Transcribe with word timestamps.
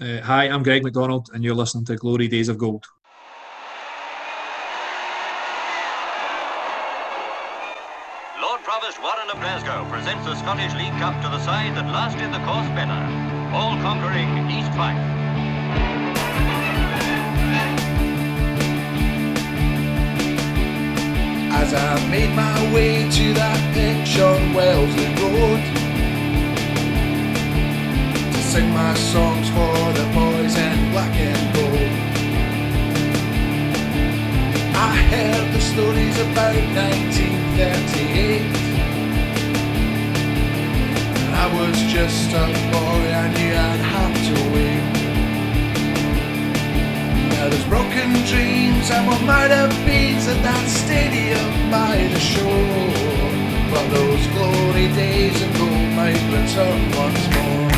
Uh, 0.00 0.20
hi, 0.22 0.48
I'm 0.48 0.62
Greg 0.62 0.82
McDonald, 0.82 1.28
and 1.34 1.44
you're 1.44 1.54
listening 1.54 1.84
to 1.84 1.96
Glory 1.96 2.26
Days 2.26 2.48
of 2.48 2.56
Gold. 2.56 2.86
Lord 8.40 8.62
Provost 8.62 9.02
Warren 9.02 9.28
of 9.28 9.36
Glasgow 9.36 9.86
presents 9.90 10.24
the 10.24 10.34
Scottish 10.36 10.72
League 10.74 10.98
Cup 10.98 11.14
to 11.22 11.28
the 11.28 11.38
side 11.44 11.76
that 11.76 11.84
lasted 11.92 12.32
the 12.32 12.38
course 12.38 12.68
better, 12.68 13.00
all 13.54 13.76
conquering 13.82 14.50
East 14.50 14.72
Fife. 14.72 14.96
As 21.52 21.74
I 21.74 22.08
made 22.08 22.34
my 22.34 22.72
way 22.72 23.10
to 23.10 23.34
that 23.34 23.74
pitch 23.74 24.18
on 24.18 24.54
Wellesley 24.54 25.14
Road 25.22 25.60
To 25.76 25.81
sing 28.52 28.70
my 28.74 28.92
songs 28.92 29.48
for 29.48 29.74
the 29.98 30.04
boys 30.12 30.54
in 30.58 30.90
black 30.92 31.14
and 31.16 31.54
gold 31.56 31.92
I 34.76 34.94
heard 35.10 35.46
the 35.54 35.60
stories 35.72 36.16
about 36.18 36.56
1938 36.76 38.42
And 41.24 41.34
I 41.34 41.46
was 41.58 41.76
just 41.96 42.28
a 42.44 42.46
boy, 42.74 43.00
I 43.22 43.26
knew 43.32 43.52
I'd 43.68 43.84
have 43.96 44.16
to 44.28 44.34
wait 44.52 44.84
now 47.32 47.48
there's 47.48 47.68
broken 47.74 48.08
dreams 48.32 48.90
and 48.90 49.06
what 49.08 49.22
might 49.22 49.50
have 49.50 49.74
been 49.86 50.16
at 50.32 50.40
that 50.48 50.66
stadium 50.68 51.70
by 51.70 51.96
the 52.12 52.20
shore. 52.20 52.92
But 53.72 53.84
those 53.88 54.26
glory 54.36 54.88
days 54.94 55.40
of 55.42 55.50
gold 55.58 55.88
might 55.96 56.22
return 56.30 56.80
once 56.94 57.24
more. 57.34 57.71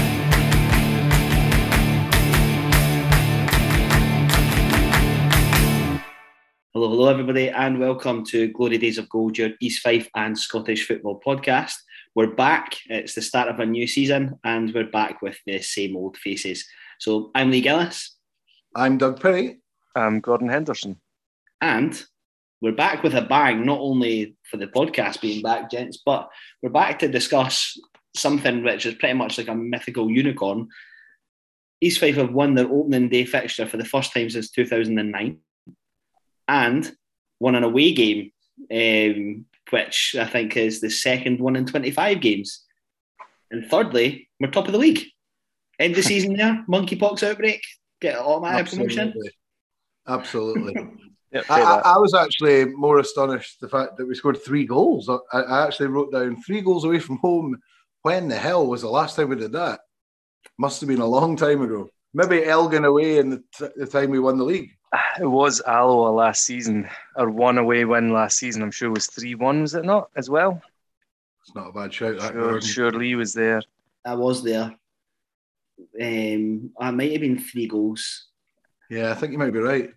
Hello, 6.94 7.06
hello, 7.06 7.12
everybody, 7.12 7.48
and 7.48 7.80
welcome 7.80 8.24
to 8.26 8.46
Glory 8.52 8.78
Days 8.78 8.98
of 8.98 9.08
Gold, 9.08 9.36
your 9.36 9.50
East 9.60 9.82
Fife 9.82 10.08
and 10.14 10.38
Scottish 10.38 10.86
football 10.86 11.20
podcast. 11.26 11.74
We're 12.14 12.36
back. 12.36 12.76
It's 12.86 13.16
the 13.16 13.20
start 13.20 13.48
of 13.48 13.58
a 13.58 13.66
new 13.66 13.88
season, 13.88 14.38
and 14.44 14.72
we're 14.72 14.86
back 14.86 15.20
with 15.20 15.36
the 15.44 15.60
same 15.60 15.96
old 15.96 16.16
faces. 16.16 16.64
So 17.00 17.32
I'm 17.34 17.50
Lee 17.50 17.62
Gillis, 17.62 18.14
I'm 18.76 18.96
Doug 18.96 19.20
Perry. 19.20 19.58
I'm 19.96 20.20
Gordon 20.20 20.48
Henderson. 20.48 21.00
and 21.60 22.00
we're 22.60 22.70
back 22.70 23.02
with 23.02 23.14
a 23.14 23.22
bang, 23.22 23.66
not 23.66 23.80
only 23.80 24.36
for 24.48 24.56
the 24.56 24.68
podcast 24.68 25.20
being 25.20 25.42
back, 25.42 25.72
gents, 25.72 26.00
but 26.06 26.30
we're 26.62 26.70
back 26.70 27.00
to 27.00 27.08
discuss 27.08 27.76
something 28.14 28.62
which 28.62 28.86
is 28.86 28.94
pretty 28.94 29.14
much 29.14 29.36
like 29.36 29.48
a 29.48 29.54
mythical 29.56 30.08
unicorn. 30.08 30.68
East 31.80 31.98
Fife 31.98 32.14
have 32.14 32.32
won 32.32 32.54
their 32.54 32.70
opening 32.70 33.08
day 33.08 33.24
fixture 33.24 33.66
for 33.66 33.78
the 33.78 33.84
first 33.84 34.12
time 34.12 34.30
since 34.30 34.48
2009 34.52 35.40
and 36.48 36.90
won 37.40 37.54
an 37.54 37.64
away 37.64 37.92
game, 37.92 38.32
um, 38.70 39.44
which 39.70 40.16
I 40.18 40.26
think 40.26 40.56
is 40.56 40.80
the 40.80 40.90
second 40.90 41.40
one 41.40 41.56
in 41.56 41.66
25 41.66 42.20
games. 42.20 42.64
And 43.50 43.68
thirdly, 43.70 44.28
we're 44.40 44.50
top 44.50 44.66
of 44.66 44.72
the 44.72 44.78
league. 44.78 45.04
End 45.78 45.92
of 45.92 45.96
the 45.96 46.02
season 46.02 46.36
there, 46.36 46.64
monkeypox 46.70 47.22
outbreak, 47.22 47.62
get 48.00 48.18
automatic 48.18 48.70
promotion. 48.70 49.14
Absolutely. 50.06 50.74
Yep, 51.34 51.46
I, 51.50 51.62
I. 51.62 51.78
I 51.94 51.98
was 51.98 52.14
actually 52.14 52.66
more 52.66 53.00
astonished 53.00 53.60
the 53.60 53.68
fact 53.68 53.96
that 53.96 54.06
we 54.06 54.14
scored 54.14 54.40
three 54.40 54.64
goals. 54.64 55.10
I, 55.10 55.40
I 55.40 55.66
actually 55.66 55.88
wrote 55.88 56.12
down 56.12 56.40
three 56.40 56.60
goals 56.60 56.84
away 56.84 57.00
from 57.00 57.16
home. 57.16 57.58
When 58.02 58.28
the 58.28 58.36
hell 58.36 58.68
was 58.68 58.82
the 58.82 58.88
last 58.88 59.16
time 59.16 59.30
we 59.30 59.36
did 59.36 59.50
that? 59.50 59.80
Must 60.58 60.80
have 60.80 60.88
been 60.88 61.00
a 61.00 61.06
long 61.06 61.36
time 61.36 61.60
ago. 61.60 61.88
Maybe 62.12 62.44
Elgin 62.44 62.84
away 62.84 63.18
in 63.18 63.30
the, 63.30 63.42
t- 63.58 63.74
the 63.74 63.86
time 63.86 64.10
we 64.10 64.20
won 64.20 64.38
the 64.38 64.44
league. 64.44 64.70
It 65.20 65.26
was 65.26 65.60
Alloa 65.66 66.10
last 66.10 66.44
season, 66.44 66.88
or 67.16 67.30
one 67.30 67.58
away 67.58 67.84
win 67.84 68.12
last 68.12 68.38
season. 68.38 68.62
I'm 68.62 68.70
sure 68.70 68.88
it 68.88 68.94
was 68.94 69.06
3 69.06 69.34
1, 69.34 69.62
was 69.62 69.74
it 69.74 69.84
not, 69.84 70.10
as 70.16 70.28
well? 70.30 70.60
It's 71.42 71.54
not 71.54 71.68
a 71.68 71.72
bad 71.72 71.92
shout. 71.92 72.18
That 72.18 72.32
Sure, 72.32 72.60
sure 72.60 72.90
Lee 72.92 73.14
was 73.14 73.32
there. 73.32 73.62
I 74.04 74.14
was 74.14 74.42
there. 74.42 74.74
Um, 76.00 76.70
I 76.78 76.90
might 76.90 77.12
have 77.12 77.20
been 77.20 77.38
three 77.38 77.66
goals. 77.66 78.26
Yeah, 78.90 79.10
I 79.10 79.14
think 79.14 79.32
you 79.32 79.38
might 79.38 79.52
be 79.52 79.58
right. 79.58 79.90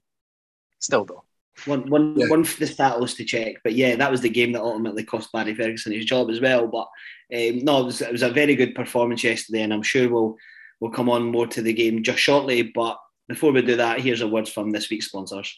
Still, 0.80 1.06
though. 1.06 1.24
One, 1.66 1.90
one, 1.90 2.16
Yeah. 2.18 2.28
one 2.28 2.44
for 2.44 2.60
the 2.60 2.68
status 2.68 3.16
to 3.16 3.26
check, 3.26 3.56
but 3.64 3.74
yeah, 3.74 3.96
that 3.96 4.12
was 4.12 4.22
the 4.22 4.30
game 4.30 4.52
that 4.52 4.62
ultimately 4.62 5.04
cost 5.04 5.32
Barry 5.32 5.56
Ferguson 5.56 5.92
his 5.92 6.06
job 6.06 6.30
as 6.30 6.40
well. 6.40 6.68
But 6.68 6.88
um, 7.36 7.60
no, 7.64 7.82
it 7.82 7.86
was, 7.86 8.02
it 8.02 8.12
was 8.12 8.22
a 8.22 8.30
very 8.30 8.56
good 8.56 8.76
performance 8.76 9.24
yesterday, 9.24 9.62
and 9.64 9.74
I'm 9.74 9.82
sure 9.82 10.08
we'll 10.08 10.36
we'll 10.80 10.92
come 10.92 11.10
on 11.10 11.32
more 11.32 11.48
to 11.48 11.62
the 11.64 11.74
game 11.74 12.04
just 12.04 12.20
shortly. 12.20 12.62
But 12.62 13.00
before 13.28 13.52
we 13.52 13.62
do 13.62 13.76
that, 13.76 14.00
here's 14.02 14.22
a 14.22 14.28
word 14.28 14.48
from 14.48 14.72
this 14.72 14.90
week's 14.90 15.08
sponsors. 15.08 15.58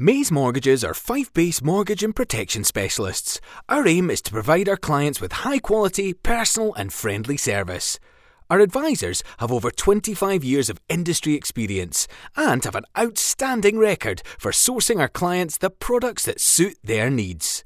Maze 0.00 0.30
Mortgages 0.30 0.84
are 0.84 0.94
Fife 0.94 1.32
base 1.32 1.60
mortgage 1.60 2.04
and 2.04 2.14
protection 2.14 2.62
specialists. 2.62 3.40
Our 3.68 3.88
aim 3.88 4.10
is 4.10 4.22
to 4.22 4.30
provide 4.30 4.68
our 4.68 4.76
clients 4.76 5.20
with 5.20 5.32
high 5.32 5.58
quality, 5.58 6.14
personal, 6.14 6.72
and 6.74 6.92
friendly 6.92 7.36
service. 7.36 7.98
Our 8.48 8.60
advisors 8.60 9.24
have 9.38 9.50
over 9.50 9.72
25 9.72 10.44
years 10.44 10.70
of 10.70 10.80
industry 10.88 11.34
experience 11.34 12.06
and 12.36 12.64
have 12.64 12.76
an 12.76 12.84
outstanding 12.96 13.76
record 13.76 14.22
for 14.38 14.52
sourcing 14.52 15.00
our 15.00 15.08
clients 15.08 15.58
the 15.58 15.68
products 15.68 16.24
that 16.26 16.40
suit 16.40 16.76
their 16.84 17.10
needs. 17.10 17.64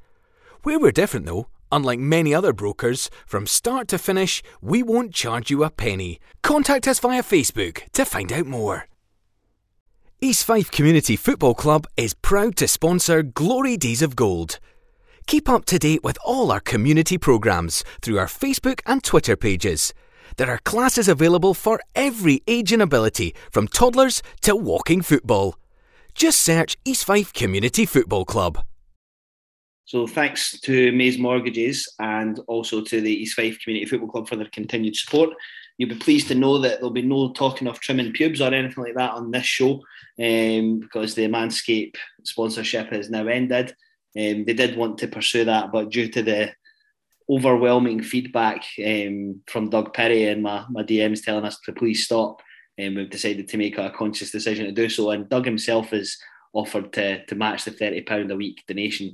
Where 0.62 0.80
we're 0.80 0.90
different 0.90 1.26
though, 1.26 1.48
unlike 1.70 2.00
many 2.00 2.34
other 2.34 2.52
brokers, 2.52 3.10
from 3.26 3.46
start 3.46 3.88
to 3.88 3.98
finish, 3.98 4.42
we 4.62 4.82
won't 4.82 5.12
charge 5.12 5.50
you 5.50 5.64
a 5.64 5.70
penny. 5.70 6.18
Contact 6.42 6.88
us 6.88 6.98
via 6.98 7.22
Facebook 7.22 7.82
to 7.92 8.04
find 8.04 8.32
out 8.32 8.46
more. 8.46 8.88
East 10.24 10.44
Fife 10.44 10.70
Community 10.70 11.16
Football 11.16 11.52
Club 11.52 11.84
is 11.96 12.14
proud 12.14 12.54
to 12.54 12.68
sponsor 12.68 13.24
Glory 13.24 13.76
Days 13.76 14.02
of 14.02 14.14
Gold. 14.14 14.60
Keep 15.26 15.48
up 15.48 15.64
to 15.64 15.80
date 15.80 16.04
with 16.04 16.16
all 16.24 16.52
our 16.52 16.60
community 16.60 17.18
programmes 17.18 17.82
through 18.00 18.20
our 18.20 18.28
Facebook 18.28 18.82
and 18.86 19.02
Twitter 19.02 19.34
pages. 19.34 19.92
There 20.36 20.48
are 20.48 20.58
classes 20.58 21.08
available 21.08 21.54
for 21.54 21.80
every 21.96 22.40
age 22.46 22.70
and 22.70 22.80
ability, 22.80 23.34
from 23.50 23.66
toddlers 23.66 24.22
to 24.42 24.54
walking 24.54 25.02
football. 25.02 25.56
Just 26.14 26.40
search 26.40 26.76
East 26.84 27.04
Fife 27.04 27.32
Community 27.32 27.84
Football 27.84 28.24
Club. 28.24 28.64
So 29.86 30.06
thanks 30.06 30.60
to 30.60 30.92
Maze 30.92 31.18
Mortgages 31.18 31.92
and 31.98 32.38
also 32.46 32.80
to 32.80 33.00
the 33.00 33.12
East 33.12 33.34
Fife 33.34 33.58
Community 33.58 33.86
Football 33.86 34.10
Club 34.10 34.28
for 34.28 34.36
their 34.36 34.48
continued 34.52 34.94
support. 34.94 35.30
You'll 35.82 35.88
be 35.88 35.96
pleased 35.96 36.28
to 36.28 36.36
know 36.36 36.58
that 36.58 36.76
there'll 36.76 36.92
be 36.92 37.02
no 37.02 37.32
talking 37.32 37.66
of 37.66 37.80
trimming 37.80 38.12
pubes 38.12 38.40
or 38.40 38.54
anything 38.54 38.84
like 38.84 38.94
that 38.94 39.14
on 39.14 39.32
this 39.32 39.44
show 39.44 39.82
um, 40.22 40.78
because 40.78 41.16
the 41.16 41.26
Manscape 41.26 41.96
sponsorship 42.22 42.92
has 42.92 43.10
now 43.10 43.26
ended. 43.26 43.70
Um, 44.16 44.44
they 44.44 44.54
did 44.54 44.76
want 44.76 44.98
to 44.98 45.08
pursue 45.08 45.44
that, 45.46 45.72
but 45.72 45.90
due 45.90 46.06
to 46.06 46.22
the 46.22 46.52
overwhelming 47.28 48.00
feedback 48.00 48.62
um, 48.86 49.40
from 49.48 49.70
Doug 49.70 49.92
Perry 49.92 50.28
and 50.28 50.40
my, 50.44 50.64
my 50.70 50.84
DMs 50.84 51.24
telling 51.24 51.44
us 51.44 51.58
to 51.64 51.72
please 51.72 52.04
stop, 52.04 52.40
um, 52.80 52.94
we've 52.94 53.10
decided 53.10 53.48
to 53.48 53.56
make 53.58 53.76
a 53.76 53.90
conscious 53.90 54.30
decision 54.30 54.66
to 54.66 54.72
do 54.72 54.88
so. 54.88 55.10
And 55.10 55.28
Doug 55.28 55.44
himself 55.44 55.88
has 55.90 56.16
offered 56.52 56.92
to, 56.92 57.26
to 57.26 57.34
match 57.34 57.64
the 57.64 57.72
£30 57.72 58.30
a 58.30 58.36
week 58.36 58.62
donation 58.68 59.08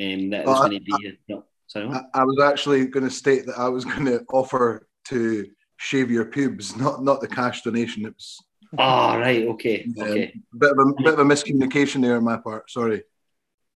um, 0.00 0.30
that 0.30 0.46
was 0.46 0.56
Oh, 0.58 0.68
going 0.68 0.78
to 0.78 0.84
be. 0.84 1.18
no, 1.28 1.44
sorry. 1.66 1.88
I, 1.88 2.00
I 2.14 2.24
was 2.24 2.40
actually 2.42 2.86
going 2.86 3.04
to 3.04 3.10
state 3.10 3.44
that 3.44 3.58
I 3.58 3.68
was 3.68 3.84
going 3.84 4.04
to 4.06 4.24
offer 4.32 4.86
to 5.08 5.46
shave 5.84 6.10
your 6.10 6.24
pubes, 6.24 6.76
not 6.76 7.02
not 7.04 7.20
the 7.20 7.28
cash 7.28 7.62
donation. 7.62 8.06
It 8.06 8.14
was 8.14 8.42
Ah, 8.78 9.16
right, 9.16 9.46
okay, 9.48 9.86
okay. 9.96 10.32
a 10.52 10.56
bit 10.56 10.72
of 10.72 10.78
a 10.78 11.02
bit 11.02 11.12
of 11.14 11.18
a 11.20 11.24
miscommunication 11.24 12.00
there 12.02 12.16
on 12.16 12.24
my 12.24 12.38
part. 12.38 12.70
Sorry. 12.70 13.02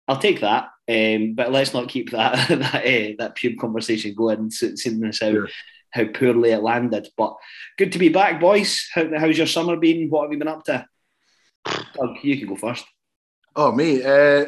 I'll 0.08 0.18
take 0.18 0.40
that, 0.40 0.70
um, 0.90 1.34
but 1.36 1.52
let's 1.52 1.74
not 1.74 1.90
keep 1.90 2.12
that 2.12 2.48
that, 2.50 2.76
uh, 2.76 3.14
that 3.20 3.36
pube 3.36 3.60
conversation 3.60 4.16
going, 4.16 4.50
se- 4.50 4.78
seeing 4.78 5.04
as 5.04 5.20
how, 5.20 5.32
Sure. 5.32 5.50
how 5.92 6.06
poorly 6.06 6.52
it 6.52 6.64
landed. 6.64 7.10
But 7.18 7.36
good 7.78 7.92
to 7.92 8.00
be 8.00 8.10
back, 8.10 8.40
boys. 8.40 8.88
How, 8.96 9.06
how's 9.20 9.38
your 9.38 9.48
summer 9.48 9.76
been? 9.76 10.10
What 10.10 10.24
have 10.24 10.32
you 10.32 10.40
been 10.40 10.48
up 10.48 10.64
to? 10.66 10.86
Doug, 11.66 12.16
you 12.24 12.38
can 12.40 12.48
go 12.48 12.56
first. 12.56 12.86
Oh, 13.56 13.72
me. 13.74 14.02
Uh, 14.02 14.46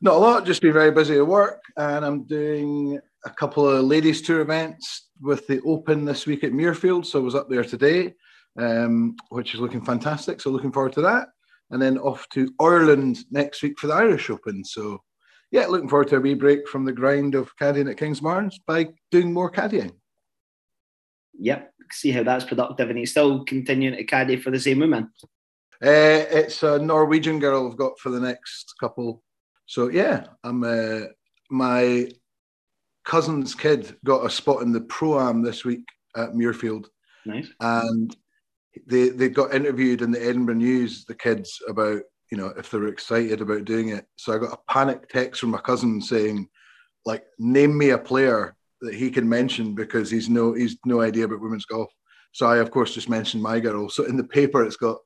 not 0.00 0.14
a 0.14 0.18
lot. 0.18 0.46
Just 0.46 0.62
been 0.62 0.72
very 0.72 0.90
busy 0.90 1.16
at 1.18 1.26
work, 1.26 1.60
and 1.76 2.04
I'm 2.04 2.24
doing 2.24 2.98
a 3.26 3.30
couple 3.30 3.68
of 3.68 3.84
ladies' 3.84 4.22
tour 4.22 4.40
events 4.40 5.03
with 5.24 5.46
the 5.46 5.60
Open 5.62 6.04
this 6.04 6.26
week 6.26 6.44
at 6.44 6.52
Muirfield. 6.52 7.06
So 7.06 7.18
I 7.18 7.22
was 7.22 7.34
up 7.34 7.48
there 7.48 7.64
today, 7.64 8.14
um, 8.58 9.16
which 9.30 9.54
is 9.54 9.60
looking 9.60 9.84
fantastic. 9.84 10.40
So 10.40 10.50
looking 10.50 10.72
forward 10.72 10.92
to 10.92 11.02
that, 11.02 11.28
and 11.70 11.80
then 11.80 11.98
off 11.98 12.28
to 12.34 12.52
Ireland 12.60 13.24
next 13.30 13.62
week 13.62 13.78
for 13.78 13.86
the 13.86 13.94
Irish 13.94 14.30
Open. 14.30 14.64
So 14.64 15.02
yeah, 15.50 15.66
looking 15.66 15.88
forward 15.88 16.08
to 16.08 16.16
a 16.16 16.20
wee 16.20 16.34
break 16.34 16.68
from 16.68 16.84
the 16.84 16.92
grind 16.92 17.34
of 17.34 17.56
caddying 17.56 17.90
at 17.90 17.96
Kings 17.96 18.20
Kingsbarns 18.20 18.56
by 18.66 18.88
doing 19.10 19.32
more 19.32 19.50
caddying. 19.50 19.92
Yep, 21.38 21.72
see 21.90 22.10
how 22.10 22.22
that's 22.22 22.44
productive, 22.44 22.90
and 22.90 22.98
he's 22.98 23.10
still 23.10 23.44
continuing 23.44 23.96
to 23.96 24.04
caddy 24.04 24.36
for 24.36 24.50
the 24.50 24.60
same 24.60 24.80
woman. 24.80 25.10
Uh, 25.82 26.24
it's 26.30 26.62
a 26.62 26.78
Norwegian 26.78 27.38
girl 27.38 27.66
I've 27.66 27.76
got 27.76 27.98
for 27.98 28.10
the 28.10 28.20
next 28.20 28.74
couple. 28.78 29.22
So 29.66 29.88
yeah, 29.88 30.26
I'm 30.44 30.62
uh, 30.62 31.06
my 31.50 32.08
cousin's 33.04 33.54
kid 33.54 33.96
got 34.04 34.26
a 34.26 34.30
spot 34.30 34.62
in 34.62 34.72
the 34.72 34.80
pro 34.80 35.20
am 35.20 35.42
this 35.42 35.64
week 35.64 35.84
at 36.16 36.32
Muirfield, 36.32 36.86
Nice. 37.26 37.48
and 37.60 38.16
they 38.86 39.10
they 39.10 39.28
got 39.28 39.54
interviewed 39.54 40.02
in 40.02 40.10
the 40.10 40.22
Edinburgh 40.24 40.56
News, 40.56 41.04
the 41.04 41.14
kids, 41.14 41.60
about 41.68 42.02
you 42.30 42.38
know 42.38 42.52
if 42.56 42.70
they 42.70 42.78
were 42.78 42.88
excited 42.88 43.40
about 43.40 43.64
doing 43.64 43.90
it. 43.90 44.06
So 44.16 44.34
I 44.34 44.38
got 44.38 44.58
a 44.58 44.72
panic 44.72 45.08
text 45.08 45.40
from 45.40 45.50
my 45.50 45.58
cousin 45.60 46.00
saying, 46.00 46.48
like, 47.04 47.24
name 47.38 47.76
me 47.76 47.90
a 47.90 47.98
player 47.98 48.56
that 48.80 48.94
he 48.94 49.10
can 49.10 49.28
mention 49.28 49.74
because 49.74 50.10
he's 50.10 50.28
no 50.28 50.52
he's 50.52 50.76
no 50.84 51.00
idea 51.00 51.24
about 51.24 51.40
women's 51.40 51.66
golf. 51.66 51.90
So 52.32 52.46
I 52.46 52.58
of 52.58 52.70
course 52.70 52.94
just 52.94 53.08
mentioned 53.08 53.42
my 53.42 53.60
girl. 53.60 53.88
So 53.88 54.04
in 54.04 54.16
the 54.16 54.24
paper 54.24 54.64
it's 54.64 54.76
got 54.76 54.98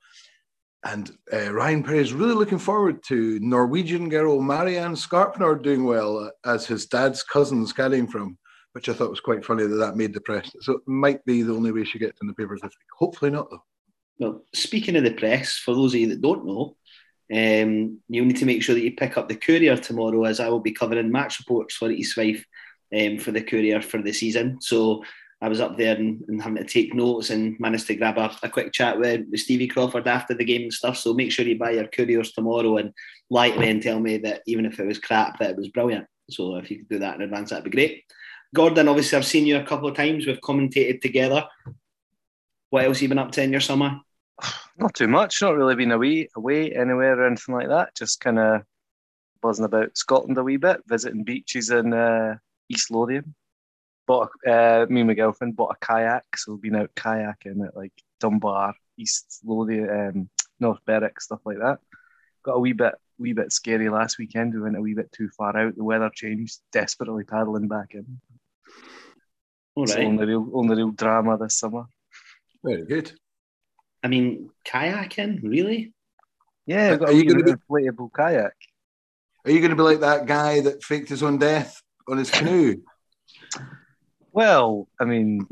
and 0.85 1.11
uh, 1.33 1.53
Ryan 1.53 1.83
Perry 1.83 1.99
is 1.99 2.13
really 2.13 2.35
looking 2.35 2.59
forward 2.59 3.03
to 3.05 3.39
Norwegian 3.41 4.09
girl 4.09 4.41
Marianne 4.41 4.95
Skarpnord 4.95 5.63
doing 5.63 5.85
well 5.85 6.31
as 6.45 6.67
his 6.67 6.87
dad's 6.87 7.23
cousin's 7.23 7.73
carrying 7.73 8.07
from, 8.07 8.39
which 8.73 8.89
I 8.89 8.93
thought 8.93 9.11
was 9.11 9.21
quite 9.21 9.45
funny 9.45 9.67
that 9.67 9.77
that 9.77 9.97
made 9.97 10.15
the 10.15 10.21
press. 10.21 10.51
So 10.61 10.75
it 10.75 10.83
might 10.87 11.25
be 11.25 11.43
the 11.43 11.55
only 11.55 11.73
way 11.73 11.85
she 11.85 11.99
gets 11.99 12.21
in 12.21 12.29
the 12.29 12.35
papers 12.35 12.61
this 12.63 12.71
week. 12.71 12.89
Hopefully 12.97 13.31
not, 13.31 13.51
though. 13.51 13.63
Well, 14.19 14.45
speaking 14.55 14.97
of 14.97 15.05
the 15.05 15.13
press, 15.15 15.57
for 15.57 15.75
those 15.75 15.95
of 15.95 16.01
you 16.01 16.09
that 16.09 16.23
don't 16.23 16.47
know, 16.47 16.77
um, 17.33 18.01
you'll 18.09 18.27
need 18.27 18.39
to 18.39 18.47
make 18.47 18.63
sure 18.63 18.75
that 18.75 18.83
you 18.83 18.95
pick 18.95 19.19
up 19.19 19.29
the 19.29 19.37
Courier 19.37 19.77
tomorrow, 19.77 20.25
as 20.25 20.41
I 20.41 20.49
will 20.49 20.61
be 20.61 20.73
covering 20.73 21.11
match 21.11 21.39
reports 21.41 21.75
for 21.75 21.91
East 21.91 22.15
Fife 22.15 22.45
um, 22.97 23.19
for 23.19 23.33
the 23.33 23.43
Courier 23.43 23.83
for 23.83 24.01
the 24.01 24.13
season. 24.13 24.61
So 24.61 25.05
I 25.41 25.49
was 25.49 25.61
up 25.61 25.77
there 25.77 25.95
and, 25.95 26.23
and, 26.27 26.43
having 26.43 26.57
to 26.57 26.65
take 26.65 26.95
notes 26.95 27.31
and 27.31 27.59
managed 27.61 27.87
to 27.87 27.95
grab 27.95 28.19
a, 28.19 28.35
a, 28.43 28.49
quick 28.49 28.73
chat 28.73 28.99
with, 28.99 29.25
with 29.31 29.41
Stevie 29.41 29.69
Crawford 29.69 30.09
after 30.09 30.35
the 30.35 30.45
game 30.45 30.63
and 30.63 30.73
stuff. 30.73 30.97
So 30.97 31.15
make 31.15 31.31
sure 31.31 31.47
you 31.47 31.57
buy 31.57 31.71
your 31.71 31.87
couriers 31.87 32.33
tomorrow 32.33 32.79
and 32.79 32.93
lie 33.31 33.57
me 33.57 33.71
and 33.71 33.81
tell 33.81 34.01
me 34.01 34.19
that 34.19 34.43
even 34.47 34.67
if 34.67 34.81
it 34.81 34.87
was 34.87 34.99
crap, 34.99 35.39
that 35.39 35.51
it 35.51 35.57
was 35.57 35.69
brilliant. 35.69 36.07
So 36.29 36.57
if 36.57 36.71
you 36.71 36.79
could 36.79 36.89
do 36.89 36.99
that 36.99 37.15
in 37.15 37.23
advance, 37.23 37.51
that'd 37.51 37.65
be 37.65 37.71
great. 37.71 38.05
Gordon, 38.53 38.89
obviously 38.89 39.17
I've 39.17 39.27
seen 39.27 39.47
you 39.47 39.59
a 39.59 39.65
couple 39.65 39.89
of 39.89 39.97
times. 39.97 40.27
We've 40.27 40.41
commentated 40.41 41.01
together. 41.01 41.47
What 42.71 42.85
else 42.85 42.97
have 42.97 43.03
you 43.03 43.09
been 43.09 43.19
up 43.19 43.31
to 43.33 43.43
in 43.43 43.53
your 43.53 43.61
summer? 43.61 44.01
Not 44.77 44.95
too 44.95 45.09
much. 45.09 45.41
Not 45.41 45.55
really 45.55 45.77
been 45.77 45.93
away 45.93 46.29
away 46.35 46.73
anywhere 46.73 47.21
or 47.21 47.27
anything 47.27 47.55
like 47.55 47.69
that. 47.69 47.95
Just 47.95 48.21
kind 48.21 48.41
of 48.41 48.63
buzzing 49.41 49.65
about 49.65 49.97
Scotland 49.97 50.37
a 50.37 50.43
wee 50.43 50.57
bit, 50.57 50.81
visiting 50.89 51.23
beaches 51.23 51.71
in 51.71 51.93
uh, 51.93 52.39
East 52.69 52.91
Lothian 52.91 53.35
bought 54.09 54.31
a, 54.45 54.51
uh, 54.51 54.87
me 54.89 55.03
and 55.03 55.09
my 55.09 55.15
girlfriend 55.15 55.55
bought 55.55 55.77
a 55.81 55.87
kayak, 55.87 56.25
so 56.37 56.53
we've 56.53 56.63
been 56.63 56.77
out 56.77 56.91
kayaking 56.97 57.65
at 57.65 57.77
like 57.77 57.93
Dunbar, 58.19 58.75
East 58.97 59.41
Lothian, 59.45 59.91
um, 59.91 60.31
North 60.59 60.81
Berwick, 60.87 61.21
stuff 61.21 61.41
like 61.45 61.59
that. 61.59 61.79
Got 62.43 62.55
a 62.55 62.59
wee 62.59 62.73
bit, 62.73 62.95
wee 63.19 63.35
bit 63.35 63.53
scary 63.53 63.91
last 63.91 64.19
weekend. 64.19 64.55
We 64.55 64.63
went 64.63 64.79
a 64.79 64.81
wee 64.81 64.95
bit 64.95 65.13
too 65.13 65.29
far 65.37 65.57
out. 65.57 65.77
The 65.77 65.85
weather 65.85 66.11
changed. 66.13 66.59
Desperately 66.73 67.25
paddling 67.25 67.69
back 67.69 67.91
in. 67.93 68.21
All 69.77 69.85
right. 69.85 70.05
only 70.05 70.25
real, 70.25 70.51
only 70.55 70.77
real 70.77 70.91
drama 70.91 71.37
this 71.37 71.59
summer. 71.59 71.85
Very 72.65 72.87
good. 72.87 73.13
I 74.03 74.09
mean, 74.09 74.51
kayaking, 74.67 75.43
really? 75.43 75.93
Yeah, 76.67 76.97
are 76.97 77.13
you 77.13 77.25
going 77.25 77.45
to 77.45 77.45
be 77.45 77.53
inflatable 77.53 78.11
kayak? 78.13 78.55
Are 79.45 79.51
you 79.51 79.61
going 79.61 79.71
to 79.71 79.77
be 79.77 79.83
like 79.83 80.01
that 80.01 80.27
guy 80.27 80.61
that 80.61 80.83
faked 80.83 81.09
his 81.09 81.23
own 81.23 81.39
death 81.39 81.81
on 82.09 82.19
his 82.19 82.31
canoe? 82.31 82.77
Well, 84.39 84.87
I 85.01 85.05
mean, 85.05 85.49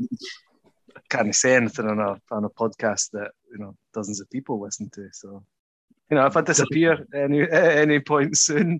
I 0.95 1.01
can't 1.09 1.35
say 1.35 1.57
anything 1.57 1.89
on 1.89 1.99
a 1.99 2.21
on 2.31 2.45
a 2.45 2.49
podcast 2.49 3.11
that 3.11 3.31
you 3.51 3.57
know 3.57 3.75
dozens 3.93 4.21
of 4.21 4.29
people 4.29 4.61
listen 4.61 4.89
to. 4.91 5.09
So, 5.11 5.43
you 6.09 6.15
know, 6.15 6.25
if 6.25 6.37
I 6.37 6.41
disappear 6.41 7.05
any 7.13 7.41
at 7.41 7.79
any 7.79 7.99
point 7.99 8.37
soon, 8.37 8.79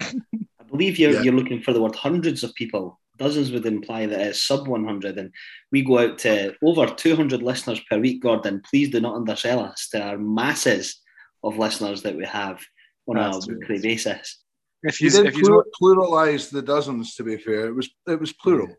I 0.00 0.64
believe 0.68 0.98
you're 0.98 1.12
yeah. 1.12 1.22
you're 1.22 1.40
looking 1.40 1.62
for 1.62 1.72
the 1.72 1.80
word 1.80 1.94
hundreds 1.94 2.42
of 2.42 2.52
people. 2.56 2.98
Dozens 3.16 3.52
would 3.52 3.64
imply 3.64 4.06
that 4.06 4.20
it's 4.20 4.42
sub 4.42 4.66
100, 4.66 5.18
and 5.18 5.30
we 5.70 5.82
go 5.82 6.00
out 6.00 6.18
to 6.26 6.56
over 6.60 6.86
200 6.86 7.40
listeners 7.40 7.78
per 7.88 8.00
week. 8.00 8.24
Gordon, 8.24 8.60
please 8.68 8.90
do 8.90 9.00
not 9.00 9.14
undersell 9.14 9.60
us 9.60 9.88
to 9.90 10.02
our 10.02 10.18
masses 10.18 11.00
of 11.44 11.58
listeners 11.58 12.02
that 12.02 12.16
we 12.16 12.24
have 12.24 12.60
on 13.06 13.18
That's 13.18 13.46
a 13.46 13.52
weekly 13.52 13.78
basis. 13.78 14.42
If 14.82 15.00
you, 15.00 15.10
you 15.10 15.22
did 15.22 15.26
if 15.26 15.36
you 15.36 15.64
pluralize 15.80 16.50
the 16.50 16.60
dozens, 16.60 17.14
to 17.14 17.22
be 17.22 17.36
fair, 17.36 17.68
it 17.68 17.74
was 17.76 17.88
it 18.08 18.18
was 18.18 18.32
plural. 18.32 18.74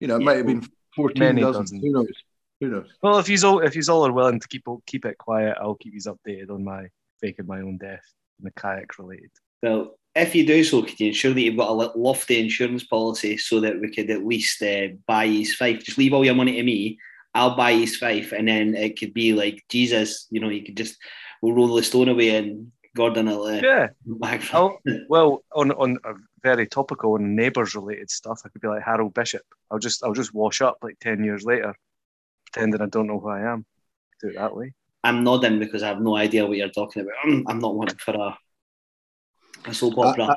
You 0.00 0.08
know, 0.08 0.16
it 0.16 0.20
yeah, 0.20 0.24
might 0.24 0.36
have 0.36 0.46
been 0.46 0.68
14 0.96 1.36
dozen. 1.36 1.80
Who 1.80 1.90
knows? 1.90 2.08
Who 2.60 2.68
knows? 2.68 2.88
Well, 3.02 3.18
if 3.18 3.26
he's 3.26 3.44
all 3.44 3.60
if 3.60 3.74
he's 3.74 3.88
all 3.88 4.06
are 4.06 4.12
willing 4.12 4.40
to 4.40 4.48
keep 4.48 4.64
keep 4.86 5.04
it 5.04 5.18
quiet, 5.18 5.56
I'll 5.60 5.76
keep 5.76 5.94
you 5.94 6.00
updated 6.00 6.50
on 6.50 6.64
my 6.64 6.88
faking 7.20 7.46
my 7.46 7.60
own 7.60 7.78
death 7.78 8.04
and 8.38 8.46
the 8.46 8.60
kayak 8.60 8.98
related. 8.98 9.30
Well, 9.62 9.98
if 10.14 10.34
you 10.34 10.46
do 10.46 10.64
so, 10.64 10.82
can 10.82 10.94
you 10.98 11.06
ensure 11.08 11.32
that 11.32 11.40
you've 11.40 11.56
got 11.56 11.70
a 11.70 11.98
lofty 11.98 12.40
insurance 12.40 12.84
policy 12.84 13.36
so 13.36 13.60
that 13.60 13.80
we 13.80 13.92
could 13.92 14.10
at 14.10 14.26
least 14.26 14.62
uh, 14.62 14.88
buy 15.06 15.26
East 15.26 15.56
Fife? 15.56 15.84
Just 15.84 15.98
leave 15.98 16.12
all 16.12 16.24
your 16.24 16.34
money 16.34 16.56
to 16.56 16.62
me. 16.62 16.98
I'll 17.34 17.56
buy 17.56 17.72
East 17.72 18.00
Fife, 18.00 18.32
and 18.32 18.48
then 18.48 18.74
it 18.74 18.98
could 18.98 19.14
be 19.14 19.32
like 19.32 19.64
Jesus. 19.68 20.26
You 20.30 20.40
know, 20.40 20.48
you 20.48 20.64
could 20.64 20.76
just 20.76 20.96
we'll 21.42 21.54
roll 21.54 21.74
the 21.74 21.82
stone 21.82 22.08
away 22.08 22.36
and 22.36 22.72
Gordon 22.96 23.26
will 23.26 23.44
uh, 23.44 23.60
yeah. 23.62 23.88
well, 25.08 25.44
on 25.54 25.70
on 25.72 25.98
a 26.04 26.14
very 26.42 26.66
topical 26.66 27.16
and 27.16 27.36
neighbours 27.36 27.74
related 27.74 28.10
stuff, 28.10 28.42
I 28.44 28.48
could 28.48 28.60
be 28.60 28.68
like 28.68 28.82
Harold 28.82 29.14
Bishop. 29.14 29.42
I'll 29.70 29.78
just 29.78 30.04
I'll 30.04 30.12
just 30.12 30.34
wash 30.34 30.60
up 30.60 30.78
like 30.82 30.98
ten 31.00 31.24
years 31.24 31.44
later, 31.44 31.74
pretending 32.46 32.80
I 32.80 32.86
don't 32.86 33.06
know 33.06 33.20
who 33.20 33.28
I 33.28 33.52
am. 33.52 33.64
Do 34.20 34.28
it 34.28 34.36
that 34.36 34.54
way. 34.54 34.74
I'm 35.04 35.22
nodding 35.22 35.58
because 35.58 35.82
I 35.82 35.88
have 35.88 36.00
no 36.00 36.16
idea 36.16 36.46
what 36.46 36.56
you're 36.56 36.68
talking 36.68 37.02
about. 37.02 37.14
I'm, 37.24 37.46
I'm 37.46 37.58
not 37.60 37.74
wanting 37.74 37.98
for 37.98 38.14
a, 38.14 38.38
a 39.66 39.74
soap 39.74 39.98
opera. 39.98 40.36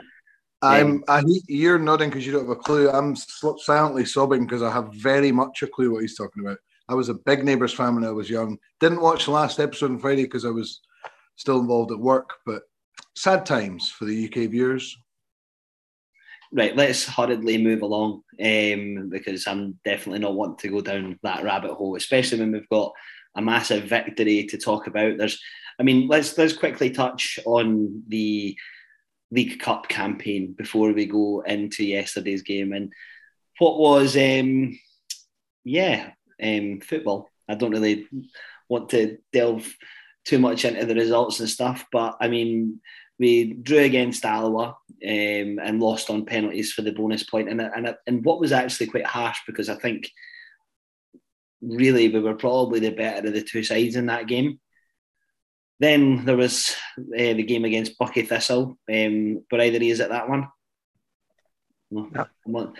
I, 0.61 0.79
am 0.79 0.87
um, 0.87 1.03
I, 1.07 1.23
you're 1.47 1.79
nodding 1.79 2.09
because 2.09 2.25
you 2.25 2.31
don't 2.31 2.47
have 2.47 2.51
a 2.51 2.55
clue. 2.55 2.89
I'm 2.89 3.15
silently 3.15 4.05
sobbing 4.05 4.45
because 4.45 4.61
I 4.61 4.71
have 4.71 4.93
very 4.93 5.31
much 5.31 5.63
a 5.63 5.67
clue 5.67 5.91
what 5.91 6.01
he's 6.01 6.15
talking 6.15 6.45
about. 6.45 6.59
I 6.87 6.93
was 6.93 7.09
a 7.09 7.15
big 7.15 7.43
Neighbours 7.43 7.73
fan 7.73 7.95
when 7.95 8.03
I 8.03 8.11
was 8.11 8.29
young. 8.29 8.57
Didn't 8.79 9.01
watch 9.01 9.25
the 9.25 9.31
last 9.31 9.59
episode 9.59 9.91
on 9.91 9.99
Friday 9.99 10.23
because 10.23 10.45
I 10.45 10.49
was 10.49 10.81
still 11.35 11.59
involved 11.59 11.91
at 11.91 11.97
work, 11.97 12.29
but 12.45 12.63
sad 13.15 13.45
times 13.45 13.89
for 13.89 14.05
the 14.05 14.25
UK 14.25 14.49
viewers. 14.49 14.97
Right, 16.53 16.75
let's 16.75 17.05
hurriedly 17.05 17.57
move 17.59 17.81
along 17.81 18.23
um, 18.43 19.07
because 19.09 19.47
I'm 19.47 19.79
definitely 19.85 20.19
not 20.19 20.35
wanting 20.35 20.57
to 20.57 20.67
go 20.67 20.81
down 20.81 21.17
that 21.23 21.43
rabbit 21.43 21.73
hole, 21.75 21.95
especially 21.95 22.39
when 22.39 22.51
we've 22.51 22.67
got 22.67 22.91
a 23.35 23.41
massive 23.41 23.85
victory 23.85 24.45
to 24.47 24.57
talk 24.57 24.87
about. 24.87 25.17
There's, 25.17 25.41
I 25.79 25.83
mean, 25.83 26.09
let's 26.09 26.37
let's 26.37 26.51
quickly 26.51 26.89
touch 26.91 27.39
on 27.45 28.03
the 28.09 28.57
League 29.31 29.59
Cup 29.59 29.87
campaign 29.87 30.53
before 30.57 30.91
we 30.91 31.05
go 31.05 31.41
into 31.47 31.85
yesterday's 31.85 32.41
game 32.41 32.73
and 32.73 32.91
what 33.59 33.79
was, 33.79 34.17
um, 34.17 34.77
yeah, 35.63 36.11
um, 36.43 36.81
football. 36.81 37.29
I 37.47 37.55
don't 37.55 37.71
really 37.71 38.07
want 38.67 38.89
to 38.89 39.19
delve 39.31 39.73
too 40.25 40.39
much 40.39 40.65
into 40.65 40.85
the 40.85 40.95
results 40.95 41.39
and 41.39 41.47
stuff, 41.49 41.85
but 41.93 42.17
I 42.19 42.27
mean, 42.27 42.81
we 43.21 43.53
drew 43.53 43.77
against 43.77 44.25
Alloa 44.25 44.69
um, 44.69 45.59
and 45.63 45.79
lost 45.79 46.09
on 46.09 46.25
penalties 46.25 46.73
for 46.73 46.81
the 46.81 46.91
bonus 46.91 47.23
point. 47.23 47.47
point, 47.47 47.61
and 47.61 47.87
and 47.87 47.95
and 48.07 48.25
what 48.25 48.39
was 48.39 48.51
actually 48.51 48.87
quite 48.87 49.05
harsh 49.05 49.37
because 49.45 49.69
I 49.69 49.75
think 49.75 50.09
really 51.61 52.09
we 52.09 52.19
were 52.19 52.33
probably 52.33 52.79
the 52.79 52.89
better 52.89 53.27
of 53.27 53.33
the 53.33 53.43
two 53.43 53.63
sides 53.63 53.95
in 53.95 54.07
that 54.07 54.27
game. 54.27 54.59
Then 55.79 56.25
there 56.25 56.37
was 56.37 56.75
uh, 56.97 57.33
the 57.33 57.43
game 57.43 57.63
against 57.63 57.97
Buckie 57.99 58.27
Thistle. 58.27 58.77
Um, 58.91 59.45
but 59.49 59.61
either 59.61 59.79
he 59.79 59.91
is 59.91 60.01
at 60.01 60.09
that 60.09 60.27
one? 60.27 60.47
No, 61.91 62.09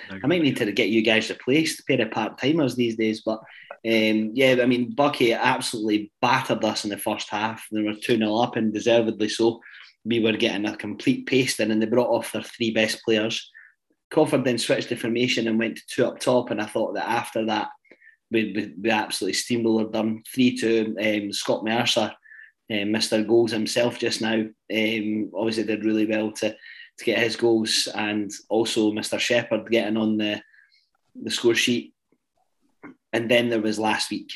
I 0.10 0.28
might 0.28 0.42
need 0.42 0.58
to 0.58 0.72
get 0.72 0.90
you 0.90 1.02
guys 1.02 1.30
replaced, 1.30 1.86
pair 1.86 2.02
of 2.02 2.12
part 2.12 2.38
timers 2.38 2.76
these 2.76 2.96
days. 2.96 3.22
But 3.22 3.40
um, 3.86 4.32
yeah, 4.34 4.58
I 4.62 4.66
mean, 4.66 4.96
Buckie 4.96 5.38
absolutely 5.38 6.12
battered 6.22 6.64
us 6.64 6.84
in 6.84 6.90
the 6.90 6.98
first 6.98 7.30
half. 7.30 7.66
They 7.72 7.82
were 7.82 7.94
2 7.94 8.18
0 8.18 8.36
up 8.38 8.56
and 8.56 8.74
deservedly 8.74 9.30
so. 9.30 9.60
We 10.04 10.20
were 10.20 10.34
getting 10.34 10.66
a 10.66 10.76
complete 10.76 11.26
pasting 11.26 11.72
and 11.72 11.82
they 11.82 11.86
brought 11.86 12.10
off 12.10 12.32
their 12.32 12.42
three 12.42 12.72
best 12.72 13.04
players. 13.04 13.50
Crawford 14.12 14.44
then 14.44 14.58
switched 14.58 14.90
the 14.90 14.96
formation 14.96 15.48
and 15.48 15.58
went 15.58 15.78
to 15.78 15.84
two 15.88 16.06
up 16.06 16.20
top. 16.20 16.52
And 16.52 16.62
I 16.62 16.66
thought 16.66 16.96
that 16.96 17.08
after 17.08 17.46
that, 17.46 17.70
we, 18.32 18.74
we, 18.82 18.90
absolutely 18.90 19.36
steamrolled 19.36 19.92
them 19.92 20.24
3 20.34 20.58
2. 20.58 20.96
Um, 21.00 21.34
Scott 21.34 21.64
Mercer, 21.64 22.14
um, 22.72 22.78
Mr. 22.88 23.28
Goals 23.28 23.52
himself 23.52 24.00
just 24.00 24.22
now, 24.22 24.34
um, 24.36 25.32
obviously 25.36 25.64
did 25.64 25.86
really 25.86 26.06
well 26.06 26.32
to 26.32 26.56
to 26.98 27.06
get 27.06 27.20
his 27.20 27.36
goals, 27.36 27.88
and 27.96 28.32
also 28.50 28.92
Mr. 28.92 29.20
Shepherd 29.20 29.70
getting 29.70 29.98
on 29.98 30.18
the 30.18 30.42
the 31.22 31.32
score 31.32 31.56
sheet. 31.56 31.94
And 33.14 33.30
then 33.30 33.50
there 33.50 33.62
was 33.62 33.78
last 33.78 34.10
week, 34.10 34.32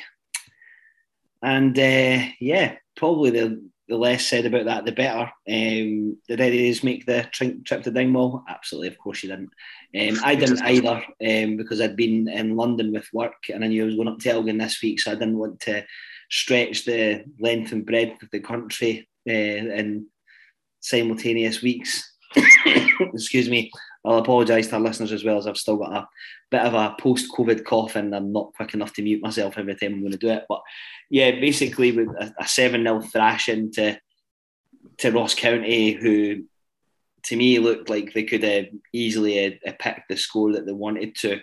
and 1.42 1.78
uh, 1.80 2.26
yeah, 2.40 2.76
probably 2.98 3.30
the 3.30 3.70
the 3.88 3.98
less 3.98 4.26
said 4.26 4.46
about 4.46 4.66
that, 4.66 4.86
the 4.86 4.92
better. 4.92 5.32
Um, 5.48 6.18
did 6.28 6.42
Eddie's 6.42 6.84
make 6.84 7.06
the 7.06 7.28
trip 7.32 7.84
to 7.84 7.92
Dingwall? 7.92 8.44
Absolutely, 8.48 8.88
of 8.88 8.98
course 8.98 9.24
you 9.24 9.30
didn't. 9.30 9.52
Um, 9.98 10.24
I 10.24 10.36
didn't 10.36 10.62
either 10.64 11.04
um, 11.26 11.58
because 11.58 11.80
I'd 11.80 11.96
been 11.96 12.28
in 12.28 12.56
London 12.56 12.92
with 12.92 13.08
work 13.14 13.44
and 13.54 13.64
I 13.64 13.68
knew 13.68 13.84
I 13.84 13.86
was 13.86 13.96
going 13.96 14.08
up 14.08 14.20
to 14.20 14.30
Elgin 14.32 14.58
this 14.58 14.82
week, 14.82 15.00
so 15.00 15.12
I 15.12 15.16
didn't 15.16 15.38
want 15.38 15.60
to 15.62 15.86
stretch 16.30 16.86
the 16.86 17.24
length 17.40 17.72
and 17.72 17.86
breadth 17.86 18.24
of 18.24 18.32
the 18.32 18.40
country 18.40 19.08
uh, 19.30 19.32
in 19.32 20.08
simultaneous 20.80 21.62
weeks. 21.62 22.12
excuse 23.14 23.50
me, 23.50 23.72
I'll 24.06 24.20
apologise 24.20 24.68
to 24.68 24.76
our 24.76 24.82
listeners 24.82 25.12
as 25.12 25.24
well 25.24 25.38
as 25.38 25.48
I've 25.48 25.58
still 25.58 25.78
got 25.78 25.94
a 25.94 26.08
bit 26.52 26.62
of 26.62 26.74
a 26.74 26.96
post-COVID 27.00 27.66
cough 27.66 27.96
and 27.96 28.16
I'm 28.16 28.32
not 28.32 28.54
quick 28.56 28.74
enough 28.74 28.94
to 28.94 29.02
mute 29.02 29.22
myself 29.22 29.58
every 29.58 29.76
time 29.76 29.94
I'm 29.94 30.02
going 30.02 30.12
to 30.12 30.18
do 30.18 30.30
it. 30.30 30.44
But 30.48 30.62
yeah, 31.10 31.32
basically 31.32 31.92
with 31.92 32.10
a 32.10 32.48
seven 32.48 32.84
0 32.84 33.02
thrashing 33.02 33.72
to 33.74 34.00
to 34.98 35.12
Ross 35.12 35.36
County, 35.36 35.92
who 35.92 36.44
to 37.24 37.36
me 37.36 37.60
looked 37.60 37.90
like 37.90 38.14
they 38.14 38.24
could 38.24 38.44
have 38.44 38.68
easily 38.94 39.46
uh, 39.46 39.50
uh, 39.50 39.72
have 39.72 39.80
picked 39.80 40.10
the 40.10 40.18
score 40.18 40.54
that 40.54 40.66
they 40.66 40.72
wanted 40.72 41.16
to. 41.16 41.40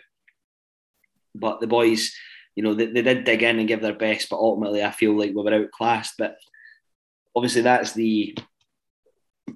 But 1.35 1.61
the 1.61 1.67
boys, 1.67 2.15
you 2.55 2.63
know, 2.63 2.75
they, 2.75 2.87
they 2.87 3.03
did 3.03 3.25
dig 3.25 3.43
in 3.43 3.59
and 3.59 3.69
give 3.69 3.81
their 3.81 3.95
best, 3.95 4.29
but 4.31 4.37
ultimately 4.37 4.83
I 4.83 4.91
feel 4.91 5.17
like 5.19 5.35
we 5.35 5.43
were 5.43 5.55
outclassed. 5.55 6.15
But 6.19 6.37
obviously 7.35 7.63
that's 7.63 7.93
the 7.93 8.37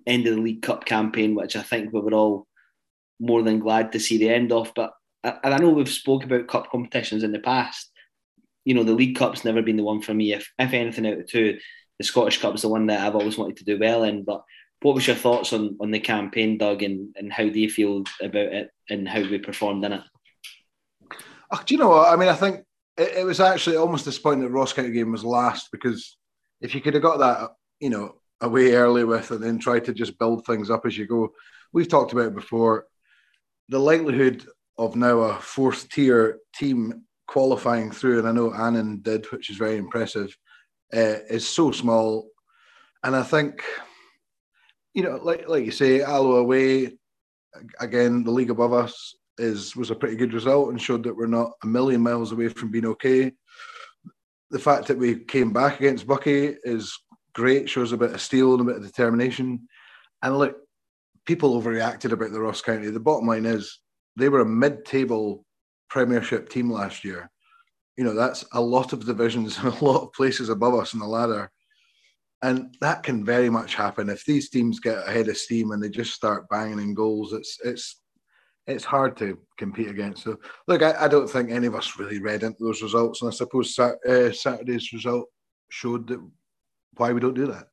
end 0.07 0.27
of 0.27 0.35
the 0.35 0.41
League 0.41 0.63
Cup 0.63 0.85
campaign, 0.85 1.35
which 1.35 1.57
I 1.57 1.63
think 1.63 1.93
we 1.93 2.01
were 2.01 2.15
all 2.15 2.46
more 3.20 3.42
than 3.42 3.58
glad 3.58 3.92
to 3.92 4.00
see 4.00 4.18
the 4.18 4.28
end 4.28 4.52
of. 4.52 4.73
But 4.75 4.92
I, 5.25 5.38
I 5.44 5.58
know 5.58 5.70
we've 5.70 5.88
spoke 5.88 6.25
about 6.25 6.49
cup 6.49 6.70
competitions 6.70 7.23
in 7.23 7.32
the 7.32 7.38
past. 7.38 7.90
You 8.64 8.75
know, 8.75 8.82
the 8.82 8.94
League 8.94 9.16
Cup's 9.16 9.44
never 9.44 9.62
been 9.62 9.76
the 9.76 9.85
one 9.85 10.02
for 10.02 10.14
me. 10.14 10.32
If 10.32 10.50
if 10.58 10.73
anything 10.73 11.06
out 11.06 11.18
of 11.18 11.26
two, 11.26 11.58
the 11.99 12.04
Scottish 12.04 12.40
Cup's 12.40 12.62
the 12.62 12.68
one 12.68 12.87
that 12.87 13.00
I've 13.00 13.14
always 13.14 13.38
wanted 13.38 13.58
to 13.58 13.64
do 13.64 13.78
well 13.78 14.04
in. 14.04 14.25
But 14.25 14.42
what 14.82 14.94
was 14.94 15.06
your 15.06 15.16
thoughts 15.16 15.52
on, 15.52 15.76
on 15.80 15.90
the 15.90 16.00
campaign, 16.00 16.58
Doug, 16.58 16.82
and, 16.82 17.14
and 17.16 17.32
how 17.32 17.44
do 17.49 17.58
you 17.58 17.70
feel 17.70 18.04
about 18.20 18.37
it 18.37 18.70
and 18.90 19.08
how 19.08 19.20
we 19.20 19.38
performed 19.38 19.85
in 19.85 19.94
it? 19.94 20.02
Oh, 21.50 21.62
do 21.64 21.75
you 21.75 21.80
know 21.80 21.88
what? 21.88 22.12
I 22.12 22.16
mean, 22.16 22.28
I 22.28 22.35
think 22.35 22.64
it, 22.99 23.18
it 23.18 23.25
was 23.25 23.40
actually 23.40 23.76
almost 23.76 24.04
disappointing 24.04 24.42
that 24.42 24.50
Ross 24.50 24.73
County 24.73 24.90
game 24.90 25.12
was 25.12 25.25
last 25.25 25.70
because 25.73 26.16
if 26.61 26.75
you 26.75 26.80
could 26.80 26.94
have 26.94 27.02
got 27.02 27.18
that, 27.18 27.50
you 27.80 27.90
know, 27.90 28.16
away 28.40 28.75
early 28.75 29.04
with 29.04 29.30
and 29.30 29.42
then 29.42 29.58
try 29.58 29.80
to 29.80 29.94
just 29.94 30.18
build 30.18 30.44
things 30.44 30.70
up 30.70 30.85
as 30.85 30.96
you 30.96 31.06
go. 31.06 31.32
We've 31.73 31.88
talked 31.88 32.12
about 32.12 32.26
it 32.26 32.35
before 32.35 32.87
the 33.68 33.78
likelihood 33.78 34.46
of 34.78 34.96
now 34.96 35.18
a 35.20 35.40
fourth 35.40 35.88
tier 35.88 36.38
team 36.54 37.02
qualifying 37.26 37.90
through, 37.90 38.18
and 38.18 38.28
I 38.28 38.32
know 38.32 38.52
Annan 38.52 39.00
did, 39.02 39.26
which 39.32 39.50
is 39.50 39.56
very 39.56 39.76
impressive, 39.76 40.37
uh, 40.94 41.18
is 41.28 41.46
so 41.46 41.73
small. 41.73 42.28
And 43.02 43.16
I 43.16 43.23
think, 43.23 43.62
you 44.94 45.02
know, 45.02 45.18
like 45.23 45.49
like 45.49 45.64
you 45.64 45.73
say, 45.73 46.00
Alloa 46.00 46.40
away, 46.40 46.99
again, 47.80 48.25
the 48.25 48.30
league 48.30 48.50
above 48.50 48.73
us 48.73 49.14
is 49.38 49.76
was 49.76 49.90
a 49.90 49.94
pretty 49.94 50.16
good 50.16 50.32
result 50.32 50.70
and 50.70 50.80
showed 50.80 51.02
that 51.04 51.16
we're 51.16 51.26
not 51.26 51.52
a 51.62 51.66
million 51.66 52.00
miles 52.00 52.32
away 52.32 52.49
from 52.49 52.70
being 52.70 52.87
okay. 52.87 53.32
The 54.50 54.58
fact 54.58 54.87
that 54.88 54.99
we 54.99 55.25
came 55.25 55.52
back 55.52 55.80
against 55.80 56.06
Buckie 56.06 56.56
is 56.62 56.96
great, 57.35 57.68
shows 57.68 57.92
a 57.92 57.96
bit 57.96 58.12
of 58.12 58.20
steel 58.20 58.52
and 58.52 58.62
a 58.62 58.64
bit 58.64 58.76
of 58.76 58.82
determination. 58.82 59.68
And 60.23 60.38
look, 60.38 60.56
people 61.26 61.61
overreacted 61.61 62.12
about 62.12 62.30
the 62.30 62.40
Ross 62.40 62.62
County. 62.62 62.88
The 62.88 63.00
bottom 63.00 63.26
line 63.26 63.45
is 63.45 63.80
they 64.16 64.28
were 64.28 64.40
a 64.40 64.47
mid-table 64.47 65.45
Premiership 65.90 66.49
team 66.49 66.71
last 66.71 67.04
year. 67.04 67.30
You 67.97 68.04
know, 68.04 68.14
that's 68.14 68.45
a 68.52 68.61
lot 68.61 68.92
of 68.92 69.04
divisions 69.04 69.59
and 69.59 69.68
a 69.80 69.85
lot 69.85 70.02
of 70.02 70.12
places 70.12 70.49
above 70.49 70.75
us 70.75 70.95
in 70.95 71.00
the 71.00 71.06
ladder. 71.06 71.50
And 72.42 72.76
that 72.80 73.02
can 73.02 73.25
very 73.25 73.50
much 73.50 73.75
happen 73.75 74.09
if 74.09 74.25
these 74.25 74.50
teams 74.50 74.78
get 74.78 75.09
ahead 75.09 75.28
of 75.28 75.37
steam 75.37 75.71
and 75.71 75.83
they 75.83 75.88
just 75.88 76.14
start 76.14 76.49
banging 76.49 76.78
in 76.78 76.95
goals. 76.95 77.33
It's 77.33 77.59
it's 77.64 78.00
it's 78.66 78.85
hard 78.85 79.16
to 79.18 79.38
compete 79.56 79.88
against. 79.88 80.25
So, 80.25 80.38
look, 80.66 80.83
I, 80.83 81.04
I 81.04 81.09
don't 81.09 81.30
think 81.30 81.50
any 81.50 81.66
of 81.66 81.75
us 81.75 81.99
really 81.99 82.21
read 82.21 82.42
into 82.42 82.62
those 82.62 82.83
results, 82.83 83.23
and 83.23 83.30
I 83.30 83.35
suppose 83.35 83.78
uh, 83.78 84.33
Saturday's 84.33 84.92
result 84.92 85.26
showed 85.71 86.09
that 86.09 86.21
why 86.97 87.12
we 87.12 87.21
don't 87.21 87.35
do 87.35 87.47
that 87.47 87.68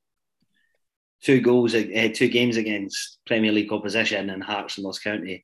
two 1.24 1.42
goals, 1.42 1.74
uh, 1.74 2.10
two 2.14 2.28
games 2.28 2.58
against 2.58 3.20
Premier 3.26 3.52
League 3.52 3.72
opposition 3.72 4.30
and 4.30 4.44
Hearts 4.44 4.78
and 4.78 4.86
Ross 4.86 5.00
County, 5.00 5.44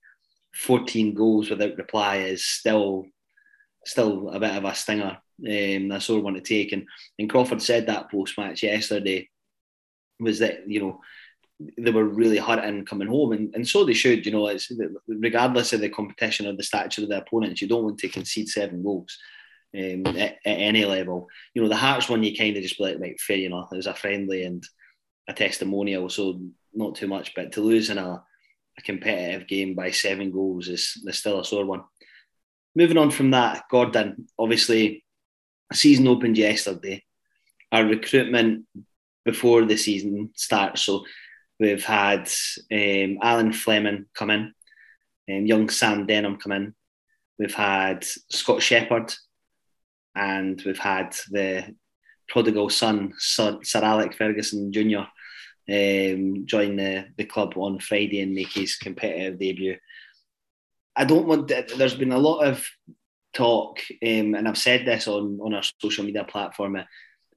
14 0.55 1.13
goals 1.13 1.49
without 1.49 1.77
reply 1.77 2.17
is 2.17 2.43
still 2.43 3.05
still 3.85 4.29
a 4.29 4.39
bit 4.39 4.55
of 4.55 4.65
a 4.65 4.75
stinger. 4.75 5.17
Um, 5.41 5.91
a 5.91 6.01
sore 6.01 6.19
one 6.19 6.33
to 6.33 6.41
take. 6.41 6.73
And, 6.73 6.85
and 7.17 7.29
Crawford 7.29 7.61
said 7.61 7.87
that 7.87 8.11
post 8.11 8.37
match 8.37 8.61
yesterday 8.61 9.29
was 10.19 10.39
that, 10.39 10.69
you 10.69 10.81
know, 10.81 10.99
they 11.77 11.91
were 11.91 12.03
really 12.03 12.37
hurting 12.37 12.85
coming 12.85 13.07
home, 13.07 13.33
and, 13.33 13.53
and 13.55 13.67
so 13.67 13.83
they 13.83 13.93
should. 13.93 14.25
You 14.25 14.31
know, 14.31 14.47
it's 14.47 14.71
regardless 15.07 15.73
of 15.73 15.81
the 15.81 15.89
competition 15.89 16.47
or 16.47 16.55
the 16.55 16.63
stature 16.63 17.03
of 17.03 17.09
the 17.09 17.17
opponents, 17.17 17.61
you 17.61 17.67
don't 17.67 17.83
want 17.83 17.99
to 17.99 18.09
concede 18.09 18.47
seven 18.47 18.81
goals 18.81 19.17
um, 19.77 20.05
at, 20.07 20.17
at, 20.17 20.39
any 20.45 20.85
level. 20.85 21.27
You 21.53 21.61
know, 21.61 21.67
the 21.67 21.75
Hearts 21.75 22.09
one, 22.09 22.23
you 22.23 22.35
kind 22.35 22.55
of 22.55 22.63
just 22.63 22.77
be 22.77 22.85
like, 22.85 22.99
right, 22.99 23.19
fair 23.19 23.37
enough. 23.37 23.69
It 23.71 23.77
was 23.77 23.87
a 23.87 23.93
friendly, 23.93 24.43
and 24.43 24.63
a 25.29 25.33
testimonial, 25.33 26.09
so 26.09 26.41
not 26.73 26.95
too 26.95 27.07
much. 27.07 27.33
But 27.35 27.53
to 27.53 27.61
lose 27.61 27.89
in 27.89 27.99
a, 27.99 28.23
a 28.77 28.81
competitive 28.83 29.47
game 29.47 29.75
by 29.75 29.91
seven 29.91 30.31
goals 30.31 30.67
is, 30.67 31.01
is 31.05 31.19
still 31.19 31.39
a 31.39 31.45
sore 31.45 31.65
one. 31.65 31.83
Moving 32.75 32.97
on 32.97 33.11
from 33.11 33.31
that, 33.31 33.63
Gordon, 33.69 34.27
obviously, 34.37 35.05
a 35.71 35.75
season 35.75 36.07
opened 36.07 36.37
yesterday. 36.37 37.03
Our 37.71 37.85
recruitment 37.85 38.65
before 39.23 39.63
the 39.65 39.77
season 39.77 40.31
starts, 40.35 40.81
so 40.81 41.05
we've 41.59 41.85
had 41.85 42.27
um, 42.71 43.19
Alan 43.21 43.53
Fleming 43.53 44.05
come 44.15 44.31
in, 44.31 44.53
um, 45.29 45.45
young 45.45 45.69
Sam 45.69 46.07
Denham 46.07 46.37
come 46.37 46.53
in. 46.53 46.73
We've 47.37 47.53
had 47.53 48.03
Scott 48.03 48.63
Shepherd, 48.63 49.13
and 50.15 50.61
we've 50.65 50.79
had 50.79 51.15
the 51.29 51.75
prodigal 52.27 52.69
son, 52.69 53.13
Sir, 53.17 53.59
Sir 53.61 53.83
Alec 53.83 54.15
Ferguson 54.15 54.71
Jr 54.71 55.03
um, 55.71 56.45
join 56.45 56.75
the, 56.75 57.07
the 57.17 57.25
club 57.25 57.53
on 57.57 57.79
Friday 57.79 58.21
and 58.21 58.33
make 58.33 58.53
his 58.53 58.75
competitive 58.75 59.39
debut. 59.39 59.77
I 60.95 61.05
don't 61.05 61.27
want. 61.27 61.47
There's 61.47 61.95
been 61.95 62.11
a 62.11 62.17
lot 62.17 62.41
of 62.41 62.65
talk, 63.33 63.79
um, 64.03 64.35
and 64.35 64.47
I've 64.47 64.57
said 64.57 64.85
this 64.85 65.07
on 65.07 65.39
on 65.41 65.53
our 65.53 65.63
social 65.79 66.03
media 66.03 66.23
platform. 66.23 66.75
Uh, 66.75 66.83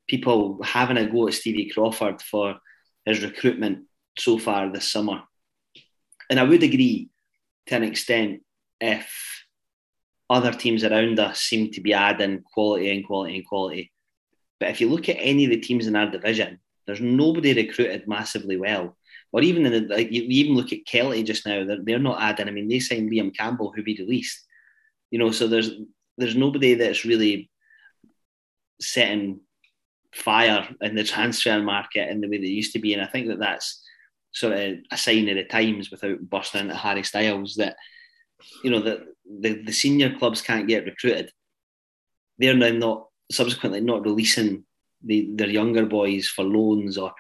people 0.09 0.61
having 0.63 0.97
a 0.97 1.07
go 1.07 1.29
at 1.29 1.35
Stevie 1.35 1.71
Crawford 1.71 2.21
for 2.23 2.57
his 3.05 3.23
recruitment 3.23 3.85
so 4.19 4.39
far 4.39 4.73
this 4.73 4.91
summer, 4.91 5.23
and 6.29 6.41
I 6.41 6.45
would 6.45 6.63
agree 6.63 7.11
to 7.67 7.77
an 7.77 7.85
extent 7.85 8.43
if 8.81 9.45
other 10.29 10.53
teams 10.53 10.83
around 10.83 11.21
us 11.21 11.41
seem 11.41 11.71
to 11.71 11.81
be 11.81 11.93
adding 11.93 12.43
quality 12.55 12.91
and 12.91 13.07
quality 13.07 13.37
and 13.37 13.47
quality. 13.47 13.93
But 14.59 14.71
if 14.71 14.81
you 14.81 14.89
look 14.89 15.09
at 15.09 15.19
any 15.19 15.45
of 15.45 15.51
the 15.51 15.61
teams 15.61 15.87
in 15.87 15.95
our 15.95 16.11
division, 16.11 16.59
there's 16.87 17.01
nobody 17.01 17.55
recruited 17.55 18.09
massively 18.09 18.57
well. 18.57 18.97
Or 19.33 19.41
even 19.43 19.65
in 19.65 19.73
the, 19.73 19.95
like 19.95 20.13
you 20.13 20.23
even 20.23 20.55
look 20.55 20.73
at 20.73 20.85
Kelty 20.85 21.25
just 21.25 21.47
now, 21.47 21.65
they're, 21.65 21.83
they're 21.83 21.99
not 21.99 22.21
adding. 22.21 22.49
I 22.49 22.51
mean, 22.51 22.69
they 22.69 22.81
signed 22.81 23.11
Liam 23.11 23.35
Campbell, 23.35 23.73
who 23.75 23.83
we 23.85 23.97
released. 23.99 24.45
You 25.11 25.19
know, 25.19 25.31
so 25.31 25.47
there's 25.47 25.71
there's 26.19 26.37
nobody 26.37 26.75
that's 26.75 27.05
really 27.05 27.51
setting 28.81 29.41
fire 30.13 30.69
in 30.81 30.95
the 30.95 31.05
transfer 31.05 31.61
market 31.63 32.11
in 32.11 32.21
the 32.21 32.29
way 32.29 32.39
that 32.39 32.49
used 32.49 32.73
to 32.75 32.79
be. 32.79 32.93
And 32.93 33.03
I 33.03 33.07
think 33.07 33.29
that 33.29 33.39
that's 33.39 33.83
sort 34.33 34.53
of 34.53 34.79
a 34.91 34.97
sign 34.97 35.29
of 35.29 35.37
the 35.37 35.45
times 35.45 35.91
without 35.91 36.29
busting 36.29 36.63
into 36.63 36.75
Harry 36.75 37.03
Styles 37.03 37.55
that, 37.57 37.77
you 38.63 38.71
know, 38.71 38.81
that 38.81 39.01
the, 39.25 39.63
the 39.63 39.73
senior 39.73 40.17
clubs 40.19 40.43
can't 40.43 40.69
get 40.69 40.85
recruited. 40.85 41.31
They're 42.39 42.55
now 42.55 42.71
not 42.71 43.07
subsequently 43.31 43.81
not 43.81 44.05
releasing 44.05 44.65
the, 45.05 45.29
their 45.35 45.49
younger 45.49 45.87
boys 45.87 46.29
for 46.29 46.45
loans 46.45 46.99
or 46.99 47.13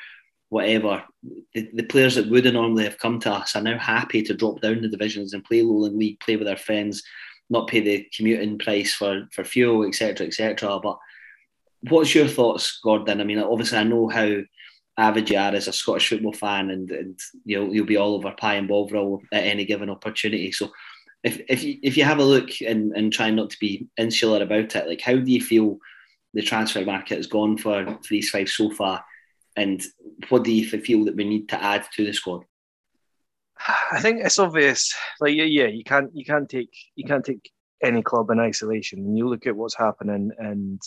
whatever. 0.48 1.02
The, 1.54 1.70
the 1.72 1.84
players 1.84 2.14
that 2.16 2.28
would 2.28 2.44
normally 2.44 2.84
have 2.84 2.98
come 2.98 3.18
to 3.20 3.32
us 3.32 3.56
are 3.56 3.62
now 3.62 3.78
happy 3.78 4.22
to 4.22 4.34
drop 4.34 4.60
down 4.60 4.82
the 4.82 4.88
divisions 4.88 5.32
and 5.32 5.44
play 5.44 5.62
Lowland 5.62 5.98
League, 5.98 6.20
play 6.20 6.36
with 6.36 6.46
their 6.46 6.56
friends, 6.56 7.02
not 7.48 7.68
pay 7.68 7.80
the 7.80 8.06
commuting 8.14 8.58
price 8.58 8.94
for, 8.94 9.28
for 9.32 9.44
fuel, 9.44 9.86
etc., 9.86 10.26
etc. 10.26 10.78
But 10.82 10.98
what's 11.88 12.14
your 12.14 12.28
thoughts, 12.28 12.80
Gordon? 12.82 13.20
I 13.20 13.24
mean, 13.24 13.38
obviously, 13.38 13.78
I 13.78 13.84
know 13.84 14.08
how 14.08 14.40
avid 14.98 15.30
you 15.30 15.38
are 15.38 15.54
as 15.54 15.68
a 15.68 15.72
Scottish 15.72 16.08
football 16.08 16.32
fan, 16.32 16.70
and, 16.70 16.90
and 16.90 17.18
you'll 17.44 17.74
you'll 17.74 17.86
be 17.86 17.96
all 17.96 18.14
over 18.14 18.30
Pie 18.32 18.56
and 18.56 18.68
Bovril 18.68 19.22
at 19.32 19.44
any 19.44 19.64
given 19.64 19.90
opportunity. 19.90 20.52
So, 20.52 20.70
if 21.24 21.40
if 21.48 21.62
you, 21.62 21.78
if 21.82 21.96
you 21.96 22.04
have 22.04 22.18
a 22.18 22.24
look 22.24 22.50
and 22.60 22.92
and 22.92 23.12
try 23.12 23.30
not 23.30 23.50
to 23.50 23.58
be 23.58 23.86
insular 23.96 24.42
about 24.42 24.76
it, 24.76 24.86
like 24.86 25.00
how 25.00 25.16
do 25.16 25.30
you 25.30 25.40
feel 25.40 25.78
the 26.34 26.42
transfer 26.42 26.84
market 26.84 27.16
has 27.16 27.26
gone 27.26 27.56
for, 27.58 27.98
for 28.02 28.14
East 28.14 28.32
Fife 28.32 28.48
so 28.48 28.70
far? 28.70 29.04
And 29.56 29.82
what 30.28 30.44
do 30.44 30.52
you 30.52 30.66
feel 30.66 31.04
that 31.04 31.16
we 31.16 31.24
need 31.24 31.48
to 31.50 31.62
add 31.62 31.86
to 31.94 32.04
the 32.04 32.12
squad? 32.12 32.44
I 33.92 34.00
think 34.00 34.24
it's 34.24 34.38
obvious. 34.38 34.94
Like 35.20 35.34
yeah, 35.34 35.44
yeah, 35.44 35.66
you 35.66 35.84
can't 35.84 36.10
you 36.14 36.24
can't 36.24 36.48
take 36.48 36.74
you 36.96 37.04
can't 37.04 37.24
take 37.24 37.50
any 37.82 38.02
club 38.02 38.30
in 38.30 38.40
isolation. 38.40 39.00
And 39.00 39.16
you 39.16 39.28
look 39.28 39.46
at 39.46 39.54
what's 39.54 39.76
happening, 39.76 40.30
and 40.38 40.80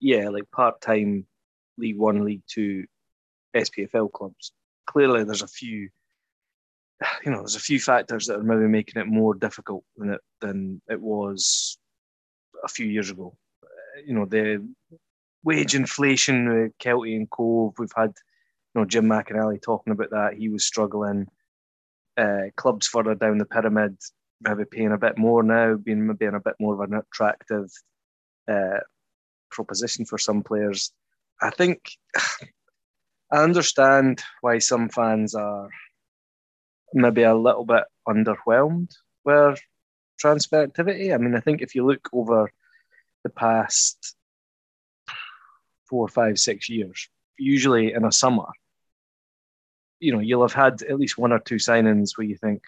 yeah, 0.00 0.28
like 0.28 0.50
part 0.50 0.80
time 0.80 1.26
League 1.78 1.98
One, 1.98 2.24
League 2.24 2.42
Two, 2.46 2.84
SPFL 3.56 4.12
clubs. 4.12 4.52
Clearly, 4.86 5.24
there's 5.24 5.42
a 5.42 5.48
few. 5.48 5.88
You 7.24 7.32
know, 7.32 7.38
there's 7.38 7.56
a 7.56 7.60
few 7.60 7.80
factors 7.80 8.26
that 8.26 8.38
are 8.38 8.42
maybe 8.42 8.68
making 8.68 9.00
it 9.00 9.06
more 9.06 9.34
difficult 9.34 9.84
than 9.96 10.10
it 10.10 10.20
than 10.40 10.80
it 10.88 11.00
was 11.00 11.78
a 12.64 12.68
few 12.68 12.86
years 12.86 13.10
ago 13.10 13.36
you 14.06 14.14
know 14.14 14.26
the 14.26 14.66
wage 15.44 15.74
inflation 15.74 16.48
with 16.48 16.78
Kelty 16.78 17.16
and 17.16 17.28
Cove. 17.30 17.74
We've 17.78 17.92
had 17.96 18.12
you 18.74 18.80
know 18.80 18.84
Jim 18.86 19.06
McInally 19.06 19.60
talking 19.60 19.92
about 19.92 20.10
that. 20.10 20.34
He 20.34 20.48
was 20.48 20.64
struggling. 20.64 21.28
uh, 22.16 22.50
clubs 22.56 22.86
further 22.86 23.14
down 23.14 23.38
the 23.38 23.44
pyramid 23.44 23.96
maybe 24.40 24.64
paying 24.64 24.92
a 24.92 24.98
bit 24.98 25.16
more 25.18 25.42
now, 25.42 25.74
being 25.76 26.06
maybe 26.06 26.26
in 26.26 26.34
a 26.34 26.40
bit 26.40 26.54
more 26.60 26.74
of 26.74 26.80
an 26.80 26.98
attractive 26.98 27.70
uh, 28.48 28.80
proposition 29.50 30.04
for 30.04 30.18
some 30.18 30.42
players. 30.42 30.92
I 31.40 31.50
think 31.50 31.80
I 33.32 33.42
understand 33.42 34.22
why 34.42 34.58
some 34.58 34.88
fans 34.88 35.34
are 35.34 35.68
maybe 36.92 37.22
a 37.22 37.34
little 37.34 37.64
bit 37.64 37.84
underwhelmed 38.06 38.90
with 39.24 39.60
transfer 40.20 40.62
activity. 40.62 41.12
I 41.12 41.18
mean, 41.18 41.34
I 41.34 41.40
think 41.40 41.62
if 41.62 41.74
you 41.74 41.84
look 41.86 42.08
over 42.12 42.52
the 43.24 43.30
past 43.30 44.14
four, 45.88 46.06
five, 46.08 46.38
six 46.38 46.68
years, 46.68 47.08
usually 47.38 47.92
in 47.92 48.04
a 48.04 48.12
summer, 48.12 48.46
you 49.98 50.12
know, 50.12 50.20
you'll 50.20 50.42
have 50.42 50.52
had 50.52 50.82
at 50.82 50.98
least 50.98 51.18
one 51.18 51.32
or 51.32 51.40
two 51.40 51.56
signings 51.56 52.16
where 52.16 52.26
you 52.26 52.36
think, 52.36 52.62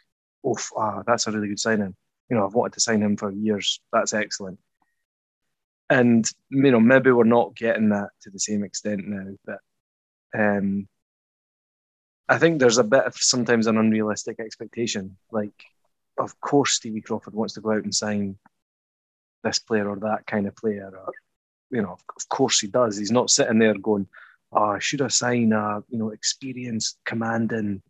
oh, 0.44 0.56
ah, 0.76 1.02
that's 1.06 1.26
a 1.26 1.32
really 1.32 1.48
good 1.48 1.60
signing. 1.60 1.94
You 2.28 2.36
know, 2.36 2.46
I've 2.46 2.54
wanted 2.54 2.74
to 2.74 2.80
sign 2.80 3.02
him 3.02 3.16
for 3.16 3.30
years. 3.30 3.80
That's 3.92 4.14
excellent. 4.14 4.58
And 5.88 6.28
you 6.50 6.70
know, 6.72 6.80
maybe 6.80 7.12
we're 7.12 7.24
not 7.24 7.54
getting 7.54 7.90
that 7.90 8.08
to 8.22 8.30
the 8.30 8.40
same 8.40 8.64
extent 8.64 9.06
now, 9.06 9.36
but 9.44 9.58
um, 10.36 10.88
I 12.28 12.38
think 12.38 12.58
there's 12.58 12.78
a 12.78 12.84
bit 12.84 13.04
of 13.04 13.14
sometimes 13.16 13.68
an 13.68 13.78
unrealistic 13.78 14.40
expectation. 14.40 15.16
Like, 15.30 15.52
of 16.18 16.40
course, 16.40 16.72
Stevie 16.72 17.02
Crawford 17.02 17.34
wants 17.34 17.54
to 17.54 17.60
go 17.60 17.72
out 17.72 17.84
and 17.84 17.94
sign 17.94 18.36
this 19.46 19.58
player 19.58 19.88
or 19.88 19.96
that 19.96 20.26
kind 20.26 20.46
of 20.46 20.56
player, 20.56 20.90
or 20.92 21.12
you 21.70 21.82
know, 21.82 21.92
of 22.16 22.28
course 22.28 22.60
he 22.60 22.66
does. 22.66 22.96
He's 22.96 23.10
not 23.10 23.30
sitting 23.30 23.58
there 23.58 23.74
going, 23.74 24.06
"Oh, 24.52 24.78
should 24.78 25.02
I 25.02 25.08
sign 25.08 25.52
a 25.52 25.82
you 25.88 25.98
know 25.98 26.10
experienced, 26.10 26.98
commanding, 27.04 27.82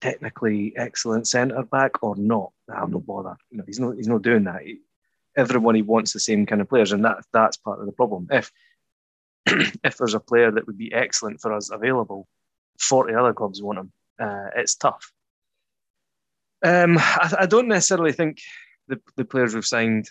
technically 0.00 0.72
excellent 0.76 1.26
centre 1.26 1.62
back 1.62 2.02
or 2.02 2.16
not?" 2.16 2.52
I'm 2.72 2.92
not 2.92 3.06
bother. 3.06 3.36
You 3.50 3.58
know, 3.58 3.64
he's 3.66 3.80
not 3.80 3.96
he's 3.96 4.08
not 4.08 4.22
doing 4.22 4.44
that. 4.44 4.62
He, 4.62 4.78
everybody 5.36 5.82
wants 5.82 6.12
the 6.12 6.20
same 6.20 6.46
kind 6.46 6.60
of 6.60 6.68
players, 6.68 6.92
and 6.92 7.04
that 7.04 7.24
that's 7.32 7.56
part 7.56 7.80
of 7.80 7.86
the 7.86 7.92
problem. 7.92 8.28
If 8.30 8.52
if 9.46 9.96
there's 9.96 10.14
a 10.14 10.20
player 10.20 10.50
that 10.50 10.66
would 10.66 10.78
be 10.78 10.92
excellent 10.92 11.40
for 11.40 11.52
us 11.52 11.70
available, 11.70 12.28
forty 12.78 13.14
other 13.14 13.34
clubs 13.34 13.62
want 13.62 13.78
him. 13.78 13.92
Uh, 14.18 14.48
it's 14.56 14.76
tough. 14.76 15.12
Um, 16.64 16.96
I, 16.98 17.34
I, 17.40 17.46
don't 17.46 17.68
necessarily 17.68 18.12
think 18.12 18.40
the, 18.88 18.98
the 19.16 19.24
players 19.24 19.54
we've 19.54 19.66
signed 19.66 20.08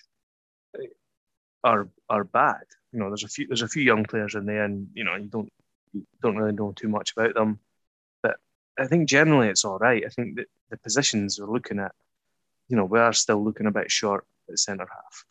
are 1.64 1.88
are 2.10 2.24
bad. 2.24 2.64
You 2.92 3.00
know, 3.00 3.10
there's 3.10 3.24
a 3.24 3.28
few 3.28 3.48
there's 3.48 3.62
a 3.62 3.68
few 3.68 3.84
young 3.84 4.04
players 4.04 4.36
in 4.36 4.46
there, 4.46 4.64
and 4.64 4.88
you 4.94 5.04
know 5.04 5.16
you 5.16 5.28
don't 5.28 5.52
you 5.94 6.06
don't 6.22 6.38
really 6.38 6.54
know 6.54 6.74
too 6.76 6.90
much 6.90 7.14
about 7.14 7.34
them. 7.34 7.60
But 8.22 8.38
I 8.78 8.88
think 8.88 9.10
generally 9.10 9.48
it's 9.48 9.66
all 9.66 9.78
right. 9.78 10.04
I 10.06 10.10
think 10.10 10.38
that 10.38 10.48
the 10.70 10.78
positions 10.78 11.40
we're 11.40 11.52
looking 11.52 11.80
at, 11.80 11.94
you 12.68 12.78
know, 12.78 12.86
we 12.86 13.00
are 13.00 13.14
still 13.14 13.44
looking 13.44 13.68
a 13.68 13.72
bit 13.72 13.92
short 13.92 14.26
at 14.50 14.60
centre 14.60 14.88
half. 14.92 15.26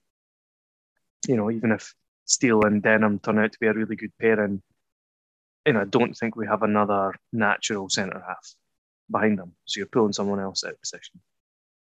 You 1.28 1.36
know, 1.36 1.50
even 1.50 1.72
if 1.72 1.94
Steele 2.24 2.64
and 2.64 2.82
Denham 2.82 3.18
turn 3.18 3.38
out 3.38 3.52
to 3.52 3.58
be 3.60 3.66
a 3.66 3.72
really 3.72 3.96
good 3.96 4.12
pairing, 4.20 4.62
you 5.66 5.72
know, 5.72 5.82
I 5.82 5.84
don't 5.84 6.14
think 6.14 6.34
we 6.34 6.46
have 6.46 6.62
another 6.62 7.14
natural 7.32 7.88
centre 7.88 8.22
half 8.26 8.54
behind 9.10 9.38
them. 9.38 9.52
So 9.64 9.78
you're 9.78 9.86
pulling 9.86 10.12
someone 10.12 10.40
else 10.40 10.64
out 10.64 10.72
of 10.72 10.80
position. 10.80 11.20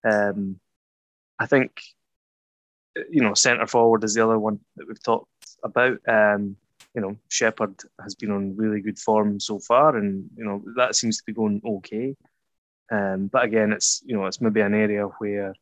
Um, 0.04 0.60
I 1.38 1.46
think, 1.46 1.80
you 3.10 3.22
know, 3.22 3.34
centre 3.34 3.66
forward 3.66 4.04
is 4.04 4.14
the 4.14 4.24
other 4.24 4.38
one 4.38 4.60
that 4.76 4.86
we've 4.86 5.02
talked 5.02 5.28
about. 5.62 5.98
Um, 6.08 6.56
you 6.94 7.02
know, 7.02 7.16
Shepherd 7.28 7.74
has 8.02 8.14
been 8.14 8.30
on 8.30 8.56
really 8.56 8.80
good 8.80 8.98
form 8.98 9.38
so 9.38 9.58
far, 9.58 9.96
and 9.96 10.28
you 10.36 10.44
know 10.44 10.62
that 10.76 10.96
seems 10.96 11.18
to 11.18 11.24
be 11.26 11.32
going 11.32 11.60
okay. 11.64 12.16
Um, 12.90 13.26
but 13.26 13.44
again, 13.44 13.72
it's 13.72 14.02
you 14.06 14.16
know 14.16 14.26
it's 14.26 14.40
maybe 14.40 14.60
an 14.60 14.74
area 14.74 15.04
where 15.18 15.54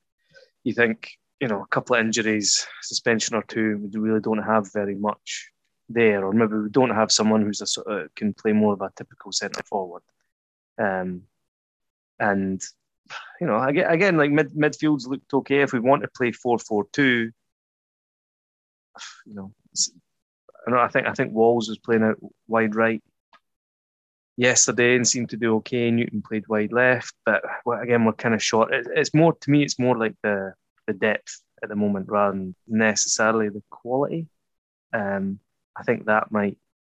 you 0.62 0.73
think 0.73 1.19
you 1.41 1.49
know, 1.49 1.62
a 1.62 1.67
couple 1.67 1.95
of 1.95 2.00
injuries, 2.00 2.67
suspension 2.81 3.35
or 3.35 3.43
two, 3.43 3.91
we 3.93 4.00
really 4.00 4.21
don't 4.21 4.43
have 4.43 4.73
very 4.73 4.95
much 4.95 5.50
there, 5.88 6.25
or 6.25 6.33
maybe 6.33 6.55
we 6.55 6.71
don't 6.71 6.95
have 6.95 7.12
someone 7.12 7.43
who's 7.43 7.61
a 7.61 7.67
sort 7.67 7.87
of 7.87 8.14
can 8.14 8.33
play 8.33 8.53
more 8.53 8.73
of 8.73 8.81
a 8.81 8.91
typical 8.97 9.33
centre 9.33 9.62
forward. 9.64 10.03
Um, 10.79 11.23
and 12.18 12.62
you 13.40 13.47
know, 13.47 13.62
again, 13.62 14.17
like 14.17 14.31
mid 14.31 14.53
midfields 14.53 15.07
looked 15.07 15.33
okay. 15.33 15.61
If 15.61 15.73
we 15.73 15.81
want 15.81 16.03
to 16.03 16.09
play 16.09 16.33
four 16.33 16.59
four 16.59 16.87
two, 16.93 17.31
you 19.27 19.35
know, 19.35 19.53
I 20.67 20.71
know 20.71 20.79
I 20.79 20.88
think 20.88 21.07
I 21.07 21.12
think 21.12 21.33
Walls 21.33 21.69
was 21.69 21.79
playing 21.79 22.03
out 22.03 22.19
wide 22.49 22.75
right 22.75 23.03
yesterday 24.37 24.97
and 24.97 25.07
seemed 25.07 25.31
to 25.31 25.37
do 25.37 25.57
okay. 25.57 25.90
Newton 25.90 26.23
played 26.23 26.49
wide 26.49 26.73
left, 26.73 27.14
but 27.25 27.43
again, 27.81 28.05
we're 28.05 28.12
kind 28.12 28.35
of 28.35 28.43
short. 28.43 28.73
It, 28.73 28.87
it's 28.95 29.14
more 29.14 29.35
to 29.35 29.51
me, 29.51 29.62
it's 29.62 29.79
more 29.79 29.97
like 29.97 30.14
the 30.23 30.55
the 30.87 30.95
depth 30.95 31.40
at 31.62 31.69
the 31.69 31.77
moment 31.77 32.09
rather 32.09 32.37
than 32.37 32.55
necessarily 32.67 33.49
the 33.49 33.62
quality. 33.71 34.27
Um, 34.93 35.40
I 35.77 35.83
think 35.83 36.07
that 36.07 36.31
might, 36.31 36.57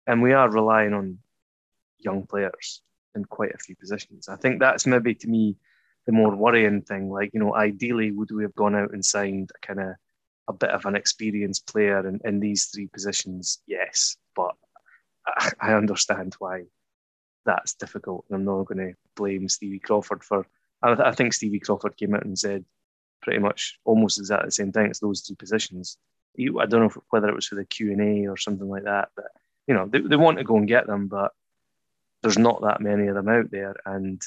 and 0.07 0.23
we 0.23 0.33
are 0.33 0.51
relying 0.51 0.95
on 0.95 1.19
young 1.99 2.27
players 2.27 2.83
in 3.15 3.25
quite 3.25 3.55
a 3.55 3.59
few 3.59 3.77
positions. 3.77 4.29
I 4.29 4.37
think 4.37 4.61
that's 4.61 4.87
maybe 4.87 5.15
to 5.15 5.29
me 5.29 5.57
the 6.07 6.13
more 6.13 6.35
worrying 6.35 6.83
thing. 6.83 7.11
Like, 7.11 7.31
you 7.33 7.41
know, 7.41 7.55
ideally, 7.55 8.11
would 8.11 8.31
we 8.31 8.43
have 8.43 8.55
gone 8.55 8.75
out 8.75 8.93
and 8.93 9.05
signed 9.05 9.51
a 9.55 9.67
kind 9.67 9.81
of 9.81 9.95
a 10.49 10.53
bit 10.53 10.71
of 10.71 10.85
an 10.85 10.97
experienced 10.97 11.67
player 11.67 12.07
in, 12.07 12.21
in 12.25 12.41
these 12.41 12.67
three 12.67 12.87
positions? 12.89 13.61
Yes, 13.67 14.17
but 14.37 14.55
I, 15.61 15.73
understand 15.73 16.35
why 16.39 16.65
that's 17.47 17.75
difficult. 17.75 18.27
And 18.29 18.37
I'm 18.37 18.45
not 18.45 18.67
going 18.67 18.79
to 18.79 18.95
blame 19.17 19.49
Stevie 19.49 19.79
Crawford 19.79 20.23
for. 20.23 20.47
I, 20.83 20.93
I 20.93 21.13
think 21.13 21.33
Stevie 21.33 21.61
Crawford 21.61 21.97
came 21.97 22.15
out 22.15 22.25
and 22.25 22.39
said 22.39 22.65
pretty 23.23 23.39
much 23.39 23.79
almost 23.85 24.19
exactly 24.19 24.49
the 24.49 24.53
same 24.53 24.73
thing. 24.73 24.87
It's 24.87 25.01
those 25.01 25.23
two 25.23 25.35
positions. 25.35 25.97
I 26.39 26.67
don't 26.67 26.81
know 26.81 26.87
if, 26.87 26.99
whether 27.11 27.29
it 27.29 27.35
was 27.35 27.47
for 27.47 27.55
the 27.55 27.65
Q 27.65 27.93
and 27.93 28.01
A 28.01 28.29
or 28.29 28.37
something 28.37 28.69
like 28.69 28.85
that, 28.85 29.11
but 29.17 29.27
you 29.67 29.75
know 29.75 29.87
they, 29.87 30.01
they 30.01 30.17
want 30.17 30.39
to 30.39 30.45
go 30.45 30.57
and 30.57 30.69
get 30.69 30.87
them, 30.87 31.07
but 31.07 31.33
there's 32.23 32.39
not 32.39 32.63
that 32.63 32.81
many 32.81 33.07
of 33.07 33.15
them 33.15 33.29
out 33.29 33.51
there, 33.51 33.77
and 33.87 34.21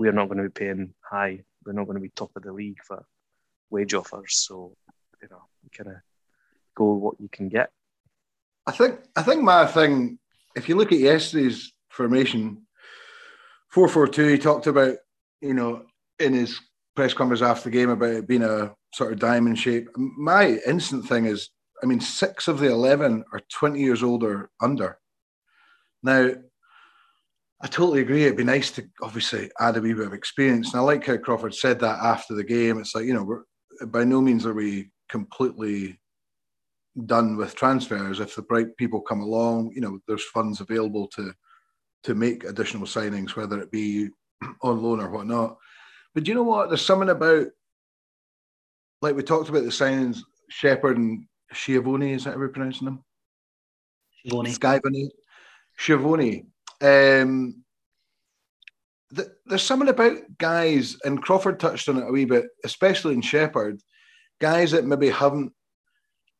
we're 0.00 0.12
not 0.12 0.30
going 0.30 0.38
to 0.38 0.44
be 0.44 0.64
paying 0.64 0.94
high. 1.02 1.42
We're 1.64 1.74
not 1.74 1.84
going 1.84 1.96
to 1.96 2.00
be 2.00 2.08
top 2.08 2.30
of 2.34 2.42
the 2.42 2.52
league 2.54 2.78
for 2.82 3.04
wage 3.68 3.92
offers. 3.92 4.34
So 4.34 4.74
you 5.20 5.28
know, 5.30 5.42
kind 5.76 5.90
of 5.90 5.96
go 6.74 6.94
what 6.94 7.20
you 7.20 7.28
can 7.28 7.50
get. 7.50 7.70
I 8.66 8.72
think 8.72 8.98
I 9.14 9.22
think 9.22 9.42
my 9.42 9.66
thing, 9.66 10.18
if 10.56 10.68
you 10.68 10.76
look 10.76 10.90
at 10.90 10.98
yesterday's 10.98 11.70
formation, 11.90 12.66
four 13.68 13.88
four 13.88 14.08
two, 14.08 14.26
he 14.26 14.38
talked 14.38 14.66
about 14.66 14.96
you 15.42 15.52
know 15.52 15.82
in 16.18 16.32
his 16.32 16.58
press 16.96 17.12
conference 17.12 17.42
after 17.42 17.64
the 17.64 17.76
game 17.76 17.90
about 17.90 18.10
it 18.10 18.26
being 18.26 18.42
a 18.42 18.74
sort 18.94 19.12
of 19.12 19.18
diamond 19.18 19.58
shape. 19.58 19.88
My 19.96 20.60
instant 20.66 21.06
thing 21.06 21.26
is, 21.26 21.50
I 21.82 21.86
mean, 21.86 22.00
six 22.00 22.48
of 22.48 22.58
the 22.58 22.70
11 22.70 23.24
are 23.32 23.40
20 23.52 23.78
years 23.78 24.02
old 24.02 24.24
or 24.24 24.50
under. 24.60 24.98
Now, 26.02 26.32
I 27.62 27.66
totally 27.66 28.00
agree. 28.00 28.24
It'd 28.24 28.36
be 28.36 28.44
nice 28.44 28.70
to 28.72 28.88
obviously 29.02 29.50
add 29.60 29.76
a 29.76 29.80
wee 29.80 29.92
bit 29.92 30.06
of 30.06 30.14
experience. 30.14 30.72
And 30.72 30.80
I 30.80 30.82
like 30.82 31.04
how 31.04 31.18
Crawford 31.18 31.54
said 31.54 31.78
that 31.80 31.98
after 32.02 32.34
the 32.34 32.44
game. 32.44 32.78
It's 32.78 32.94
like, 32.94 33.04
you 33.04 33.12
know, 33.12 33.22
we're, 33.22 33.42
by 33.86 34.04
no 34.04 34.22
means 34.22 34.46
are 34.46 34.54
we 34.54 34.90
completely 35.10 36.00
done 37.06 37.36
with 37.36 37.54
transfers. 37.54 38.20
If 38.20 38.34
the 38.34 38.42
bright 38.42 38.76
people 38.76 39.00
come 39.02 39.20
along, 39.20 39.72
you 39.74 39.82
know, 39.82 39.98
there's 40.08 40.24
funds 40.24 40.60
available 40.60 41.08
to 41.08 41.32
to 42.04 42.14
make 42.14 42.44
additional 42.44 42.86
signings, 42.86 43.36
whether 43.36 43.60
it 43.60 43.70
be 43.70 44.08
on 44.62 44.82
loan 44.82 45.00
or 45.00 45.10
whatnot. 45.10 45.58
But 46.14 46.24
do 46.24 46.30
you 46.30 46.34
know 46.34 46.42
what? 46.42 46.68
There's 46.68 46.84
something 46.84 47.10
about, 47.10 47.48
like 49.02 49.14
we 49.14 49.22
talked 49.22 49.50
about 49.50 49.64
the 49.64 49.70
signings, 49.70 50.20
Shepherd 50.48 50.96
and 50.96 51.26
Schiavone, 51.52 52.14
is 52.14 52.24
that 52.24 52.32
how 52.32 52.38
we're 52.38 52.48
pronouncing 52.48 52.86
them? 52.86 53.04
Schiavone. 54.24 54.50
Schiavone. 54.52 55.10
Schiavone. 55.76 56.46
Um, 56.80 57.64
the, 59.10 59.32
there's 59.46 59.62
something 59.62 59.88
about 59.88 60.18
guys, 60.38 60.96
and 61.04 61.22
Crawford 61.22 61.58
touched 61.58 61.88
on 61.88 61.98
it 61.98 62.08
a 62.08 62.12
wee 62.12 62.24
bit, 62.24 62.46
especially 62.64 63.14
in 63.14 63.22
Shepherd, 63.22 63.80
guys 64.40 64.70
that 64.70 64.86
maybe 64.86 65.10
haven't 65.10 65.52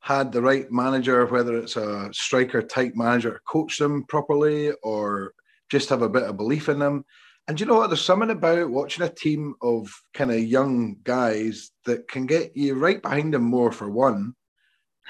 had 0.01 0.33
the 0.33 0.41
right 0.41 0.71
manager, 0.71 1.27
whether 1.27 1.59
it's 1.59 1.77
a 1.77 2.09
striker 2.13 2.63
type 2.63 2.93
manager, 2.95 3.41
coach 3.47 3.79
them 3.79 4.05
properly 4.09 4.73
or 4.83 5.35
just 5.71 5.91
have 5.91 6.03
a 6.03 6.09
bit 6.09 6.23
of 6.23 6.37
belief 6.37 6.69
in 6.69 6.79
them. 6.79 7.05
And 7.49 7.59
you 7.59 7.67
know 7.67 7.75
what? 7.75 7.89
There's 7.89 8.05
something 8.05 8.31
about 8.31 8.71
watching 8.71 9.05
a 9.05 9.09
team 9.09 9.55
of 9.61 9.91
kind 10.15 10.31
of 10.31 10.39
young 10.39 10.97
guys 11.03 11.71
that 11.85 12.09
can 12.09 12.27
get 12.27 12.57
you 12.57 12.75
right 12.75 13.03
behind 13.03 13.35
them 13.35 13.43
more 13.43 13.73
for 13.73 13.91
one. 13.91 14.35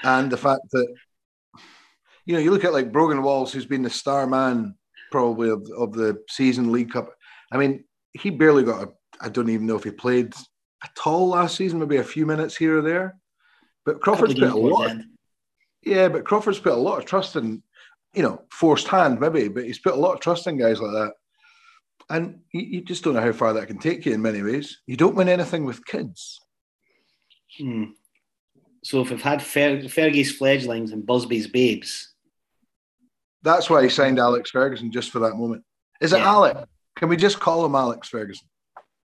And 0.03 0.31
the 0.31 0.37
fact 0.37 0.61
that, 0.71 0.93
you 2.25 2.33
know, 2.33 2.39
you 2.39 2.51
look 2.51 2.65
at 2.65 2.73
like 2.73 2.91
Brogan 2.91 3.21
Walls, 3.21 3.53
who's 3.53 3.65
been 3.65 3.83
the 3.83 3.89
star 3.89 4.27
man 4.27 4.75
probably 5.11 5.49
of, 5.49 5.67
of 5.77 5.93
the 5.93 6.23
season 6.29 6.71
League 6.71 6.91
Cup. 6.91 7.13
I 7.51 7.57
mean, 7.57 7.83
he 8.13 8.29
barely 8.29 8.63
got 8.63 8.83
a, 8.83 8.91
I 9.19 9.29
don't 9.29 9.49
even 9.49 9.67
know 9.67 9.75
if 9.75 9.83
he 9.83 9.91
played 9.91 10.33
at 10.83 10.91
all 11.05 11.29
last 11.29 11.55
season, 11.55 11.79
maybe 11.79 11.97
a 11.97 12.03
few 12.03 12.25
minutes 12.25 12.57
here 12.57 12.79
or 12.79 12.81
there. 12.81 13.17
But 13.85 14.01
Crawford's 14.01 14.35
put 14.35 14.51
a 14.51 14.57
lot. 14.57 14.97
yeah, 15.83 16.07
but 16.07 16.25
Crawford's 16.25 16.59
put 16.59 16.73
a 16.73 16.75
lot 16.75 16.99
of 16.99 17.05
trust 17.05 17.35
in, 17.35 17.61
you 18.13 18.23
know, 18.23 18.43
forced 18.51 18.87
hand 18.87 19.19
maybe, 19.19 19.47
but 19.47 19.65
he's 19.65 19.79
put 19.79 19.93
a 19.93 19.99
lot 19.99 20.13
of 20.13 20.19
trust 20.19 20.47
in 20.47 20.57
guys 20.57 20.79
like 20.79 20.91
that. 20.91 21.13
And 22.09 22.39
you, 22.51 22.61
you 22.61 22.81
just 22.81 23.03
don't 23.03 23.13
know 23.13 23.21
how 23.21 23.31
far 23.31 23.53
that 23.53 23.67
can 23.67 23.79
take 23.79 24.05
you 24.05 24.13
in 24.13 24.21
many 24.21 24.41
ways. 24.41 24.81
You 24.85 24.97
don't 24.97 25.15
win 25.15 25.29
anything 25.29 25.65
with 25.65 25.85
kids. 25.85 26.39
Hmm. 27.57 27.85
So 28.83 29.01
if 29.01 29.11
we've 29.11 29.21
had 29.21 29.41
Fer- 29.41 29.83
Fergie's 29.83 30.31
fledglings 30.31 30.91
and 30.91 31.05
Busby's 31.05 31.47
babes, 31.47 32.10
That's 33.43 33.69
why 33.69 33.83
he 33.83 33.89
signed 33.89 34.19
Alex 34.19 34.51
Ferguson 34.51 34.91
just 34.91 35.09
for 35.11 35.19
that 35.19 35.35
moment. 35.35 35.63
Is 35.99 36.13
it 36.13 36.19
Yeah. 36.19 36.29
Alex? 36.29 36.59
Can 36.95 37.09
we 37.09 37.17
just 37.17 37.39
call 37.39 37.65
him 37.65 37.75
Alex 37.75 38.07
Ferguson? 38.09 38.47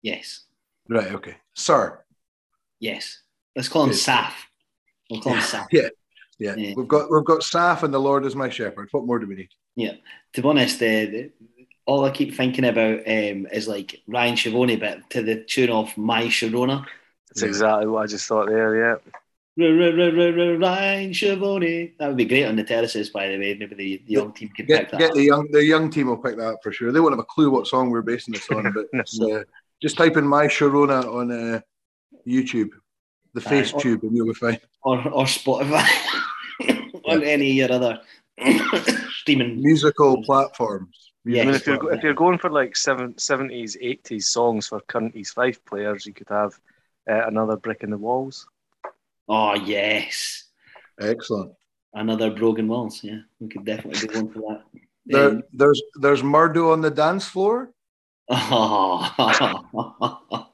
yes, 0.02 0.42
Right, 0.90 1.12
okay. 1.14 1.38
Sir. 1.54 2.04
yes. 2.80 3.20
Let's 3.56 3.70
call 3.70 3.84
him 3.84 3.90
Good. 3.92 4.00
Saf. 4.00 4.34
We'll 5.10 5.22
call 5.22 5.34
him 5.34 5.40
Saf. 5.54 5.68
Yeah. 5.72 5.90
Yeah. 6.40 6.56
Yeah. 6.56 6.74
We've 6.76 6.88
got 6.88 7.12
we've 7.12 7.24
got 7.24 7.42
Saf 7.42 7.84
and 7.84 7.94
the 7.94 8.00
Lord 8.00 8.26
is 8.26 8.36
my 8.36 8.50
shepherd. 8.50 8.90
What 8.92 9.06
more 9.06 9.20
do 9.20 9.28
we 9.28 9.36
need? 9.36 9.50
Yeah. 9.76 9.94
To 10.34 10.42
be 10.42 10.48
honest, 10.48 10.78
uh, 10.82 10.86
the, 11.14 11.32
all 11.86 12.04
I 12.06 12.10
keep 12.12 12.34
thinking 12.34 12.66
about 12.66 13.00
um, 13.08 13.46
is 13.52 13.68
like 13.68 14.02
Ryan 14.08 14.36
Schiavone, 14.36 14.78
but 14.78 15.08
to 15.12 15.22
the 15.22 15.44
tune 15.44 15.70
of 15.70 15.96
My 15.98 16.24
Sharona. 16.26 16.86
That's 17.30 17.44
exactly 17.44 17.88
what 17.88 18.04
I 18.04 18.08
just 18.08 18.28
thought 18.28 18.48
there. 18.48 18.76
Yeah. 18.76 18.96
Ryan 19.58 21.14
Schiavone. 21.14 21.94
That 22.00 22.08
would 22.08 22.18
be 22.18 22.26
great 22.26 22.46
on 22.46 22.56
the 22.56 22.64
terraces, 22.64 23.10
by 23.10 23.28
the 23.28 23.38
way. 23.38 23.54
Maybe 23.54 23.76
the, 23.76 24.04
the 24.06 24.14
young 24.14 24.34
team 24.34 24.50
could 24.50 24.68
pick 24.68 24.68
Get, 24.68 24.92
that 24.92 25.00
get 25.00 25.10
up. 25.12 25.16
the 25.16 25.24
young 25.24 25.48
the 25.52 25.64
young 25.64 25.90
team 25.92 26.08
will 26.08 26.18
pick 26.18 26.38
that 26.38 26.54
up 26.54 26.60
for 26.64 26.72
sure. 26.72 26.92
They 26.92 27.00
won't 27.00 27.14
have 27.14 27.20
a 27.20 27.24
clue 27.26 27.52
what 27.52 27.68
song 27.68 27.90
we're 27.92 28.02
basing 28.02 28.34
this 28.34 28.50
on, 28.50 28.72
but 28.74 28.86
it's, 28.94 29.20
uh, 29.22 29.44
just 29.82 29.98
type 29.98 30.18
in 30.18 30.26
my 30.26 30.48
Sharona 30.48 31.06
on 31.06 31.32
uh, 31.32 31.60
YouTube, 32.28 32.70
the 33.34 33.42
face 33.42 33.74
Aye. 33.74 33.80
tube, 33.80 34.04
and 34.04 34.16
you'll 34.16 34.28
be 34.28 34.34
fine. 34.34 34.58
Or, 34.82 34.98
or 35.10 35.26
Spotify. 35.26 35.88
on 37.06 37.24
any 37.24 37.50
of 37.52 37.56
your 37.56 37.72
other 37.72 38.00
streaming. 39.12 39.62
Musical 39.62 40.24
platforms. 40.24 41.12
Yeah. 41.26 41.44
I 41.44 41.46
mean, 41.46 41.56
if 41.56 41.68
you're 41.68 41.78
platforms. 41.78 41.98
if 41.98 42.04
you're 42.04 42.14
going 42.14 42.38
for 42.38 42.50
like 42.50 42.76
seven, 42.76 43.14
70s, 43.14 43.78
80s 43.82 44.24
songs 44.24 44.68
for 44.68 44.80
current 44.82 45.16
East 45.16 45.36
Fife 45.36 45.64
players, 45.66 46.06
you 46.06 46.14
could 46.14 46.30
have 46.30 46.54
uh, 47.10 47.28
another 47.28 47.58
brick 47.58 47.84
in 47.84 47.90
the 47.90 47.98
walls. 47.98 48.48
Oh, 49.28 49.54
yes. 49.56 50.44
excellent. 51.00 51.54
Another 51.94 52.32
broken 52.32 52.68
walls. 52.68 53.04
Yeah, 53.04 53.20
we 53.40 53.48
could 53.50 53.66
definitely 53.66 54.08
go 54.08 54.20
on 54.20 54.30
for 54.34 54.40
that. 54.40 54.64
There, 55.06 55.30
Um, 55.30 55.44
there's 55.54 55.82
there's 56.00 56.24
Murdo 56.24 56.72
on 56.72 56.82
the 56.82 56.90
dance 56.90 57.26
floor. 57.26 57.72
Oh. 58.30 59.12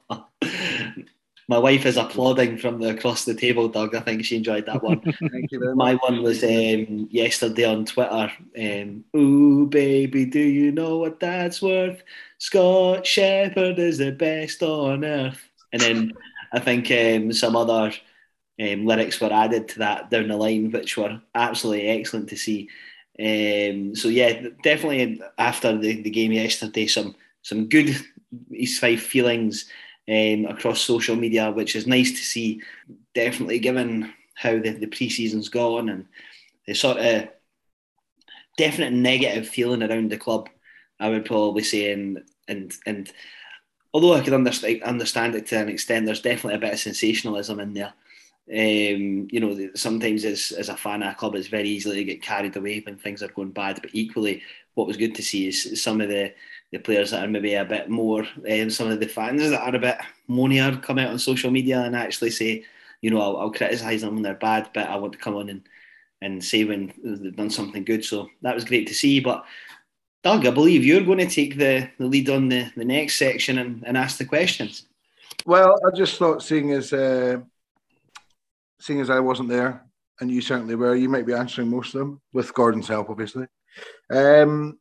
My 1.48 1.58
wife 1.58 1.84
is 1.84 1.96
applauding 1.96 2.58
from 2.58 2.78
the 2.78 2.90
across 2.90 3.24
the 3.24 3.34
table, 3.34 3.68
Doug. 3.68 3.94
I 3.96 4.00
think 4.00 4.24
she 4.24 4.36
enjoyed 4.36 4.66
that 4.66 4.82
one. 4.84 5.00
Thank 5.32 5.50
you 5.50 5.58
very 5.58 5.74
much. 5.74 5.84
My 5.84 5.94
one 5.94 6.22
was 6.22 6.44
um, 6.44 7.08
yesterday 7.10 7.64
on 7.64 7.84
Twitter. 7.86 8.30
Um, 8.56 9.04
Ooh, 9.16 9.66
baby, 9.66 10.26
do 10.26 10.38
you 10.38 10.70
know 10.70 10.98
what 10.98 11.18
that's 11.18 11.60
worth? 11.60 12.04
Scott 12.38 13.04
Shepherd 13.04 13.80
is 13.80 13.98
the 13.98 14.12
best 14.12 14.62
on 14.62 15.04
earth. 15.04 15.40
And 15.72 15.82
then 15.82 16.12
I 16.52 16.60
think 16.60 16.88
um, 16.92 17.32
some 17.32 17.56
other 17.56 17.92
um, 18.60 18.86
lyrics 18.86 19.20
were 19.20 19.32
added 19.32 19.68
to 19.68 19.78
that 19.78 20.10
down 20.10 20.28
the 20.28 20.36
line, 20.36 20.70
which 20.70 20.96
were 20.96 21.20
absolutely 21.34 21.88
excellent 21.88 22.28
to 22.28 22.36
see. 22.36 22.68
Um, 23.18 23.94
so 23.94 24.08
yeah, 24.08 24.48
definitely 24.62 25.20
after 25.38 25.76
the, 25.76 26.02
the 26.02 26.10
game 26.10 26.32
yesterday, 26.32 26.86
some 26.86 27.14
some 27.42 27.68
good 27.68 27.96
East 28.52 28.80
Fife 28.80 29.02
feelings 29.02 29.66
um, 30.08 30.46
across 30.46 30.80
social 30.80 31.16
media, 31.16 31.50
which 31.50 31.74
is 31.76 31.86
nice 31.86 32.10
to 32.10 32.24
see. 32.24 32.62
Definitely 33.14 33.58
given 33.58 34.12
how 34.34 34.58
the, 34.58 34.70
the 34.70 34.86
pre-season's 34.86 35.48
gone 35.48 35.88
and 35.88 36.06
the 36.66 36.74
sort 36.74 36.98
of 36.98 37.28
definite 38.56 38.92
negative 38.92 39.48
feeling 39.48 39.82
around 39.82 40.10
the 40.10 40.16
club, 40.16 40.48
I 40.98 41.08
would 41.08 41.24
probably 41.24 41.62
say, 41.62 41.92
and 41.92 42.22
and 42.48 42.74
and 42.86 43.12
although 43.92 44.14
I 44.14 44.20
could 44.20 44.34
understand 44.34 44.82
understand 44.82 45.34
it 45.34 45.46
to 45.48 45.58
an 45.58 45.68
extent, 45.68 46.06
there's 46.06 46.22
definitely 46.22 46.54
a 46.54 46.58
bit 46.58 46.74
of 46.74 46.78
sensationalism 46.80 47.60
in 47.60 47.74
there. 47.74 47.92
Um, 48.50 49.28
you 49.30 49.38
know, 49.38 49.70
sometimes 49.74 50.24
as 50.24 50.52
as 50.52 50.68
a 50.68 50.76
fan 50.76 51.02
of 51.02 51.12
a 51.12 51.14
club, 51.14 51.36
it's 51.36 51.46
very 51.46 51.68
easy 51.68 51.94
to 51.94 52.04
get 52.04 52.22
carried 52.22 52.56
away 52.56 52.80
when 52.80 52.96
things 52.96 53.22
are 53.22 53.28
going 53.28 53.52
bad. 53.52 53.80
But 53.80 53.90
equally, 53.92 54.42
what 54.74 54.88
was 54.88 54.96
good 54.96 55.14
to 55.14 55.22
see 55.22 55.48
is 55.48 55.82
some 55.82 56.00
of 56.00 56.08
the 56.08 56.34
the 56.72 56.78
players 56.78 57.10
that 57.10 57.24
are 57.24 57.28
maybe 57.28 57.54
a 57.54 57.64
bit 57.64 57.88
more, 57.88 58.26
um, 58.50 58.70
some 58.70 58.90
of 58.90 59.00
the 59.00 59.08
fans 59.08 59.42
that 59.42 59.60
are 59.60 59.74
a 59.74 59.78
bit 59.78 59.98
moanier 60.28 60.80
come 60.82 60.98
out 60.98 61.10
on 61.10 61.18
social 61.18 61.50
media 61.50 61.80
and 61.80 61.96
actually 61.96 62.30
say, 62.30 62.64
you 63.00 63.10
know, 63.10 63.20
I'll, 63.20 63.36
I'll 63.38 63.52
criticise 63.52 64.02
them 64.02 64.14
when 64.14 64.22
they're 64.22 64.34
bad, 64.34 64.70
but 64.72 64.88
I 64.88 64.96
want 64.96 65.12
to 65.14 65.18
come 65.18 65.34
on 65.34 65.48
and, 65.48 65.68
and 66.22 66.44
say 66.44 66.64
when 66.64 66.92
they've 67.02 67.34
done 67.34 67.50
something 67.50 67.84
good. 67.84 68.04
So 68.04 68.28
that 68.42 68.54
was 68.54 68.64
great 68.64 68.86
to 68.86 68.94
see. 68.94 69.18
But 69.18 69.44
Doug, 70.22 70.46
I 70.46 70.50
believe 70.50 70.84
you're 70.84 71.02
going 71.02 71.18
to 71.18 71.26
take 71.26 71.56
the, 71.56 71.90
the 71.98 72.06
lead 72.06 72.28
on 72.30 72.48
the, 72.48 72.70
the 72.76 72.84
next 72.84 73.16
section 73.16 73.58
and, 73.58 73.82
and 73.84 73.96
ask 73.96 74.18
the 74.18 74.24
questions. 74.24 74.86
Well, 75.46 75.76
I 75.84 75.96
just 75.96 76.18
thought, 76.18 76.42
seeing 76.42 76.72
as 76.72 76.92
uh, 76.92 77.40
seeing 78.80 79.00
as 79.00 79.10
I 79.10 79.20
wasn't 79.20 79.48
there, 79.48 79.86
and 80.20 80.30
you 80.30 80.40
certainly 80.40 80.74
were, 80.74 80.94
you 80.94 81.08
might 81.08 81.26
be 81.26 81.32
answering 81.32 81.68
most 81.68 81.94
of 81.94 82.00
them 82.00 82.20
with 82.32 82.54
Gordon's 82.54 82.88
help, 82.88 83.10
obviously. 83.10 83.46
Um, 84.12 84.78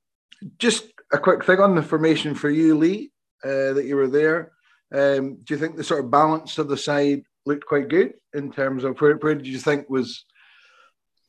just 0.58 0.86
a 1.12 1.18
quick 1.18 1.44
thing 1.46 1.60
on 1.60 1.76
the 1.76 1.84
formation 1.84 2.36
for 2.36 2.50
you, 2.50 2.78
Lee, 2.78 3.12
uh, 3.44 3.74
that 3.74 3.86
you 3.86 3.96
were 3.96 4.08
there. 4.08 4.52
Um, 4.94 5.38
do 5.44 5.54
you 5.54 5.58
think 5.58 5.76
the 5.76 5.84
sort 5.84 6.04
of 6.04 6.12
balance 6.12 6.58
of 6.58 6.68
the 6.68 6.78
side 6.78 7.24
looked 7.46 7.66
quite 7.66 7.90
good 7.90 8.14
in 8.34 8.52
terms 8.52 8.84
of 8.84 9.00
where, 9.00 9.16
where 9.18 9.36
did 9.36 9.48
you 9.48 9.60
think 9.60 9.90
was 9.90 10.26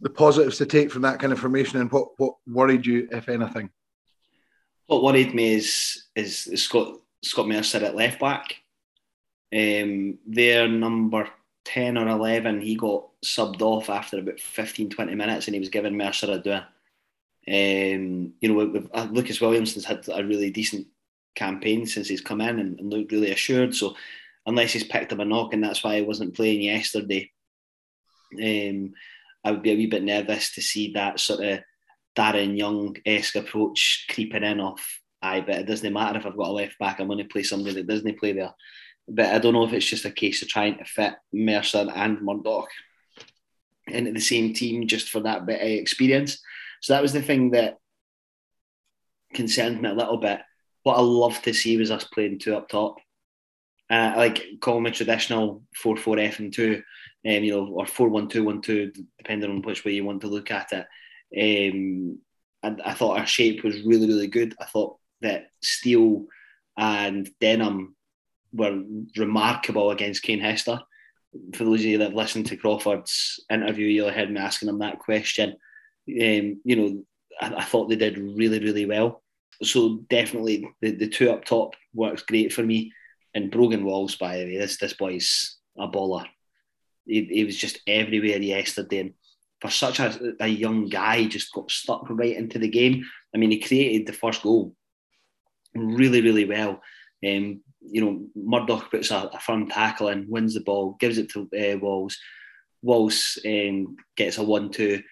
the 0.00 0.10
positives 0.10 0.58
to 0.58 0.66
take 0.66 0.90
from 0.90 1.02
that 1.02 1.18
kind 1.18 1.32
of 1.32 1.38
formation, 1.38 1.80
and 1.80 1.92
what 1.92 2.08
what 2.16 2.34
worried 2.46 2.86
you, 2.86 3.08
if 3.12 3.28
anything? 3.28 3.70
What 4.86 5.02
worried 5.02 5.34
me 5.34 5.54
is 5.54 6.04
is, 6.16 6.50
Scott 6.56 6.94
Scott 7.22 7.48
Mercer 7.48 7.84
at 7.84 7.94
left 7.94 8.18
back. 8.18 8.56
Um, 9.52 10.18
their 10.26 10.68
number 10.68 11.28
10 11.64 11.98
or 11.98 12.08
11, 12.08 12.60
he 12.60 12.74
got 12.74 13.06
subbed 13.24 13.62
off 13.62 13.90
after 13.90 14.18
about 14.18 14.40
15, 14.40 14.90
20 14.90 15.14
minutes 15.14 15.46
and 15.46 15.54
he 15.54 15.60
was 15.60 15.68
given 15.68 15.96
Mercer 15.96 16.30
a 16.30 16.38
do. 16.38 16.52
Um, 17.48 18.34
you 18.40 18.48
know, 18.48 18.54
with, 18.54 18.70
with, 18.70 18.90
uh, 18.94 19.08
Lucas 19.10 19.40
Williamson's 19.40 19.84
had 19.84 20.06
a 20.12 20.24
really 20.24 20.50
decent 20.50 20.86
campaign 21.34 21.86
since 21.86 22.08
he's 22.08 22.20
come 22.20 22.40
in 22.40 22.58
and, 22.58 22.78
and 22.78 22.90
looked 22.90 23.12
really 23.12 23.30
assured. 23.30 23.74
So, 23.74 23.94
unless 24.46 24.72
he's 24.72 24.84
picked 24.84 25.12
up 25.12 25.18
a 25.18 25.24
knock, 25.24 25.52
and 25.52 25.62
that's 25.62 25.82
why 25.82 25.96
he 25.96 26.02
wasn't 26.02 26.34
playing 26.34 26.62
yesterday, 26.62 27.30
um, 28.34 28.92
I 29.44 29.50
would 29.50 29.62
be 29.62 29.72
a 29.72 29.76
wee 29.76 29.86
bit 29.86 30.02
nervous 30.02 30.54
to 30.54 30.62
see 30.62 30.92
that 30.92 31.18
sort 31.20 31.44
of 31.44 31.60
Darren 32.16 32.56
Young 32.56 32.96
esque 33.06 33.36
approach 33.36 34.06
creeping 34.10 34.44
in 34.44 34.60
off. 34.60 35.00
Aye, 35.22 35.42
but 35.42 35.56
it 35.56 35.66
doesn't 35.66 35.92
matter 35.92 36.18
if 36.18 36.26
I've 36.26 36.36
got 36.36 36.48
a 36.48 36.52
left 36.52 36.78
back, 36.78 36.98
I'm 36.98 37.06
going 37.06 37.18
to 37.18 37.24
play 37.24 37.42
somebody 37.42 37.74
that 37.74 37.86
doesn't 37.86 38.18
play 38.18 38.32
there. 38.32 38.54
But 39.12 39.26
I 39.26 39.38
don't 39.38 39.54
know 39.54 39.64
if 39.64 39.72
it's 39.72 39.86
just 39.86 40.04
a 40.04 40.10
case 40.10 40.42
of 40.42 40.48
trying 40.48 40.78
to 40.78 40.84
fit 40.84 41.14
Mercer 41.32 41.90
and 41.94 42.20
Murdoch 42.22 42.68
into 43.88 44.12
the 44.12 44.20
same 44.20 44.54
team 44.54 44.86
just 44.86 45.08
for 45.08 45.20
that 45.20 45.46
bit 45.46 45.60
of 45.60 45.66
experience. 45.66 46.40
So 46.80 46.92
that 46.92 47.02
was 47.02 47.12
the 47.12 47.22
thing 47.22 47.50
that 47.50 47.78
concerned 49.34 49.82
me 49.82 49.88
a 49.88 49.94
little 49.94 50.16
bit. 50.16 50.40
What 50.82 50.96
I 50.96 51.02
love 51.02 51.42
to 51.42 51.52
see 51.52 51.76
was 51.76 51.90
us 51.90 52.04
playing 52.04 52.38
two 52.38 52.56
up 52.56 52.68
top. 52.68 52.96
Uh, 53.90 54.14
like 54.16 54.46
calling 54.60 54.86
a 54.86 54.90
traditional 54.92 55.64
4 55.74 55.96
4 55.96 56.18
F 56.20 56.38
and 56.38 56.52
2, 56.52 56.80
um, 57.26 57.32
you 57.32 57.50
know, 57.50 57.66
or 57.66 57.86
4 57.86 58.08
1 58.08 58.28
2 58.28 58.44
1 58.44 58.62
2, 58.62 58.92
depending 59.18 59.50
on 59.50 59.62
which 59.62 59.84
way 59.84 59.92
you 59.92 60.04
want 60.04 60.20
to 60.20 60.28
look 60.28 60.52
at 60.52 60.72
it. 60.72 60.86
Um, 61.36 62.20
and 62.62 62.82
I 62.82 62.94
thought 62.94 63.18
our 63.18 63.26
shape 63.26 63.64
was 63.64 63.82
really, 63.82 64.06
really 64.06 64.28
good. 64.28 64.54
I 64.60 64.66
thought 64.66 64.98
that 65.22 65.48
Steele 65.60 66.26
and 66.76 67.28
Denham 67.40 67.96
were 68.52 68.82
remarkable 69.16 69.90
against 69.90 70.22
Kane 70.22 70.40
Hester. 70.40 70.80
For 71.54 71.64
those 71.64 71.80
of 71.80 71.86
you 71.86 71.98
that 71.98 72.14
listened 72.14 72.46
to 72.46 72.56
Crawford's 72.56 73.40
interview, 73.50 73.86
you'll 73.86 74.10
heard 74.10 74.30
me 74.30 74.40
asking 74.40 74.68
him 74.68 74.80
that 74.80 74.98
question. 74.98 75.50
Um, 76.08 76.60
you 76.64 76.76
know, 76.76 77.04
I, 77.40 77.54
I, 77.54 77.64
thought 77.64 77.88
they 77.88 77.96
did 77.96 78.18
really, 78.18 78.58
really 78.58 78.84
well. 78.86 79.22
So 79.62 80.00
definitely 80.08 80.68
the, 80.80 80.92
the 80.92 81.08
two 81.08 81.30
up 81.30 81.44
top 81.44 81.74
works 81.94 82.22
great 82.22 82.52
for 82.52 82.62
me. 82.62 82.92
And 83.34 83.50
Brogan 83.50 83.84
Walls, 83.84 84.16
by 84.16 84.38
the 84.38 84.44
way, 84.44 84.58
this 84.58 84.78
this 84.78 84.94
boy's 84.94 85.56
a 85.78 85.86
baller. 85.86 86.26
He, 87.06 87.24
he 87.26 87.44
was 87.44 87.56
just 87.56 87.80
everywhere 87.86 88.38
yesterday. 88.38 88.98
And 88.98 89.14
for 89.60 89.70
such 89.70 90.00
a, 90.00 90.34
a 90.40 90.48
young 90.48 90.88
guy, 90.88 91.26
just 91.26 91.52
got 91.52 91.70
stuck 91.70 92.06
right 92.10 92.36
into 92.36 92.58
the 92.58 92.68
game. 92.68 93.04
I 93.32 93.38
mean, 93.38 93.52
he 93.52 93.60
created 93.60 94.06
the 94.06 94.12
first 94.12 94.42
goal 94.42 94.74
really, 95.74 96.22
really 96.22 96.44
well. 96.44 96.80
Um, 97.26 97.60
you 97.80 98.04
know, 98.04 98.26
Murdoch 98.34 98.90
puts 98.90 99.10
a, 99.10 99.30
a, 99.32 99.40
firm 99.40 99.68
tackle 99.68 100.08
in, 100.08 100.28
wins 100.28 100.54
the 100.54 100.60
ball, 100.60 100.96
gives 101.00 101.18
it 101.18 101.30
to 101.30 101.48
uh, 101.58 101.78
Walls. 101.78 102.18
Walls 102.82 103.38
um, 103.46 103.96
gets 104.16 104.38
a 104.38 104.42
one-two, 104.42 105.02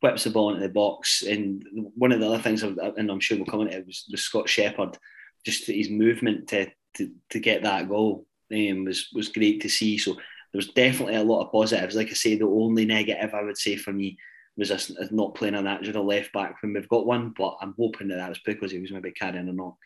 whips 0.00 0.24
the 0.24 0.30
ball 0.30 0.50
into 0.50 0.62
the 0.62 0.68
box. 0.72 1.22
And 1.22 1.64
one 1.94 2.12
of 2.12 2.20
the 2.20 2.26
other 2.26 2.42
things, 2.42 2.62
and 2.62 3.10
I'm 3.10 3.20
sure 3.20 3.36
we'll 3.36 3.46
come 3.46 3.62
into 3.62 3.76
it, 3.76 3.86
was, 3.86 4.06
was 4.10 4.22
Scott 4.22 4.48
Shepherd. 4.48 4.96
Just 5.44 5.66
his 5.66 5.90
movement 5.90 6.48
to 6.48 6.66
to, 6.96 7.10
to 7.30 7.38
get 7.38 7.62
that 7.62 7.88
goal 7.88 8.26
um, 8.52 8.84
was 8.84 9.08
was 9.14 9.28
great 9.28 9.60
to 9.62 9.68
see. 9.68 9.98
So 9.98 10.14
there 10.14 10.58
was 10.58 10.68
definitely 10.68 11.16
a 11.16 11.22
lot 11.22 11.44
of 11.44 11.52
positives. 11.52 11.94
Like 11.94 12.08
I 12.08 12.14
say, 12.14 12.36
the 12.36 12.46
only 12.46 12.84
negative 12.84 13.34
I 13.34 13.42
would 13.42 13.58
say 13.58 13.76
for 13.76 13.92
me 13.92 14.18
was 14.56 14.70
us 14.70 14.90
not 15.12 15.34
playing 15.34 15.54
a 15.54 15.62
natural 15.62 16.04
left 16.04 16.32
back 16.32 16.56
when 16.60 16.72
we've 16.72 16.88
got 16.88 17.06
one. 17.06 17.32
But 17.36 17.56
I'm 17.60 17.74
hoping 17.78 18.08
that 18.08 18.16
that 18.16 18.28
was 18.28 18.40
because 18.40 18.72
he 18.72 18.80
was 18.80 18.90
maybe 18.90 19.12
carrying 19.12 19.48
a 19.48 19.52
knock. 19.52 19.76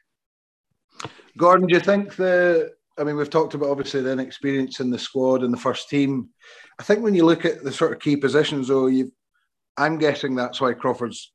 Gordon, 1.36 1.66
do 1.66 1.74
you 1.74 1.80
think 1.80 2.16
the? 2.16 2.72
I 2.98 3.04
mean, 3.04 3.16
we've 3.16 3.30
talked 3.30 3.54
about 3.54 3.70
obviously 3.70 4.02
the 4.02 4.12
inexperience 4.12 4.80
in 4.80 4.90
the 4.90 4.98
squad 4.98 5.42
and 5.42 5.52
the 5.52 5.58
first 5.58 5.88
team. 5.88 6.28
I 6.78 6.82
think 6.82 7.02
when 7.02 7.14
you 7.14 7.24
look 7.24 7.44
at 7.46 7.64
the 7.64 7.72
sort 7.72 7.92
of 7.92 8.00
key 8.00 8.16
positions, 8.16 8.68
though, 8.68 8.86
you, 8.86 9.10
I'm 9.78 9.96
guessing 9.96 10.34
that's 10.34 10.60
why 10.60 10.74
Crawford's 10.74 11.32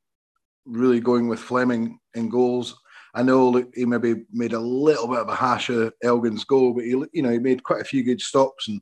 really 0.66 1.00
going 1.00 1.26
with 1.26 1.40
Fleming 1.40 1.98
in 2.14 2.28
goals. 2.28 2.78
I 3.14 3.22
know 3.22 3.64
he 3.74 3.84
maybe 3.84 4.24
made 4.30 4.52
a 4.52 4.60
little 4.60 5.08
bit 5.08 5.18
of 5.18 5.28
a 5.28 5.34
hash 5.34 5.70
of 5.70 5.92
Elgin's 6.04 6.44
goal, 6.44 6.74
but 6.74 6.84
he, 6.84 6.90
you 7.12 7.22
know, 7.22 7.30
he 7.30 7.38
made 7.38 7.64
quite 7.64 7.80
a 7.80 7.84
few 7.84 8.04
good 8.04 8.20
stops 8.20 8.68
and 8.68 8.80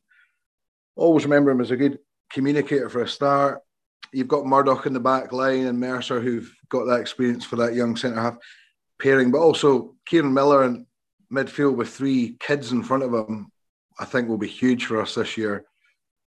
always 0.97 1.25
remember 1.25 1.51
him 1.51 1.61
as 1.61 1.71
a 1.71 1.77
good 1.77 1.99
communicator 2.33 2.89
for 2.89 3.03
a 3.03 3.09
start. 3.09 3.61
You've 4.13 4.29
got 4.29 4.47
Murdoch 4.47 4.87
in 4.87 4.93
the 4.93 5.01
back 5.01 5.33
line 5.33 5.67
and 5.67 5.79
Mercer 5.79 6.21
who've 6.21 6.51
got 6.69 6.85
that 6.85 7.01
experience 7.01 7.45
for 7.45 7.57
that 7.57 7.75
young 7.75 7.97
centre 7.97 8.21
half 8.21 8.37
pairing, 8.99 9.31
but 9.31 9.39
also 9.39 9.95
Kieran 10.07 10.33
Miller 10.33 10.65
in 10.65 10.87
midfield 11.33 11.77
with 11.77 11.91
three 11.91 12.37
kids 12.41 12.73
in 12.73 12.83
front 12.83 13.03
of 13.03 13.13
him, 13.13 13.51
I 13.99 14.05
think 14.05 14.29
will 14.29 14.39
be 14.39 14.49
huge 14.49 14.87
for 14.87 15.01
us 15.01 15.15
this 15.15 15.37
year. 15.37 15.65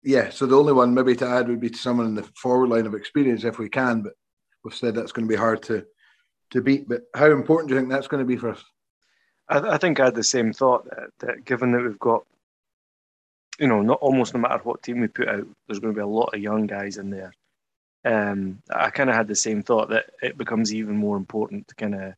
Yeah, 0.04 0.30
so 0.30 0.46
the 0.46 0.58
only 0.58 0.74
one 0.74 0.94
maybe 0.94 1.16
to 1.18 1.28
add 1.28 1.48
would 1.48 1.60
be 1.60 1.70
to 1.70 1.78
someone 1.78 2.06
in 2.06 2.16
the 2.16 2.24
forward 2.24 2.70
line 2.70 2.86
of 2.86 2.94
experience 2.94 3.44
if 3.44 3.60
we 3.60 3.70
can, 3.70 4.02
but 4.02 4.14
we've 4.64 4.74
said 4.74 4.96
that's 4.96 5.12
going 5.12 5.28
to 5.28 5.32
be 5.32 5.38
hard 5.38 5.62
to 5.64 5.86
to 6.52 6.62
beat. 6.62 6.88
But 6.88 7.04
how 7.14 7.32
important 7.32 7.68
do 7.68 7.76
you 7.76 7.82
think 7.82 7.92
that's 7.92 8.08
going 8.08 8.24
to 8.24 8.28
be 8.28 8.38
for 8.38 8.52
us? 8.52 8.64
I, 9.50 9.60
I 9.60 9.78
think 9.78 10.00
I 10.00 10.06
had 10.06 10.16
the 10.16 10.24
same 10.24 10.54
thought 10.54 10.86
that, 10.86 11.10
that, 11.20 11.46
given 11.46 11.72
that 11.74 11.82
we've 11.82 12.00
got, 12.00 12.26
you 13.60 13.68
know, 13.68 13.82
not 13.82 14.00
almost 14.00 14.34
no 14.34 14.40
matter 14.40 14.60
what 14.64 14.82
team 14.82 15.02
we 15.02 15.08
put 15.08 15.28
out, 15.28 15.48
there's 15.68 15.80
going 15.80 15.94
to 15.94 15.98
be 15.98 16.04
a 16.04 16.08
lot 16.08 16.34
of 16.34 16.42
young 16.42 16.68
guys 16.68 16.98
in 16.98 17.10
there. 17.10 17.34
Um, 18.06 18.62
I 18.74 18.90
kind 18.92 19.10
of 19.10 19.16
had 19.16 19.28
the 19.28 19.36
same 19.36 19.62
thought 19.62 19.90
that 19.90 20.12
it 20.22 20.38
becomes 20.38 20.74
even 20.74 20.96
more 20.96 21.18
important 21.18 21.68
to 21.68 21.76
kind 21.76 21.96
of 21.96 22.14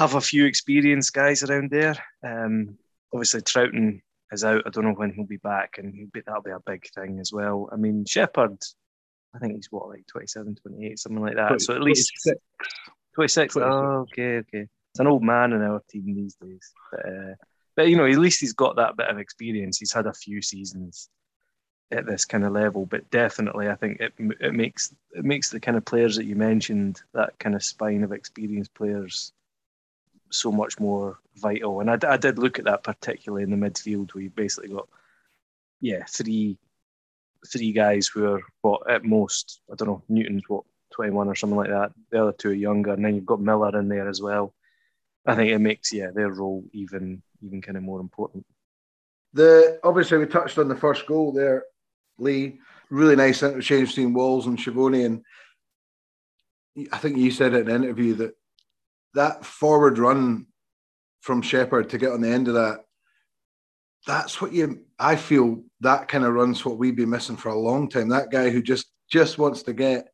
have 0.00 0.14
a 0.14 0.20
few 0.20 0.46
experienced 0.46 1.12
guys 1.12 1.42
around 1.42 1.70
there. 1.70 1.94
Um, 2.24 2.78
obviously, 3.12 3.42
Trouton 3.42 4.00
is 4.32 4.44
out. 4.44 4.62
I 4.66 4.70
don't 4.70 4.84
know 4.84 4.94
when 4.94 5.12
he'll 5.12 5.26
be 5.26 5.36
back, 5.36 5.76
and 5.76 6.10
be, 6.10 6.22
that'll 6.24 6.42
be 6.42 6.50
a 6.50 6.58
big 6.66 6.86
thing 6.94 7.18
as 7.20 7.32
well. 7.32 7.68
I 7.70 7.76
mean, 7.76 8.06
Shepherd, 8.06 8.56
I 9.34 9.38
think 9.38 9.56
he's 9.56 9.68
what, 9.70 9.90
like 9.90 10.06
27, 10.06 10.56
28, 10.56 10.98
something 10.98 11.22
like 11.22 11.36
that. 11.36 11.48
20, 11.48 11.58
so 11.62 11.74
at 11.74 11.82
least 11.82 12.10
26. 12.24 12.40
26. 13.14 13.54
26. 13.54 13.56
Oh, 13.56 14.06
okay, 14.10 14.38
okay. 14.38 14.66
It's 14.92 15.00
an 15.00 15.06
old 15.06 15.22
man 15.22 15.52
in 15.52 15.60
our 15.60 15.82
team 15.90 16.14
these 16.14 16.34
days. 16.34 16.72
But, 16.90 17.06
uh, 17.06 17.34
but, 17.76 17.88
you 17.88 17.96
know, 17.96 18.06
at 18.06 18.18
least 18.18 18.40
he's 18.40 18.54
got 18.54 18.76
that 18.76 18.96
bit 18.96 19.08
of 19.08 19.18
experience. 19.18 19.78
He's 19.78 19.92
had 19.92 20.06
a 20.06 20.14
few 20.14 20.40
seasons 20.40 21.10
at 21.90 22.06
this 22.06 22.24
kind 22.24 22.44
of 22.44 22.52
level, 22.52 22.86
but 22.86 23.10
definitely, 23.10 23.68
I 23.68 23.74
think 23.74 24.00
it 24.00 24.14
it 24.40 24.54
makes 24.54 24.94
it 25.12 25.24
makes 25.24 25.50
the 25.50 25.60
kind 25.60 25.76
of 25.76 25.84
players 25.84 26.16
that 26.16 26.24
you 26.24 26.36
mentioned, 26.36 27.02
that 27.12 27.38
kind 27.38 27.54
of 27.54 27.62
spine 27.62 28.02
of 28.04 28.12
experienced 28.12 28.72
players, 28.74 29.32
so 30.30 30.50
much 30.52 30.78
more 30.78 31.18
vital. 31.36 31.80
And 31.80 31.90
I, 31.90 31.98
I 32.08 32.16
did 32.16 32.38
look 32.38 32.58
at 32.58 32.64
that 32.66 32.82
particularly 32.82 33.42
in 33.42 33.50
the 33.50 33.56
midfield, 33.56 34.14
We 34.14 34.28
basically 34.28 34.70
got, 34.70 34.88
yeah, 35.80 36.04
three 36.08 36.58
three 37.46 37.72
guys 37.72 38.06
who 38.06 38.26
are 38.26 38.42
what 38.60 38.90
at 38.90 39.02
most 39.02 39.62
I 39.72 39.74
don't 39.74 39.88
know 39.88 40.02
Newton's 40.08 40.42
what 40.48 40.64
twenty 40.92 41.10
one 41.10 41.28
or 41.28 41.34
something 41.34 41.56
like 41.56 41.70
that. 41.70 41.92
The 42.10 42.22
other 42.22 42.32
two 42.32 42.50
are 42.50 42.54
younger, 42.54 42.92
and 42.92 43.04
then 43.04 43.14
you've 43.14 43.26
got 43.26 43.40
Miller 43.40 43.78
in 43.78 43.88
there 43.88 44.08
as 44.08 44.20
well. 44.20 44.54
I 45.26 45.34
think 45.34 45.50
it 45.50 45.58
makes 45.58 45.92
yeah 45.92 46.10
their 46.14 46.30
role 46.30 46.64
even 46.72 47.22
even 47.42 47.62
kind 47.62 47.76
of 47.76 47.82
more 47.82 48.00
important. 48.00 48.44
The 49.32 49.80
obviously 49.84 50.18
we 50.18 50.26
touched 50.26 50.58
on 50.58 50.68
the 50.68 50.76
first 50.76 51.06
goal 51.06 51.32
there, 51.32 51.64
Lee. 52.18 52.58
Really 52.90 53.16
nice 53.16 53.42
interchange 53.42 53.90
between 53.90 54.12
Walls 54.12 54.46
and 54.46 54.58
Schiavone, 54.58 55.04
and 55.04 55.24
I 56.92 56.98
think 56.98 57.16
you 57.16 57.30
said 57.30 57.54
in 57.54 57.68
an 57.70 57.84
interview 57.84 58.14
that 58.14 58.34
that 59.14 59.44
forward 59.44 59.98
run 59.98 60.46
from 61.20 61.42
Shepherd 61.42 61.90
to 61.90 61.98
get 61.98 62.12
on 62.12 62.20
the 62.20 62.28
end 62.28 62.48
of 62.48 62.54
that 62.54 62.80
that's 64.06 64.40
what 64.40 64.52
you 64.52 64.80
I 64.98 65.16
feel 65.16 65.62
that 65.80 66.08
kind 66.08 66.24
of 66.24 66.34
runs 66.34 66.64
what 66.64 66.78
we've 66.78 66.96
been 66.96 67.10
missing 67.10 67.36
for 67.36 67.50
a 67.50 67.58
long 67.58 67.88
time. 67.88 68.08
That 68.08 68.30
guy 68.30 68.50
who 68.50 68.62
just 68.62 68.90
just 69.10 69.38
wants 69.38 69.62
to 69.64 69.72
get 69.72 70.08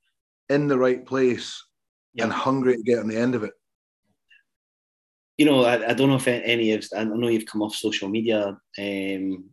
in 0.48 0.68
the 0.68 0.78
right 0.78 1.04
place 1.04 1.62
yep. 2.14 2.24
and 2.24 2.32
hungry 2.32 2.76
to 2.76 2.82
get 2.82 2.98
on 2.98 3.08
the 3.08 3.18
end 3.18 3.34
of 3.34 3.42
it. 3.42 3.52
You 5.38 5.46
know, 5.46 5.64
I, 5.64 5.90
I 5.90 5.92
don't 5.92 6.08
know 6.08 6.16
if 6.16 6.28
any 6.28 6.72
of 6.72 6.84
I 6.96 7.04
know 7.04 7.28
you've 7.28 7.46
come 7.46 7.62
off 7.62 7.74
social 7.74 8.08
media, 8.08 8.58
um, 8.78 9.50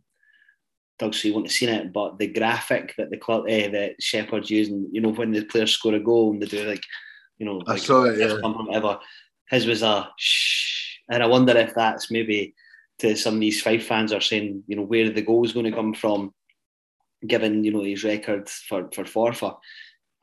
Doug, 0.97 1.13
so 1.13 1.27
you 1.27 1.33
won't 1.33 1.47
have 1.47 1.53
seen 1.53 1.69
it, 1.69 1.91
but 1.91 2.17
the 2.19 2.27
graphic 2.27 2.93
that 2.97 3.09
the 3.09 3.17
club 3.17 3.43
uh, 3.43 3.67
that 3.69 3.95
Shepherd's 3.99 4.49
using, 4.49 4.87
you 4.91 5.01
know, 5.01 5.09
when 5.09 5.31
the 5.31 5.43
players 5.43 5.71
score 5.71 5.93
a 5.95 5.99
goal 5.99 6.31
and 6.31 6.41
they 6.41 6.45
do 6.45 6.63
like, 6.63 6.83
you 7.37 7.45
know, 7.45 7.57
like 7.57 7.77
I 7.77 7.81
saw 7.81 8.05
it, 8.05 8.17
yeah. 8.17 8.33
whatever. 8.41 8.99
His 9.53 9.67
was 9.67 9.83
a 9.83 10.09
shh, 10.17 10.97
and 11.11 11.21
I 11.21 11.27
wonder 11.27 11.55
if 11.55 11.75
that's 11.75 12.09
maybe 12.09 12.55
to 12.99 13.15
some 13.15 13.35
of 13.35 13.43
East 13.43 13.63
Fife 13.63 13.85
fans 13.85 14.11
are 14.11 14.21
saying, 14.21 14.63
you 14.67 14.75
know, 14.75 14.83
where 14.83 15.09
the 15.09 15.21
goal 15.21 15.45
is 15.45 15.53
going 15.53 15.65
to 15.65 15.71
come 15.71 15.93
from, 15.93 16.33
given 17.27 17.63
you 17.63 17.71
know 17.71 17.83
his 17.83 18.03
record 18.03 18.49
for 18.49 18.89
for 18.93 19.03
Forfar. 19.03 19.57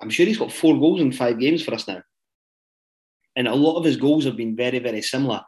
I'm 0.02 0.10
sure 0.10 0.26
he's 0.26 0.38
got 0.38 0.52
four 0.52 0.78
goals 0.78 1.00
in 1.00 1.12
five 1.12 1.38
games 1.38 1.62
for 1.62 1.74
us 1.74 1.86
now, 1.86 2.02
and 3.36 3.46
a 3.46 3.54
lot 3.54 3.78
of 3.78 3.84
his 3.84 3.96
goals 3.96 4.24
have 4.24 4.36
been 4.36 4.56
very 4.56 4.78
very 4.78 5.02
similar. 5.02 5.42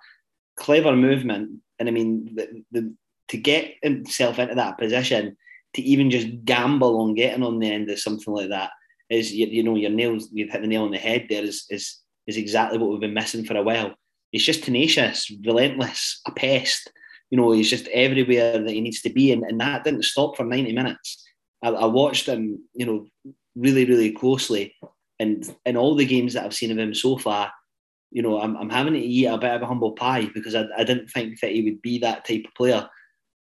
Clever 0.56 0.94
movement, 0.94 1.50
and 1.78 1.88
I 1.88 1.92
mean 1.92 2.34
the, 2.34 2.62
the 2.70 2.94
to 3.28 3.36
get 3.36 3.74
himself 3.82 4.38
into 4.38 4.54
that 4.54 4.78
position 4.78 5.36
to 5.74 5.82
even 5.82 6.10
just 6.10 6.44
gamble 6.44 7.00
on 7.00 7.14
getting 7.14 7.42
on 7.42 7.58
the 7.58 7.70
end 7.70 7.90
of 7.90 7.98
something 7.98 8.32
like 8.32 8.50
that 8.50 8.70
is 9.08 9.32
you, 9.32 9.46
you 9.46 9.62
know 9.62 9.74
your 9.74 9.90
nails 9.90 10.28
you've 10.32 10.50
hit 10.50 10.60
the 10.60 10.68
nail 10.68 10.84
on 10.84 10.90
the 10.90 10.98
head 10.98 11.26
there 11.28 11.42
is 11.42 11.64
is 11.70 12.01
is 12.26 12.36
exactly 12.36 12.78
what 12.78 12.90
we've 12.90 13.00
been 13.00 13.14
missing 13.14 13.44
for 13.44 13.56
a 13.56 13.62
while. 13.62 13.94
He's 14.30 14.44
just 14.44 14.64
tenacious, 14.64 15.30
relentless, 15.44 16.20
a 16.26 16.32
pest 16.32 16.90
you 17.32 17.38
know, 17.38 17.50
he's 17.50 17.70
just 17.70 17.88
everywhere 17.88 18.58
that 18.58 18.70
he 18.70 18.82
needs 18.82 19.00
to 19.00 19.10
be. 19.10 19.32
And, 19.32 19.42
and 19.42 19.58
that 19.58 19.84
didn't 19.84 20.04
stop 20.04 20.36
for 20.36 20.44
90 20.44 20.74
minutes. 20.74 21.26
I, 21.62 21.70
I 21.70 21.86
watched 21.86 22.26
him, 22.26 22.62
you 22.74 22.84
know, 22.84 23.06
really, 23.56 23.86
really 23.86 24.12
closely. 24.12 24.74
And 25.18 25.42
in 25.64 25.78
all 25.78 25.94
the 25.94 26.04
games 26.04 26.34
that 26.34 26.44
I've 26.44 26.52
seen 26.52 26.70
of 26.70 26.78
him 26.78 26.92
so 26.92 27.16
far, 27.16 27.50
you 28.10 28.20
know, 28.20 28.38
I'm, 28.38 28.54
I'm 28.58 28.68
having 28.68 28.92
to 28.92 28.98
eat 28.98 29.24
a 29.24 29.38
bit 29.38 29.54
of 29.54 29.62
a 29.62 29.66
humble 29.66 29.92
pie 29.92 30.28
because 30.34 30.54
I, 30.54 30.66
I 30.76 30.84
didn't 30.84 31.08
think 31.08 31.40
that 31.40 31.52
he 31.52 31.62
would 31.62 31.80
be 31.80 32.00
that 32.00 32.26
type 32.26 32.44
of 32.46 32.54
player. 32.54 32.86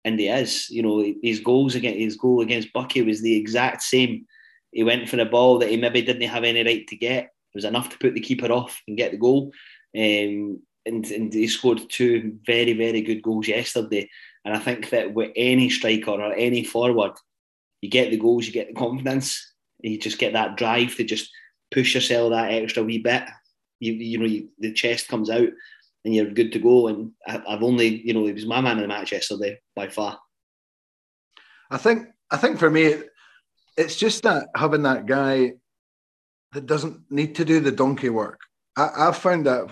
And 0.05 0.21
he 0.21 0.29
is. 0.29 0.71
You 0.71 0.85
know, 0.85 1.05
his 1.21 1.41
goals 1.41 1.75
against 1.75 1.99
his 1.99 2.17
goal 2.17 2.43
against 2.43 2.73
Buckie 2.73 3.05
was 3.05 3.23
the 3.23 3.35
exact 3.35 3.83
same. 3.83 4.25
He 4.71 4.85
went 4.85 5.09
for 5.09 5.19
a 5.19 5.25
ball 5.25 5.59
that 5.59 5.69
he 5.69 5.77
maybe 5.77 6.03
didn't 6.03 6.29
have 6.29 6.45
any 6.45 6.63
right 6.63 6.87
to 6.87 6.97
get. 6.97 7.31
It 7.53 7.59
was 7.59 7.65
enough 7.65 7.91
to 7.91 7.99
put 7.99 8.15
the 8.15 8.21
keeper 8.21 8.51
off 8.53 8.81
and 8.87 8.97
get 8.97 9.11
the 9.11 9.19
goal. 9.19 9.53
Um, 9.97 10.61
and, 10.87 11.05
and 11.11 11.33
he 11.33 11.47
scored 11.49 11.83
two 11.89 12.39
very, 12.47 12.73
very 12.73 13.03
good 13.03 13.23
goals 13.23 13.49
yesterday. 13.49 14.09
And 14.45 14.55
I 14.55 14.59
think 14.59 14.91
that 14.91 15.13
with 15.13 15.33
any 15.37 15.69
striker 15.69 16.11
or 16.11 16.33
any 16.33 16.65
forward, 16.65 17.13
you 17.83 17.91
get 17.91 18.11
the 18.11 18.17
goals, 18.17 18.47
you 18.47 18.53
get 18.53 18.69
the 18.69 18.75
confidence, 18.75 19.55
you 19.81 19.99
just 19.99 20.19
get 20.19 20.33
that 20.35 20.57
drive 20.57 20.95
to 20.97 21.05
just 21.05 21.31
push 21.71 21.95
yourself 21.95 22.31
that 22.31 22.53
extra 22.53 22.83
wee 22.83 22.99
bit. 22.99 23.25
You, 23.81 23.95
you 23.95 24.19
know, 24.19 24.27
you, 24.27 24.51
the 24.59 24.73
chest 24.73 25.09
comes 25.09 25.31
out 25.31 25.49
and 26.05 26.15
you're 26.15 26.31
good 26.31 26.53
to 26.53 26.59
go. 26.59 26.89
And 26.89 27.13
I, 27.27 27.43
have 27.49 27.63
only, 27.63 28.07
you 28.07 28.15
know, 28.15 28.27
he 28.27 28.33
was 28.33 28.47
my 28.47 28.61
man 28.61 28.77
in 28.77 28.83
the 28.83 28.89
match 28.89 29.13
yesterday 29.13 29.59
by 29.75 29.89
far. 29.89 30.19
I 31.71 31.79
think, 31.79 32.09
I 32.31 32.37
think 32.37 32.59
for 32.59 32.71
me, 32.71 32.95
it's 33.77 33.97
just 33.97 34.23
that 34.25 34.49
having 34.55 34.83
that 34.83 35.07
guy 35.07 35.53
that 36.53 36.67
doesn't 36.67 37.01
need 37.11 37.35
to 37.37 37.45
do 37.45 37.61
the 37.61 37.73
donkey 37.73 38.09
work. 38.09 38.41
I, 38.77 39.07
have 39.07 39.17
found 39.17 39.47
that 39.47 39.69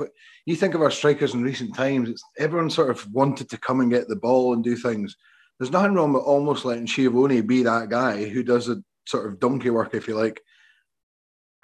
you 0.47 0.57
think 0.57 0.75
of 0.75 0.83
our 0.83 0.91
strikers 0.91 1.35
in 1.35 1.43
recent 1.43 1.75
times, 1.75 2.09
it's 2.09 2.23
everyone 2.39 2.71
sort 2.71 2.91
of 2.91 3.07
wanted 3.13 3.49
to 3.51 3.59
come 3.59 3.81
and 3.81 3.91
get 3.91 4.09
the 4.09 4.17
ball 4.17 4.55
and 4.55 4.63
do 4.63 4.77
things. 4.77 5.17
There's 5.59 5.73
nothing 5.73 5.95
wrong 5.95 6.13
with 6.13 6.23
almost 6.23 6.65
letting 6.65 6.87
Schiavone 6.87 7.41
be 7.41 7.63
that 7.63 7.89
guy 7.89 8.29
who 8.29 8.43
does 8.43 8.67
the 8.67 8.83
sort 9.07 9.27
of 9.27 9.41
donkey 9.41 9.71
work, 9.71 9.95
if 9.95 10.07
you 10.07 10.15
like, 10.15 10.41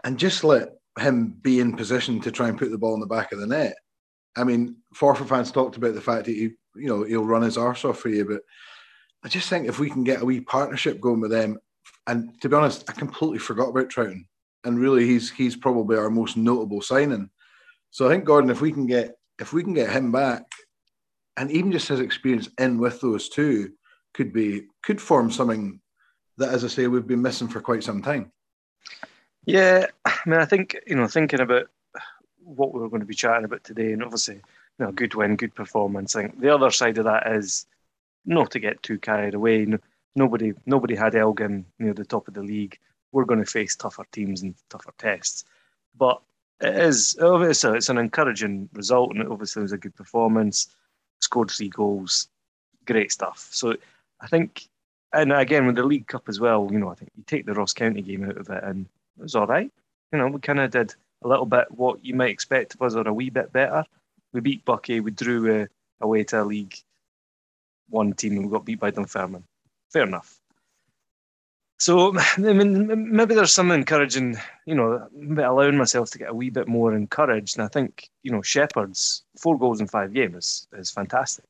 and 0.05 0.19
just 0.19 0.45
let 0.45 0.71
him 0.99 1.37
be 1.43 1.61
in 1.61 1.77
position 1.77 2.21
to 2.21 2.33
try 2.33 2.49
and 2.49 2.59
put 2.59 2.71
the 2.71 2.79
ball 2.79 2.95
in 2.95 3.01
the 3.01 3.07
back 3.07 3.33
of 3.33 3.41
the 3.41 3.47
net. 3.47 3.75
I 4.37 4.45
mean, 4.45 4.77
Forfar 4.95 5.29
fans 5.29 5.53
talked 5.53 5.77
about 5.77 5.95
the 5.95 6.01
fact 6.01 6.27
that 6.27 6.33
he, 6.33 6.51
you 6.75 6.89
know, 6.89 7.05
he'll 7.05 7.25
run 7.25 7.43
his 7.43 7.57
arse 7.57 7.85
off 7.85 7.99
for 7.99 8.09
you, 8.09 8.25
but 8.25 8.43
I 9.25 9.29
just 9.29 9.49
think 9.49 9.67
if 9.67 9.79
we 9.79 9.91
can 9.91 10.05
get 10.05 10.23
a 10.23 10.25
wee 10.25 10.41
partnership 10.41 11.01
going 11.01 11.21
with 11.21 11.31
them, 11.31 11.59
and 12.07 12.41
to 12.43 12.49
be 12.49 12.57
honest, 12.57 12.85
I 12.89 12.93
completely 12.93 13.39
forgot 13.39 13.69
about 13.71 13.89
Troughton, 13.89 14.27
and 14.65 14.79
really 14.79 15.07
he's 15.07 15.31
he's 15.31 15.57
probably 15.57 15.97
our 15.97 16.11
most 16.11 16.37
notable 16.37 16.81
signing. 16.81 17.31
So 17.91 18.07
I 18.07 18.11
think 18.11 18.25
Gordon, 18.25 18.51
if 18.51 18.61
we 18.61 18.73
can 18.73 18.87
get 18.87 19.17
if 19.39 19.53
we 19.53 19.63
can 19.63 19.75
get 19.75 19.91
him 19.91 20.13
back, 20.13 20.45
and 21.37 21.51
even 21.51 21.73
just 21.73 21.89
his 21.89 22.01
experience 22.01 22.49
in 22.59 22.79
with 22.79 23.01
those 23.01 23.29
two, 23.29 23.73
could 24.15 24.33
be 24.33 24.65
could 24.83 25.01
form 25.01 25.31
something 25.31 25.81
that, 26.39 26.51
as 26.51 26.65
I 26.65 26.69
say, 26.69 26.87
we've 26.87 27.07
been 27.07 27.23
missing 27.23 27.49
for 27.49 27.61
quite 27.61 27.85
some 27.85 28.03
time. 28.03 28.33
Yeah, 29.47 29.87
I 30.05 30.19
mean, 30.27 30.41
I 30.41 30.45
think 30.45 30.77
you 30.87 30.97
know, 30.97 31.07
thinking 31.07 31.41
about 31.41 31.67
what 32.43 32.73
we 32.73 32.81
are 32.83 32.89
going 32.89 33.01
to 33.01 33.07
be 33.07 33.15
chatting 33.15 33.45
about 33.45 33.65
today, 33.65 33.93
and 33.93 34.03
obviously, 34.03 34.37
you 34.37 34.87
know, 34.87 34.93
good 34.93 35.15
win, 35.15 35.37
good 35.37 35.55
performance. 35.55 36.17
I 36.17 36.23
think 36.23 36.41
the 36.41 36.55
other 36.55 36.71
side 36.71 36.99
of 36.99 37.05
that 37.05 37.27
is 37.27 37.67
not 38.25 38.51
to 38.53 38.59
get 38.59 38.83
too 38.83 38.99
carried 38.99 39.35
away. 39.35 39.67
nobody, 40.15 40.53
nobody 40.67 40.95
had 40.95 41.15
Elgin 41.15 41.67
near 41.79 41.95
the 41.95 42.05
top 42.05 42.29
of 42.29 42.35
the 42.35 42.43
league. 42.43 42.79
We're 43.15 43.25
going 43.25 43.39
to 43.39 43.47
face 43.51 43.77
tougher 43.77 44.05
teams 44.11 44.43
and 44.43 44.57
tougher 44.69 44.93
tests, 44.99 45.45
but 45.97 46.21
it 46.61 46.77
is 46.77 47.17
obviously 47.23 47.77
it's 47.77 47.89
an 47.89 47.97
encouraging 47.99 48.69
result, 48.73 49.13
and 49.13 49.21
it 49.21 49.31
obviously 49.31 49.63
was 49.63 49.71
a 49.71 49.79
good 49.79 49.95
performance. 49.95 50.69
scored 51.21 51.53
three 51.53 51.69
goals, 51.69 52.29
great 52.87 53.13
stuff. 53.13 53.47
So 53.53 53.77
I 54.21 54.27
think, 54.27 54.69
and 55.13 55.33
again 55.33 55.65
with 55.65 55.77
the 55.77 55.85
League 55.85 56.09
Cup 56.09 56.29
as 56.29 56.41
well, 56.41 56.69
you 56.73 56.79
know, 56.81 56.91
I 56.91 56.95
think 56.95 57.13
you 57.17 57.23
take 57.25 57.47
the 57.47 57.55
Ross 57.55 57.73
County 57.73 58.03
game 58.03 58.25
out 58.25 58.37
of 58.37 58.51
it, 58.51 58.65
and 58.65 58.87
it 59.19 59.23
was 59.23 59.37
all 59.37 59.47
right. 59.47 59.71
You 60.13 60.19
know, 60.19 60.27
we 60.27 60.41
kind 60.41 60.59
of 60.59 60.73
did 60.73 60.93
a 61.23 61.29
little 61.29 61.47
bit 61.47 61.71
what 61.71 62.05
you 62.05 62.15
might 62.15 62.31
expect 62.31 62.75
of 62.75 62.83
us, 62.83 62.97
or 62.97 63.07
a 63.07 63.15
wee 63.15 63.31
bit 63.31 63.53
better. 63.53 63.85
We 64.33 64.41
beat 64.41 64.65
Buckie, 64.65 65.01
we 65.01 65.13
drew 65.13 65.63
uh, 65.63 65.67
away 66.01 66.25
to 66.25 66.43
a 66.43 66.45
League 66.45 66.77
One 67.91 68.13
team, 68.13 68.33
and 68.33 68.47
we 68.47 68.51
got 68.51 68.65
beat 68.65 68.81
by 68.81 68.91
Dunfermline. 68.91 69.45
Fair 69.93 70.03
enough. 70.03 70.41
So, 71.85 72.17
I 72.17 72.39
mean, 72.39 73.15
maybe 73.15 73.35
there's 73.35 73.53
some 73.53 73.71
encouraging, 73.71 74.39
you 74.65 74.75
know, 74.75 75.07
allowing 75.37 75.77
myself 75.77 76.11
to 76.13 76.19
get 76.19 76.31
a 76.31 76.35
wee 76.35 76.49
bit 76.49 76.67
more 76.67 76.95
encouraged. 76.95 77.59
And 77.59 77.63
I 77.63 77.69
think, 77.69 78.09
you 78.23 78.33
know, 78.33 78.41
Shepherd's 78.41 79.23
four 79.39 79.59
goals 79.59 79.83
in 79.83 79.87
five 79.87 80.15
games 80.15 80.35
is, 80.35 80.69
is 80.81 80.91
fantastic. 80.91 81.45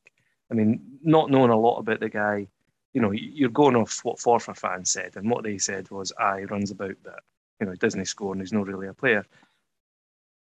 I 0.51 0.55
mean, 0.55 0.81
not 1.01 1.31
knowing 1.31 1.51
a 1.51 1.57
lot 1.57 1.79
about 1.79 2.01
the 2.01 2.09
guy, 2.09 2.47
you 2.91 2.99
know, 2.99 3.11
you're 3.11 3.47
going 3.47 3.77
off 3.77 4.01
what 4.03 4.17
Forfar 4.17 4.57
fans 4.57 4.91
said, 4.91 5.15
and 5.15 5.29
what 5.29 5.45
they 5.45 5.57
said 5.57 5.89
was, 5.89 6.11
"I 6.19 6.43
runs 6.43 6.69
about 6.69 7.01
that, 7.05 7.21
you 7.61 7.67
know, 7.67 7.75
doesn't 7.75 8.01
he 8.01 8.05
score 8.05 8.33
and 8.33 8.41
he's 8.41 8.51
not 8.51 8.67
really 8.67 8.87
a 8.87 8.93
player." 8.93 9.25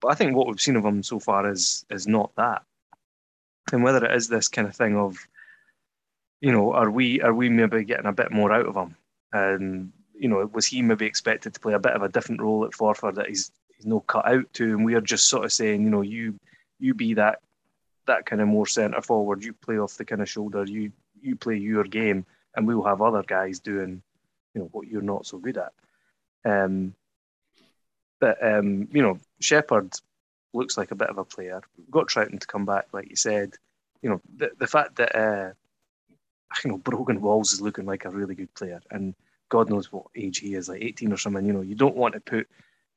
But 0.01 0.13
I 0.13 0.15
think 0.15 0.37
what 0.37 0.47
we've 0.47 0.61
seen 0.61 0.77
of 0.77 0.85
him 0.85 1.03
so 1.03 1.19
far 1.19 1.51
is 1.51 1.85
is 1.91 2.07
not 2.07 2.31
that, 2.37 2.63
and 3.73 3.83
whether 3.83 4.05
it 4.05 4.15
is 4.15 4.29
this 4.29 4.47
kind 4.47 4.69
of 4.69 4.77
thing 4.77 4.97
of, 4.97 5.19
you 6.41 6.53
know, 6.53 6.73
are 6.73 6.89
we 6.89 7.21
are 7.21 7.35
we 7.35 7.49
maybe 7.49 7.83
getting 7.83 8.07
a 8.07 8.13
bit 8.13 8.31
more 8.31 8.53
out 8.53 8.67
of 8.67 8.77
him? 8.77 8.95
And 9.33 9.93
you 10.15 10.29
know, 10.29 10.49
was 10.53 10.67
he 10.67 10.83
maybe 10.83 11.07
expected 11.07 11.55
to 11.55 11.61
play 11.61 11.73
a 11.73 11.79
bit 11.79 11.93
of 11.93 12.03
a 12.03 12.09
different 12.09 12.43
role 12.43 12.65
at 12.65 12.73
Forfar 12.73 13.15
that 13.15 13.29
he's 13.29 13.51
he's 13.77 13.87
no 13.87 14.01
cut 14.01 14.27
out 14.27 14.53
to, 14.55 14.65
and 14.65 14.85
we're 14.85 15.01
just 15.01 15.29
sort 15.29 15.45
of 15.45 15.53
saying, 15.53 15.83
you 15.83 15.91
know, 15.91 16.03
you 16.03 16.39
you 16.79 16.95
be 16.95 17.15
that 17.15 17.41
that 18.07 18.27
kind 18.27 18.43
of 18.43 18.49
more 18.49 18.67
centre 18.67 19.01
forward, 19.01 19.45
you 19.45 19.53
play 19.53 19.79
off 19.79 19.97
the 19.97 20.05
kind 20.05 20.23
of 20.23 20.29
shoulder, 20.29 20.65
you 20.65 20.93
you 21.21 21.37
play 21.37 21.57
your 21.57 21.85
game, 21.85 22.27
and 22.57 22.67
we'll 22.67 22.83
have 22.83 23.01
other 23.01 23.23
guys 23.23 23.61
doing, 23.61 24.03
you 24.55 24.61
know, 24.61 24.69
what 24.73 24.89
you're 24.89 25.03
not 25.03 25.27
so 25.27 25.39
good 25.39 25.59
at. 25.59 25.73
Um, 26.45 26.95
but 28.21 28.45
um, 28.45 28.89
you 28.93 29.03
know, 29.03 29.19
Shepherd 29.41 29.93
looks 30.53 30.77
like 30.77 30.91
a 30.91 30.97
bit 30.97 31.11
of 31.11 31.19
a 31.19 31.25
player. 31.25 31.61
We've 31.77 31.91
got 31.91 32.09
Troughton 32.09 32.41
to 32.41 32.47
come 32.47 32.65
back, 32.65 32.87
like 32.93 33.11
you 33.11 33.17
said. 33.17 33.55
You 34.03 34.11
know, 34.11 34.21
the 34.37 34.51
the 34.59 34.67
fact 34.67 34.97
that 34.97 35.17
uh, 35.17 35.53
you 36.65 36.71
know, 36.71 36.79
Brogan 36.79 37.21
Walls 37.21 37.53
is 37.53 37.61
looking 37.61 37.87
like 37.87 38.05
a 38.05 38.11
really 38.11 38.35
good 38.35 38.55
player, 38.55 38.81
and 38.91 39.15
God 39.49 39.69
knows 39.71 39.93
what 39.93 40.07
age 40.17 40.39
he 40.39 40.55
is, 40.55 40.69
like 40.69 40.83
18 40.83 41.13
or 41.13 41.17
something. 41.17 41.45
You 41.45 41.53
know, 41.53 41.61
you 41.61 41.75
don't 41.75 41.97
want 41.97 42.15
to 42.15 42.21
put 42.21 42.49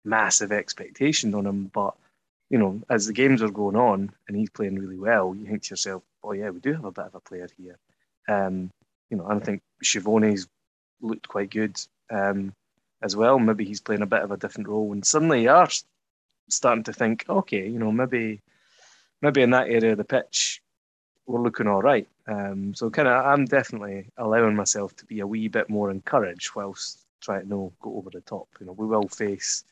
massive 0.03 0.51
expectations 0.51 1.33
on 1.35 1.45
him, 1.45 1.71
but 1.73 1.95
you 2.49 2.57
know, 2.57 2.81
as 2.89 3.07
the 3.07 3.13
games 3.13 3.41
are 3.41 3.49
going 3.49 3.75
on 3.75 4.11
and 4.27 4.37
he's 4.37 4.49
playing 4.51 4.79
really 4.79 4.99
well, 4.99 5.35
you 5.35 5.45
think 5.45 5.63
to 5.63 5.71
yourself, 5.71 6.03
oh 6.23 6.31
yeah, 6.33 6.49
we 6.49 6.59
do 6.59 6.73
have 6.73 6.85
a 6.85 6.91
bit 6.91 7.05
of 7.05 7.15
a 7.15 7.19
player 7.19 7.49
here. 7.57 7.77
Um, 8.27 8.71
you 9.09 9.17
know, 9.17 9.25
and 9.27 9.41
I 9.41 9.43
think 9.43 9.61
Schiavone's 9.83 10.47
looked 11.01 11.27
quite 11.27 11.49
good 11.49 11.79
um, 12.11 12.53
as 13.01 13.15
well. 13.15 13.39
Maybe 13.39 13.65
he's 13.65 13.81
playing 13.81 14.01
a 14.01 14.07
bit 14.07 14.21
of 14.21 14.31
a 14.31 14.37
different 14.37 14.69
role, 14.69 14.91
and 14.91 15.05
suddenly 15.05 15.43
you 15.43 15.51
are 15.51 15.69
starting 16.49 16.83
to 16.83 16.93
think, 16.93 17.25
okay, 17.27 17.67
you 17.67 17.79
know, 17.79 17.91
maybe 17.91 18.41
maybe 19.21 19.41
in 19.41 19.51
that 19.51 19.69
area 19.69 19.91
of 19.91 19.97
the 19.97 20.03
pitch, 20.03 20.61
we're 21.27 21.41
looking 21.41 21.67
all 21.67 21.81
right. 21.81 22.07
Um, 22.27 22.73
so 22.73 22.89
kind 22.89 23.07
of, 23.07 23.25
I'm 23.25 23.45
definitely 23.45 24.07
allowing 24.17 24.55
myself 24.55 24.95
to 24.97 25.05
be 25.05 25.19
a 25.19 25.27
wee 25.27 25.47
bit 25.47 25.69
more 25.69 25.91
encouraged 25.91 26.51
whilst 26.55 27.05
trying 27.21 27.43
to 27.43 27.49
no 27.49 27.73
go 27.81 27.97
over 27.97 28.09
the 28.09 28.21
top. 28.21 28.47
You 28.59 28.67
know, 28.67 28.73
we 28.73 28.85
will 28.85 29.07
face 29.07 29.63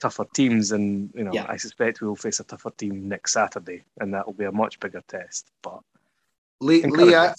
tougher 0.00 0.26
teams, 0.34 0.72
and 0.72 1.10
you 1.14 1.24
know, 1.24 1.32
yeah. 1.32 1.46
I 1.48 1.56
suspect 1.56 2.00
we 2.00 2.08
will 2.08 2.16
face 2.16 2.40
a 2.40 2.44
tougher 2.44 2.70
team 2.70 3.08
next 3.08 3.32
Saturday, 3.32 3.84
and 4.00 4.12
that 4.14 4.26
will 4.26 4.34
be 4.34 4.44
a 4.44 4.52
much 4.52 4.80
bigger 4.80 5.02
test. 5.08 5.50
But 5.62 5.80
Lee, 6.60 6.82
Lee 6.82 7.14
I, 7.14 7.34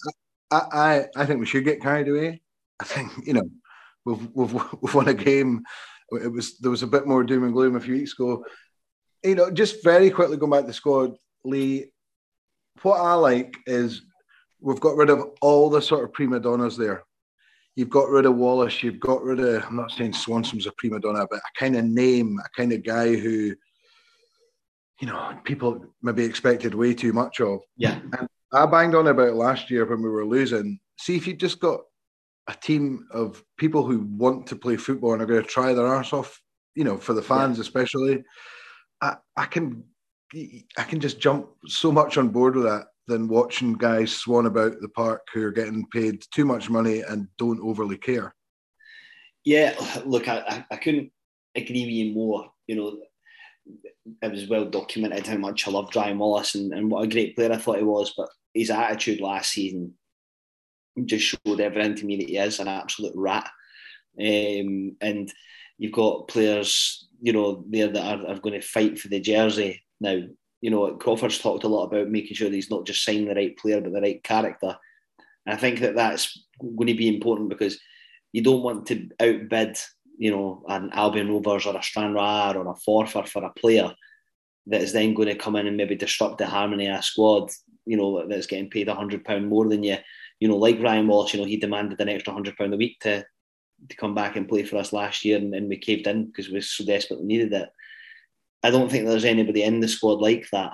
I, 0.52 1.06
I 1.16 1.26
think 1.26 1.40
we 1.40 1.46
should 1.46 1.66
get 1.66 1.82
carried 1.82 2.08
away. 2.08 2.42
I 2.80 2.86
think 2.86 3.12
you 3.26 3.34
know, 3.34 3.50
we've 4.06 4.30
we've, 4.34 4.54
we've 4.82 4.94
won 4.94 5.08
a 5.08 5.14
game. 5.14 5.64
It 6.12 6.32
was 6.32 6.58
there 6.60 6.72
was 6.72 6.84
a 6.84 6.88
bit 6.88 7.08
more 7.08 7.24
doom 7.24 7.44
and 7.44 7.54
gloom 7.54 7.76
a 7.76 7.82
few 7.82 7.96
weeks 7.96 8.14
ago. 8.14 8.46
You 9.24 9.36
know, 9.36 9.52
just 9.52 9.84
very 9.84 10.10
quickly 10.10 10.38
going 10.38 10.52
back 10.52 10.62
to 10.62 10.68
the 10.68 10.74
squad, 10.74 11.16
Lee. 11.44 11.92
What 12.84 13.00
I 13.00 13.14
like 13.14 13.58
is 13.66 14.04
we've 14.60 14.80
got 14.80 14.96
rid 14.96 15.10
of 15.10 15.32
all 15.42 15.70
the 15.70 15.82
sort 15.82 16.04
of 16.04 16.14
prima 16.14 16.40
donnas 16.40 16.78
there. 16.78 17.04
You've 17.76 17.90
got 17.90 18.10
rid 18.10 18.26
of 18.26 18.36
Wallace. 18.36 18.82
You've 18.82 19.00
got 19.00 19.22
rid 19.22 19.40
of. 19.40 19.64
I'm 19.64 19.76
not 19.76 19.92
saying 19.92 20.14
Swanson's 20.14 20.66
a 20.66 20.72
prima 20.78 21.00
donna, 21.00 21.28
but 21.30 21.40
a 21.40 21.60
kind 21.60 21.76
of 21.76 21.86
name, 21.86 22.40
a 22.44 22.50
kind 22.58 22.74
of 22.74 22.84
guy 22.84 23.16
who, 23.16 23.56
you 25.00 25.08
know, 25.08 25.38
people 25.44 25.86
maybe 26.02 26.24
expected 26.24 26.74
way 26.74 26.96
too 26.96 27.14
much 27.14 27.40
of. 27.40 27.60
Yeah. 27.76 28.00
And 28.18 28.28
I 28.52 28.66
banged 28.66 28.96
on 28.96 29.08
about 29.08 29.36
last 29.36 29.70
year 29.70 29.86
when 29.86 30.02
we 30.02 30.10
were 30.10 30.26
losing. 30.26 30.80
See 30.98 31.16
if 31.16 31.28
you 31.28 31.36
just 31.36 31.60
got 31.60 31.82
a 32.48 32.56
team 32.56 33.08
of 33.12 33.44
people 33.58 33.86
who 33.86 34.00
want 34.00 34.48
to 34.48 34.56
play 34.56 34.78
football 34.78 35.14
and 35.14 35.22
are 35.22 35.28
going 35.28 35.44
to 35.44 35.48
try 35.48 35.74
their 35.74 35.86
arse 35.86 36.14
off, 36.14 36.42
you 36.74 36.84
know, 36.84 36.98
for 36.98 37.14
the 37.14 37.22
fans 37.22 37.58
yeah. 37.58 37.62
especially. 37.62 38.24
I, 39.02 39.18
I 39.36 39.46
can 39.46 39.84
I 40.34 40.84
can 40.84 41.00
just 41.00 41.20
jump 41.20 41.48
so 41.68 41.92
much 41.92 42.18
on 42.18 42.30
board 42.30 42.56
with 42.56 42.66
that 42.66 42.88
than 43.08 43.28
watching 43.28 43.74
guys 43.74 44.12
swan 44.14 44.46
about 44.46 44.82
the 44.82 44.90
park 44.90 45.22
who 45.34 45.44
are 45.44 45.52
getting 45.52 45.86
paid 45.94 46.24
too 46.34 46.46
much 46.46 46.70
money 46.70 47.02
and 47.02 47.28
don't 47.38 47.62
overly 47.62 47.98
care. 47.98 48.36
Yeah, 49.46 49.76
look, 50.06 50.28
I, 50.28 50.66
I 50.70 50.76
couldn't 50.76 51.12
agree 51.56 51.86
with 51.86 51.94
you 51.94 52.14
more. 52.14 52.52
You 52.68 52.76
know, 52.76 52.98
it 54.22 54.32
was 54.32 54.50
well 54.50 54.66
documented 54.66 55.26
how 55.26 55.38
much 55.38 55.66
I 55.68 55.72
loved 55.72 55.96
Ryan 55.96 56.20
Wallace 56.20 56.56
and, 56.56 56.74
and 56.74 56.92
what 56.92 57.06
a 57.06 57.08
great 57.08 57.36
player 57.36 57.54
I 57.54 57.58
thought 57.58 57.78
he 57.78 57.84
was, 57.84 58.14
but 58.18 58.28
his 58.54 58.70
attitude 58.70 59.22
last 59.22 59.52
season 59.52 59.94
just 61.06 61.24
showed 61.26 61.62
everything 61.62 61.96
to 61.96 62.06
me 62.06 62.18
that 62.18 62.28
he 62.28 62.38
is 62.38 62.60
an 62.60 62.68
absolute 62.68 63.14
rat. 63.16 63.50
Um, 64.20 64.98
and 65.00 65.32
you've 65.78 65.94
got 65.94 66.28
players, 66.28 67.08
you 67.22 67.32
know, 67.32 67.64
there 67.70 67.88
that 67.88 68.20
are, 68.20 68.28
are 68.28 68.40
going 68.40 68.60
to 68.60 68.68
fight 68.68 69.00
for 69.00 69.08
the 69.08 69.22
jersey 69.22 69.82
now 70.00 70.22
you 70.62 70.72
know, 70.72 70.96
Crawford's 70.96 71.38
talked 71.38 71.64
a 71.64 71.68
lot 71.68 71.86
about 71.86 72.10
making 72.10 72.36
sure 72.36 72.50
that 72.50 72.56
he's 72.56 72.72
not 72.72 72.86
just 72.86 73.04
signing 73.04 73.28
the 73.28 73.36
right 73.36 73.58
player, 73.58 73.80
but 73.82 73.94
the 73.94 74.02
right 74.02 74.24
character. 74.24 74.76
And 75.46 75.56
I 75.56 75.58
think 75.58 75.80
that 75.80 75.96
that's 75.96 76.46
going 76.60 76.88
to 76.88 76.94
be 76.94 77.08
important 77.08 77.50
because 77.50 77.80
you 78.34 78.42
don't 78.42 78.64
want 78.64 78.88
to 78.88 79.10
outbid, 79.20 79.78
you 80.18 80.32
know, 80.32 80.64
an 80.68 80.90
Albion 80.94 81.30
Rovers 81.30 81.66
or 81.66 81.78
a 81.78 81.84
Stranraer 81.84 82.58
or 82.58 82.72
a 82.72 82.76
Forfar 82.76 83.28
for 83.28 83.44
a 83.44 83.54
player 83.54 83.94
that 84.68 84.82
is 84.82 84.94
then 84.94 85.14
going 85.14 85.30
to 85.30 85.36
come 85.36 85.56
in 85.56 85.68
and 85.68 85.78
maybe 85.78 85.96
disrupt 85.96 86.40
the 86.40 86.48
harmony 86.48 86.88
of 86.88 87.00
a 87.00 87.04
squad, 87.04 87.50
you 87.86 87.96
know, 87.96 88.28
that's 88.28 88.48
getting 88.48 88.70
paid 88.70 88.90
a 88.90 88.96
hundred 88.96 89.24
pound 89.24 89.48
more 89.48 89.70
than 89.70 89.84
you. 89.84 89.98
You 90.40 90.50
know, 90.50 90.58
like 90.58 90.82
Ryan 90.82 91.08
Walsh, 91.08 91.34
you 91.34 91.40
know, 91.40 91.46
he 91.46 91.58
demanded 91.58 92.02
an 92.02 92.10
extra 92.10 92.34
hundred 92.34 92.58
pound 92.58 92.74
a 92.74 92.78
week 92.78 93.00
to 93.02 93.26
to 93.90 93.96
come 93.96 94.16
back 94.16 94.36
and 94.36 94.50
play 94.50 94.64
for 94.64 94.78
us 94.78 94.92
last 94.92 95.24
year, 95.24 95.38
and, 95.38 95.54
and 95.54 95.70
we 95.70 95.78
caved 95.78 96.08
in 96.08 96.26
because 96.26 96.50
we 96.50 96.60
so 96.62 96.84
desperately 96.84 97.26
needed 97.26 97.54
it. 97.54 97.70
I 98.64 98.72
don't 98.72 98.90
think 98.90 99.06
there's 99.06 99.26
anybody 99.26 99.64
in 99.64 99.80
the 99.80 99.88
squad 99.88 100.20
like 100.20 100.48
that, 100.52 100.74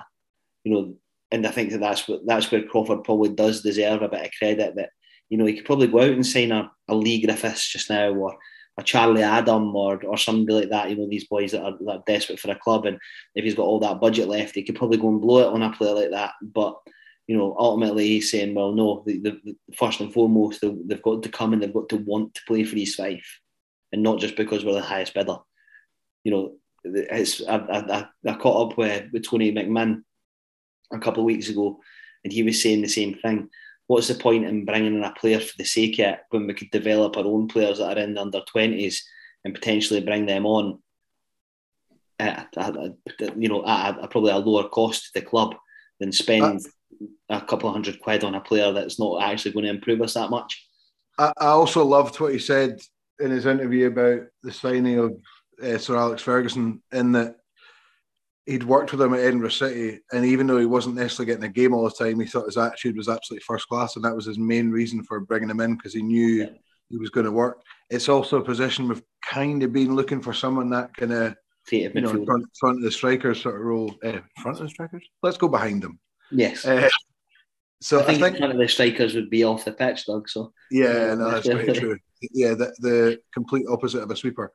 you 0.64 0.72
know. 0.72 0.94
And 1.30 1.46
I 1.46 1.50
think 1.50 1.70
that 1.70 1.80
that's 1.80 2.06
what 2.06 2.20
that's 2.26 2.50
where 2.50 2.62
Crawford 2.62 3.04
probably 3.04 3.30
does 3.30 3.62
deserve 3.62 4.02
a 4.02 4.08
bit 4.08 4.26
of 4.26 4.30
credit. 4.38 4.76
That 4.76 4.90
you 5.28 5.38
know 5.38 5.46
he 5.46 5.54
could 5.54 5.64
probably 5.64 5.88
go 5.88 6.00
out 6.00 6.10
and 6.10 6.26
sign 6.26 6.52
a, 6.52 6.70
a 6.88 6.94
Leigh 6.94 7.22
Griffiths 7.22 7.72
just 7.72 7.90
now, 7.90 8.10
or 8.12 8.36
a 8.78 8.82
Charlie 8.82 9.22
Adam, 9.22 9.74
or 9.74 10.02
or 10.04 10.16
somebody 10.16 10.60
like 10.60 10.70
that. 10.70 10.90
You 10.90 10.96
know 10.96 11.08
these 11.08 11.26
boys 11.26 11.52
that 11.52 11.62
are, 11.62 11.76
that 11.80 11.90
are 11.90 12.02
desperate 12.06 12.38
for 12.38 12.50
a 12.50 12.58
club, 12.58 12.86
and 12.86 12.98
if 13.34 13.44
he's 13.44 13.54
got 13.54 13.64
all 13.64 13.80
that 13.80 14.00
budget 14.00 14.28
left, 14.28 14.54
he 14.54 14.62
could 14.62 14.76
probably 14.76 14.98
go 14.98 15.08
and 15.08 15.20
blow 15.20 15.40
it 15.40 15.52
on 15.52 15.62
a 15.62 15.72
player 15.72 15.94
like 15.94 16.10
that. 16.10 16.32
But 16.42 16.78
you 17.26 17.36
know, 17.36 17.56
ultimately 17.58 18.06
he's 18.06 18.30
saying, 18.30 18.54
well, 18.54 18.72
no, 18.72 19.02
the, 19.06 19.18
the, 19.18 19.40
the 19.44 19.56
first 19.76 20.00
and 20.00 20.12
foremost, 20.12 20.60
they, 20.60 20.68
have 20.90 21.02
got 21.02 21.22
to 21.22 21.28
come 21.30 21.52
and 21.52 21.62
they've 21.62 21.72
got 21.72 21.88
to 21.88 21.96
want 21.96 22.34
to 22.34 22.42
play 22.46 22.64
for 22.64 22.76
East 22.76 22.96
Fife, 22.96 23.40
and 23.92 24.02
not 24.02 24.18
just 24.18 24.36
because 24.36 24.64
we're 24.64 24.74
the 24.74 24.82
highest 24.82 25.14
bidder. 25.14 25.38
You 26.22 26.32
know, 26.32 26.56
it's 26.84 27.42
I, 27.46 27.56
I, 27.56 28.06
I 28.26 28.34
caught 28.34 28.72
up 28.72 28.78
with, 28.78 29.10
with 29.12 29.28
Tony 29.28 29.52
McMahon 29.52 30.02
a 30.92 30.98
couple 30.98 31.20
of 31.20 31.26
weeks 31.26 31.48
ago, 31.48 31.80
and 32.22 32.32
he 32.32 32.42
was 32.42 32.62
saying 32.62 32.82
the 32.82 32.88
same 32.88 33.14
thing. 33.14 33.48
What's 33.86 34.08
the 34.08 34.14
point 34.14 34.46
in 34.46 34.64
bringing 34.64 34.94
in 34.94 35.04
a 35.04 35.12
player 35.12 35.40
for 35.40 35.52
the 35.58 35.64
sake 35.64 35.98
of 35.98 36.06
it 36.06 36.20
when 36.30 36.46
we 36.46 36.54
could 36.54 36.70
develop 36.70 37.16
our 37.16 37.24
own 37.24 37.48
players 37.48 37.78
that 37.78 37.98
are 37.98 38.00
in 38.00 38.14
the 38.14 38.20
under 38.20 38.40
twenties 38.46 39.04
and 39.44 39.54
potentially 39.54 40.00
bring 40.00 40.26
them 40.26 40.46
on 40.46 40.78
at, 42.18 42.48
at, 42.56 42.76
at 42.76 43.42
you 43.42 43.48
know 43.48 43.66
at, 43.66 43.98
at, 43.98 44.10
probably 44.10 44.30
a 44.30 44.38
lower 44.38 44.68
cost 44.68 45.04
to 45.04 45.20
the 45.20 45.26
club 45.26 45.54
than 46.00 46.12
spend 46.12 46.64
a 47.28 47.40
couple 47.40 47.68
of 47.68 47.74
hundred 47.74 48.00
quid 48.00 48.24
on 48.24 48.34
a 48.34 48.40
player 48.40 48.72
that's 48.72 48.98
not 48.98 49.22
actually 49.22 49.52
going 49.52 49.64
to 49.64 49.70
improve 49.70 50.00
us 50.00 50.14
that 50.14 50.30
much. 50.30 50.66
I, 51.18 51.32
I 51.38 51.46
also 51.46 51.84
loved 51.84 52.18
what 52.20 52.32
he 52.32 52.38
said 52.38 52.80
in 53.20 53.30
his 53.30 53.46
interview 53.46 53.88
about 53.88 54.22
the 54.42 54.52
signing 54.52 54.98
of 54.98 55.16
uh, 55.62 55.78
Sir 55.78 55.96
Alex 55.96 56.22
Ferguson 56.22 56.82
in 56.92 57.12
that 57.12 57.36
he'd 58.46 58.64
worked 58.64 58.92
with 58.92 59.00
him 59.00 59.14
at 59.14 59.20
Edinburgh 59.20 59.50
City, 59.50 60.00
and 60.12 60.24
even 60.24 60.46
though 60.46 60.58
he 60.58 60.66
wasn't 60.66 60.96
necessarily 60.96 61.32
getting 61.32 61.48
a 61.48 61.52
game 61.52 61.72
all 61.72 61.84
the 61.84 61.90
time, 61.90 62.20
he 62.20 62.26
thought 62.26 62.46
his 62.46 62.58
attitude 62.58 62.96
was 62.96 63.08
absolutely 63.08 63.42
first 63.46 63.68
class, 63.68 63.96
and 63.96 64.04
that 64.04 64.14
was 64.14 64.26
his 64.26 64.38
main 64.38 64.70
reason 64.70 65.02
for 65.02 65.20
bringing 65.20 65.50
him 65.50 65.60
in 65.60 65.76
because 65.76 65.94
he 65.94 66.02
knew 66.02 66.42
yeah. 66.42 66.48
he 66.90 66.98
was 66.98 67.10
going 67.10 67.26
to 67.26 67.32
work. 67.32 67.62
It's 67.90 68.08
also 68.08 68.38
a 68.38 68.44
position 68.44 68.88
we've 68.88 69.02
kind 69.22 69.62
of 69.62 69.72
been 69.72 69.94
looking 69.94 70.20
for 70.20 70.32
someone 70.32 70.70
that 70.70 70.94
kind 70.94 71.12
of 71.12 71.34
you 71.70 71.88
know 71.94 72.24
front, 72.24 72.44
front, 72.58 72.78
of 72.78 72.82
the 72.82 72.90
strikers 72.90 73.42
sort 73.42 73.56
of 73.56 73.62
role. 73.62 73.94
Uh, 74.04 74.20
front 74.42 74.58
of 74.58 74.64
the 74.64 74.70
strikers. 74.70 75.04
Let's 75.22 75.38
go 75.38 75.48
behind 75.48 75.82
them. 75.82 75.98
Yes. 76.30 76.64
Uh, 76.64 76.88
So 77.80 77.98
I 77.98 78.02
I 78.02 78.04
think, 78.06 78.22
think, 78.22 78.40
none 78.40 78.50
of 78.50 78.56
the 78.56 78.66
strikers 78.66 79.14
would 79.14 79.28
be 79.28 79.44
off 79.44 79.66
the 79.66 79.72
pitch, 79.72 80.06
Doug. 80.06 80.26
So 80.26 80.54
yeah, 80.70 81.14
no, 81.16 81.30
that's 81.30 81.46
very 81.46 81.70
true. 81.78 81.98
Yeah, 82.32 82.54
the, 82.54 82.74
the 82.78 83.20
complete 83.32 83.66
opposite 83.68 84.02
of 84.02 84.10
a 84.10 84.16
sweeper. 84.16 84.52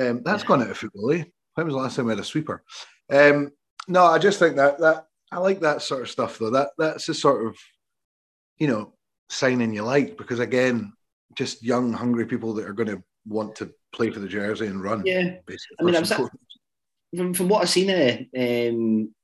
Um, 0.00 0.22
that's 0.24 0.44
gone 0.44 0.62
out 0.62 0.70
of 0.70 0.78
football, 0.78 1.12
eh? 1.12 1.24
When 1.54 1.66
was 1.66 1.74
the 1.74 1.80
last 1.80 1.96
time 1.96 2.06
we 2.06 2.12
had 2.12 2.20
a 2.20 2.24
sweeper? 2.24 2.62
Um, 3.12 3.50
no, 3.88 4.04
I 4.04 4.18
just 4.18 4.38
think 4.38 4.56
that 4.56 4.78
that 4.78 5.06
I 5.32 5.38
like 5.38 5.60
that 5.60 5.82
sort 5.82 6.02
of 6.02 6.10
stuff 6.10 6.38
though. 6.38 6.50
That 6.50 6.70
that's 6.78 7.06
the 7.06 7.14
sort 7.14 7.46
of 7.46 7.56
you 8.58 8.68
know 8.68 8.92
signing 9.28 9.74
you 9.74 9.82
like 9.82 10.16
because 10.16 10.38
again, 10.38 10.92
just 11.34 11.62
young, 11.62 11.92
hungry 11.92 12.26
people 12.26 12.54
that 12.54 12.66
are 12.66 12.72
going 12.72 12.88
to 12.88 13.02
want 13.26 13.56
to 13.56 13.72
play 13.92 14.10
for 14.10 14.20
the 14.20 14.28
jersey 14.28 14.66
and 14.66 14.82
run. 14.82 15.02
yeah, 15.04 15.36
basically. 15.46 15.76
I 15.80 15.82
mean, 15.84 15.94
first 15.94 16.12
I'm 16.12 16.18
sa- 16.18 16.28
from 17.16 17.34
from 17.34 17.48
what 17.48 17.62
I've 17.62 17.70
seen 17.70 17.90
of 17.90 18.72
um, 18.72 19.14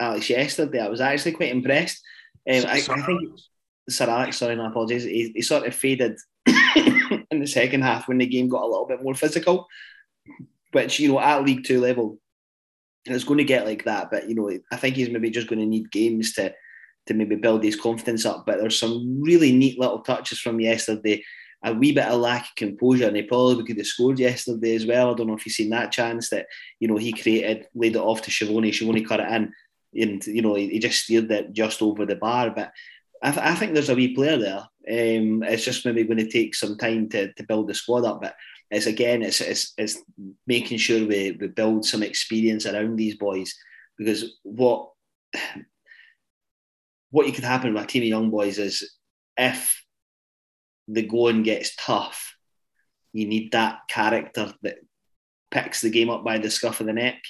Alex 0.00 0.30
yesterday, 0.30 0.80
I 0.80 0.88
was 0.88 1.00
actually 1.00 1.32
quite 1.32 1.50
impressed. 1.50 2.02
Um, 2.48 2.64
I, 2.66 2.76
I 2.76 2.80
think 2.80 3.38
Sir 3.88 4.08
Alex, 4.08 4.38
sorry, 4.38 4.56
my 4.56 4.68
apologies. 4.68 5.04
He, 5.04 5.32
he 5.34 5.42
sort 5.42 5.66
of 5.66 5.74
faded 5.74 6.18
in 7.30 7.40
the 7.40 7.46
second 7.46 7.82
half 7.82 8.08
when 8.08 8.18
the 8.18 8.26
game 8.26 8.48
got 8.48 8.62
a 8.62 8.66
little 8.66 8.86
bit 8.86 9.02
more 9.02 9.14
physical, 9.14 9.66
which 10.72 11.00
you 11.00 11.08
know 11.08 11.20
at 11.20 11.44
League 11.44 11.64
Two 11.64 11.80
level, 11.80 12.18
it's 13.04 13.24
going 13.24 13.38
to 13.38 13.44
get 13.44 13.66
like 13.66 13.84
that. 13.84 14.10
But 14.10 14.28
you 14.28 14.34
know, 14.34 14.50
I 14.70 14.76
think 14.76 14.96
he's 14.96 15.10
maybe 15.10 15.30
just 15.30 15.48
going 15.48 15.60
to 15.60 15.66
need 15.66 15.90
games 15.90 16.32
to 16.34 16.54
to 17.06 17.14
maybe 17.14 17.36
build 17.36 17.62
his 17.62 17.76
confidence 17.76 18.26
up. 18.26 18.44
But 18.46 18.58
there's 18.58 18.78
some 18.78 19.22
really 19.22 19.52
neat 19.52 19.78
little 19.78 20.00
touches 20.00 20.40
from 20.40 20.60
yesterday. 20.60 21.22
A 21.64 21.72
wee 21.72 21.92
bit 21.92 22.04
of 22.04 22.20
lack 22.20 22.42
of 22.42 22.54
composure, 22.56 23.08
and 23.08 23.16
he 23.16 23.22
probably 23.22 23.64
could 23.64 23.78
have 23.78 23.86
scored 23.86 24.18
yesterday 24.18 24.76
as 24.76 24.86
well. 24.86 25.12
I 25.12 25.14
don't 25.16 25.26
know 25.26 25.34
if 25.34 25.46
you've 25.46 25.54
seen 25.54 25.70
that 25.70 25.90
chance 25.90 26.30
that 26.30 26.46
you 26.80 26.86
know 26.86 26.96
he 26.96 27.12
created, 27.12 27.66
laid 27.74 27.96
it 27.96 28.00
off 28.00 28.22
to 28.22 28.30
Schiavone. 28.30 28.72
Schiavone 28.72 29.02
cut 29.04 29.20
it 29.20 29.32
in, 29.32 29.52
and 29.94 30.26
you 30.26 30.42
know 30.42 30.54
he, 30.54 30.68
he 30.68 30.78
just 30.78 31.04
steered 31.04 31.30
it 31.30 31.52
just 31.52 31.80
over 31.82 32.04
the 32.04 32.16
bar. 32.16 32.50
But 32.50 32.72
I, 33.22 33.30
th- 33.30 33.44
I 33.44 33.54
think 33.54 33.72
there's 33.72 33.88
a 33.88 33.94
wee 33.94 34.14
player 34.14 34.38
there. 34.38 34.58
Um, 34.88 35.42
it's 35.42 35.64
just 35.64 35.84
maybe 35.84 36.04
going 36.04 36.18
to 36.18 36.30
take 36.30 36.54
some 36.54 36.76
time 36.76 37.08
to, 37.10 37.32
to 37.32 37.42
build 37.44 37.68
the 37.68 37.74
squad 37.74 38.04
up. 38.04 38.20
But 38.20 38.34
it's 38.70 38.86
again, 38.86 39.22
it's, 39.22 39.40
it's, 39.40 39.72
it's 39.78 39.98
making 40.46 40.78
sure 40.78 41.06
we, 41.06 41.36
we 41.40 41.48
build 41.48 41.84
some 41.84 42.02
experience 42.02 42.66
around 42.66 42.96
these 42.96 43.16
boys 43.16 43.54
because 43.98 44.38
what 44.42 44.90
what 47.10 47.26
you 47.26 47.32
could 47.32 47.44
happen 47.44 47.72
with 47.72 47.84
a 47.84 47.86
team 47.86 48.02
of 48.02 48.08
young 48.08 48.30
boys 48.30 48.58
is 48.58 48.94
if 49.36 49.82
the 50.88 51.02
going 51.02 51.42
gets 51.42 51.74
tough, 51.76 52.36
you 53.12 53.26
need 53.26 53.52
that 53.52 53.80
character 53.88 54.52
that 54.62 54.76
picks 55.50 55.80
the 55.80 55.90
game 55.90 56.10
up 56.10 56.24
by 56.24 56.38
the 56.38 56.50
scuff 56.50 56.80
of 56.80 56.86
the 56.86 56.92
neck. 56.92 57.22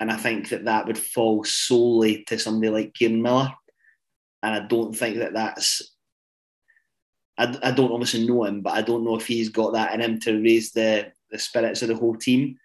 And 0.00 0.10
I 0.10 0.16
think 0.16 0.48
that 0.48 0.64
that 0.64 0.86
would 0.86 0.98
fall 0.98 1.44
solely 1.44 2.24
to 2.24 2.38
somebody 2.38 2.70
like 2.70 2.94
Kieran 2.94 3.22
Miller. 3.22 3.52
And 4.42 4.54
I 4.54 4.66
don't 4.66 4.96
think 4.96 5.18
that 5.18 5.34
that's. 5.34 5.94
I, 7.38 7.56
I 7.62 7.70
don't 7.70 7.92
obviously 7.92 8.26
know 8.26 8.44
him, 8.44 8.60
but 8.60 8.74
I 8.74 8.82
don't 8.82 9.04
know 9.04 9.16
if 9.16 9.26
he's 9.26 9.48
got 9.48 9.72
that 9.72 9.94
in 9.94 10.00
him 10.00 10.20
to 10.20 10.42
raise 10.42 10.72
the, 10.72 11.12
the 11.30 11.38
spirits 11.38 11.82
of 11.82 11.88
the 11.88 11.96
whole 11.96 12.16
team. 12.16 12.56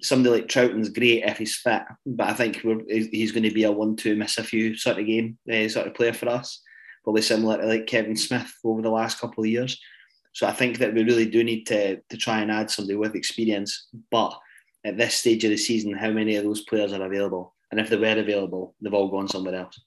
Somebody 0.00 0.36
like 0.36 0.48
Trouton's 0.48 0.90
great 0.90 1.24
if 1.24 1.38
he's 1.38 1.56
fit, 1.56 1.82
but 2.06 2.28
I 2.28 2.34
think 2.34 2.62
he's 2.88 3.32
going 3.32 3.42
to 3.42 3.50
be 3.50 3.64
a 3.64 3.72
one-two 3.72 4.16
miss 4.16 4.38
a 4.38 4.44
few 4.44 4.76
sort 4.76 4.98
of 4.98 5.06
game 5.06 5.38
uh, 5.52 5.68
sort 5.68 5.86
of 5.86 5.94
player 5.94 6.12
for 6.12 6.28
us. 6.28 6.62
Probably 7.04 7.22
similar 7.22 7.58
to 7.58 7.66
like 7.66 7.86
Kevin 7.86 8.16
Smith 8.16 8.52
over 8.64 8.82
the 8.82 8.90
last 8.90 9.18
couple 9.18 9.42
of 9.42 9.50
years. 9.50 9.80
So 10.34 10.46
I 10.46 10.52
think 10.52 10.78
that 10.78 10.94
we 10.94 11.02
really 11.02 11.26
do 11.26 11.42
need 11.42 11.64
to 11.64 11.96
to 11.96 12.16
try 12.16 12.40
and 12.40 12.50
add 12.50 12.70
somebody 12.70 12.96
with 12.96 13.16
experience. 13.16 13.88
But 14.10 14.38
at 14.84 14.96
this 14.96 15.16
stage 15.16 15.42
of 15.44 15.50
the 15.50 15.56
season, 15.56 15.94
how 15.94 16.10
many 16.10 16.36
of 16.36 16.44
those 16.44 16.62
players 16.62 16.92
are 16.92 17.02
available? 17.02 17.54
And 17.70 17.80
if 17.80 17.88
they 17.90 17.96
were 17.96 18.20
available, 18.20 18.74
they've 18.80 18.94
all 18.94 19.10
gone 19.10 19.28
somewhere 19.28 19.56
else. 19.56 19.80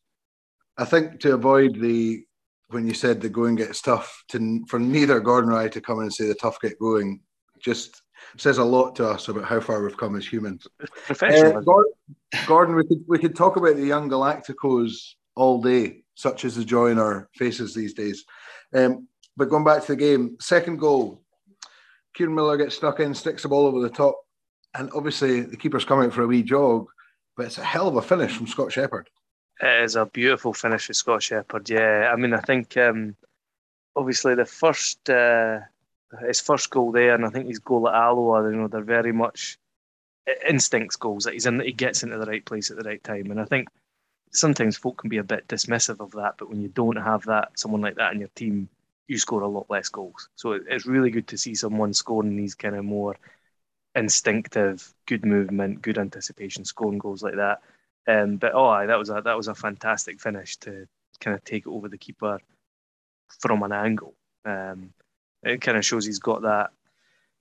I 0.82 0.86
think 0.86 1.20
to 1.20 1.36
avoid 1.36 1.80
the 1.80 2.24
when 2.70 2.88
you 2.88 2.94
said 2.94 3.22
the 3.22 3.30
going 3.30 3.56
gets 3.56 3.82
tough, 3.82 4.24
to 4.30 4.66
for 4.68 4.80
neither 4.80 5.20
Gordon 5.20 5.52
or 5.52 5.58
I 5.58 5.68
to 5.70 5.82
come 5.82 5.98
in 6.00 6.04
and 6.04 6.14
say 6.14 6.26
the 6.26 6.34
tough 6.34 6.60
get 6.60 6.80
going, 6.80 7.22
just 7.60 8.02
says 8.38 8.58
a 8.58 8.64
lot 8.64 8.96
to 8.96 9.08
us 9.08 9.28
about 9.28 9.46
how 9.46 9.60
far 9.60 9.84
we've 9.84 9.98
come 9.98 10.16
as 10.16 10.26
humans. 10.26 10.66
Professional. 11.06 11.58
Uh, 11.58 11.62
Gordon, 11.62 11.94
Gordon, 12.48 12.76
we 12.76 12.88
could 12.88 13.04
we 13.08 13.20
could 13.20 13.36
talk 13.36 13.58
about 13.58 13.76
the 13.76 13.86
young 13.86 14.10
Galacticos 14.10 14.94
all 15.36 15.62
day, 15.62 16.04
such 16.16 16.46
as 16.46 16.56
the 16.56 16.66
joy 16.66 16.88
in 16.88 16.98
our 16.98 17.30
faces 17.36 17.76
these 17.76 17.94
days. 17.94 18.26
Um, 18.74 19.08
but 19.38 19.50
going 19.50 19.64
back 19.64 19.82
to 19.82 19.88
the 19.90 19.96
game, 19.96 20.38
second 20.40 20.80
goal, 20.80 21.22
Kieran 22.16 22.34
Miller 22.34 22.58
gets 22.58 22.76
stuck 22.76 23.00
in, 23.00 23.14
sticks 23.14 23.44
the 23.44 23.50
ball 23.50 23.68
over 23.68 23.82
the 23.82 23.90
top, 23.90 24.20
and 24.74 24.90
obviously 24.96 25.42
the 25.42 25.58
keeper's 25.58 25.86
coming 25.86 26.08
out 26.08 26.14
for 26.14 26.24
a 26.24 26.28
wee 26.28 26.42
jog, 26.42 26.88
but 27.38 27.46
it's 27.46 27.60
a 27.60 27.64
hell 27.64 27.88
of 27.88 27.98
a 27.98 28.02
finish 28.02 28.36
from 28.36 28.48
Scott 28.48 28.72
Shepherd. 28.72 29.08
It 29.62 29.84
is 29.84 29.96
a 29.96 30.06
beautiful 30.06 30.54
finish 30.54 30.88
with 30.88 30.98
Scott 30.98 31.24
Shepherd. 31.24 31.70
Yeah, 31.70 32.12
I 32.12 32.16
mean, 32.16 32.34
I 32.34 32.40
think 32.40 32.76
um, 32.78 33.16
obviously 33.96 34.36
the 34.36 34.46
first 34.46 35.10
uh, 35.10 35.60
his 36.28 36.42
first 36.42 36.70
goal 36.70 36.92
there, 36.92 37.16
and 37.16 37.26
I 37.26 37.30
think 37.30 37.48
his 37.48 37.60
goal 37.60 37.88
at 37.88 37.96
Alloa, 37.96 38.50
you 38.50 38.58
know, 38.58 38.68
they're 38.68 38.82
very 38.82 39.12
much 39.12 39.58
instincts 40.48 40.96
goals 40.96 41.26
that 41.26 41.34
he's 41.34 41.46
in. 41.46 41.60
He 41.60 41.74
gets 41.74 42.04
into 42.04 42.18
the 42.18 42.26
right 42.26 42.46
place 42.46 42.72
at 42.72 42.78
the 42.78 42.84
right 42.84 43.04
time, 43.04 43.32
and 43.32 43.40
I 43.40 43.46
think 43.46 43.70
sometimes 44.32 44.78
folk 44.78 44.98
can 45.00 45.10
be 45.10 45.18
a 45.18 45.24
bit 45.24 45.48
dismissive 45.48 46.00
of 46.00 46.12
that. 46.12 46.36
But 46.38 46.50
when 46.50 46.62
you 46.62 46.70
don't 46.70 46.98
have 46.98 47.24
that, 47.26 47.60
someone 47.60 47.82
like 47.82 47.96
that 47.96 48.14
in 48.14 48.20
your 48.20 48.30
team, 48.36 48.70
you 49.08 49.18
score 49.18 49.42
a 49.42 49.48
lot 49.48 49.70
less 49.70 49.90
goals. 49.90 50.30
So 50.36 50.54
it's 50.54 50.86
really 50.88 51.12
good 51.12 51.28
to 51.30 51.38
see 51.38 51.56
someone 51.56 51.94
scoring 51.94 52.36
these 52.36 52.56
kind 52.56 52.76
of 52.76 52.86
more 52.86 53.18
instinctive, 53.96 54.94
good 55.06 55.26
movement, 55.26 55.82
good 55.82 55.98
anticipation, 55.98 56.66
scoring 56.66 57.00
goals 57.00 57.24
like 57.24 57.36
that. 57.36 57.62
Um, 58.08 58.38
but 58.38 58.54
oh, 58.54 58.66
aye, 58.66 58.88
that 58.88 58.98
was 58.98 59.10
a 59.10 59.22
that 59.24 59.38
was 59.38 59.48
a 59.48 59.56
fantastic 59.56 60.20
finish 60.20 60.58
to 60.58 60.88
kind 61.20 61.36
of 61.36 61.44
take 61.44 61.66
it 61.66 61.70
over 61.70 61.88
the 61.88 61.98
keeper 61.98 62.40
from 63.40 63.64
an 63.64 63.72
angle. 63.72 64.16
Um, 64.46 64.94
it 65.44 65.62
kind 65.62 65.78
of 65.78 65.86
shows 65.86 66.06
he's 66.06 66.20
got 66.20 66.42
that. 66.44 66.72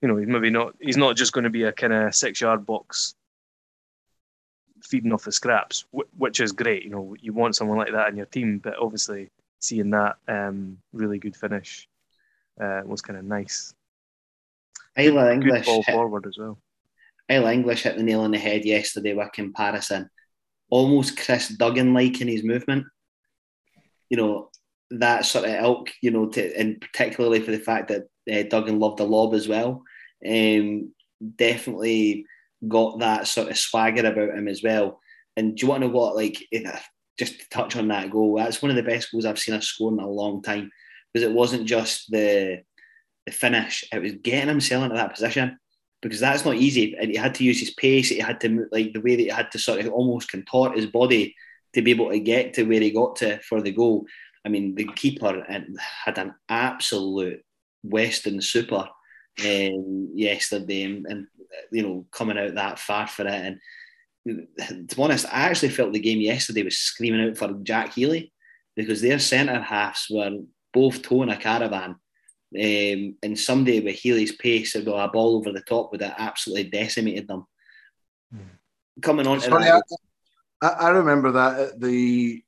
You 0.01 0.07
know, 0.07 0.17
he's 0.17 0.27
maybe 0.27 0.49
not. 0.49 0.75
He's 0.79 0.97
not 0.97 1.15
just 1.15 1.33
going 1.33 1.43
to 1.43 1.49
be 1.49 1.63
a 1.63 1.71
kind 1.71 1.93
of 1.93 2.15
six-yard 2.15 2.65
box 2.65 3.15
feeding 4.83 5.13
off 5.13 5.23
the 5.23 5.31
scraps, 5.31 5.85
wh- 5.95 6.19
which 6.19 6.39
is 6.39 6.51
great. 6.51 6.83
You 6.83 6.89
know, 6.89 7.15
you 7.19 7.33
want 7.33 7.55
someone 7.55 7.77
like 7.77 7.91
that 7.91 8.09
in 8.09 8.17
your 8.17 8.25
team, 8.25 8.59
but 8.59 8.77
obviously 8.77 9.29
seeing 9.59 9.91
that 9.91 10.15
um, 10.27 10.79
really 10.91 11.19
good 11.19 11.35
finish 11.35 11.87
uh, 12.59 12.81
was 12.83 13.01
kind 13.01 13.17
of 13.17 13.25
nice. 13.25 13.73
Isla 14.97 15.25
Good 15.25 15.33
English, 15.33 15.65
ball 15.65 15.83
hit, 15.83 15.93
forward 15.93 16.25
as 16.27 16.37
well. 16.37 16.57
Isla 17.29 17.53
English 17.53 17.83
hit 17.83 17.95
the 17.95 18.03
nail 18.03 18.21
on 18.21 18.31
the 18.31 18.39
head 18.39 18.65
yesterday 18.65 19.13
with 19.13 19.31
comparison. 19.31 20.09
Almost 20.71 21.17
Chris 21.17 21.49
Duggan 21.49 21.93
like 21.93 22.21
in 22.21 22.27
his 22.27 22.43
movement. 22.43 22.85
You 24.09 24.17
know, 24.17 24.49
that 24.91 25.25
sort 25.25 25.45
of 25.45 25.63
ilk, 25.63 25.91
you 26.01 26.11
know, 26.11 26.27
to, 26.27 26.59
and 26.59 26.81
particularly 26.81 27.39
for 27.39 27.51
the 27.51 27.59
fact 27.59 27.89
that 27.89 28.07
uh, 28.31 28.43
Duggan 28.49 28.79
loved 28.79 28.97
the 28.97 29.03
lob 29.03 29.33
as 29.33 29.47
well. 29.47 29.83
Um, 30.27 30.93
definitely 31.35 32.25
got 32.67 32.99
that 32.99 33.27
sort 33.27 33.49
of 33.49 33.57
swagger 33.57 34.05
about 34.05 34.37
him 34.37 34.47
as 34.47 34.63
well. 34.63 34.99
And 35.37 35.55
do 35.55 35.65
you 35.65 35.69
want 35.69 35.83
to 35.83 35.87
know 35.87 35.93
what, 35.93 36.15
like, 36.15 36.43
it, 36.51 36.67
just 37.17 37.39
to 37.39 37.49
touch 37.49 37.75
on 37.75 37.87
that 37.89 38.09
goal, 38.09 38.35
that's 38.35 38.61
one 38.61 38.71
of 38.71 38.75
the 38.75 38.83
best 38.83 39.11
goals 39.11 39.25
I've 39.25 39.39
seen 39.39 39.55
us 39.55 39.67
score 39.67 39.91
in 39.91 39.99
a 39.99 40.09
long 40.09 40.41
time 40.41 40.71
because 41.13 41.27
it 41.27 41.33
wasn't 41.33 41.67
just 41.67 42.09
the 42.09 42.63
the 43.25 43.31
finish; 43.31 43.83
it 43.93 44.01
was 44.01 44.13
getting 44.13 44.41
him 44.41 44.47
himself 44.49 44.83
into 44.83 44.95
that 44.95 45.13
position 45.13 45.59
because 46.01 46.19
that's 46.19 46.45
not 46.45 46.55
easy. 46.55 46.95
And 46.99 47.11
he 47.11 47.17
had 47.17 47.35
to 47.35 47.43
use 47.43 47.59
his 47.59 47.71
pace. 47.71 48.09
He 48.09 48.19
had 48.19 48.39
to 48.41 48.67
like 48.71 48.93
the 48.93 49.01
way 49.01 49.15
that 49.15 49.21
he 49.21 49.29
had 49.29 49.51
to 49.51 49.59
sort 49.59 49.79
of 49.79 49.91
almost 49.91 50.31
contort 50.31 50.75
his 50.75 50.87
body 50.87 51.35
to 51.73 51.81
be 51.81 51.91
able 51.91 52.09
to 52.09 52.19
get 52.19 52.53
to 52.55 52.63
where 52.63 52.81
he 52.81 52.91
got 52.91 53.15
to 53.17 53.39
for 53.39 53.61
the 53.61 53.71
goal. 53.71 54.05
I 54.45 54.49
mean, 54.49 54.75
the 54.75 54.85
keeper 54.85 55.45
had 55.47 56.17
an 56.17 56.33
absolute 56.49 57.43
Western 57.83 58.41
super 58.41 58.89
um, 59.45 60.09
yesterday, 60.13 60.83
and, 60.83 61.05
and 61.07 61.27
you 61.71 61.83
know 61.83 62.05
coming 62.11 62.37
out 62.37 62.55
that 62.55 62.79
far 62.79 63.07
for 63.07 63.27
it. 63.27 63.57
And 64.27 64.89
to 64.89 64.95
be 64.95 65.01
honest, 65.01 65.25
I 65.27 65.41
actually 65.41 65.69
felt 65.69 65.93
the 65.93 65.99
game 65.99 66.19
yesterday 66.19 66.63
was 66.63 66.77
screaming 66.77 67.29
out 67.29 67.37
for 67.37 67.53
Jack 67.63 67.93
Healy 67.93 68.33
because 68.75 69.01
their 69.01 69.19
centre 69.19 69.61
halves 69.61 70.07
were 70.09 70.31
both 70.73 71.01
towing 71.01 71.29
a 71.29 71.37
caravan. 71.37 71.95
Um, 72.53 73.15
and 73.23 73.39
somebody 73.39 73.79
with 73.79 73.95
Healy's 73.95 74.35
pace 74.35 74.75
and 74.75 74.87
a 74.87 75.07
ball 75.07 75.37
over 75.37 75.51
the 75.51 75.61
top 75.61 75.91
would 75.91 76.01
have 76.01 76.15
absolutely 76.17 76.69
decimated 76.69 77.27
them. 77.27 77.45
Coming 79.01 79.25
on 79.25 79.37
It's 79.37 79.45
to 79.45 79.51
funny, 79.51 79.65
that, 79.65 79.83
I, 80.61 80.67
I 80.67 80.89
remember 80.89 81.31
that 81.31 81.59
at 81.59 81.79
the 81.79 82.43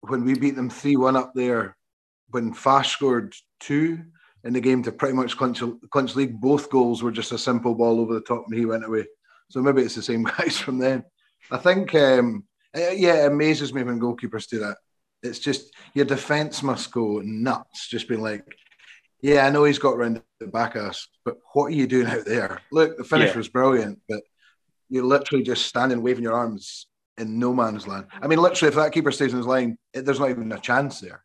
when 0.00 0.24
we 0.24 0.34
beat 0.34 0.56
them 0.56 0.68
three 0.68 0.96
one 0.96 1.16
up 1.16 1.32
there 1.34 1.76
when 2.30 2.52
Fash 2.52 2.92
scored 2.92 3.34
two 3.60 4.02
in 4.44 4.52
the 4.52 4.60
game 4.60 4.82
to 4.82 4.92
pretty 4.92 5.14
much 5.14 5.36
clinch, 5.36 5.62
clinch 5.90 6.16
league. 6.16 6.40
Both 6.40 6.70
goals 6.70 7.02
were 7.02 7.12
just 7.12 7.32
a 7.32 7.38
simple 7.38 7.74
ball 7.74 8.00
over 8.00 8.14
the 8.14 8.20
top 8.20 8.44
and 8.48 8.56
he 8.56 8.66
went 8.66 8.84
away. 8.84 9.06
So 9.48 9.62
maybe 9.62 9.82
it's 9.82 9.94
the 9.94 10.02
same 10.02 10.22
guys 10.38 10.58
from 10.58 10.78
then. 10.78 11.04
I 11.50 11.58
think, 11.58 11.94
um, 11.94 12.44
uh, 12.76 12.90
yeah, 12.90 13.24
it 13.24 13.32
amazes 13.32 13.72
me 13.72 13.82
when 13.82 14.00
goalkeepers 14.00 14.48
do 14.48 14.58
that. 14.60 14.76
It's 15.22 15.38
just 15.38 15.72
your 15.94 16.04
defence 16.04 16.62
must 16.62 16.92
go 16.92 17.20
nuts, 17.24 17.88
just 17.88 18.08
being 18.08 18.22
like, 18.22 18.44
yeah, 19.26 19.44
I 19.46 19.50
know 19.50 19.64
he's 19.64 19.78
got 19.80 19.96
round 19.96 20.22
the 20.38 20.46
back 20.46 20.76
us, 20.76 21.08
but 21.24 21.36
what 21.52 21.64
are 21.66 21.70
you 21.70 21.88
doing 21.88 22.06
out 22.06 22.24
there? 22.24 22.60
Look, 22.70 22.96
the 22.96 23.02
finish 23.02 23.30
Yeah. 23.32 23.36
was 23.38 23.48
brilliant, 23.48 24.00
but 24.08 24.22
you're 24.88 25.02
literally 25.04 25.42
just 25.42 25.66
standing 25.66 26.00
waving 26.00 26.22
your 26.22 26.34
arms 26.34 26.86
in 27.18 27.38
no 27.40 27.52
man's 27.52 27.88
land. 27.88 28.06
I 28.12 28.28
mean, 28.28 28.38
literally, 28.38 28.68
if 28.68 28.76
that 28.76 28.92
keeper 28.92 29.10
stays 29.10 29.32
in 29.32 29.38
his 29.38 29.46
line, 29.46 29.78
it, 29.92 30.04
there's 30.04 30.20
not 30.20 30.30
even 30.30 30.52
a 30.52 30.60
chance 30.60 31.00
there. 31.00 31.24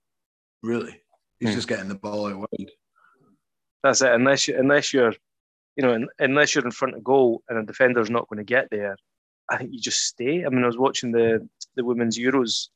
really. 0.63 1.01
He's 1.39 1.49
Hmm. 1.49 1.55
just 1.55 1.67
getting 1.67 1.89
the 1.89 1.95
ball 1.95 2.27
out 2.27 2.37
wide. 2.37 2.71
That's 3.83 4.01
it. 4.01 4.11
Unless 4.11 4.47
you, 4.47 4.57
unless 4.59 4.93
you're, 4.93 5.13
you 5.75 5.81
know, 5.83 5.93
un- 5.95 6.07
unless 6.19 6.53
you're 6.53 6.63
in 6.65 6.69
front 6.71 6.95
of 6.95 7.03
goal 7.03 7.41
and 7.49 7.57
a 7.57 7.63
defender's 7.63 8.11
not 8.11 8.27
going 8.29 8.37
to 8.37 8.43
get 8.43 8.67
there, 8.69 8.95
I 9.49 9.57
think 9.57 9.71
you 9.73 9.79
just 9.79 10.01
stay. 10.05 10.45
I 10.45 10.49
mean, 10.49 10.63
I 10.63 10.67
was 10.67 10.77
watching 10.77 11.11
the 11.11 11.47
the 11.75 11.83
women's 11.83 12.17
Euros 12.17 12.69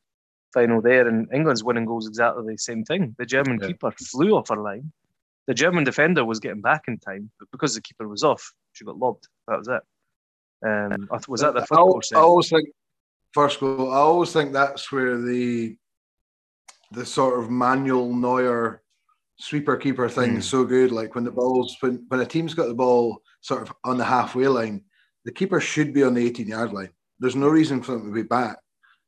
final 0.54 0.82
there, 0.82 1.08
and 1.08 1.28
England's 1.32 1.64
winning 1.64 1.86
goals 1.86 2.08
exactly 2.08 2.44
the 2.54 2.58
same 2.58 2.84
thing. 2.84 3.16
The 3.20 3.26
German 3.28 3.60
Yeah. 3.62 3.68
keeper 3.68 3.92
flew 3.92 4.36
off 4.36 4.50
her 4.50 4.58
line. 4.58 4.92
The 5.48 5.54
German 5.54 5.84
defender 5.84 6.26
was 6.26 6.40
getting 6.40 6.62
back 6.62 6.84
in 6.88 6.98
time, 6.98 7.30
but 7.40 7.50
because 7.52 7.76
the 7.76 7.82
keeper 7.82 8.08
was 8.08 8.24
off, 8.24 8.54
she 8.74 8.84
got 8.84 8.98
lobbed. 8.98 9.28
That 9.48 9.60
was 9.60 9.68
it. 9.68 9.82
Um, 10.66 11.08
was 11.28 11.42
that 11.42 11.54
the 11.54 11.62
I, 11.62 11.66
first 11.66 11.72
goal? 11.72 12.02
I 12.16 12.20
always 12.20 12.50
think 12.50 12.70
first 13.34 13.60
goal. 13.60 13.92
I 13.94 13.98
always 13.98 14.32
think 14.32 14.54
that's 14.54 14.92
where 14.92 15.18
the 15.18 15.78
the 16.92 17.06
sort 17.06 17.40
of 17.40 17.50
Manuel 17.50 18.14
Neuer 18.14 18.82
sweeper 19.38 19.76
keeper 19.78 20.08
thing 20.10 20.32
Hmm. 20.32 20.38
is 20.38 20.48
so 20.50 20.64
good. 20.64 20.92
Like 20.92 21.14
when 21.14 21.24
the 21.26 21.32
balls 21.32 21.76
when 21.82 22.06
when 22.08 22.22
a 22.22 22.26
team's 22.26 22.54
got 22.54 22.68
the 22.68 22.74
ball 22.74 23.22
sort 23.42 23.62
of 23.62 23.74
on 23.84 23.98
the 23.98 24.06
halfway 24.06 24.48
line, 24.48 24.84
the 25.26 25.32
keeper 25.32 25.60
should 25.60 25.94
be 25.94 26.04
on 26.04 26.14
the 26.16 26.26
18 26.26 26.48
yard 26.48 26.74
line. 26.74 26.90
There's 27.20 27.36
no 27.36 27.48
reason 27.48 27.84
for 27.84 27.92
them 27.92 28.08
to 28.08 28.14
be 28.14 28.24
back. 28.24 28.58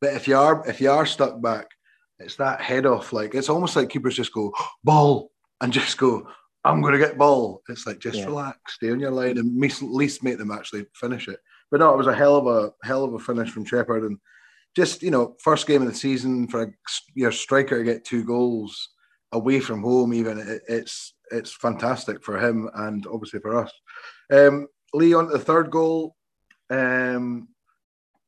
But 0.01 0.13
if 0.13 0.27
you 0.27 0.37
are 0.37 0.67
if 0.67 0.79
you 0.81 0.91
are 0.91 1.05
stuck 1.05 1.41
back, 1.41 1.67
it's 2.19 2.35
that 2.35 2.61
head 2.61 2.85
off. 2.85 3.13
Like 3.13 3.33
it's 3.33 3.49
almost 3.49 3.75
like 3.75 3.89
keepers 3.89 4.15
just 4.15 4.33
go 4.33 4.53
ball 4.83 5.31
and 5.61 5.73
just 5.73 5.97
go. 5.97 6.27
I'm 6.63 6.81
going 6.81 6.93
to 6.93 6.99
get 6.99 7.17
ball. 7.17 7.61
It's 7.69 7.87
like 7.87 7.99
just 7.99 8.17
Yeah. 8.17 8.25
relax, 8.25 8.75
stay 8.75 8.91
on 8.91 8.99
your 8.99 9.11
line, 9.11 9.37
and 9.37 9.63
at 9.63 9.81
least 9.83 10.23
make 10.23 10.37
them 10.37 10.51
actually 10.51 10.85
finish 10.95 11.27
it. 11.27 11.39
But 11.71 11.79
no, 11.79 11.93
it 11.93 11.97
was 11.97 12.07
a 12.07 12.15
hell 12.15 12.35
of 12.35 12.47
a 12.47 12.71
hell 12.85 13.03
of 13.03 13.13
a 13.13 13.19
finish 13.19 13.51
from 13.51 13.63
Shepherd, 13.65 14.03
and 14.03 14.17
just 14.75 15.01
you 15.01 15.11
know, 15.11 15.35
first 15.41 15.65
game 15.65 15.81
of 15.81 15.87
the 15.87 15.93
season 15.95 16.47
for 16.47 16.63
a, 16.63 16.67
your 17.15 17.31
striker 17.31 17.77
to 17.77 17.83
get 17.83 18.03
two 18.05 18.23
goals 18.23 18.89
away 19.31 19.59
from 19.59 19.81
home, 19.81 20.13
even 20.13 20.37
it, 20.39 20.61
it's 20.67 21.13
it's 21.31 21.53
fantastic 21.53 22.23
for 22.23 22.37
him 22.37 22.69
and 22.75 23.05
obviously 23.07 23.39
for 23.39 23.57
us. 23.57 23.71
Um, 24.31 24.67
Lee 24.93 25.13
on 25.13 25.27
to 25.27 25.33
the 25.33 25.39
third 25.39 25.71
goal. 25.71 26.15
Um, 26.69 27.49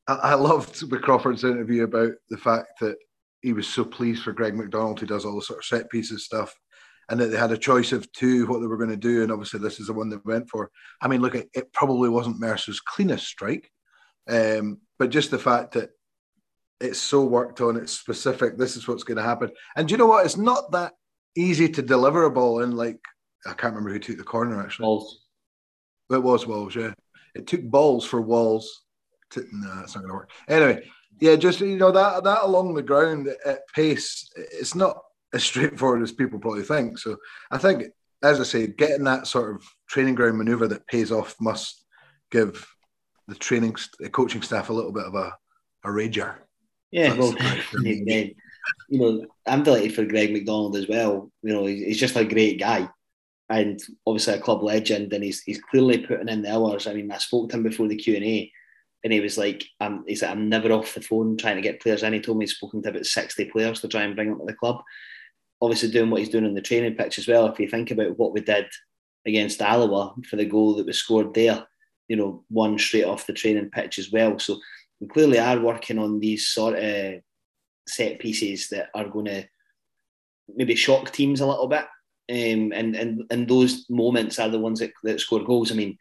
I, 0.06 0.14
I 0.14 0.34
loved 0.34 0.88
the 0.88 0.98
Crawford's 0.98 1.44
interview 1.44 1.84
about 1.84 2.12
the 2.28 2.38
fact 2.38 2.80
that 2.80 2.96
he 3.42 3.52
was 3.52 3.66
so 3.66 3.84
pleased 3.84 4.22
for 4.22 4.32
Greg 4.32 4.54
McDonald, 4.54 5.00
who 5.00 5.06
does 5.06 5.24
all 5.24 5.36
the 5.36 5.42
sort 5.42 5.60
of 5.60 5.64
set 5.64 5.90
pieces 5.90 6.24
stuff, 6.24 6.54
and 7.10 7.18
that 7.18 7.26
they 7.26 7.36
had 7.36 7.50
a 7.50 7.58
choice 7.58 7.90
of 7.90 8.10
two, 8.12 8.46
what 8.46 8.60
they 8.60 8.68
were 8.68 8.76
going 8.76 8.88
to 8.88 8.96
do, 8.96 9.22
and 9.22 9.32
obviously 9.32 9.58
this 9.58 9.80
is 9.80 9.88
the 9.88 9.92
one 9.92 10.08
they 10.08 10.16
went 10.24 10.48
for. 10.48 10.70
I 11.02 11.08
mean, 11.08 11.20
look, 11.20 11.34
it, 11.34 11.72
probably 11.72 12.08
wasn't 12.08 12.38
Mercer's 12.38 12.80
cleanest 12.80 13.26
strike, 13.26 13.70
um, 14.28 14.78
but 14.98 15.10
just 15.10 15.32
the 15.32 15.38
fact 15.38 15.72
that 15.72 15.90
it's 16.80 17.00
so 17.00 17.24
worked 17.24 17.60
on, 17.60 17.76
it's 17.76 17.92
specific. 17.92 18.56
This 18.56 18.76
is 18.76 18.86
what's 18.86 19.02
going 19.02 19.16
to 19.16 19.22
happen, 19.22 19.50
and 19.76 19.88
do 19.88 19.92
you 19.92 19.98
know 19.98 20.06
what? 20.06 20.24
It's 20.24 20.36
not 20.36 20.70
that 20.70 20.92
easy 21.36 21.68
to 21.68 21.82
deliver 21.82 22.24
a 22.24 22.30
ball 22.30 22.62
in. 22.62 22.76
Like 22.76 23.00
I 23.44 23.54
can't 23.54 23.74
remember 23.74 23.92
who 23.92 23.98
took 23.98 24.16
the 24.16 24.24
corner 24.24 24.62
actually. 24.62 24.84
Balls. 24.84 25.26
It 26.10 26.22
was 26.22 26.46
Walls, 26.46 26.74
yeah. 26.74 26.92
It 27.34 27.46
took 27.46 27.62
balls 27.62 28.04
for 28.04 28.20
Walls. 28.20 28.82
To, 29.30 29.44
no, 29.52 29.76
that's 29.76 29.94
not 29.94 30.00
going 30.00 30.08
to 30.08 30.14
work. 30.14 30.30
Anyway, 30.48 30.90
yeah, 31.20 31.36
just 31.36 31.60
you 31.60 31.76
know 31.76 31.92
that 31.92 32.24
that 32.24 32.42
along 32.42 32.74
the 32.74 32.82
ground 32.82 33.28
at 33.44 33.60
pace, 33.74 34.28
it's 34.36 34.74
not 34.74 34.96
as 35.32 35.44
straightforward 35.44 36.02
as 36.02 36.12
people 36.12 36.38
probably 36.38 36.62
think. 36.62 36.98
So 36.98 37.16
I 37.50 37.58
think, 37.58 37.84
as 38.22 38.40
I 38.40 38.44
say, 38.44 38.66
getting 38.66 39.04
that 39.04 39.26
sort 39.26 39.54
of 39.54 39.64
training 39.88 40.14
ground 40.14 40.38
maneuver 40.38 40.68
that 40.68 40.86
pays 40.86 41.12
off 41.12 41.36
must 41.40 41.84
give 42.30 42.66
the 43.28 43.34
training, 43.34 43.76
the 43.98 44.10
coaching 44.10 44.42
staff 44.42 44.70
a 44.70 44.72
little 44.72 44.92
bit 44.92 45.06
of 45.06 45.14
a 45.14 45.32
a 45.84 45.88
rager. 45.88 46.34
Yeah, 46.90 47.14
well, 47.14 47.32
great. 47.32 48.36
you 48.88 48.98
know, 48.98 49.26
I'm 49.46 49.62
delighted 49.62 49.94
for 49.94 50.04
Greg 50.04 50.32
McDonald 50.32 50.76
as 50.76 50.88
well. 50.88 51.30
You 51.42 51.54
know, 51.54 51.66
he's, 51.66 51.84
he's 51.84 52.00
just 52.00 52.16
a 52.16 52.24
great 52.24 52.58
guy, 52.58 52.88
and 53.48 53.80
obviously 54.06 54.34
a 54.34 54.40
club 54.40 54.62
legend, 54.62 55.12
and 55.12 55.22
he's 55.22 55.42
he's 55.42 55.60
clearly 55.60 55.98
putting 55.98 56.28
in 56.28 56.42
the 56.42 56.52
hours. 56.52 56.86
I 56.86 56.94
mean, 56.94 57.10
I 57.10 57.18
spoke 57.18 57.50
to 57.50 57.56
him 57.56 57.62
before 57.62 57.88
the 57.88 57.96
Q 57.96 58.16
and 58.16 58.24
A, 58.24 58.52
and 59.04 59.12
he 59.12 59.20
was 59.20 59.38
like, 59.38 59.64
"I'm," 59.78 60.04
he 60.06 60.16
said, 60.16 60.30
"I'm 60.30 60.48
never 60.48 60.72
off 60.72 60.94
the 60.94 61.00
phone 61.00 61.36
trying 61.36 61.56
to 61.56 61.62
get 61.62 61.80
players 61.80 62.02
in." 62.02 62.12
He 62.12 62.20
told 62.20 62.38
me 62.38 62.44
he's 62.44 62.56
spoken 62.56 62.82
to 62.82 62.90
about 62.90 63.06
60 63.06 63.44
players 63.46 63.80
to 63.80 63.88
try 63.88 64.02
and 64.02 64.16
bring 64.16 64.30
them 64.30 64.40
to 64.40 64.46
the 64.46 64.54
club. 64.54 64.82
Obviously, 65.62 65.90
doing 65.90 66.10
what 66.10 66.20
he's 66.20 66.30
doing 66.30 66.46
on 66.46 66.54
the 66.54 66.62
training 66.62 66.94
pitch 66.94 67.18
as 67.18 67.28
well. 67.28 67.46
If 67.46 67.60
you 67.60 67.68
think 67.68 67.90
about 67.90 68.18
what 68.18 68.32
we 68.32 68.40
did 68.40 68.66
against 69.26 69.60
Alloa 69.60 70.14
for 70.28 70.36
the 70.36 70.46
goal 70.46 70.76
that 70.76 70.86
was 70.86 70.98
scored 70.98 71.34
there, 71.34 71.66
you 72.08 72.16
know, 72.16 72.44
one 72.48 72.78
straight 72.78 73.04
off 73.04 73.26
the 73.26 73.32
training 73.32 73.70
pitch 73.70 73.98
as 73.98 74.10
well. 74.10 74.38
So 74.38 74.58
we 75.00 75.08
clearly 75.08 75.38
are 75.38 75.60
working 75.60 75.98
on 75.98 76.18
these 76.18 76.48
sort 76.48 76.78
of 76.78 77.20
set 77.86 78.18
pieces 78.18 78.68
that 78.68 78.88
are 78.94 79.08
going 79.08 79.26
to 79.26 79.48
maybe 80.54 80.74
shock 80.74 81.10
teams 81.12 81.40
a 81.40 81.46
little 81.46 81.68
bit. 81.68 81.84
Um, 82.30 82.72
and, 82.72 82.94
and 82.94 83.24
and 83.30 83.48
those 83.48 83.86
moments 83.90 84.38
are 84.38 84.48
the 84.48 84.58
ones 84.58 84.78
that, 84.80 84.92
that 85.02 85.20
score 85.20 85.42
goals. 85.42 85.72
I 85.72 85.74
mean, 85.74 85.98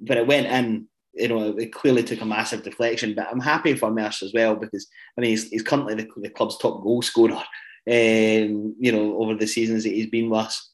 but 0.00 0.16
it 0.16 0.26
went 0.26 0.46
in, 0.46 0.88
you 1.14 1.28
know, 1.28 1.56
it 1.58 1.72
clearly 1.72 2.02
took 2.02 2.22
a 2.22 2.24
massive 2.26 2.62
deflection. 2.62 3.14
But 3.14 3.28
I'm 3.30 3.40
happy 3.40 3.76
for 3.76 3.90
Mercer 3.90 4.24
as 4.24 4.32
well 4.32 4.56
because 4.56 4.86
I 5.16 5.20
mean, 5.20 5.30
he's, 5.30 5.48
he's 5.48 5.62
currently 5.62 5.94
the, 5.94 6.08
the 6.16 6.30
club's 6.30 6.56
top 6.58 6.82
goal 6.82 7.02
scorer. 7.02 7.42
Um, 7.88 8.76
you 8.78 8.92
know, 8.92 9.18
over 9.18 9.34
the 9.34 9.46
seasons 9.46 9.84
that 9.84 9.92
he's 9.92 10.06
been 10.06 10.30
with 10.30 10.40
us, 10.40 10.70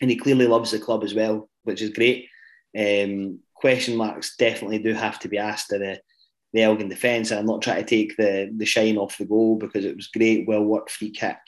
and 0.00 0.10
he 0.10 0.16
clearly 0.16 0.46
loves 0.46 0.72
the 0.72 0.78
club 0.78 1.04
as 1.04 1.14
well, 1.14 1.48
which 1.62 1.80
is 1.82 1.90
great. 1.90 2.28
Um, 2.76 3.38
question 3.54 3.96
marks 3.96 4.36
definitely 4.36 4.78
do 4.78 4.92
have 4.92 5.18
to 5.20 5.28
be 5.28 5.38
asked 5.38 5.68
to 5.70 5.78
the 5.78 6.00
the 6.52 6.62
Elgin 6.62 6.88
defence. 6.88 7.30
I'm 7.30 7.46
not 7.46 7.62
trying 7.62 7.82
to 7.82 7.88
take 7.88 8.16
the 8.16 8.52
the 8.56 8.66
shine 8.66 8.98
off 8.98 9.18
the 9.18 9.24
goal 9.24 9.56
because 9.56 9.84
it 9.84 9.96
was 9.96 10.08
great, 10.08 10.46
well 10.46 10.64
worked 10.64 10.90
free 10.90 11.10
kick. 11.10 11.38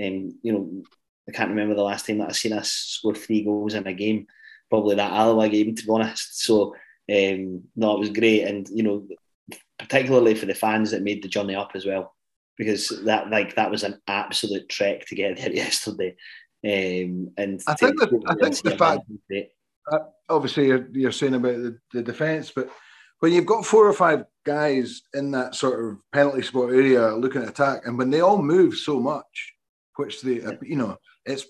Um, 0.00 0.38
you 0.42 0.52
know, 0.52 0.82
I 1.28 1.32
can't 1.32 1.50
remember 1.50 1.74
the 1.74 1.82
last 1.82 2.06
time 2.06 2.18
that 2.18 2.28
I've 2.28 2.36
seen 2.36 2.52
us 2.52 2.70
score 2.70 3.14
three 3.14 3.44
goals 3.44 3.74
in 3.74 3.86
a 3.86 3.92
game. 3.92 4.26
Probably 4.70 4.96
that 4.96 5.12
Alloa 5.12 5.48
game, 5.48 5.74
to 5.74 5.84
be 5.84 5.90
honest. 5.90 6.44
So 6.44 6.74
um, 7.10 7.62
no, 7.74 7.96
it 7.96 8.00
was 8.00 8.10
great, 8.10 8.44
and 8.44 8.68
you 8.68 8.82
know, 8.82 9.06
particularly 9.78 10.34
for 10.34 10.46
the 10.46 10.54
fans 10.54 10.90
that 10.90 11.02
made 11.02 11.22
the 11.22 11.28
journey 11.28 11.54
up 11.54 11.72
as 11.74 11.84
well, 11.86 12.14
because 12.58 12.88
that 13.04 13.30
like 13.30 13.54
that 13.54 13.70
was 13.70 13.84
an 13.84 14.00
absolute 14.08 14.68
trek 14.68 15.06
to 15.06 15.14
get 15.14 15.36
there 15.36 15.52
yesterday. 15.52 16.16
Um, 16.64 17.30
and 17.36 17.62
I 17.66 17.74
think 17.74 18.02
I 18.02 18.34
think 18.34 18.62
the 18.62 18.76
fact- 18.76 19.06
great. 19.28 19.50
obviously 20.28 20.66
you're, 20.66 20.88
you're 20.92 21.12
saying 21.12 21.34
about 21.34 21.56
the, 21.56 21.78
the 21.92 22.02
defence, 22.02 22.50
but 22.54 22.68
when 23.20 23.32
you've 23.32 23.46
got 23.46 23.64
four 23.64 23.86
or 23.86 23.92
five 23.92 24.24
guys 24.44 25.02
in 25.14 25.30
that 25.32 25.54
sort 25.54 25.84
of 25.84 25.98
penalty 26.12 26.42
spot 26.42 26.70
area 26.70 27.14
looking 27.14 27.42
at 27.42 27.48
attack, 27.48 27.86
and 27.86 27.96
when 27.96 28.10
they 28.10 28.20
all 28.20 28.42
move 28.42 28.74
so 28.74 28.98
much, 28.98 29.54
which 29.96 30.20
they, 30.22 30.42
you 30.62 30.76
know, 30.76 30.96
it's 31.24 31.46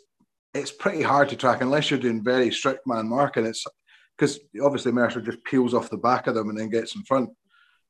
it's 0.54 0.72
pretty 0.72 1.02
hard 1.02 1.28
to 1.28 1.36
track 1.36 1.60
unless 1.60 1.90
you're 1.90 2.00
doing 2.00 2.24
very 2.24 2.50
strict 2.50 2.86
man 2.86 3.08
marking. 3.08 3.46
It's 3.46 3.64
because 4.16 4.40
obviously 4.62 4.92
Mercer 4.92 5.20
just 5.20 5.44
peels 5.44 5.74
off 5.74 5.90
the 5.90 5.96
back 5.96 6.26
of 6.26 6.34
them 6.34 6.48
and 6.48 6.58
then 6.58 6.70
gets 6.70 6.96
in 6.96 7.02
front. 7.04 7.30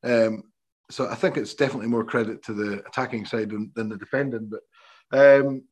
Um, 0.04 0.42
so 0.90 1.08
I 1.08 1.14
think 1.14 1.36
it's 1.36 1.54
definitely 1.54 1.88
more 1.88 2.04
credit 2.04 2.42
to 2.44 2.54
the 2.54 2.82
attacking 2.86 3.26
side 3.26 3.50
than, 3.50 3.70
than 3.74 3.88
the 3.88 3.96
defending. 3.96 4.50
But 4.50 4.60
um, 5.12 5.64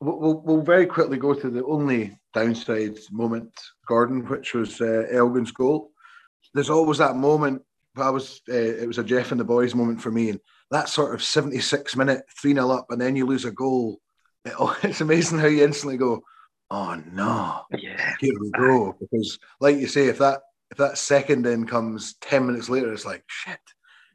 we'll, 0.00 0.42
we'll, 0.44 0.62
very 0.62 0.86
quickly 0.86 1.18
go 1.18 1.34
to 1.34 1.50
the 1.50 1.64
only 1.64 2.18
downside 2.34 2.98
moment, 3.10 3.52
Gordon, 3.86 4.26
which 4.28 4.54
was 4.54 4.80
uh, 4.80 5.04
Elgin's 5.10 5.52
goal. 5.52 5.90
There's 6.54 6.70
always 6.70 6.98
that 6.98 7.16
moment. 7.16 7.62
I 7.96 8.10
was 8.10 8.42
uh, 8.48 8.54
it 8.54 8.86
was 8.86 8.98
a 8.98 9.04
Jeff 9.04 9.30
and 9.30 9.40
the 9.40 9.44
boys 9.44 9.74
moment 9.74 10.02
for 10.02 10.10
me, 10.10 10.30
and 10.30 10.40
that 10.70 10.88
sort 10.88 11.14
of 11.14 11.22
76 11.22 11.96
minute 11.96 12.22
three 12.40 12.52
0 12.52 12.70
up, 12.70 12.90
and 12.90 13.00
then 13.00 13.16
you 13.16 13.24
lose 13.24 13.44
a 13.44 13.50
goal. 13.50 14.00
It, 14.44 14.52
oh, 14.58 14.76
it's 14.82 15.00
amazing 15.00 15.38
how 15.38 15.46
you 15.46 15.64
instantly 15.64 15.96
go, 15.96 16.22
"Oh 16.70 17.00
no, 17.12 17.62
Yeah. 17.70 18.14
here 18.20 18.34
we 18.38 18.50
go!" 18.50 18.96
Because, 19.00 19.38
like 19.60 19.76
you 19.76 19.86
say, 19.86 20.08
if 20.08 20.18
that 20.18 20.42
if 20.70 20.78
that 20.78 20.98
second 20.98 21.46
in 21.46 21.66
comes 21.66 22.14
10 22.20 22.46
minutes 22.46 22.68
later, 22.68 22.92
it's 22.92 23.06
like 23.06 23.24
shit. 23.28 23.58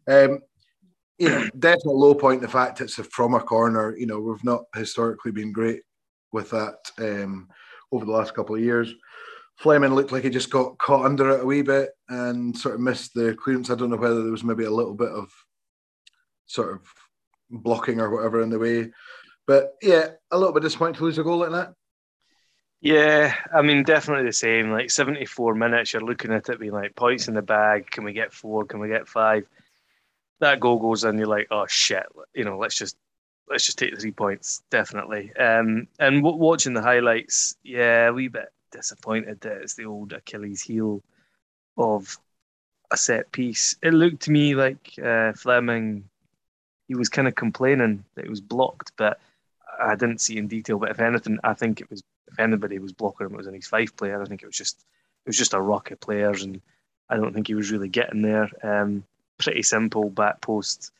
Um, 0.07 0.39
you 1.17 1.29
know, 1.29 1.49
definite 1.59 1.93
low 1.93 2.13
point. 2.13 2.41
The 2.41 2.47
fact 2.47 2.81
it's 2.81 2.95
from 2.95 3.33
a 3.33 3.39
corner. 3.39 3.95
You 3.95 4.07
know, 4.07 4.19
we've 4.19 4.43
not 4.43 4.63
historically 4.75 5.31
been 5.31 5.51
great 5.51 5.81
with 6.31 6.49
that 6.51 6.77
um, 6.97 7.49
over 7.91 8.05
the 8.05 8.11
last 8.11 8.33
couple 8.33 8.55
of 8.55 8.61
years. 8.61 8.93
Fleming 9.57 9.93
looked 9.93 10.11
like 10.11 10.23
he 10.23 10.29
just 10.29 10.49
got 10.49 10.77
caught 10.79 11.05
under 11.05 11.29
it 11.31 11.43
a 11.43 11.45
wee 11.45 11.61
bit 11.61 11.91
and 12.09 12.57
sort 12.57 12.75
of 12.75 12.81
missed 12.81 13.13
the 13.13 13.35
clearance. 13.35 13.69
I 13.69 13.75
don't 13.75 13.91
know 13.91 13.97
whether 13.97 14.23
there 14.23 14.31
was 14.31 14.43
maybe 14.43 14.63
a 14.63 14.71
little 14.71 14.95
bit 14.95 15.09
of 15.09 15.29
sort 16.47 16.73
of 16.73 16.81
blocking 17.49 17.99
or 17.99 18.09
whatever 18.09 18.41
in 18.41 18.49
the 18.49 18.57
way. 18.57 18.91
But 19.45 19.75
yeah, 19.81 20.07
a 20.31 20.37
little 20.37 20.53
bit 20.53 20.63
disappointed 20.63 20.95
to 20.97 21.03
lose 21.03 21.17
a 21.17 21.23
goal 21.23 21.37
like 21.37 21.51
that. 21.51 21.73
Yeah, 22.79 23.35
I 23.53 23.61
mean, 23.61 23.83
definitely 23.83 24.25
the 24.25 24.33
same. 24.33 24.71
Like 24.71 24.89
74 24.89 25.53
minutes, 25.53 25.93
you're 25.93 26.01
looking 26.01 26.31
at 26.33 26.49
it 26.49 26.59
being 26.59 26.71
like 26.71 26.95
points 26.95 27.27
in 27.27 27.35
the 27.35 27.43
bag. 27.43 27.91
Can 27.91 28.03
we 28.03 28.13
get 28.13 28.33
four? 28.33 28.65
Can 28.65 28.79
we 28.79 28.87
get 28.87 29.07
five? 29.07 29.45
That 30.41 30.59
goal 30.59 30.79
goes 30.79 31.03
in, 31.03 31.17
you're 31.17 31.27
like, 31.27 31.47
oh 31.51 31.65
shit, 31.67 32.05
you 32.33 32.43
know, 32.43 32.57
let's 32.57 32.75
just 32.75 32.97
let's 33.49 33.65
just 33.65 33.77
take 33.77 33.93
the 33.93 33.99
three 33.99 34.11
points, 34.11 34.63
definitely. 34.69 35.33
Um, 35.35 35.87
and 35.99 36.23
w- 36.23 36.37
watching 36.37 36.73
the 36.73 36.81
highlights, 36.81 37.55
yeah, 37.63 38.09
a 38.09 38.13
wee 38.13 38.27
bit 38.27 38.51
disappointed 38.71 39.41
that 39.41 39.61
it's 39.61 39.75
the 39.75 39.85
old 39.85 40.13
Achilles 40.13 40.61
heel 40.61 41.01
of 41.77 42.17
a 42.91 42.97
set 42.97 43.31
piece. 43.31 43.75
It 43.81 43.93
looked 43.93 44.23
to 44.23 44.31
me 44.31 44.55
like 44.55 44.93
uh, 45.03 45.33
Fleming, 45.33 46.09
he 46.87 46.95
was 46.95 47.09
kind 47.09 47.27
of 47.27 47.35
complaining 47.35 48.03
that 48.15 48.25
it 48.25 48.29
was 48.29 48.41
blocked, 48.41 48.91
but 48.97 49.19
I 49.81 49.95
didn't 49.95 50.21
see 50.21 50.37
in 50.37 50.47
detail, 50.47 50.77
but 50.77 50.91
if 50.91 50.99
anything, 50.99 51.39
I 51.43 51.53
think 51.53 51.81
it 51.81 51.89
was 51.89 52.03
if 52.31 52.39
anybody 52.39 52.79
was 52.79 52.93
blocking 52.93 53.27
him, 53.27 53.33
it 53.33 53.37
was 53.37 53.47
an 53.47 53.55
East 53.55 53.69
Fife 53.69 53.95
player. 53.95 54.21
I 54.21 54.25
think 54.25 54.43
it 54.43 54.45
was 54.45 54.57
just 54.57 54.79
it 55.25 55.29
was 55.29 55.37
just 55.37 55.53
a 55.53 55.61
rock 55.61 55.91
of 55.91 55.99
players, 55.99 56.43
and 56.43 56.61
I 57.09 57.17
don't 57.17 57.33
think 57.33 57.47
he 57.47 57.55
was 57.55 57.71
really 57.71 57.89
getting 57.89 58.21
there. 58.21 58.49
Um, 58.63 59.03
pretty 59.41 59.63
simple 59.63 60.09
back 60.09 60.41
post 60.41 60.91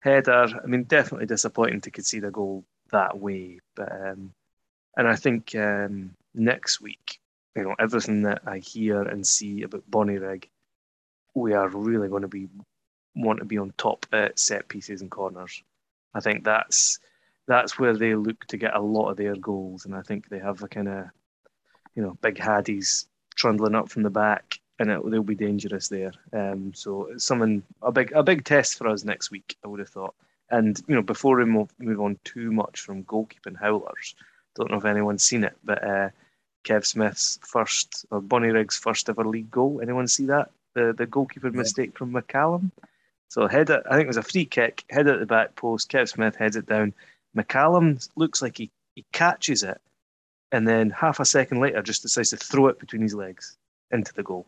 header. 0.00 0.48
I 0.62 0.66
mean, 0.66 0.84
definitely 0.84 1.26
disappointing 1.26 1.80
to 1.82 1.90
concede 1.90 2.24
a 2.24 2.30
goal 2.30 2.64
that 2.90 3.18
way, 3.18 3.60
but 3.74 3.90
um, 3.90 4.32
and 4.96 5.08
I 5.08 5.16
think 5.16 5.54
um, 5.54 6.14
next 6.34 6.80
week, 6.80 7.18
you 7.56 7.62
know, 7.62 7.74
everything 7.78 8.22
that 8.22 8.42
I 8.46 8.58
hear 8.58 9.02
and 9.02 9.26
see 9.26 9.62
about 9.62 9.90
Bonnyrigg, 9.90 10.44
we 11.34 11.52
are 11.52 11.68
really 11.68 12.08
going 12.08 12.22
to 12.22 12.28
be 12.28 12.48
want 13.16 13.38
to 13.38 13.44
be 13.44 13.58
on 13.58 13.72
top 13.76 14.06
at 14.12 14.38
set 14.38 14.68
pieces 14.68 15.00
and 15.00 15.10
corners. 15.10 15.62
I 16.14 16.20
think 16.20 16.44
that's 16.44 16.98
that's 17.46 17.78
where 17.78 17.96
they 17.96 18.14
look 18.14 18.44
to 18.46 18.56
get 18.56 18.74
a 18.74 18.80
lot 18.80 19.10
of 19.10 19.16
their 19.16 19.36
goals, 19.36 19.84
and 19.84 19.94
I 19.94 20.02
think 20.02 20.28
they 20.28 20.38
have 20.38 20.62
a 20.62 20.68
kind 20.68 20.88
of, 20.88 21.06
you 21.94 22.02
know, 22.02 22.16
big 22.22 22.36
haddies 22.36 23.06
trundling 23.34 23.74
up 23.74 23.88
from 23.90 24.02
the 24.02 24.10
back, 24.10 24.60
and 24.78 24.90
it, 24.90 25.10
they'll 25.10 25.22
be 25.22 25.34
dangerous 25.34 25.88
there. 25.88 26.12
Um, 26.32 26.72
so 26.74 27.06
it's 27.06 27.24
something 27.24 27.62
a 27.82 27.92
big 27.92 28.12
a 28.12 28.22
big 28.22 28.44
test 28.44 28.78
for 28.78 28.88
us 28.88 29.04
next 29.04 29.30
week. 29.30 29.56
I 29.64 29.68
would 29.68 29.80
have 29.80 29.88
thought. 29.88 30.14
And 30.50 30.80
you 30.88 30.94
know, 30.94 31.02
before 31.02 31.38
we 31.38 31.44
move, 31.44 31.70
move 31.78 32.00
on 32.00 32.18
too 32.24 32.52
much 32.52 32.80
from 32.80 33.04
goalkeeping 33.04 33.58
howlers, 33.58 34.14
don't 34.54 34.70
know 34.70 34.78
if 34.78 34.84
anyone's 34.84 35.24
seen 35.24 35.44
it, 35.44 35.56
but 35.64 35.82
uh, 35.82 36.10
Kev 36.64 36.84
Smith's 36.84 37.38
first 37.42 38.06
or 38.10 38.20
Bonnyrigg's 38.20 38.76
first 38.76 39.08
ever 39.08 39.24
league 39.24 39.50
goal. 39.50 39.80
Anyone 39.82 40.08
see 40.08 40.26
that? 40.26 40.50
The 40.74 40.92
the 40.96 41.06
goalkeeper 41.06 41.48
yeah. 41.48 41.58
mistake 41.58 41.96
from 41.96 42.12
McCallum. 42.12 42.70
So 43.28 43.48
head 43.48 43.70
I 43.70 43.80
think 43.90 44.04
it 44.04 44.06
was 44.06 44.16
a 44.16 44.22
free 44.22 44.44
kick, 44.44 44.84
head 44.90 45.08
at 45.08 45.18
the 45.18 45.26
back 45.26 45.56
post. 45.56 45.90
Kev 45.90 46.08
Smith 46.08 46.36
heads 46.36 46.56
it 46.56 46.66
down. 46.66 46.94
McCallum 47.36 48.08
looks 48.16 48.40
like 48.40 48.58
he, 48.58 48.70
he 48.94 49.04
catches 49.12 49.62
it, 49.64 49.80
and 50.52 50.68
then 50.68 50.90
half 50.90 51.18
a 51.18 51.24
second 51.24 51.60
later 51.60 51.82
just 51.82 52.02
decides 52.02 52.30
to 52.30 52.36
throw 52.36 52.68
it 52.68 52.78
between 52.78 53.02
his 53.02 53.14
legs 53.14 53.56
into 53.90 54.12
the 54.14 54.22
goal. 54.22 54.46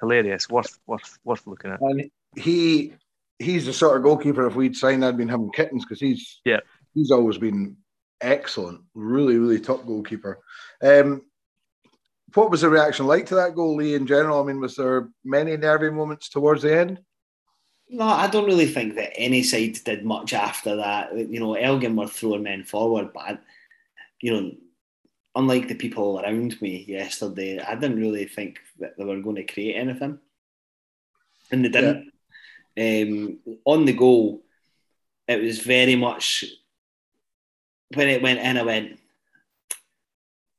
Hilarious, 0.00 0.48
worth 0.48 0.78
worth 0.86 1.18
worth 1.24 1.46
looking 1.46 1.72
at. 1.72 1.80
And 1.80 2.10
he 2.36 2.94
he's 3.38 3.66
the 3.66 3.72
sort 3.72 3.96
of 3.96 4.02
goalkeeper. 4.02 4.46
If 4.46 4.54
we'd 4.54 4.76
signed, 4.76 5.04
I'd 5.04 5.16
been 5.16 5.28
having 5.28 5.52
kittens 5.52 5.84
because 5.84 6.00
he's 6.00 6.40
yeah 6.44 6.60
he's 6.94 7.10
always 7.10 7.38
been 7.38 7.76
excellent, 8.20 8.80
really 8.94 9.38
really 9.38 9.60
top 9.60 9.86
goalkeeper. 9.86 10.40
Um, 10.82 11.22
what 12.34 12.50
was 12.50 12.60
the 12.60 12.68
reaction 12.68 13.06
like 13.06 13.26
to 13.26 13.36
that 13.36 13.54
goal, 13.54 13.76
Lee? 13.76 13.94
In 13.94 14.06
general, 14.06 14.42
I 14.42 14.46
mean, 14.46 14.60
was 14.60 14.76
there 14.76 15.08
many 15.24 15.56
nervy 15.56 15.90
moments 15.90 16.28
towards 16.28 16.62
the 16.62 16.76
end? 16.76 17.00
No, 17.88 18.04
I 18.04 18.26
don't 18.26 18.46
really 18.46 18.66
think 18.66 18.96
that 18.96 19.12
any 19.16 19.42
side 19.42 19.78
did 19.84 20.04
much 20.04 20.32
after 20.32 20.76
that. 20.76 21.16
You 21.16 21.38
know, 21.38 21.54
Elgin 21.54 21.94
were 21.94 22.08
throwing 22.08 22.42
men 22.42 22.64
forward, 22.64 23.10
but 23.14 23.20
I, 23.20 23.38
you 24.20 24.32
know, 24.32 24.52
unlike 25.36 25.68
the 25.68 25.74
people 25.74 26.20
around 26.20 26.60
me 26.60 26.84
yesterday, 26.88 27.60
I 27.60 27.74
didn't 27.74 28.00
really 28.00 28.24
think 28.26 28.58
that 28.80 28.96
they 28.96 29.04
were 29.04 29.20
going 29.20 29.36
to 29.36 29.44
create 29.44 29.74
anything, 29.74 30.18
and 31.52 31.64
they 31.64 31.68
didn't. 31.68 32.10
Yeah. 32.74 33.02
Um, 33.02 33.38
on 33.64 33.84
the 33.84 33.92
goal, 33.92 34.42
it 35.28 35.40
was 35.40 35.60
very 35.60 35.96
much 35.96 36.44
when 37.94 38.08
it 38.08 38.22
went 38.22 38.40
in. 38.40 38.58
I 38.58 38.62
went, 38.62 38.98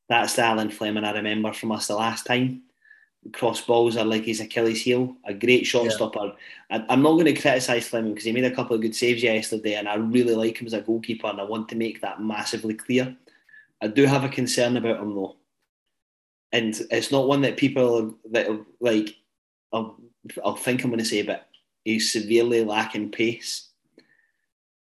"That's 0.08 0.36
the 0.36 0.44
Alan 0.44 0.70
Fleming 0.70 1.04
I 1.04 1.12
remember 1.12 1.52
from 1.54 1.74
us 1.74 1.88
the 1.88 1.96
last 1.96 2.26
time." 2.26 2.64
cross 3.34 3.62
balls 3.62 3.98
are 3.98 4.06
like 4.06 4.24
his 4.24 4.40
Achilles 4.40 4.82
heel. 4.82 5.16
A 5.26 5.34
great 5.34 5.66
shot 5.66 5.86
yeah. 5.86 5.92
stopper. 5.92 6.34
I, 6.70 6.86
am 6.90 7.02
not 7.02 7.14
going 7.14 7.26
to 7.26 7.34
criticise 7.34 7.88
Fleming 7.88 8.14
because 8.14 8.26
he 8.26 8.32
made 8.32 8.46
a 8.46 8.56
couple 8.56 8.76
of 8.76 8.82
good 8.82 8.96
saves 8.96 9.24
yesterday, 9.24 9.76
and 9.76 9.88
I 9.88 9.96
really 9.96 10.36
like 10.36 10.60
him 10.60 10.68
as 10.68 10.74
a 10.74 10.82
goalkeeper, 10.82 11.28
and 11.28 11.42
I 11.42 11.44
want 11.44 11.70
to 11.70 11.76
make 11.76 12.02
that 12.02 12.22
massively 12.22 12.74
clear. 12.74 13.16
I 13.82 13.88
do 13.88 14.06
have 14.06 14.24
a 14.24 14.30
concern 14.30 14.78
about 14.78 15.00
him 15.00 15.16
though, 15.16 15.36
and 16.52 16.80
it's 16.92 17.12
not 17.12 17.28
one 17.28 17.42
that 17.42 17.58
people 17.58 18.18
that 18.32 18.48
like. 18.80 19.16
I'll, 19.74 19.98
I'll 20.44 20.56
think 20.56 20.84
I'm 20.84 20.90
going 20.90 21.00
to 21.00 21.06
say, 21.06 21.22
but 21.22 21.48
he's 21.84 22.12
severely 22.12 22.64
lacking 22.64 23.12
pace, 23.12 23.70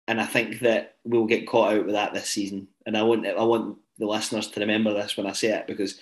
and 0.08 0.20
I 0.20 0.26
think 0.26 0.60
that 0.60 0.96
we'll 1.04 1.26
get 1.26 1.48
caught 1.48 1.74
out 1.74 1.86
with 1.86 1.94
that 1.94 2.14
this 2.14 2.28
season. 2.28 2.68
And 2.86 2.96
I 2.96 3.02
want 3.02 3.26
I 3.26 3.42
want 3.42 3.78
the 3.98 4.06
listeners 4.06 4.48
to 4.48 4.60
remember 4.60 4.94
this 4.94 5.16
when 5.16 5.26
I 5.26 5.32
say 5.32 5.48
it 5.48 5.66
because 5.66 6.00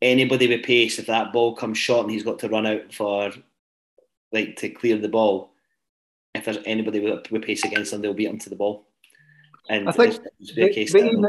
anybody 0.00 0.48
with 0.48 0.64
pace, 0.64 0.98
if 0.98 1.06
that 1.06 1.32
ball 1.32 1.54
comes 1.54 1.78
short 1.78 2.04
and 2.04 2.10
he's 2.10 2.22
got 2.22 2.38
to 2.40 2.48
run 2.48 2.66
out 2.66 2.92
for 2.92 3.32
like 4.32 4.56
to 4.56 4.68
clear 4.68 4.96
the 4.96 5.08
ball, 5.08 5.52
if 6.34 6.44
there's 6.44 6.58
anybody 6.64 7.00
with, 7.00 7.30
with 7.30 7.42
pace 7.42 7.64
against 7.64 7.90
them, 7.90 8.02
they'll 8.02 8.14
beat 8.14 8.28
him 8.28 8.38
to 8.38 8.50
the 8.50 8.56
ball. 8.56 8.85
And 9.68 9.88
I 9.88 9.92
think, 9.92 10.22
but, 10.22 10.54
but, 10.56 10.76
even, 10.76 11.28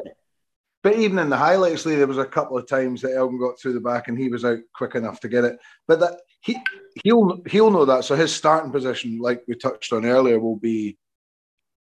but, 0.83 0.95
even, 0.95 1.19
in 1.19 1.29
the 1.29 1.37
highlights, 1.37 1.85
Lee, 1.85 1.95
there 1.95 2.07
was 2.07 2.17
a 2.17 2.25
couple 2.25 2.57
of 2.57 2.67
times 2.67 3.01
that 3.01 3.15
Elgin 3.15 3.39
got 3.39 3.59
through 3.59 3.73
the 3.73 3.79
back 3.79 4.07
and 4.07 4.17
he 4.17 4.29
was 4.29 4.45
out 4.45 4.59
quick 4.75 4.95
enough 4.95 5.19
to 5.21 5.27
get 5.27 5.43
it. 5.43 5.57
But 5.87 5.99
that 5.99 6.19
he 6.41 6.57
he'll 7.03 7.41
he'll 7.47 7.71
know 7.71 7.85
that. 7.85 8.05
So 8.05 8.15
his 8.15 8.33
starting 8.33 8.71
position, 8.71 9.19
like 9.19 9.43
we 9.47 9.55
touched 9.55 9.91
on 9.93 10.05
earlier, 10.05 10.39
will 10.39 10.57
be, 10.57 10.97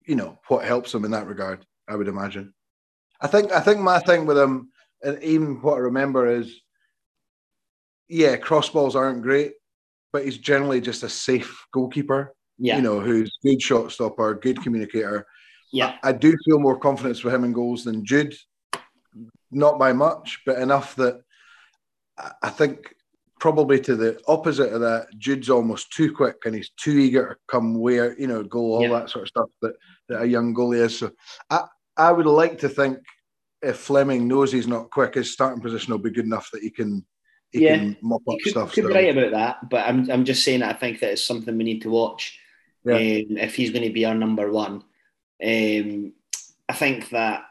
you 0.06 0.14
know, 0.14 0.38
what 0.48 0.64
helps 0.64 0.94
him 0.94 1.04
in 1.04 1.10
that 1.10 1.26
regard. 1.26 1.66
I 1.88 1.96
would 1.96 2.08
imagine. 2.08 2.54
I 3.20 3.26
think 3.26 3.50
I 3.52 3.60
think 3.60 3.80
my 3.80 3.98
thing 4.00 4.26
with 4.26 4.38
him 4.38 4.70
and 5.02 5.22
even 5.22 5.60
what 5.62 5.74
I 5.74 5.78
remember 5.78 6.26
is, 6.26 6.60
yeah, 8.08 8.36
crossballs 8.36 8.94
aren't 8.94 9.22
great, 9.22 9.52
but 10.12 10.24
he's 10.24 10.38
generally 10.38 10.80
just 10.80 11.02
a 11.02 11.08
safe 11.08 11.66
goalkeeper. 11.72 12.34
Yeah. 12.58 12.76
You 12.76 12.82
know, 12.82 13.00
who's 13.00 13.38
good 13.44 13.62
shot 13.62 13.92
stopper, 13.92 14.34
good 14.34 14.62
communicator. 14.62 15.26
Yeah. 15.72 15.96
I, 16.02 16.10
I 16.10 16.12
do 16.12 16.34
feel 16.44 16.58
more 16.58 16.78
confidence 16.78 17.24
with 17.24 17.34
him 17.34 17.44
in 17.44 17.52
goals 17.52 17.84
than 17.84 18.04
Jude. 18.04 18.34
Not 19.50 19.78
by 19.78 19.92
much, 19.92 20.40
but 20.44 20.58
enough 20.58 20.94
that 20.96 21.22
I 22.42 22.50
think 22.50 22.94
probably 23.40 23.80
to 23.80 23.96
the 23.96 24.20
opposite 24.26 24.72
of 24.72 24.80
that, 24.80 25.06
Jude's 25.16 25.48
almost 25.48 25.92
too 25.92 26.12
quick 26.12 26.36
and 26.44 26.54
he's 26.54 26.70
too 26.70 26.98
eager 26.98 27.28
to 27.28 27.36
come 27.46 27.78
where, 27.78 28.18
you 28.18 28.26
know, 28.26 28.42
goal, 28.42 28.74
all 28.74 28.82
yeah. 28.82 28.98
that 28.98 29.10
sort 29.10 29.22
of 29.22 29.28
stuff 29.28 29.48
that, 29.62 29.74
that 30.08 30.22
a 30.22 30.26
young 30.26 30.54
goalie 30.54 30.80
is. 30.80 30.98
So 30.98 31.12
I, 31.48 31.64
I 31.96 32.12
would 32.12 32.26
like 32.26 32.58
to 32.58 32.68
think 32.68 32.98
if 33.62 33.76
Fleming 33.76 34.28
knows 34.28 34.52
he's 34.52 34.66
not 34.66 34.90
quick, 34.90 35.14
his 35.14 35.32
starting 35.32 35.62
position 35.62 35.92
will 35.92 35.98
be 35.98 36.10
good 36.10 36.26
enough 36.26 36.50
that 36.52 36.62
he 36.62 36.70
can 36.70 37.04
he 37.50 37.64
yeah, 37.64 37.78
can 37.78 37.96
mop 38.02 38.22
up 38.28 38.36
could, 38.42 38.50
stuff. 38.50 38.72
Could 38.72 38.88
be 38.88 38.92
right 38.92 39.16
about 39.16 39.30
that, 39.32 39.70
but 39.70 39.86
I'm 39.86 40.10
I'm 40.10 40.24
just 40.24 40.44
saying 40.44 40.60
that 40.60 40.74
I 40.74 40.78
think 40.78 41.00
that 41.00 41.12
it's 41.12 41.24
something 41.24 41.56
we 41.56 41.64
need 41.64 41.82
to 41.82 41.90
watch. 41.90 42.38
Yeah. 42.84 42.94
Um, 42.94 43.36
if 43.38 43.54
he's 43.54 43.70
going 43.70 43.84
to 43.84 43.92
be 43.92 44.04
our 44.04 44.14
number 44.14 44.50
one, 44.52 44.84
um, 45.44 46.12
I 46.68 46.72
think 46.72 47.10
that 47.10 47.44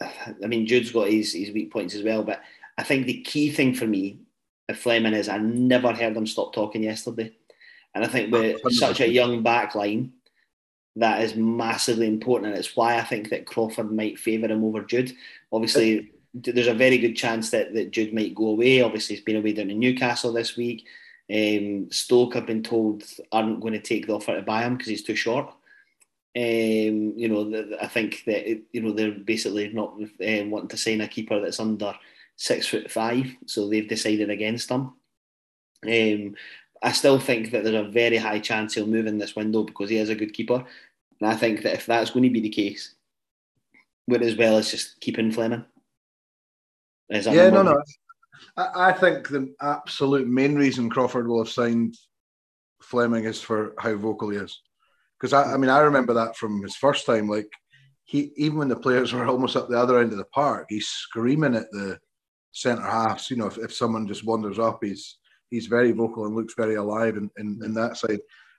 I 0.00 0.46
mean 0.46 0.66
Jude's 0.66 0.92
got 0.92 1.08
his 1.08 1.32
his 1.32 1.50
weak 1.52 1.72
points 1.72 1.94
as 1.94 2.02
well, 2.02 2.22
but 2.22 2.42
I 2.76 2.82
think 2.82 3.06
the 3.06 3.22
key 3.22 3.50
thing 3.50 3.74
for 3.74 3.86
me 3.86 4.18
if 4.68 4.80
Fleming 4.80 5.14
is 5.14 5.28
I 5.28 5.38
never 5.38 5.92
heard 5.92 6.16
him 6.16 6.26
stop 6.26 6.52
talking 6.52 6.82
yesterday, 6.82 7.32
and 7.94 8.04
I 8.04 8.08
think 8.08 8.32
with 8.32 8.62
100%. 8.62 8.72
such 8.72 9.00
a 9.00 9.08
young 9.08 9.42
back 9.42 9.74
line 9.74 10.12
that 10.96 11.22
is 11.22 11.36
massively 11.36 12.06
important, 12.06 12.50
and 12.50 12.58
it's 12.58 12.74
why 12.74 12.98
I 12.98 13.02
think 13.02 13.30
that 13.30 13.46
Crawford 13.46 13.92
might 13.92 14.18
favour 14.18 14.46
him 14.46 14.64
over 14.64 14.82
Jude. 14.82 15.14
Obviously, 15.52 16.10
there's 16.34 16.66
a 16.66 16.74
very 16.74 16.98
good 16.98 17.14
chance 17.14 17.50
that, 17.50 17.74
that 17.74 17.90
Jude 17.90 18.14
might 18.14 18.34
go 18.34 18.48
away. 18.48 18.80
Obviously, 18.80 19.16
he's 19.16 19.24
been 19.24 19.36
away 19.36 19.52
down 19.52 19.70
in 19.70 19.78
Newcastle 19.78 20.32
this 20.32 20.56
week. 20.56 20.86
Um, 21.32 21.90
Stoke, 21.90 22.36
I've 22.36 22.46
been 22.46 22.62
told, 22.62 23.04
aren't 23.30 23.60
going 23.60 23.74
to 23.74 23.80
take 23.80 24.06
the 24.06 24.14
offer 24.14 24.36
to 24.36 24.42
buy 24.42 24.62
him 24.62 24.76
because 24.76 24.88
he's 24.88 25.02
too 25.02 25.16
short. 25.16 25.52
Um, 26.36 27.14
you 27.16 27.28
know, 27.28 27.48
the, 27.48 27.78
I 27.82 27.86
think 27.86 28.24
that 28.26 28.50
it, 28.50 28.64
you 28.72 28.82
know 28.82 28.92
they're 28.92 29.12
basically 29.12 29.72
not 29.72 29.94
um, 29.94 30.50
wanting 30.50 30.68
to 30.68 30.76
sign 30.76 31.00
a 31.00 31.08
keeper 31.08 31.40
that's 31.40 31.60
under 31.60 31.94
six 32.36 32.66
foot 32.66 32.90
five, 32.90 33.34
so 33.46 33.68
they've 33.68 33.88
decided 33.88 34.28
against 34.28 34.70
him. 34.70 34.92
Um, 35.86 36.34
I 36.82 36.92
still 36.92 37.18
think 37.18 37.50
that 37.50 37.64
there's 37.64 37.86
a 37.86 37.90
very 37.90 38.18
high 38.18 38.40
chance 38.40 38.74
he'll 38.74 38.86
move 38.86 39.06
in 39.06 39.18
this 39.18 39.34
window 39.34 39.62
because 39.62 39.88
he 39.88 39.96
is 39.96 40.10
a 40.10 40.14
good 40.14 40.34
keeper. 40.34 40.64
And 41.20 41.30
I 41.30 41.36
think 41.36 41.62
that 41.62 41.74
if 41.74 41.86
that's 41.86 42.10
going 42.10 42.24
to 42.24 42.30
be 42.30 42.40
the 42.40 42.50
case, 42.50 42.94
we're 44.06 44.22
as 44.22 44.36
well 44.36 44.58
as 44.58 44.70
just 44.70 45.00
keeping 45.00 45.32
Fleming. 45.32 45.64
Yeah, 47.08 47.50
no, 47.50 47.62
no. 47.62 47.82
I, 48.56 48.90
I 48.90 48.92
think 48.92 49.28
the 49.28 49.54
absolute 49.60 50.28
main 50.28 50.54
reason 50.54 50.90
Crawford 50.90 51.28
will 51.28 51.42
have 51.42 51.52
signed 51.52 51.96
Fleming 52.82 53.24
is 53.24 53.40
for 53.40 53.74
how 53.78 53.94
vocal 53.96 54.30
he 54.30 54.38
is. 54.38 54.60
Because 55.18 55.32
I, 55.32 55.54
I 55.54 55.56
mean, 55.56 55.70
I 55.70 55.80
remember 55.80 56.14
that 56.14 56.36
from 56.36 56.62
his 56.62 56.76
first 56.76 57.06
time. 57.06 57.28
Like 57.28 57.50
he, 58.04 58.32
even 58.36 58.58
when 58.58 58.68
the 58.68 58.76
players 58.76 59.12
were 59.12 59.26
almost 59.26 59.56
at 59.56 59.68
the 59.68 59.78
other 59.78 59.98
end 59.98 60.12
of 60.12 60.18
the 60.18 60.24
park, 60.26 60.66
he's 60.68 60.88
screaming 60.88 61.54
at 61.54 61.70
the 61.70 61.98
centre 62.52 62.82
halves. 62.82 63.30
You 63.30 63.36
know, 63.36 63.46
if, 63.46 63.58
if 63.58 63.74
someone 63.74 64.06
just 64.06 64.24
wanders 64.24 64.58
up, 64.58 64.80
he's 64.82 65.18
he's 65.50 65.66
very 65.66 65.92
vocal 65.92 66.26
and 66.26 66.34
looks 66.34 66.54
very 66.56 66.74
alive 66.74 67.16
in, 67.16 67.30
in, 67.38 67.60
in 67.64 67.74
that 67.74 67.96
side. 67.96 68.18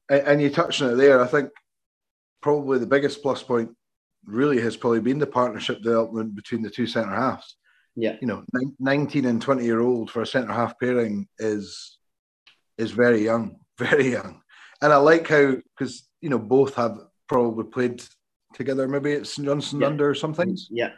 And, 0.09 0.21
and 0.21 0.41
you 0.41 0.49
touched 0.49 0.81
on 0.81 0.91
it 0.91 0.95
there. 0.95 1.21
I 1.21 1.27
think 1.27 1.49
probably 2.41 2.79
the 2.79 2.85
biggest 2.85 3.21
plus 3.21 3.43
point 3.43 3.71
really 4.25 4.61
has 4.61 4.77
probably 4.77 5.01
been 5.01 5.19
the 5.19 5.27
partnership 5.27 5.81
development 5.81 6.35
between 6.35 6.61
the 6.61 6.69
two 6.69 6.87
centre 6.87 7.15
halves. 7.15 7.57
Yeah, 7.95 8.15
you 8.21 8.27
know, 8.27 8.43
19 8.79 9.25
and 9.25 9.41
20 9.41 9.65
year 9.65 9.81
old 9.81 10.11
for 10.11 10.21
a 10.21 10.27
centre 10.27 10.53
half 10.53 10.79
pairing 10.79 11.27
is 11.39 11.97
is 12.77 12.91
very 12.91 13.23
young, 13.23 13.59
very 13.79 14.11
young. 14.11 14.41
And 14.81 14.93
I 14.93 14.97
like 14.97 15.27
how 15.27 15.55
because 15.77 16.06
you 16.21 16.29
know 16.29 16.39
both 16.39 16.75
have 16.75 16.97
probably 17.27 17.65
played 17.65 18.03
together. 18.53 18.87
Maybe 18.87 19.11
it's 19.11 19.35
St 19.35 19.45
Johnstone 19.47 19.81
Yeah. 19.81 19.87
under 19.87 20.13
some 20.15 20.33
things. 20.33 20.67
Yeah, 20.71 20.91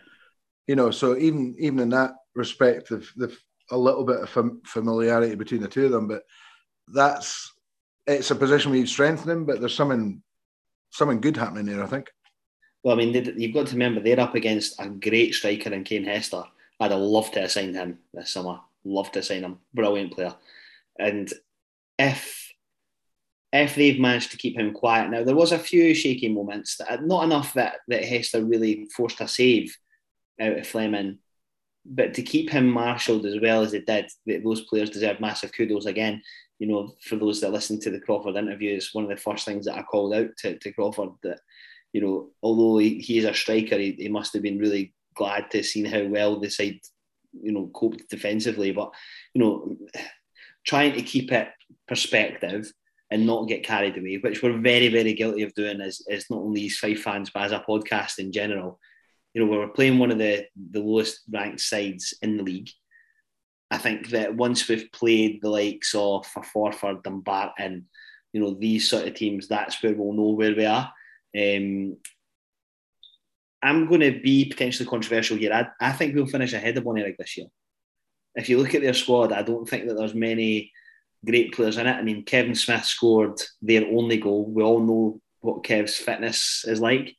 You 0.68 0.76
know, 0.76 0.92
so 0.92 1.18
even 1.18 1.56
even 1.60 1.80
in 1.80 1.90
that 1.90 2.12
respect, 2.36 2.90
they've, 2.90 3.12
they've 3.18 3.38
a 3.72 3.78
little 3.78 4.04
bit 4.04 4.18
of 4.22 4.30
fam- 4.30 4.62
familiarity 4.66 5.36
between 5.36 5.62
the 5.62 5.68
two 5.68 5.86
of 5.86 5.92
them. 5.92 6.08
But 6.08 6.24
that's 6.94 7.52
it's 8.08 8.32
a 8.32 8.36
position 8.36 8.72
where 8.72 8.80
you 8.80 8.86
strengthen 8.88 9.28
them, 9.28 9.46
but 9.46 9.60
there's 9.60 9.76
something 9.76 10.22
something 10.92 11.22
good 11.22 11.38
happening 11.38 11.66
there. 11.66 11.84
I 11.84 11.88
think. 11.88 12.10
Well, 12.84 12.96
I 12.96 12.98
mean, 12.98 13.12
they, 13.12 13.34
you've 13.36 13.54
got 13.54 13.68
to 13.68 13.74
remember 13.74 14.00
they're 14.00 14.20
up 14.20 14.36
against 14.36 14.80
a 14.80 14.88
great 14.88 15.34
striker 15.36 15.72
in 15.74 15.84
Kane 15.84 16.06
Hester. 16.06 16.44
I'd 16.80 16.92
have 16.92 17.00
loved 17.02 17.34
to 17.34 17.42
have 17.42 17.52
signed 17.52 17.76
him 17.76 18.00
this 18.14 18.30
summer. 18.32 18.62
Loved 18.86 19.14
to 19.16 19.22
sign 19.24 19.44
him. 19.44 19.60
Brilliant 19.74 20.14
player. 20.14 20.34
And 20.98 21.32
if 21.98 22.49
if 23.52 23.76
they've 23.76 24.00
managed 24.00 24.32
to 24.32 24.38
keep 24.38 24.58
him 24.58 24.74
quiet 24.74 25.10
now, 25.10 25.24
there 25.24 25.36
was 25.36 25.52
a 25.52 25.60
few 25.60 25.94
shaky 25.94 26.30
moments. 26.30 26.78
That, 26.78 27.06
not 27.06 27.24
enough 27.24 27.54
that 27.56 27.78
that 27.88 28.06
Hester 28.06 28.44
really 28.44 28.88
forced 28.96 29.22
a 29.22 29.28
save 29.28 29.76
out 30.40 30.58
of 30.58 30.68
Fleming, 30.68 31.20
but 31.86 32.14
to 32.16 32.22
keep 32.22 32.50
him 32.50 32.70
marshalled 32.70 33.26
as 33.26 33.40
well 33.42 33.64
as 33.64 33.74
it 33.74 33.86
did, 33.86 34.10
those 34.44 34.62
players 34.62 34.90
deserve 34.90 35.20
massive 35.20 35.52
kudos 35.52 35.86
again. 35.86 36.22
You 36.60 36.68
know, 36.68 36.94
for 37.02 37.16
those 37.16 37.42
that 37.42 37.52
listened 37.52 37.82
to 37.84 37.90
the 37.90 38.00
Crawford 38.00 38.36
interview, 38.36 38.76
it's 38.76 38.94
one 38.94 39.06
of 39.06 39.10
the 39.10 39.18
first 39.18 39.46
things 39.46 39.66
that 39.66 39.78
I 39.78 39.84
called 39.84 40.14
out 40.14 40.30
to, 40.40 40.60
to 40.60 40.74
Crawford 40.74 41.12
that 41.24 41.40
you 41.94 42.02
know, 42.02 42.30
although 42.44 42.78
he, 42.78 43.00
he 43.00 43.18
is 43.18 43.26
a 43.26 43.34
striker, 43.34 43.78
he, 43.78 43.94
he 43.94 44.10
must 44.10 44.34
have 44.34 44.42
been 44.42 44.60
really 44.60 44.94
glad 45.16 45.50
to 45.52 45.58
have 45.58 45.66
seen 45.66 45.86
how 45.86 46.04
well 46.06 46.40
the 46.40 46.50
side, 46.50 46.80
you 47.42 47.52
know, 47.52 47.70
coped 47.74 48.08
defensively. 48.10 48.72
But, 48.72 48.92
you 49.34 49.42
know, 49.42 49.78
trying 50.66 50.94
to 50.94 51.02
keep 51.02 51.32
it 51.32 51.50
perspective 51.88 52.72
and 53.12 53.26
not 53.26 53.48
get 53.48 53.64
carried 53.64 53.98
away, 53.98 54.18
which 54.18 54.44
we're 54.44 54.58
very, 54.60 54.88
very 54.90 55.14
guilty 55.14 55.42
of 55.44 55.54
doing 55.54 55.82
as, 55.82 56.02
as 56.10 56.30
not 56.30 56.40
only 56.40 56.62
East 56.62 56.80
Fife 56.80 57.02
fans, 57.02 57.30
but 57.30 57.44
as 57.44 57.52
a 57.52 57.64
podcast 57.68 58.20
in 58.20 58.32
general. 58.32 58.80
You 59.34 59.44
know, 59.44 59.52
we 59.52 59.58
we're 59.58 59.68
playing 59.68 60.00
one 60.00 60.12
of 60.12 60.18
the, 60.18 60.46
the 60.72 60.80
lowest 60.80 61.22
ranked 61.30 61.62
sides 61.62 62.14
in 62.22 62.38
the 62.38 62.44
league. 62.44 62.70
I 63.72 63.78
think 63.78 64.10
that 64.10 64.36
once 64.36 64.68
we've 64.68 64.92
played 64.92 65.42
the 65.42 65.50
likes 65.50 65.94
of 65.94 66.26
a 66.36 66.40
Forfar, 66.40 67.04
Dumbarton, 67.04 67.88
you 68.34 68.42
know, 68.42 68.54
these 68.54 68.90
sort 68.90 69.08
of 69.08 69.14
teams, 69.14 69.48
that's 69.48 69.82
where 69.82 69.94
we'll 69.94 70.14
know 70.14 70.36
where 70.36 70.56
we 70.56 70.66
are. 70.66 70.92
Um, 71.38 71.98
I'm 73.62 73.88
going 73.88 74.02
to 74.02 74.20
be 74.20 74.46
potentially 74.46 74.88
controversial 74.88 75.38
here. 75.38 75.54
I, 75.54 75.68
I 75.80 75.92
think 75.92 76.16
we'll 76.16 76.26
finish 76.26 76.54
ahead 76.54 76.78
of 76.78 76.84
Bonnyrigg 76.84 77.18
this 77.18 77.38
year. 77.38 77.48
If 78.36 78.50
you 78.50 78.58
look 78.58 78.74
at 78.74 78.82
their 78.82 78.94
squad, 78.94 79.32
I 79.32 79.42
don't 79.42 79.68
think 79.68 79.88
that 79.88 79.96
there's 79.96 80.16
many 80.16 80.72
great 81.26 81.54
players 81.54 81.78
in 81.78 81.88
it. 81.88 81.96
I 81.96 82.02
mean, 82.02 82.24
Kevin 82.24 82.56
Smith 82.56 82.86
scored 82.86 83.40
their 83.62 83.86
only 83.86 84.18
goal. 84.18 84.46
We 84.46 84.64
all 84.64 84.80
know 84.80 85.22
what 85.42 85.64
Kev's 85.64 85.98
fitness 85.98 86.66
is 86.68 86.80
like. 86.80 87.16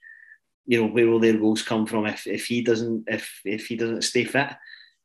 You 0.67 0.83
know, 0.83 0.89
where 0.89 1.07
will 1.07 1.21
their 1.21 1.37
goals 1.37 1.63
come 1.63 1.87
from 1.87 2.07
if, 2.07 2.27
if 2.27 2.47
he 2.47 2.63
doesn't 2.63 3.05
if 3.09 3.41
if 3.45 3.67
he 3.67 3.77
doesn't 3.77 4.03
stay 4.03 4.25
fit? 4.25 4.51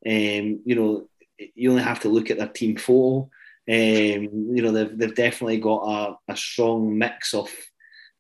Um, 0.08 0.62
you 0.66 0.76
know, 0.76 1.10
you 1.56 1.72
only 1.72 1.84
have 1.84 2.02
to 2.02 2.10
look 2.10 2.30
at 2.30 2.38
their 2.38 2.48
team 2.48 2.78
photo. 2.78 3.30
Um, 3.68 4.54
you 4.54 4.62
know, 4.62 4.72
they've, 4.72 4.96
they've 4.96 5.16
definitely 5.16 5.60
got 5.60 6.20
a, 6.28 6.34
a 6.34 6.38
strong 6.38 6.98
mix 6.98 7.34
of 7.34 7.50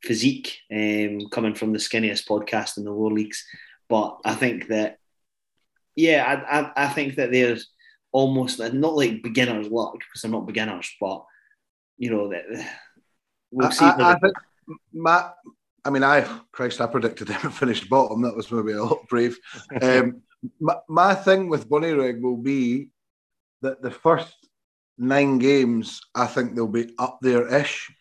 physique 0.01 0.57
um, 0.71 1.29
coming 1.29 1.53
from 1.53 1.71
the 1.71 1.77
skinniest 1.77 2.27
podcast 2.27 2.77
in 2.77 2.83
the 2.83 2.91
lower 2.91 3.11
leagues. 3.11 3.45
But 3.87 4.17
I 4.25 4.33
think 4.33 4.67
that, 4.69 4.97
yeah, 5.95 6.23
I, 6.25 6.59
I, 6.59 6.71
I 6.85 6.87
think 6.87 7.15
that 7.15 7.31
there's 7.31 7.69
almost 8.19 8.59
not 8.59 8.95
like 8.95 9.21
beginner's 9.21 9.67
luck 9.67 9.93
because 9.99 10.21
they're 10.21 10.31
not 10.31 10.47
beginners, 10.47 10.89
but 11.01 11.23
you 11.97 12.09
know 12.11 12.29
that 12.29 12.43
we'll 13.51 13.71
see. 13.71 13.83
I, 13.85 13.89
I, 13.91 14.11
I 14.13 14.19
think 14.19 14.33
Matt. 14.93 15.33
I 15.83 15.89
mean, 15.91 16.03
I 16.03 16.21
Christ, 16.51 16.81
I 16.81 16.87
predicted 16.87 17.27
them 17.29 17.41
to 17.41 17.49
finish 17.51 17.87
bottom. 17.87 18.21
That 18.21 18.35
was 18.35 18.49
maybe 18.51 18.71
a 18.71 18.81
little 18.81 19.05
brave. 19.09 19.37
Um, 19.81 20.21
my, 20.59 20.75
my 20.87 21.13
thing 21.15 21.49
with 21.49 21.67
Bonnyrigg 21.69 22.21
will 22.21 22.37
be 22.37 22.89
that 23.61 23.81
the 23.81 23.91
first 23.91 24.33
nine 24.97 25.37
games, 25.39 25.99
I 26.13 26.27
think 26.27 26.55
they'll 26.55 26.67
be 26.81 26.93
up 26.99 27.17
there 27.21 27.47
ish 27.61 27.91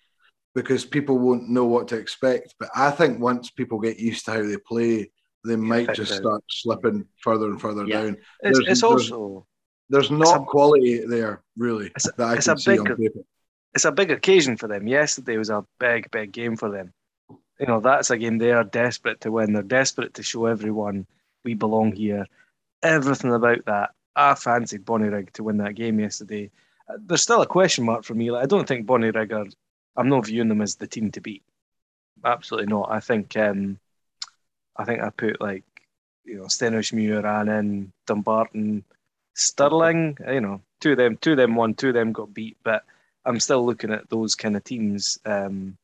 because 0.54 0.84
people 0.84 1.18
won't 1.18 1.48
know 1.48 1.64
what 1.64 1.88
to 1.88 1.96
expect. 1.96 2.54
But 2.60 2.68
I 2.76 2.90
think 2.90 3.18
once 3.18 3.50
people 3.50 3.80
get 3.80 3.98
used 3.98 4.24
to 4.26 4.32
how 4.32 4.42
they 4.42 4.58
play, 4.58 5.10
they 5.44 5.56
might 5.56 5.92
just 5.94 6.12
down. 6.12 6.20
start 6.20 6.42
slipping 6.48 7.06
further 7.20 7.46
and 7.46 7.60
further 7.60 7.84
Yeah. 7.86 8.02
down. 8.02 8.16
It's, 8.42 8.58
There's- 8.58 8.58
it's 8.72 8.80
there's- 8.82 9.10
also 9.10 9.46
There's 9.90 10.10
not 10.10 10.42
a- 10.42 10.44
quality 10.44 11.04
there, 11.06 11.42
really, 11.56 11.90
It's 11.94 12.06
a- 12.08 12.12
that 12.16 12.28
I 12.28 12.34
it's 12.36 12.46
can 12.46 12.54
a 12.56 12.58
see 12.58 12.70
big- 12.72 12.90
on 12.90 12.96
paper. 12.96 13.20
it's 13.74 13.84
a 13.84 13.92
big 13.92 14.10
occasion 14.10 14.56
for 14.56 14.66
them. 14.68 14.86
Yesterday 14.86 15.36
was 15.36 15.50
a 15.50 15.64
big, 15.78 16.10
big 16.10 16.32
game 16.32 16.56
for 16.56 16.70
them. 16.70 16.92
You 17.60 17.66
know, 17.66 17.80
that's 17.80 18.10
a 18.10 18.18
game 18.18 18.38
they 18.38 18.52
are 18.52 18.64
desperate 18.64 19.20
to 19.22 19.30
win. 19.30 19.52
They're 19.52 19.62
desperate 19.62 20.14
to 20.14 20.22
show 20.22 20.46
everyone 20.46 21.06
we 21.44 21.54
belong 21.54 21.92
here. 21.92 22.26
Everything 22.82 23.32
about 23.32 23.64
that. 23.66 23.90
I 24.16 24.34
fancied 24.34 24.84
Bonnyrigg 24.84 25.30
to 25.34 25.44
win 25.44 25.58
that 25.58 25.74
game 25.74 26.00
yesterday. 26.00 26.50
Uh, 26.88 26.94
There's 26.98 27.22
still 27.22 27.42
a 27.42 27.46
question 27.46 27.84
mark 27.84 28.04
for 28.04 28.14
me. 28.14 28.30
Like, 28.30 28.42
I 28.42 28.46
don't 28.46 28.66
think 28.66 28.86
Bonnyrigg 28.86 29.32
are. 29.32 29.48
I'm 29.96 30.08
not 30.08 30.26
viewing 30.26 30.48
them 30.48 30.60
as 30.62 30.74
the 30.76 30.86
team 30.86 31.10
to 31.12 31.20
beat. 31.20 31.42
Absolutely 32.24 32.66
not. 32.68 32.90
I 32.90 33.00
think. 33.00 33.36
Um, 33.36 33.78
I 34.76 34.84
think 34.84 35.00
I 35.02 35.10
put 35.10 35.40
like, 35.40 35.62
you 36.24 36.36
know, 36.36 36.44
Stenhousemuir, 36.44 37.24
Annan, 37.24 37.92
Dumbarton, 38.06 38.82
Stirling. 39.34 40.16
You 40.26 40.40
know, 40.40 40.60
two 40.80 40.92
of 40.92 40.98
them, 40.98 41.16
two 41.20 41.32
of 41.32 41.36
them 41.36 41.54
won, 41.54 41.74
two 41.74 41.88
of 41.88 41.94
them 41.94 42.12
got 42.12 42.32
beat. 42.34 42.56
But 42.62 42.84
I'm 43.24 43.40
still 43.40 43.64
looking 43.64 43.92
at 43.92 44.08
those 44.08 44.34
kind 44.34 44.56
of 44.56 44.64
teams. 44.64 45.18
Um, 45.24 45.76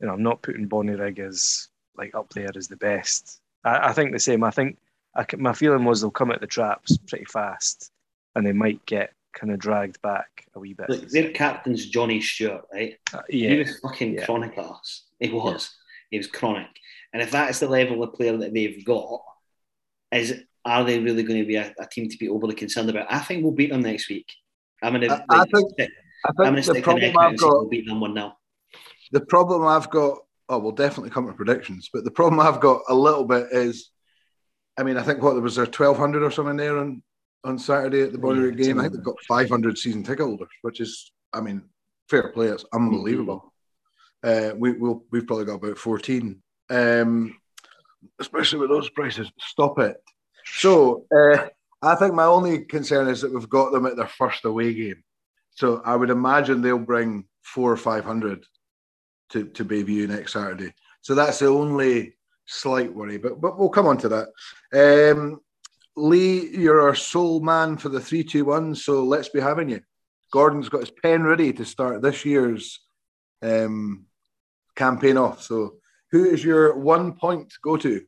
you 0.00 0.06
know, 0.06 0.14
I'm 0.14 0.22
not 0.22 0.42
putting 0.42 0.66
Bonnie 0.66 0.92
Bonnyrigg 0.92 1.18
as 1.20 1.68
like 1.96 2.14
up 2.14 2.30
there 2.30 2.50
as 2.56 2.68
the 2.68 2.76
best. 2.76 3.40
I, 3.64 3.88
I 3.88 3.92
think 3.92 4.12
the 4.12 4.18
same. 4.18 4.42
I 4.42 4.50
think 4.50 4.78
I, 5.14 5.24
my 5.36 5.52
feeling 5.52 5.84
was 5.84 6.00
they'll 6.00 6.10
come 6.10 6.30
at 6.32 6.40
the 6.40 6.46
traps 6.46 6.96
pretty 7.06 7.26
fast, 7.26 7.92
and 8.34 8.46
they 8.46 8.52
might 8.52 8.84
get 8.86 9.12
kind 9.32 9.52
of 9.52 9.58
dragged 9.58 10.00
back 10.02 10.46
a 10.54 10.58
wee 10.58 10.74
bit. 10.74 10.88
Look, 10.88 11.08
their 11.08 11.30
captain's 11.30 11.86
Johnny 11.86 12.20
Stewart, 12.20 12.64
right? 12.72 12.98
Uh, 13.14 13.22
He 13.28 13.56
was 13.58 13.78
fucking 13.80 14.14
Yeah. 14.14 14.24
chronic 14.26 14.58
at 14.58 14.64
us. 14.64 15.04
He 15.20 15.30
was. 15.30 15.74
He 16.10 16.18
was 16.18 16.26
chronic. 16.26 16.68
And 17.12 17.22
if 17.22 17.30
that's 17.30 17.60
the 17.60 17.68
level 17.68 18.02
of 18.02 18.12
player 18.14 18.36
that 18.36 18.52
they've 18.52 18.84
got, 18.84 19.22
is 20.10 20.42
are 20.64 20.84
they 20.84 20.98
really 20.98 21.22
going 21.22 21.40
to 21.40 21.46
be 21.46 21.56
a, 21.56 21.74
a 21.78 21.86
team 21.86 22.08
to 22.08 22.16
be 22.18 22.28
overly 22.28 22.54
concerned 22.54 22.88
about? 22.90 23.06
I 23.10 23.18
think 23.18 23.42
we'll 23.42 23.52
beat 23.52 23.70
them 23.70 23.82
next 23.82 24.08
week. 24.08 24.26
I'm 24.82 24.92
going 24.94 25.08
to. 25.08 25.24
I 25.30 25.44
think- 25.46 25.72
I 26.24 26.28
I'm 26.28 26.52
going 26.54 26.54
to 26.54 26.60
the 26.60 26.62
stick 26.62 26.76
an 26.76 26.82
problem 26.84 27.02
neck 27.02 27.16
out 27.18 27.32
I've 27.32 27.38
got 27.38 27.50
we'll 27.50 27.68
beat 27.68 27.84
them 27.86 28.00
one 28.00 28.14
now. 28.14 28.36
the 29.10 29.22
problem 29.22 29.66
I've 29.66 29.90
got, 29.90 30.18
oh, 30.48 30.58
we'll 30.58 30.70
definitely 30.70 31.10
come 31.10 31.26
to 31.26 31.32
predictions, 31.32 31.90
but 31.92 32.04
the 32.04 32.12
problem 32.12 32.38
I've 32.38 32.60
got 32.60 32.82
a 32.88 32.94
little 32.94 33.24
bit 33.24 33.48
is, 33.50 33.90
I 34.78 34.84
mean, 34.84 34.96
I 34.96 35.02
think 35.02 35.20
what 35.20 35.32
there 35.32 35.42
was 35.42 35.56
there 35.56 35.66
twelve 35.66 35.98
hundred 35.98 36.22
or 36.22 36.30
something 36.30 36.56
there 36.56 36.78
on 36.78 37.02
on 37.42 37.58
Saturday 37.58 38.02
at 38.02 38.12
the 38.12 38.18
Bonnyrigg 38.18 38.56
Yeah, 38.56 38.66
game. 38.66 38.78
I 38.78 38.82
think 38.82 38.94
they've 38.94 39.04
got 39.04 39.16
five 39.26 39.48
hundred 39.48 39.76
season 39.78 40.04
ticket 40.04 40.24
holders, 40.24 40.48
which 40.62 40.80
is, 40.80 41.10
I 41.32 41.40
mean, 41.40 41.62
fair 42.08 42.28
play. 42.30 42.46
It's 42.46 42.64
unbelievable. 42.72 43.52
Uh, 44.22 44.52
we 44.56 44.72
we'll, 44.72 45.04
we've 45.10 45.26
probably 45.26 45.46
got 45.46 45.54
about 45.54 45.76
fourteen, 45.78 46.40
um, 46.70 47.36
especially 48.20 48.60
with 48.60 48.70
those 48.70 48.90
prices. 48.90 49.30
Stop 49.40 49.80
it. 49.80 49.96
So 50.54 51.06
uh, 51.14 51.48
I 51.80 51.94
think 51.94 52.14
my 52.14 52.24
only 52.24 52.64
concern 52.64 53.08
is 53.08 53.22
that 53.22 53.32
we've 53.32 53.48
got 53.48 53.72
them 53.72 53.86
at 53.86 53.96
their 53.96 54.06
first 54.06 54.44
away 54.44 54.74
game. 54.74 55.02
So 55.54 55.82
I 55.84 55.96
would 55.96 56.10
imagine 56.10 56.60
they'll 56.60 56.78
bring 56.78 57.24
four 57.42 57.72
or 57.72 57.76
five 57.76 58.04
hundred 58.04 58.44
to, 59.30 59.46
to 59.48 59.64
Bayview 59.64 60.08
next 60.08 60.34
Saturday. 60.34 60.72
So 61.00 61.14
that's 61.14 61.38
the 61.38 61.46
only 61.46 62.16
slight 62.44 62.92
worry, 62.94 63.18
but 63.18 63.40
but 63.40 63.58
we'll 63.58 63.68
come 63.70 63.86
on 63.86 63.96
to 63.98 64.08
that. 64.08 65.12
Um, 65.12 65.40
Lee, 65.96 66.48
you're 66.56 66.82
our 66.82 66.94
sole 66.94 67.40
man 67.40 67.76
for 67.76 67.88
the 67.88 68.00
three 68.00 68.24
two 68.24 68.44
one, 68.44 68.74
so 68.74 69.04
let's 69.04 69.28
be 69.28 69.40
having 69.40 69.70
you. 69.70 69.80
Gordon's 70.30 70.68
got 70.68 70.80
his 70.80 70.90
pen 70.90 71.22
ready 71.24 71.52
to 71.52 71.64
start 71.64 72.02
this 72.02 72.24
year's 72.24 72.80
um, 73.42 74.06
campaign 74.76 75.16
off. 75.16 75.42
So 75.42 75.76
who 76.10 76.24
is 76.24 76.44
your 76.44 76.76
one 76.76 77.14
point 77.14 77.52
go 77.62 77.76
to? 77.78 78.02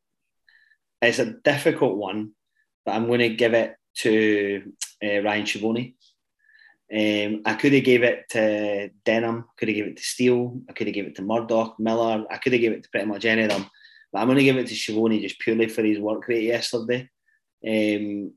It's 1.02 1.18
a 1.18 1.34
difficult 1.44 1.96
one, 1.96 2.32
but 2.84 2.94
I'm 2.94 3.06
going 3.06 3.20
to 3.20 3.30
give 3.30 3.54
it 3.54 3.76
to 3.98 4.72
uh, 5.02 5.22
Ryan 5.22 5.46
Schiavone. 5.46 5.96
Um, 6.92 7.42
I 7.44 7.54
could 7.54 7.72
have 7.72 7.84
gave 7.84 8.02
it 8.02 8.28
to 8.30 8.90
Denham, 9.04 9.46
could 9.56 9.68
have 9.68 9.74
gave 9.74 9.86
it 9.86 9.96
to 9.96 10.02
Steele, 10.02 10.60
I 10.68 10.72
could 10.72 10.86
have 10.86 10.94
gave 10.94 11.06
it 11.06 11.16
to 11.16 11.22
Murdoch, 11.22 11.76
Miller, 11.78 12.24
I 12.30 12.36
could 12.36 12.52
have 12.52 12.60
gave 12.60 12.72
it 12.72 12.84
to 12.84 12.90
pretty 12.90 13.06
much 13.06 13.24
any 13.24 13.42
of 13.42 13.48
them. 13.48 13.66
But 14.12 14.20
I'm 14.20 14.28
going 14.28 14.38
to 14.38 14.44
give 14.44 14.56
it 14.56 14.66
to 14.68 14.74
Schiavone 14.74 15.20
just 15.20 15.40
purely 15.40 15.68
for 15.68 15.82
his 15.82 15.98
work 15.98 16.28
rate 16.28 16.44
yesterday. 16.44 17.08
Um, 17.66 18.32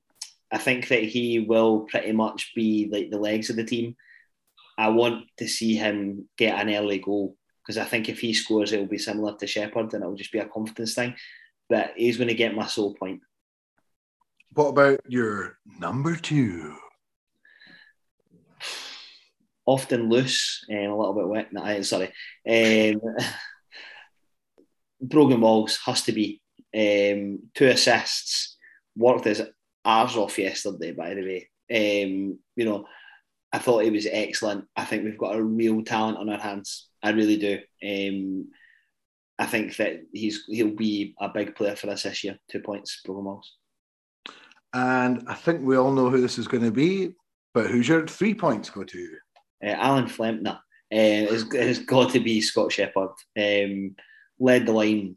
I 0.51 0.57
think 0.57 0.87
that 0.87 1.03
he 1.03 1.39
will 1.39 1.81
pretty 1.81 2.13
much 2.13 2.53
be 2.55 2.89
like 2.91 3.11
the 3.11 3.19
legs 3.19 3.49
of 3.49 3.57
the 3.57 3.65
team. 3.65 3.95
I 4.77 4.89
want 4.89 5.25
to 5.37 5.47
see 5.47 5.75
him 5.75 6.29
get 6.37 6.59
an 6.59 6.73
early 6.73 6.99
goal 6.99 7.35
because 7.61 7.77
I 7.77 7.83
think 7.83 8.07
if 8.07 8.19
he 8.19 8.33
scores, 8.33 8.71
it 8.71 8.79
will 8.79 8.87
be 8.87 8.97
similar 8.97 9.35
to 9.35 9.47
Shepherd 9.47 9.93
and 9.93 10.03
it 10.03 10.07
will 10.07 10.15
just 10.15 10.31
be 10.31 10.39
a 10.39 10.47
confidence 10.47 10.95
thing. 10.95 11.15
But 11.69 11.93
he's 11.97 12.15
going 12.17 12.29
to 12.29 12.33
get 12.33 12.55
my 12.55 12.65
sole 12.65 12.95
point. 12.95 13.21
What 14.57 14.69
about 14.69 15.01
your 15.07 15.59
number 15.79 16.15
two? 16.15 16.73
Often 19.67 20.09
loose 20.09 20.65
and 20.67 20.87
a 20.87 20.95
little 20.95 21.13
bit 21.13 21.27
wet. 21.27 21.53
No, 21.53 21.61
I- 21.61 21.81
sorry. 21.81 22.11
Um, 22.49 22.99
Brogan 24.99 25.41
Walls 25.41 25.77
has 25.85 26.01
to 26.05 26.11
be 26.11 26.41
um, 26.75 27.37
two 27.53 27.67
assists. 27.67 28.57
Worked 28.95 29.25
his 29.25 29.43
arse 29.85 30.15
off 30.15 30.39
yesterday, 30.39 30.91
by 30.91 31.13
the 31.13 31.21
way. 31.21 31.49
Um, 31.69 32.39
you 32.55 32.65
know, 32.65 32.87
I 33.53 33.59
thought 33.59 33.83
he 33.83 33.91
was 33.91 34.07
excellent. 34.11 34.65
I 34.75 34.85
think 34.85 35.03
we've 35.03 35.19
got 35.19 35.35
a 35.35 35.43
real 35.43 35.83
talent 35.83 36.17
on 36.17 36.29
our 36.29 36.39
hands. 36.39 36.87
I 37.03 37.11
really 37.11 37.37
do. 37.37 37.59
Um, 37.87 38.47
I 39.37 39.45
think 39.45 39.77
that 39.77 39.99
he's 40.11 40.45
he'll 40.47 40.73
be 40.73 41.13
a 41.19 41.29
big 41.29 41.55
player 41.55 41.75
for 41.75 41.91
us 41.91 42.01
this 42.01 42.23
year. 42.23 42.39
Two 42.49 42.61
points, 42.61 43.01
Brogan 43.05 43.25
Walls. 43.25 43.53
And 44.77 45.23
I 45.27 45.33
think 45.33 45.61
we 45.63 45.75
all 45.75 45.91
know 45.91 46.11
who 46.11 46.21
this 46.21 46.37
is 46.37 46.47
going 46.47 46.61
to 46.61 46.71
be, 46.71 47.09
but 47.51 47.65
who's 47.65 47.87
your 47.87 48.05
three 48.05 48.35
points 48.35 48.69
go 48.69 48.83
to? 48.83 49.09
Uh, 49.65 49.69
Alan 49.69 50.05
Flempner 50.05 50.59
uh, 50.93 51.31
has, 51.31 51.51
has 51.51 51.79
got 51.79 52.11
to 52.11 52.19
be 52.19 52.41
Scott 52.41 52.71
Shepherd. 52.71 53.09
Um, 53.35 53.95
led 54.39 54.67
the 54.67 54.73
line 54.73 55.15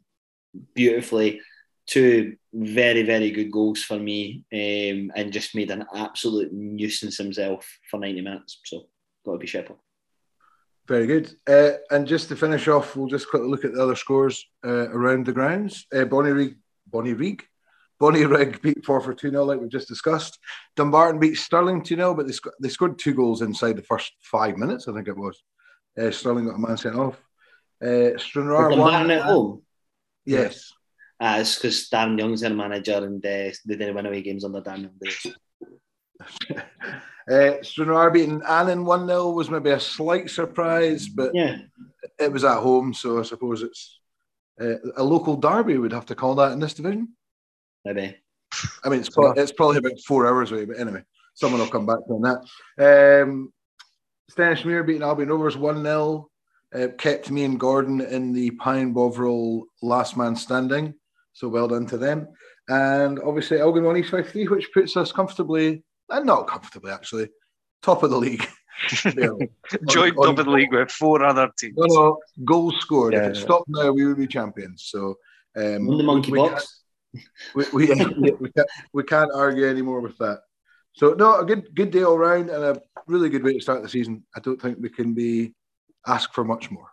beautifully. 0.73 1.41
Two 1.85 2.37
very, 2.51 3.03
very 3.03 3.29
good 3.29 3.51
goals 3.51 3.83
for 3.83 3.99
me 3.99 4.45
um, 4.51 5.11
and 5.15 5.31
just 5.31 5.53
made 5.53 5.69
an 5.69 5.85
absolute 5.93 6.51
nuisance 6.51 7.17
himself 7.17 7.71
for 7.91 7.99
90 7.99 8.21
minutes. 8.21 8.61
So, 8.65 8.87
got 9.23 9.33
to 9.33 9.37
be 9.37 9.45
Shepherd. 9.45 9.77
Very 10.87 11.05
good. 11.05 11.35
Uh, 11.47 11.73
and 11.91 12.07
just 12.07 12.29
to 12.29 12.35
finish 12.35 12.67
off, 12.67 12.95
we'll 12.95 13.05
just 13.05 13.29
quickly 13.29 13.47
look 13.47 13.63
at 13.63 13.73
the 13.73 13.83
other 13.83 13.95
scores 13.95 14.43
uh, 14.65 14.89
around 14.89 15.27
the 15.27 15.33
grounds. 15.33 15.85
Uh, 15.93 16.05
Bonnyrigg, 16.05 16.55
Bonnie 16.87 17.13
Rig, 18.01 18.27
Bonnyrigg 18.27 18.61
beat 18.61 18.83
Forfar 18.83 19.17
2 19.17 19.29
0, 19.29 19.43
like 19.45 19.59
we've 19.59 19.69
just 19.69 19.87
discussed. 19.87 20.39
Dumbarton 20.75 21.19
beat 21.19 21.37
Stirling 21.37 21.83
2 21.83 21.95
0, 21.95 22.13
but 22.13 22.27
they, 22.27 22.33
sc- 22.33 22.55
they 22.61 22.69
scored 22.69 22.99
two 22.99 23.13
goals 23.13 23.41
inside 23.41 23.77
the 23.77 23.83
first 23.83 24.13
five 24.21 24.57
minutes, 24.57 24.87
I 24.87 24.93
think 24.93 25.07
it 25.07 25.17
was. 25.17 25.41
Uh, 25.99 26.11
Stirling 26.11 26.45
got 26.45 26.55
a 26.55 26.59
man 26.59 26.77
sent 26.77 26.95
off. 26.95 27.21
Uh, 27.83 28.17
Stranraer 28.17 28.69
Dumbarton 28.69 29.11
at 29.11 29.23
home. 29.23 29.63
Yes. 30.25 30.71
Uh, 31.19 31.37
it's 31.39 31.55
because 31.55 31.89
Darren 31.89 32.17
Young's 32.17 32.41
their 32.41 32.49
manager 32.51 32.97
and 32.97 33.23
uh, 33.25 33.29
they 33.65 33.75
didn't 33.75 33.95
win 33.95 34.05
away 34.05 34.21
games 34.21 34.43
under 34.43 34.61
Darren 34.61 34.89
Young. 35.01 35.35
uh, 37.31 37.63
Stranraer 37.63 38.11
beating 38.11 38.41
Annan 38.47 38.85
1 38.85 39.07
0 39.07 39.31
was 39.31 39.49
maybe 39.49 39.71
a 39.71 39.79
slight 39.79 40.29
surprise, 40.29 41.07
but 41.07 41.31
Yeah, 41.33 41.57
it 42.19 42.31
was 42.31 42.43
at 42.43 42.59
home, 42.59 42.93
so 42.93 43.19
I 43.19 43.23
suppose 43.23 43.61
it's 43.61 43.99
uh, 44.59 44.75
a 44.97 45.03
local 45.03 45.35
derby, 45.35 45.77
we'd 45.77 45.91
have 45.91 46.05
to 46.07 46.15
call 46.15 46.35
that 46.35 46.51
in 46.51 46.59
this 46.59 46.73
division. 46.73 47.09
Maybe. 47.85 48.15
I 48.83 48.89
mean, 48.89 48.99
it's, 48.99 49.09
pro- 49.09 49.31
it's 49.31 49.51
probably 49.51 49.77
about 49.77 49.99
four 50.05 50.27
hours 50.27 50.51
away, 50.51 50.65
but 50.65 50.79
anyway, 50.79 51.03
someone 51.33 51.61
will 51.61 51.67
come 51.67 51.85
back 51.85 51.99
on 52.09 52.21
that. 52.21 53.23
Um, 53.23 53.53
Stenhousemuir 54.31 54.85
beating 54.85 55.03
Albion 55.03 55.29
Rovers 55.29 55.57
1 55.57 55.83
0, 55.83 56.29
uh, 56.73 56.87
kept 56.97 57.31
me 57.31 57.43
and 57.43 57.59
Gordon 57.59 58.01
in 58.01 58.33
the 58.33 58.51
Pine 58.51 58.93
Bovril 58.93 59.65
last 59.81 60.17
man 60.17 60.35
standing. 60.35 60.93
So 61.33 61.47
well 61.47 61.67
done 61.67 61.85
to 61.87 61.97
them. 61.97 62.27
And 62.67 63.19
obviously, 63.19 63.59
Elgin 63.59 63.83
won 63.83 63.97
East 63.97 64.11
Fife 64.11 64.31
3, 64.31 64.47
which 64.47 64.71
puts 64.73 64.95
us 64.95 65.11
comfortably, 65.11 65.83
and 66.09 66.25
not 66.25 66.47
comfortably 66.47 66.91
actually, 66.91 67.29
top 67.81 68.03
of 68.03 68.09
the 68.09 68.17
league. 68.17 68.47
Barely. 69.15 69.49
Joined 69.87 70.15
top 70.15 70.39
of 70.39 70.45
the 70.45 70.51
league 70.51 70.73
with 70.73 70.91
four 70.91 71.23
other 71.23 71.49
teams. 71.57 71.75
No, 71.77 71.85
no, 71.87 72.17
goals 72.45 72.75
scored. 72.79 73.13
Yeah, 73.13 73.23
if 73.23 73.29
it 73.31 73.35
yeah. 73.37 73.41
stopped 73.41 73.69
now, 73.69 73.91
we 73.91 74.05
would 74.05 74.17
be 74.17 74.27
champions. 74.27 74.85
So, 74.85 75.15
um, 75.55 75.87
Won 75.87 75.97
the 75.97 76.03
monkey 76.03 76.31
we 76.31 76.39
box. 76.39 76.80
We, 77.55 77.65
we, 77.73 77.85
we, 78.19 78.31
we, 78.31 78.51
can't, 78.51 78.69
we 78.93 79.03
can't 79.03 79.31
argue 79.33 79.67
anymore 79.67 80.01
with 80.01 80.17
that. 80.17 80.41
So 80.93 81.13
no, 81.13 81.39
a 81.39 81.45
good 81.45 81.73
good 81.73 81.91
day 81.91 82.03
all 82.03 82.17
round 82.17 82.49
and 82.49 82.63
a 82.63 82.81
really 83.07 83.29
good 83.29 83.43
way 83.43 83.53
to 83.53 83.61
start 83.61 83.81
the 83.81 83.89
season. 83.89 84.23
I 84.35 84.39
don't 84.39 84.61
think 84.61 84.77
we 84.79 84.89
can 84.89 85.13
be 85.13 85.53
asked 86.05 86.33
for 86.33 86.43
much 86.43 86.69
more. 86.69 86.89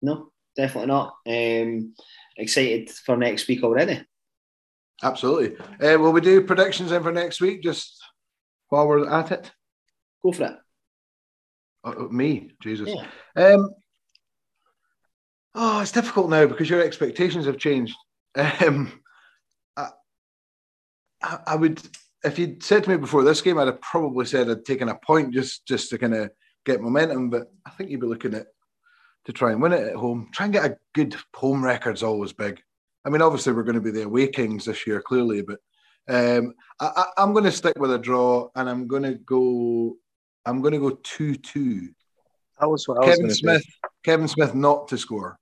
No, 0.00 0.30
definitely 0.56 0.88
not. 0.88 1.14
Um, 1.26 1.94
excited 2.36 2.90
for 2.90 3.16
next 3.16 3.48
week 3.48 3.62
already. 3.64 4.04
Absolutely. 5.02 5.56
Uh, 5.58 5.98
will 5.98 6.12
we 6.12 6.20
do 6.20 6.42
predictions 6.42 6.90
then 6.90 7.02
for 7.02 7.12
next 7.12 7.40
week? 7.40 7.62
Just 7.62 8.02
while 8.68 8.86
we're 8.86 9.08
at 9.10 9.32
it. 9.32 9.50
Go 10.22 10.32
for 10.32 10.44
it. 10.44 10.56
Uh, 11.82 12.04
me, 12.10 12.52
Jesus. 12.62 12.88
Yeah. 12.88 13.06
Um, 13.36 13.70
oh, 15.54 15.80
it's 15.80 15.92
difficult 15.92 16.30
now 16.30 16.46
because 16.46 16.70
your 16.70 16.82
expectations 16.82 17.46
have 17.46 17.58
changed. 17.58 17.94
Um, 18.36 19.00
I, 21.24 21.38
I 21.48 21.56
would, 21.56 21.80
if 22.22 22.38
you'd 22.38 22.62
said 22.62 22.84
to 22.84 22.90
me 22.90 22.96
before 22.96 23.24
this 23.24 23.40
game, 23.40 23.58
I'd 23.58 23.66
have 23.66 23.80
probably 23.80 24.26
said 24.26 24.50
I'd 24.50 24.64
taken 24.64 24.88
a 24.88 24.94
point 24.94 25.32
just 25.32 25.66
just 25.66 25.90
to 25.90 25.98
kind 25.98 26.14
of 26.14 26.30
get 26.64 26.80
momentum. 26.80 27.30
But 27.30 27.50
I 27.66 27.70
think 27.70 27.90
you'd 27.90 28.00
be 28.00 28.06
looking 28.06 28.34
at 28.34 28.46
to 29.24 29.32
try 29.32 29.52
and 29.52 29.62
win 29.62 29.72
it 29.72 29.88
at 29.88 29.96
home. 29.96 30.28
Try 30.32 30.44
and 30.46 30.52
get 30.52 30.64
a 30.64 30.76
good 30.94 31.16
home 31.34 31.64
record's 31.64 32.02
always 32.02 32.32
big. 32.32 32.60
I 33.04 33.10
mean, 33.10 33.22
obviously 33.22 33.52
we're 33.52 33.64
going 33.64 33.74
to 33.74 33.80
be 33.80 33.90
the 33.90 34.02
away 34.02 34.28
kings 34.28 34.64
this 34.64 34.86
year, 34.86 35.00
clearly, 35.00 35.42
but 35.42 35.60
um, 36.08 36.54
I, 36.80 36.90
I, 36.96 37.04
I'm 37.22 37.32
going 37.32 37.44
to 37.44 37.52
stick 37.52 37.78
with 37.78 37.92
a 37.92 37.98
draw, 37.98 38.48
and 38.54 38.68
I'm 38.68 38.86
going 38.86 39.02
to 39.04 39.14
go. 39.14 39.96
I'm 40.46 40.60
going 40.60 40.74
to 40.74 40.80
go 40.80 40.98
two-two. 41.02 41.88
That 42.60 42.68
was 42.68 42.86
what 42.86 42.98
I 42.98 43.06
was 43.06 43.16
Kevin 43.16 43.34
Smith, 43.34 43.62
say. 43.62 43.88
Kevin 44.04 44.28
Smith 44.28 44.54
not 44.54 44.88
to 44.88 44.98
score. 44.98 45.38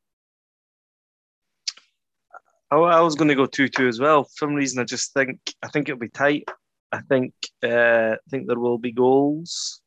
I, 2.73 2.77
I 2.77 3.01
was 3.01 3.15
going 3.17 3.29
to 3.29 3.35
go 3.35 3.45
two-two 3.45 3.87
as 3.87 4.01
well. 4.01 4.25
For 4.25 4.31
some 4.35 4.55
reason, 4.55 4.81
I 4.81 4.85
just 4.85 5.13
think 5.13 5.39
I 5.63 5.69
think 5.69 5.89
it'll 5.89 5.99
be 5.99 6.09
tight. 6.09 6.49
I 6.91 7.01
think 7.03 7.35
uh, 7.63 8.15
I 8.15 8.29
think 8.31 8.47
there 8.47 8.59
will 8.59 8.79
be 8.79 8.93
goals. 8.93 9.81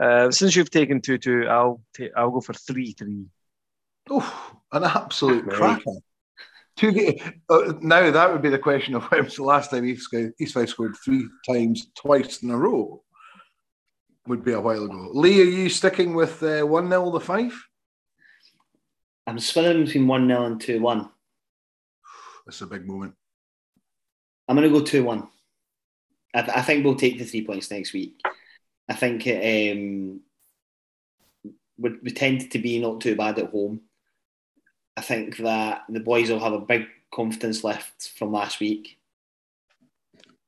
Uh, 0.00 0.30
since 0.30 0.56
you've 0.56 0.70
taken 0.70 1.00
two-two, 1.00 1.46
I'll 1.46 1.82
ta- 1.96 2.14
I'll 2.16 2.30
go 2.30 2.40
for 2.40 2.54
three-three. 2.54 3.26
Oh, 4.08 4.54
an 4.72 4.84
absolute 4.84 5.48
cracker. 5.50 5.98
Two 6.76 6.92
ga- 6.92 7.20
uh, 7.48 7.74
now 7.80 8.10
that 8.10 8.32
would 8.32 8.42
be 8.42 8.50
the 8.50 8.58
question 8.58 8.94
of 8.94 9.04
when 9.04 9.24
was 9.24 9.36
the 9.36 9.42
last 9.42 9.70
time 9.70 9.84
East, 9.84 10.14
East 10.40 10.54
Fife 10.54 10.70
scored 10.70 10.96
three 11.04 11.28
times, 11.46 11.88
twice 11.94 12.42
in 12.42 12.50
a 12.50 12.56
row. 12.56 13.02
Would 14.28 14.44
be 14.44 14.52
a 14.52 14.60
while 14.60 14.84
ago. 14.84 15.10
Lee, 15.12 15.40
are 15.40 15.44
you 15.44 15.68
sticking 15.68 16.14
with 16.14 16.42
uh, 16.42 16.62
one 16.62 16.88
0 16.88 17.10
the 17.10 17.20
five? 17.20 17.52
I'm 19.26 19.38
spinning 19.38 19.84
between 19.84 20.06
1 20.06 20.28
0 20.28 20.44
and 20.44 20.60
2 20.60 20.80
1. 20.80 21.10
That's 22.46 22.60
a 22.60 22.66
big 22.66 22.86
moment. 22.86 23.14
I'm 24.48 24.56
going 24.56 24.72
to 24.72 24.78
go 24.78 24.84
2 24.84 25.02
1. 25.02 25.28
I, 26.34 26.42
th- 26.42 26.56
I 26.56 26.62
think 26.62 26.84
we'll 26.84 26.94
take 26.94 27.18
the 27.18 27.24
three 27.24 27.44
points 27.44 27.70
next 27.70 27.92
week. 27.92 28.20
I 28.88 28.94
think 28.94 29.26
um, 29.26 30.20
we, 31.76 31.90
we 32.02 32.10
tend 32.12 32.50
to 32.52 32.58
be 32.58 32.78
not 32.78 33.00
too 33.00 33.16
bad 33.16 33.38
at 33.38 33.50
home. 33.50 33.80
I 34.96 35.00
think 35.00 35.38
that 35.38 35.82
the 35.88 36.00
boys 36.00 36.30
will 36.30 36.40
have 36.40 36.52
a 36.52 36.60
big 36.60 36.86
confidence 37.12 37.64
lift 37.64 38.12
from 38.16 38.32
last 38.32 38.60
week. 38.60 38.98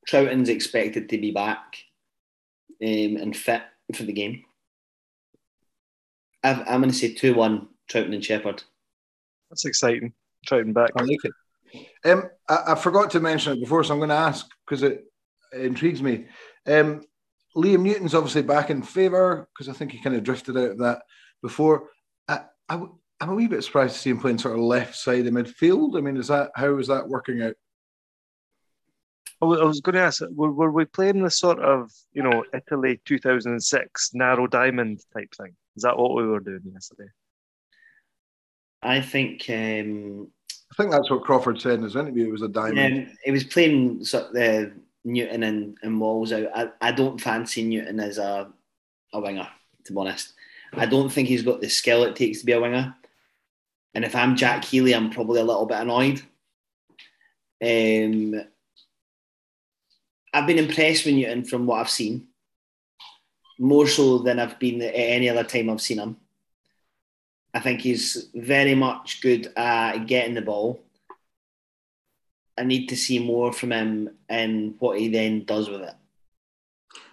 Troughton's 0.08 0.48
expected 0.48 1.08
to 1.08 1.18
be 1.18 1.32
back 1.32 1.76
um, 2.82 3.16
and 3.16 3.36
fit 3.36 3.62
for 3.94 4.04
the 4.04 4.12
game. 4.12 4.44
I've, 6.44 6.60
I'm 6.60 6.80
going 6.80 6.90
to 6.90 6.96
say 6.96 7.12
2 7.12 7.34
1 7.34 7.68
Trouton 7.90 8.14
and 8.14 8.24
Shepherd. 8.24 8.62
That's 9.50 9.64
exciting. 9.64 10.12
Trouton 10.46 10.72
back. 10.72 10.90
I 10.96 11.02
like 11.02 11.24
it. 11.24 11.32
Um, 12.04 12.30
I, 12.48 12.58
I 12.68 12.74
forgot 12.74 13.10
to 13.10 13.20
mention 13.20 13.54
it 13.54 13.60
before, 13.60 13.84
so 13.84 13.94
I'm 13.94 14.00
going 14.00 14.10
to 14.10 14.14
ask 14.14 14.46
because 14.66 14.82
it, 14.82 15.04
it 15.52 15.62
intrigues 15.62 16.02
me. 16.02 16.26
Um, 16.66 17.02
Liam 17.56 17.82
Newton's 17.82 18.14
obviously 18.14 18.42
back 18.42 18.70
in 18.70 18.82
favour 18.82 19.48
because 19.52 19.68
I 19.68 19.72
think 19.72 19.92
he 19.92 20.02
kind 20.02 20.16
of 20.16 20.22
drifted 20.22 20.56
out 20.56 20.70
of 20.70 20.78
that 20.78 21.02
before. 21.42 21.88
I, 22.28 22.42
I, 22.68 22.74
am 23.20 23.30
a 23.30 23.34
wee 23.34 23.46
bit 23.46 23.64
surprised 23.64 23.94
to 23.94 24.00
see 24.00 24.10
him 24.10 24.20
playing 24.20 24.38
sort 24.38 24.54
of 24.54 24.60
left 24.60 24.94
side 24.96 25.26
of 25.26 25.34
midfield. 25.34 25.96
I 25.96 26.00
mean, 26.00 26.16
is 26.16 26.28
that 26.28 26.50
how 26.54 26.76
is 26.78 26.88
that 26.88 27.08
working 27.08 27.42
out? 27.42 27.54
I 29.40 29.44
was, 29.44 29.80
going 29.80 29.94
to 29.94 30.00
ask, 30.00 30.22
were, 30.34 30.50
were 30.50 30.72
we 30.72 30.84
playing 30.84 31.22
the 31.22 31.30
sort 31.30 31.60
of, 31.60 31.92
you 32.12 32.24
know, 32.24 32.44
Italy 32.52 33.00
2006 33.04 34.10
narrow 34.12 34.48
diamond 34.48 35.00
type 35.14 35.32
thing? 35.32 35.54
Is 35.76 35.84
that 35.84 35.96
what 35.96 36.16
we 36.16 36.26
were 36.26 36.40
doing 36.40 36.62
yesterday? 36.72 37.08
I 38.82 39.00
think 39.00 39.44
um, 39.48 40.28
I 40.28 40.37
think 40.78 40.92
that's 40.92 41.10
what 41.10 41.24
Crawford 41.24 41.60
said 41.60 41.74
in 41.74 41.82
his 41.82 41.96
interview. 41.96 42.28
It 42.28 42.32
was 42.32 42.42
a 42.42 42.48
diamond. 42.48 43.08
Um, 43.08 43.16
he 43.24 43.32
was 43.32 43.44
playing 43.44 44.04
sort 44.04 44.26
of 44.26 44.32
the 44.32 44.72
Newton 45.04 45.42
and, 45.42 45.76
and 45.82 46.00
Walls 46.00 46.32
out. 46.32 46.48
I, 46.54 46.68
I 46.80 46.92
don't 46.92 47.20
fancy 47.20 47.64
Newton 47.64 47.98
as 47.98 48.18
a, 48.18 48.48
a 49.12 49.20
winger, 49.20 49.48
to 49.84 49.92
be 49.92 49.98
honest. 49.98 50.34
I 50.72 50.86
don't 50.86 51.10
think 51.10 51.28
he's 51.28 51.42
got 51.42 51.60
the 51.60 51.68
skill 51.68 52.04
it 52.04 52.14
takes 52.14 52.40
to 52.40 52.46
be 52.46 52.52
a 52.52 52.60
winger. 52.60 52.94
And 53.94 54.04
if 54.04 54.14
I'm 54.14 54.36
Jack 54.36 54.64
Healy, 54.64 54.94
I'm 54.94 55.10
probably 55.10 55.40
a 55.40 55.44
little 55.44 55.66
bit 55.66 55.80
annoyed. 55.80 56.22
Um, 57.60 58.40
I've 60.32 60.46
been 60.46 60.58
impressed 60.58 61.06
with 61.06 61.14
Newton 61.14 61.44
from 61.44 61.66
what 61.66 61.80
I've 61.80 61.90
seen, 61.90 62.28
more 63.58 63.88
so 63.88 64.18
than 64.18 64.38
I've 64.38 64.58
been 64.60 64.80
at 64.82 64.94
any 64.94 65.28
other 65.28 65.42
time 65.42 65.70
I've 65.70 65.80
seen 65.80 65.98
him. 65.98 66.18
I 67.54 67.60
think 67.60 67.80
he's 67.80 68.28
very 68.34 68.74
much 68.74 69.20
good 69.22 69.52
at 69.56 70.06
getting 70.06 70.34
the 70.34 70.42
ball. 70.42 70.82
I 72.58 72.64
need 72.64 72.88
to 72.88 72.96
see 72.96 73.18
more 73.18 73.52
from 73.52 73.72
him 73.72 74.10
and 74.28 74.74
what 74.80 74.98
he 74.98 75.08
then 75.08 75.44
does 75.44 75.68
with 75.70 75.82
it. 75.82 75.94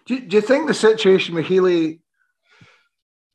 Do, 0.06 0.16
you- 0.16 0.22
do 0.22 0.36
you 0.38 0.42
think 0.42 0.68
the 0.68 0.74
situation 0.74 1.36
with 1.36 1.46
Healy? 1.46 2.02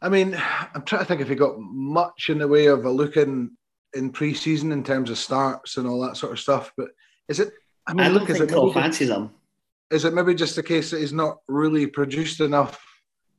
I 0.02 0.08
mean, 0.08 0.34
I'm 0.74 0.82
trying 0.82 1.02
to 1.02 1.04
think 1.04 1.20
if 1.20 1.28
he 1.28 1.34
got 1.34 1.58
much 1.58 2.30
in 2.30 2.38
the 2.38 2.48
way 2.48 2.66
of 2.66 2.84
a 2.84 2.90
look 2.90 3.16
in 3.16 3.56
in 3.92 4.10
pre-season 4.10 4.70
in 4.70 4.84
terms 4.84 5.10
of 5.10 5.18
starts 5.18 5.76
and 5.76 5.86
all 5.86 6.00
that 6.00 6.16
sort 6.16 6.30
of 6.32 6.38
stuff. 6.38 6.72
But 6.76 6.90
is 7.28 7.40
it? 7.40 7.52
I 7.88 7.92
mean, 7.92 8.06
I 8.06 8.08
don't 8.08 8.18
look, 8.20 8.30
is 8.30 8.38
think 8.38 8.50
it, 8.50 8.54
Klopp 8.54 8.66
maybe, 8.68 8.80
fancies 8.82 9.10
him. 9.10 9.30
is 9.90 10.04
it 10.04 10.14
maybe 10.14 10.32
just 10.34 10.56
a 10.58 10.62
case 10.62 10.90
that 10.92 11.00
he's 11.00 11.12
not 11.12 11.38
really 11.48 11.86
produced 11.88 12.40
enough 12.40 12.80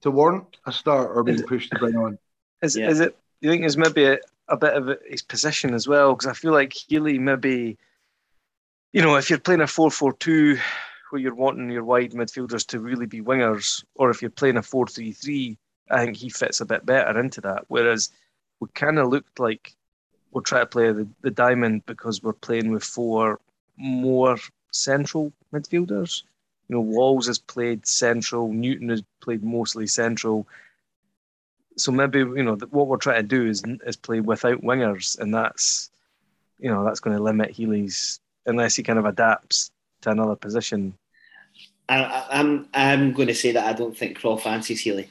to 0.01 0.11
warrant 0.11 0.57
a 0.65 0.71
start 0.73 1.11
or 1.15 1.23
being 1.23 1.41
pushed 1.43 1.71
to 1.71 1.79
bring 1.79 1.95
on? 1.95 2.17
Is, 2.61 2.75
Yeah. 2.75 2.89
is 2.89 2.99
it? 2.99 3.17
You 3.41 3.49
think 3.49 3.61
there's 3.61 3.77
maybe 3.77 4.05
a, 4.05 4.19
a 4.47 4.57
bit 4.57 4.73
of 4.73 4.89
his 5.07 5.21
position 5.21 5.73
as 5.73 5.87
well? 5.87 6.13
Because 6.13 6.27
I 6.27 6.33
feel 6.33 6.51
like 6.51 6.73
Healy 6.73 7.19
maybe, 7.19 7.77
you 8.93 9.01
know, 9.01 9.15
if 9.15 9.29
you're 9.29 9.39
playing 9.39 9.61
a 9.61 9.65
4-4-2 9.65 10.59
where 11.09 11.21
you're 11.21 11.35
wanting 11.35 11.69
your 11.69 11.83
wide 11.83 12.11
midfielders 12.11 12.65
to 12.67 12.79
really 12.79 13.07
be 13.07 13.21
wingers, 13.21 13.83
or 13.95 14.09
if 14.09 14.21
you're 14.21 14.31
playing 14.31 14.57
a 14.57 14.61
4-3-3, 14.61 15.57
I 15.89 16.05
think 16.05 16.17
he 16.17 16.29
fits 16.29 16.61
a 16.61 16.65
bit 16.65 16.85
better 16.85 17.19
into 17.19 17.41
that. 17.41 17.65
Whereas 17.67 18.11
we 18.59 18.69
kind 18.73 18.99
of 18.99 19.09
looked 19.09 19.39
like 19.39 19.75
we're 20.31 20.41
trying 20.41 20.63
to 20.63 20.67
play 20.67 20.91
the, 20.91 21.07
the 21.21 21.31
diamond 21.31 21.85
because 21.85 22.23
we're 22.23 22.33
playing 22.33 22.71
with 22.71 22.83
four 22.83 23.39
more 23.77 24.37
central 24.71 25.33
midfielders. 25.53 26.23
You 26.69 26.75
know, 26.75 26.81
Walls 26.81 27.27
has 27.27 27.39
played 27.39 27.85
central, 27.85 28.53
Newton 28.53 28.89
has 28.89 29.03
played 29.19 29.43
mostly 29.43 29.87
central. 29.87 30.47
So 31.81 31.91
maybe 31.91 32.19
you 32.19 32.43
know 32.43 32.55
what 32.69 32.87
we're 32.87 32.97
trying 32.97 33.21
to 33.23 33.27
do 33.27 33.47
is 33.47 33.63
is 33.85 33.95
play 33.95 34.19
without 34.19 34.61
wingers, 34.61 35.17
and 35.19 35.33
that's 35.33 35.89
you 36.59 36.69
know 36.69 36.83
that's 36.85 36.99
going 36.99 37.17
to 37.17 37.23
limit 37.23 37.51
Healy's 37.51 38.19
unless 38.45 38.75
he 38.75 38.83
kind 38.83 38.99
of 38.99 39.05
adapts 39.05 39.71
to 40.01 40.11
another 40.11 40.35
position. 40.35 40.93
I, 41.89 42.03
I, 42.03 42.39
I'm 42.39 42.67
I'm 42.73 43.13
going 43.13 43.27
to 43.27 43.35
say 43.35 43.51
that 43.53 43.65
I 43.67 43.73
don't 43.73 43.97
think 43.97 44.19
Klopp 44.19 44.41
fancies 44.41 44.81
Healy. 44.81 45.09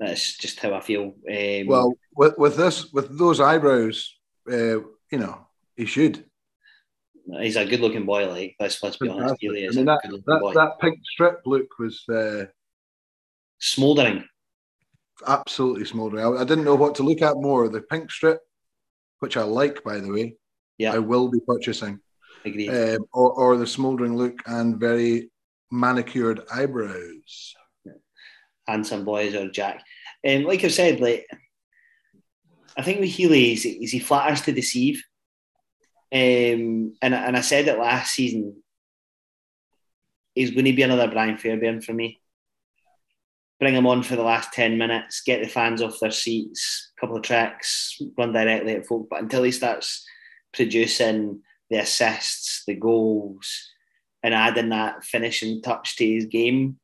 That's 0.00 0.36
just 0.36 0.58
how 0.58 0.74
I 0.74 0.80
feel. 0.80 1.14
Um, 1.30 1.66
Well, 1.66 1.94
with, 2.16 2.36
with 2.36 2.56
this, 2.56 2.92
with 2.92 3.16
those 3.16 3.38
eyebrows, 3.38 4.12
uh, 4.50 4.80
you 5.12 5.18
know, 5.18 5.46
he 5.76 5.86
should. 5.86 6.24
he's 7.38 7.54
a 7.54 7.64
good-looking 7.64 8.04
boy. 8.04 8.28
Like 8.28 8.56
let's 8.58 8.82
let's 8.82 8.96
be 8.96 9.08
honest, 9.08 9.20
Fantastic. 9.20 9.40
Healy 9.40 9.64
I 9.64 9.68
is 9.68 9.76
mean, 9.76 9.88
a 9.88 9.92
that, 9.92 10.00
good-looking 10.02 10.24
that, 10.26 10.40
boy. 10.40 10.52
that 10.54 10.80
pink 10.80 10.98
strip 11.04 11.42
look 11.46 11.78
was 11.78 12.02
uh, 12.08 12.46
Smouldering. 13.60 14.24
Absolutely 15.26 15.84
smouldering. 15.84 16.24
I, 16.24 16.40
I 16.42 16.44
didn't 16.44 16.64
know 16.64 16.74
what 16.74 16.94
to 16.96 17.02
look 17.02 17.22
at 17.22 17.36
more. 17.36 17.68
The 17.68 17.82
pink 17.82 18.10
strip, 18.10 18.40
which 19.20 19.36
I 19.36 19.42
like, 19.42 19.82
by 19.84 19.98
the 19.98 20.10
way, 20.10 20.36
Yeah, 20.78 20.94
I 20.94 20.98
will 20.98 21.28
be 21.28 21.40
purchasing, 21.46 22.00
agreed. 22.44 22.70
um, 22.70 23.04
or, 23.12 23.32
or 23.32 23.56
the 23.56 23.66
smouldering 23.66 24.16
look 24.16 24.38
and 24.46 24.78
very 24.80 25.30
manicured 25.70 26.40
eyebrows. 26.54 27.54
handsome 28.66 29.04
boys 29.04 29.34
or 29.34 29.50
Jack. 29.50 29.82
Um, 30.26 30.44
like 30.44 30.62
I've 30.64 30.72
said, 30.72 31.00
like 31.00 31.26
I 32.76 32.82
think 32.82 33.00
with 33.00 33.10
Healy 33.10 33.52
is, 33.52 33.64
is 33.66 33.90
he 33.90 33.98
flatters 33.98 34.40
to 34.42 34.52
deceive. 34.52 35.02
Um, 36.14 36.94
and 37.02 37.14
and 37.14 37.36
I 37.36 37.40
said 37.42 37.68
it 37.68 37.78
last 37.78 38.12
season. 38.14 38.62
He's 40.34 40.50
going 40.52 40.64
to 40.64 40.72
be 40.72 40.82
another 40.82 41.08
Brian 41.08 41.36
Fairbairn 41.36 41.82
for 41.82 41.92
me. 41.92 42.21
Bring 43.62 43.74
him 43.76 43.86
on 43.86 44.02
for 44.02 44.16
the 44.16 44.24
last 44.24 44.52
ten 44.52 44.76
minutes, 44.76 45.22
get 45.24 45.40
the 45.40 45.48
fans 45.48 45.80
off 45.82 46.00
their 46.00 46.10
seats, 46.10 46.90
couple 47.00 47.14
of 47.16 47.22
tracks, 47.22 47.96
run 48.18 48.32
directly 48.32 48.72
at 48.74 48.86
folk. 48.86 49.06
But 49.08 49.22
until 49.22 49.44
he 49.44 49.52
starts 49.52 50.04
producing 50.52 51.42
the 51.70 51.76
assists, 51.76 52.64
the 52.66 52.74
goals, 52.74 53.68
and 54.24 54.34
adding 54.34 54.70
that 54.70 55.04
finishing 55.04 55.62
touch 55.62 55.94
to 55.98 56.04
his 56.04 56.24
game, 56.26 56.80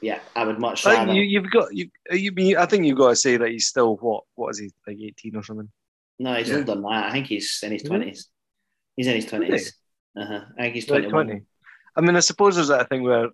yeah, 0.00 0.20
I 0.36 0.44
would 0.44 0.60
much 0.60 0.86
I 0.86 0.92
rather. 0.94 1.06
think 1.06 1.16
you, 1.16 1.22
you've 1.22 1.50
got 1.50 1.74
you, 1.74 1.90
you 2.12 2.30
mean 2.30 2.56
I 2.56 2.66
think 2.66 2.86
you've 2.86 2.96
got 2.98 3.08
to 3.08 3.16
say 3.16 3.36
that 3.36 3.48
he's 3.50 3.66
still 3.66 3.96
what 3.96 4.22
what 4.36 4.50
is 4.50 4.60
he 4.60 4.70
like 4.86 4.98
eighteen 5.00 5.34
or 5.34 5.42
something? 5.42 5.68
No, 6.20 6.34
he's 6.34 6.48
Yeah. 6.48 6.58
older 6.58 6.74
than 6.74 6.82
that. 6.82 7.06
I 7.06 7.10
think 7.10 7.26
he's 7.26 7.58
in 7.64 7.72
his 7.72 7.82
Is 7.82 7.82
he? 7.82 7.88
twenties. 7.88 8.28
He's 8.94 9.06
in 9.08 9.16
his 9.16 9.26
twenties. 9.26 9.74
Uh-huh. 10.16 10.42
I 10.56 10.62
think 10.62 10.74
he's 10.76 10.88
Like 10.88 11.02
twenty-one. 11.02 11.26
twenty. 11.26 11.42
I 11.96 12.00
mean, 12.02 12.14
I 12.14 12.20
suppose 12.20 12.54
there's 12.54 12.68
that 12.68 12.88
thing 12.88 13.02
where 13.02 13.30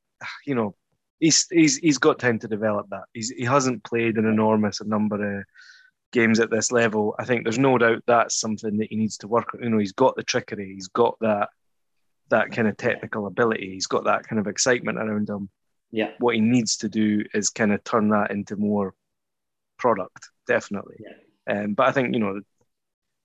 you 0.46 0.54
know 0.54 0.74
he's 1.20 1.46
he's 1.50 1.76
he's 1.76 1.98
got 1.98 2.18
time 2.18 2.38
to 2.40 2.48
develop 2.48 2.88
that. 2.90 3.04
He's 3.12 3.30
he 3.30 3.44
hasn't 3.44 3.84
played 3.84 4.16
an 4.16 4.26
enormous 4.26 4.82
number 4.82 5.38
of 5.38 5.44
games 6.12 6.40
at 6.40 6.50
this 6.50 6.72
level. 6.72 7.14
I 7.18 7.24
think 7.24 7.44
there's 7.44 7.58
no 7.58 7.78
doubt 7.78 8.02
that's 8.06 8.40
something 8.40 8.78
that 8.78 8.88
he 8.90 8.96
needs 8.96 9.18
to 9.18 9.28
work 9.28 9.54
on. 9.54 9.62
You 9.62 9.70
know, 9.70 9.78
he's 9.78 9.92
got 9.92 10.16
the 10.16 10.24
trickery, 10.24 10.74
he's 10.74 10.88
got 10.88 11.16
that 11.20 11.50
that 12.30 12.52
kind 12.52 12.68
of 12.68 12.76
technical 12.76 13.26
ability, 13.26 13.72
he's 13.72 13.86
got 13.86 14.04
that 14.04 14.26
kind 14.26 14.40
of 14.40 14.46
excitement 14.46 14.98
around 14.98 15.28
him. 15.28 15.48
Yeah, 15.92 16.10
What 16.18 16.36
he 16.36 16.40
needs 16.40 16.76
to 16.78 16.88
do 16.88 17.24
is 17.34 17.50
kind 17.50 17.72
of 17.72 17.82
turn 17.82 18.10
that 18.10 18.30
into 18.30 18.54
more 18.54 18.94
product, 19.76 20.30
definitely. 20.46 20.96
Yeah. 21.00 21.62
Um, 21.62 21.74
but 21.74 21.88
I 21.88 21.92
think 21.92 22.14
you 22.14 22.20
know 22.20 22.40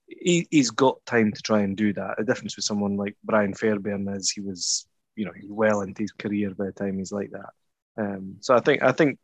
he, 0.07 0.47
he's 0.49 0.71
got 0.71 1.05
time 1.05 1.31
to 1.31 1.41
try 1.41 1.61
and 1.61 1.77
do 1.77 1.93
that. 1.93 2.15
The 2.17 2.23
difference 2.23 2.55
with 2.55 2.65
someone 2.65 2.97
like 2.97 3.15
Brian 3.23 3.53
Fairbairn 3.53 4.07
is 4.09 4.31
he 4.31 4.41
was, 4.41 4.87
you 5.15 5.25
know, 5.25 5.31
well 5.47 5.81
into 5.81 6.03
his 6.03 6.11
career 6.11 6.53
by 6.55 6.65
the 6.65 6.71
time 6.71 6.97
he's 6.97 7.11
like 7.11 7.31
that. 7.31 7.49
Um, 7.97 8.37
so 8.41 8.55
I 8.55 8.59
think 8.59 8.83
I 8.83 8.91
think 8.91 9.19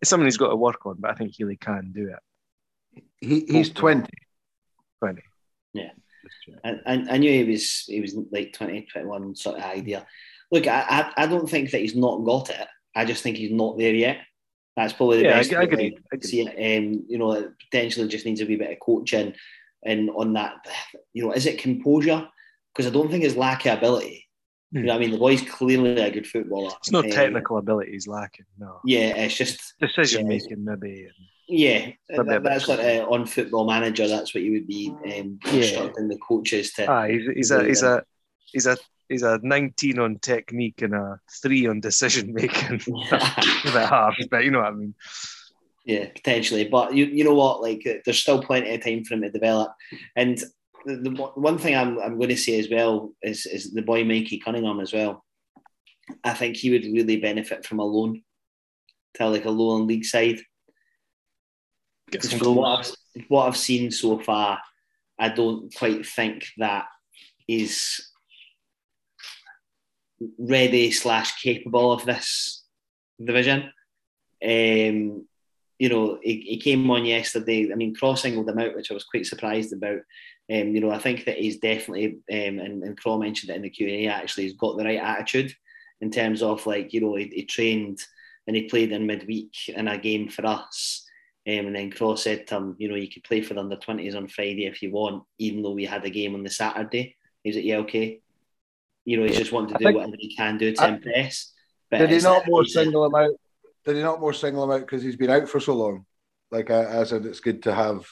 it's 0.00 0.08
something 0.10 0.26
he's 0.26 0.36
got 0.36 0.48
to 0.48 0.56
work 0.56 0.84
on, 0.86 0.96
but 0.98 1.10
I 1.10 1.14
think 1.14 1.32
Healy 1.34 1.56
can 1.56 1.92
do 1.94 2.08
it. 2.08 3.02
He, 3.20 3.40
he's 3.40 3.68
Hopefully. 3.68 3.94
20. 3.94 4.08
Twenty. 5.00 5.22
I, 6.64 6.70
I, 6.86 7.06
I 7.10 7.18
knew 7.18 7.30
he 7.30 7.50
was 7.50 7.84
he 7.86 8.00
was 8.00 8.16
like 8.30 8.52
20, 8.52 8.82
21 8.92 9.34
sort 9.36 9.58
of 9.58 9.64
idea. 9.64 10.06
Look, 10.50 10.66
I, 10.66 10.84
I, 11.16 11.24
I 11.24 11.26
don't 11.26 11.48
think 11.48 11.70
that 11.70 11.80
he's 11.80 11.96
not 11.96 12.24
got 12.24 12.50
it. 12.50 12.68
I 12.94 13.04
just 13.04 13.22
think 13.22 13.36
he's 13.36 13.50
not 13.52 13.78
there 13.78 13.94
yet. 13.94 14.18
That's 14.76 14.92
probably 14.92 15.18
the 15.18 15.24
Yeah, 15.24 15.38
best. 15.38 15.52
I 15.52 15.60
way 15.60 15.66
to 15.66 15.72
agree. 15.72 15.98
I 16.12 16.16
agree. 16.16 16.28
See 16.28 16.40
it. 16.46 16.78
Um, 16.78 17.04
you 17.08 17.18
know, 17.18 17.32
it 17.32 17.50
potentially 17.70 18.08
just 18.08 18.24
needs 18.26 18.40
a 18.40 18.46
wee 18.46 18.56
bit 18.56 18.70
of 18.70 18.78
coaching, 18.80 19.34
and 19.84 20.10
on 20.10 20.32
that, 20.34 20.54
you 21.12 21.24
know, 21.24 21.32
is 21.32 21.46
it 21.46 21.58
composure? 21.58 22.28
Because 22.74 22.90
I 22.90 22.94
don't 22.94 23.10
think 23.10 23.24
it's 23.24 23.36
lack 23.36 23.66
of 23.66 23.78
ability. 23.78 24.21
You 24.72 24.80
Hmm. 24.80 24.86
know, 24.86 24.92
what 24.94 24.96
I 24.96 25.00
mean, 25.00 25.10
the 25.10 25.18
boy's 25.18 25.42
clearly 25.42 26.00
a 26.00 26.10
good 26.10 26.26
footballer. 26.26 26.72
It's 26.78 26.90
not 26.90 27.04
Um, 27.04 27.10
technical 27.10 27.58
ability 27.58 27.92
he's 27.92 28.06
lacking. 28.08 28.46
No, 28.58 28.80
Yeah, 28.84 29.16
it's 29.16 29.36
just 29.36 29.74
decision 29.78 30.22
Yeah. 30.22 30.28
making 30.28 30.64
maybe. 30.64 31.04
and- 31.04 31.12
Yeah, 31.48 31.88
a 32.10 32.16
bit 32.24 32.26
that, 32.26 32.42
that's 32.44 32.66
better. 32.66 32.82
what 33.00 33.08
uh, 33.08 33.12
on 33.12 33.26
Football 33.26 33.66
Manager. 33.66 34.08
That's 34.08 34.34
what 34.34 34.42
you 34.42 34.52
would 34.52 34.66
be 34.66 34.88
um, 34.90 35.38
Yeah. 35.46 35.52
instructing 35.52 36.08
the 36.08 36.16
coaches 36.18 36.72
to. 36.74 36.86
Ah, 36.86 37.06
he's, 37.06 37.22
he's 37.34 37.50
a 37.50 37.64
he's 37.64 37.82
a 37.82 38.02
he's 38.52 38.66
a 38.66 38.78
he's 39.10 39.22
a 39.22 39.38
19 39.42 39.98
on 39.98 40.18
technique 40.20 40.80
and 40.80 40.94
a 40.94 41.20
three 41.42 41.66
on 41.66 41.80
decision 41.80 42.32
making. 42.32 42.80
a 43.12 43.20
bit 43.64 43.88
harsh, 43.88 44.24
but 44.30 44.44
you 44.44 44.50
know 44.52 44.60
what 44.60 44.68
I 44.68 44.70
mean. 44.72 44.94
yeah, 45.84 46.08
potentially, 46.08 46.64
but 46.68 46.94
you 46.94 47.04
you 47.06 47.24
know 47.24 47.34
what? 47.34 47.60
Like, 47.60 47.82
uh, 47.86 47.94
there's 48.06 48.20
still 48.20 48.40
plenty 48.42 48.74
of 48.74 48.82
time 48.82 49.04
for 49.04 49.12
him 49.14 49.22
to 49.22 49.30
develop. 49.30 49.74
And 50.16 50.42
the, 50.84 50.96
the 50.96 51.10
one- 51.34 51.58
thing 51.58 51.76
I'm 51.76 51.98
I'm 51.98 52.16
going 52.16 52.30
to 52.30 52.36
say 52.36 52.58
as 52.58 52.68
well 52.70 53.12
is 53.22 53.46
is 53.46 53.72
the 53.72 53.82
boy 53.82 54.04
Mikey 54.04 54.38
Cunningham 54.38 54.80
as 54.80 54.92
well. 54.92 55.24
I 56.24 56.34
think 56.34 56.56
he 56.56 56.70
would 56.70 56.84
really 56.84 57.16
benefit 57.16 57.64
from 57.64 57.78
a 57.78 57.84
loan 57.84 58.22
to 59.14 59.28
like 59.28 59.44
a 59.44 59.50
Lowland 59.50 59.86
League 59.86 60.04
side. 60.04 60.40
Because 62.10 62.32
from 62.32 62.56
what. 62.56 62.80
I've, 62.80 62.94
what 63.28 63.46
I've 63.46 63.56
seen 63.56 63.90
so 63.90 64.18
far, 64.18 64.60
I 65.18 65.28
don't 65.28 65.74
quite 65.74 66.06
think 66.06 66.46
that 66.58 66.86
is 67.46 68.08
ready 70.38 70.90
slash 70.90 71.42
capable 71.42 71.92
of 71.92 72.04
this 72.04 72.64
division. 73.22 73.70
Um, 74.44 75.26
you 75.82 75.88
know, 75.88 76.16
he, 76.22 76.36
he 76.42 76.58
came 76.58 76.88
on 76.92 77.04
yesterday. 77.04 77.72
I 77.72 77.74
mean, 77.74 77.92
Cross 77.92 78.22
singled 78.22 78.48
him 78.48 78.60
out, 78.60 78.76
which 78.76 78.92
I 78.92 78.94
was 78.94 79.02
quite 79.02 79.26
surprised 79.26 79.72
about. 79.72 79.98
Um, 80.48 80.76
you 80.76 80.80
know, 80.80 80.92
I 80.92 80.98
think 80.98 81.24
that 81.24 81.38
he's 81.38 81.58
definitely, 81.58 82.20
um, 82.30 82.60
and, 82.60 82.84
and 82.84 82.96
Crow 82.96 83.18
mentioned 83.18 83.50
it 83.50 83.56
in 83.56 83.62
the 83.62 83.68
Q 83.68 83.88
and 83.88 83.96
A. 83.96 84.06
Actually, 84.06 84.44
he's 84.44 84.56
got 84.56 84.76
the 84.76 84.84
right 84.84 85.00
attitude 85.00 85.52
in 86.00 86.12
terms 86.12 86.40
of 86.40 86.64
like, 86.68 86.92
you 86.92 87.00
know, 87.00 87.16
he, 87.16 87.24
he 87.34 87.44
trained 87.46 87.98
and 88.46 88.54
he 88.54 88.68
played 88.68 88.92
in 88.92 89.08
midweek 89.08 89.56
in 89.70 89.88
a 89.88 89.98
game 89.98 90.28
for 90.28 90.46
us. 90.46 91.04
Um, 91.48 91.66
and 91.66 91.74
then 91.74 91.90
Cross 91.90 92.22
said 92.22 92.46
to 92.46 92.58
him, 92.58 92.76
you 92.78 92.88
know, 92.88 92.94
you 92.94 93.10
could 93.10 93.24
play 93.24 93.42
for 93.42 93.54
the 93.54 93.60
under 93.60 93.74
20s 93.74 94.14
on 94.14 94.28
Friday 94.28 94.66
if 94.66 94.82
you 94.82 94.92
want, 94.92 95.24
even 95.38 95.64
though 95.64 95.72
we 95.72 95.84
had 95.84 96.04
a 96.04 96.10
game 96.10 96.36
on 96.36 96.44
the 96.44 96.50
Saturday. 96.50 97.16
He 97.42 97.50
was 97.50 97.56
like, 97.56 97.64
yeah, 97.64 97.78
okay. 97.78 98.20
You 99.04 99.16
know, 99.16 99.24
he's 99.24 99.36
just 99.36 99.50
wanting 99.50 99.76
to 99.76 99.84
do 99.84 99.92
whatever 99.96 100.14
he 100.16 100.36
can 100.36 100.58
do 100.58 100.72
to 100.74 100.80
I- 100.80 100.88
impress. 100.90 101.52
But 101.90 101.98
Did 101.98 102.10
he 102.10 102.18
not 102.20 102.46
more 102.46 102.64
single 102.64 103.04
him 103.04 103.16
out? 103.16 103.34
Did 103.84 103.96
he 103.96 104.02
not 104.02 104.20
more 104.20 104.32
single 104.32 104.64
him 104.64 104.70
out 104.70 104.80
because 104.80 105.02
he's 105.02 105.16
been 105.16 105.30
out 105.30 105.48
for 105.48 105.60
so 105.60 105.74
long? 105.74 106.06
Like 106.50 106.70
I, 106.70 107.00
I 107.00 107.04
said, 107.04 107.24
it's 107.26 107.40
good 107.40 107.62
to 107.64 107.74
have 107.74 108.06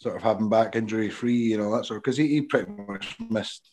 sort 0.00 0.16
of 0.16 0.22
have 0.22 0.38
him 0.38 0.48
back 0.48 0.74
injury 0.74 1.10
free, 1.10 1.36
you 1.36 1.58
know, 1.58 1.76
that 1.76 1.84
sort 1.86 1.98
of 1.98 2.02
because 2.02 2.16
he, 2.16 2.26
he 2.28 2.42
pretty 2.42 2.70
much 2.88 3.16
missed 3.30 3.68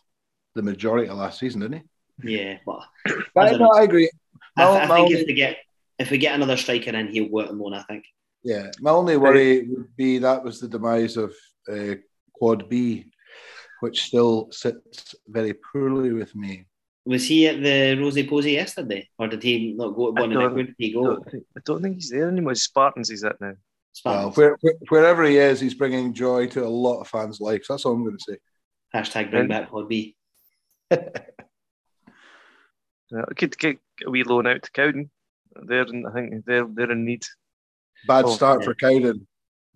the 0.56 0.62
majority 0.62 1.08
of 1.10 1.18
last 1.18 1.40
season, 1.40 1.62
didn't 1.62 1.82
he? 2.22 2.38
Yeah, 2.38 2.58
but 2.66 2.82
But 3.34 3.52
no, 3.54 3.58
know. 3.58 3.72
I 3.72 3.84
agree. 3.84 4.10
I, 4.58 4.66
th- 4.66 4.78
I 4.78 4.88
think 4.88 4.92
only- 5.00 5.14
if 5.22 5.28
we 5.28 5.34
get 5.34 5.58
if 5.98 6.12
we 6.12 6.18
get 6.18 6.36
another 6.36 6.58
striker 6.58 6.92
in, 6.92 7.08
he'll 7.08 7.30
work 7.30 7.50
on. 7.50 7.74
I 7.74 7.84
think. 7.84 8.04
Yeah, 8.44 8.68
my 8.80 8.92
only 8.92 9.18
worry 9.18 9.68
would 9.68 9.96
be 9.98 10.18
that 10.20 10.44
was 10.44 10.60
the 10.60 10.68
demise 10.68 11.18
of 11.18 11.34
uh, 11.72 11.96
Quad 12.34 12.70
B, 12.70 13.12
which 13.82 14.04
still 14.04 14.50
sits 14.52 15.14
very 15.28 15.54
poorly 15.54 16.14
with 16.14 16.34
me. 16.36 16.66
Was 17.10 17.26
he 17.26 17.48
at 17.48 17.62
the 17.64 17.98
Rosie 18.00 18.28
Posey 18.28 18.52
yesterday, 18.52 19.10
or 19.18 19.28
did 19.28 19.42
he 19.42 19.74
not 19.74 19.96
go 19.96 20.12
to 20.14 20.20
I 20.20 20.22
one? 20.22 20.30
don't- 20.30 20.54
Where 20.54 20.64
did 20.64 20.76
he 20.78 20.92
I 20.92 20.94
go? 20.94 21.04
don't, 21.08 21.32
think, 21.32 21.44
I 21.58 21.62
don't 21.66 21.82
think 21.82 21.96
he's 21.96 22.10
there 22.12 22.28
anymore. 22.30 22.54
Spartans 22.54 23.10
he's 23.10 23.24
at 23.24 23.42
now. 23.42 23.54
Well, 24.06 24.30
where, 24.32 24.58
where- 24.62 24.76
wherever 24.90 25.24
he 25.24 25.38
is, 25.38 25.60
he's 25.60 25.74
bringing 25.74 26.14
joy 26.14 26.46
to 26.50 26.64
a 26.64 26.70
lot 26.70 27.02
of 27.02 27.08
fans' 27.08 27.42
lives. 27.42 27.66
That's 27.68 27.84
all 27.86 27.94
I'm 27.94 28.04
going 28.04 28.16
to 28.18 28.24
say. 28.34 28.38
Hashtag 28.94 29.32
bring 29.32 29.42
And- 29.42 29.50
back 29.50 29.70
Hod 29.70 29.90
B. 29.90 30.16
Yeah, 33.12 33.24
I 33.28 33.34
could 33.34 33.58
get 33.58 33.80
a 34.06 34.12
wee 34.12 34.24
loan 34.24 34.46
out 34.46 34.62
to 34.62 34.72
Cowden. 34.72 35.10
They're 35.64 35.82
in, 35.82 36.06
I 36.06 36.12
think 36.14 36.46
they're 36.46 36.68
they're 36.68 36.92
in 36.92 37.06
need. 37.06 37.26
Bad 38.08 38.26
Oh, 38.26 38.30
start 38.36 38.62
yeah. 38.62 38.66
for 38.66 38.76
Cowden. 38.76 39.28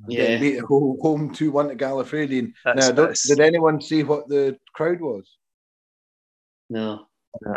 Yeah. 0.08 0.38
Beat 0.38 0.58
at 0.58 0.66
home, 0.66 0.98
home 1.02 1.34
2 1.34 1.50
1 1.52 1.70
to 1.70 1.76
Gallifrey. 1.76 2.54
Now, 2.64 2.92
don't, 2.92 3.18
did 3.28 3.40
anyone 3.40 3.82
see 3.82 4.04
what 4.04 4.28
the 4.30 4.60
crowd 4.76 5.02
was? 5.02 5.28
No. 6.70 7.08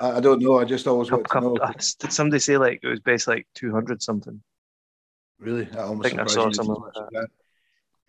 I, 0.01 0.17
I 0.17 0.21
don't 0.21 0.41
know. 0.43 0.59
I 0.59 0.65
just 0.65 0.87
always 0.87 1.09
couple, 1.11 1.19
want 1.23 1.29
to 1.29 1.41
know. 1.41 1.57
couple, 1.57 1.63
uh, 1.63 1.73
did 2.01 2.13
somebody 2.13 2.41
say 2.41 2.57
like 2.57 2.81
it 2.83 2.89
was 2.89 3.01
based 3.01 3.29
like 3.29 3.47
two 3.55 3.73
hundred 3.73 4.03
something? 4.03 4.43
Really? 5.39 5.65
That 5.65 5.81
almost 5.81 6.07
I 6.07 6.09
think 6.11 6.21
I 6.23 6.27
saw 6.27 6.47
me. 6.49 6.55
something 6.55 6.75
like 7.13 7.29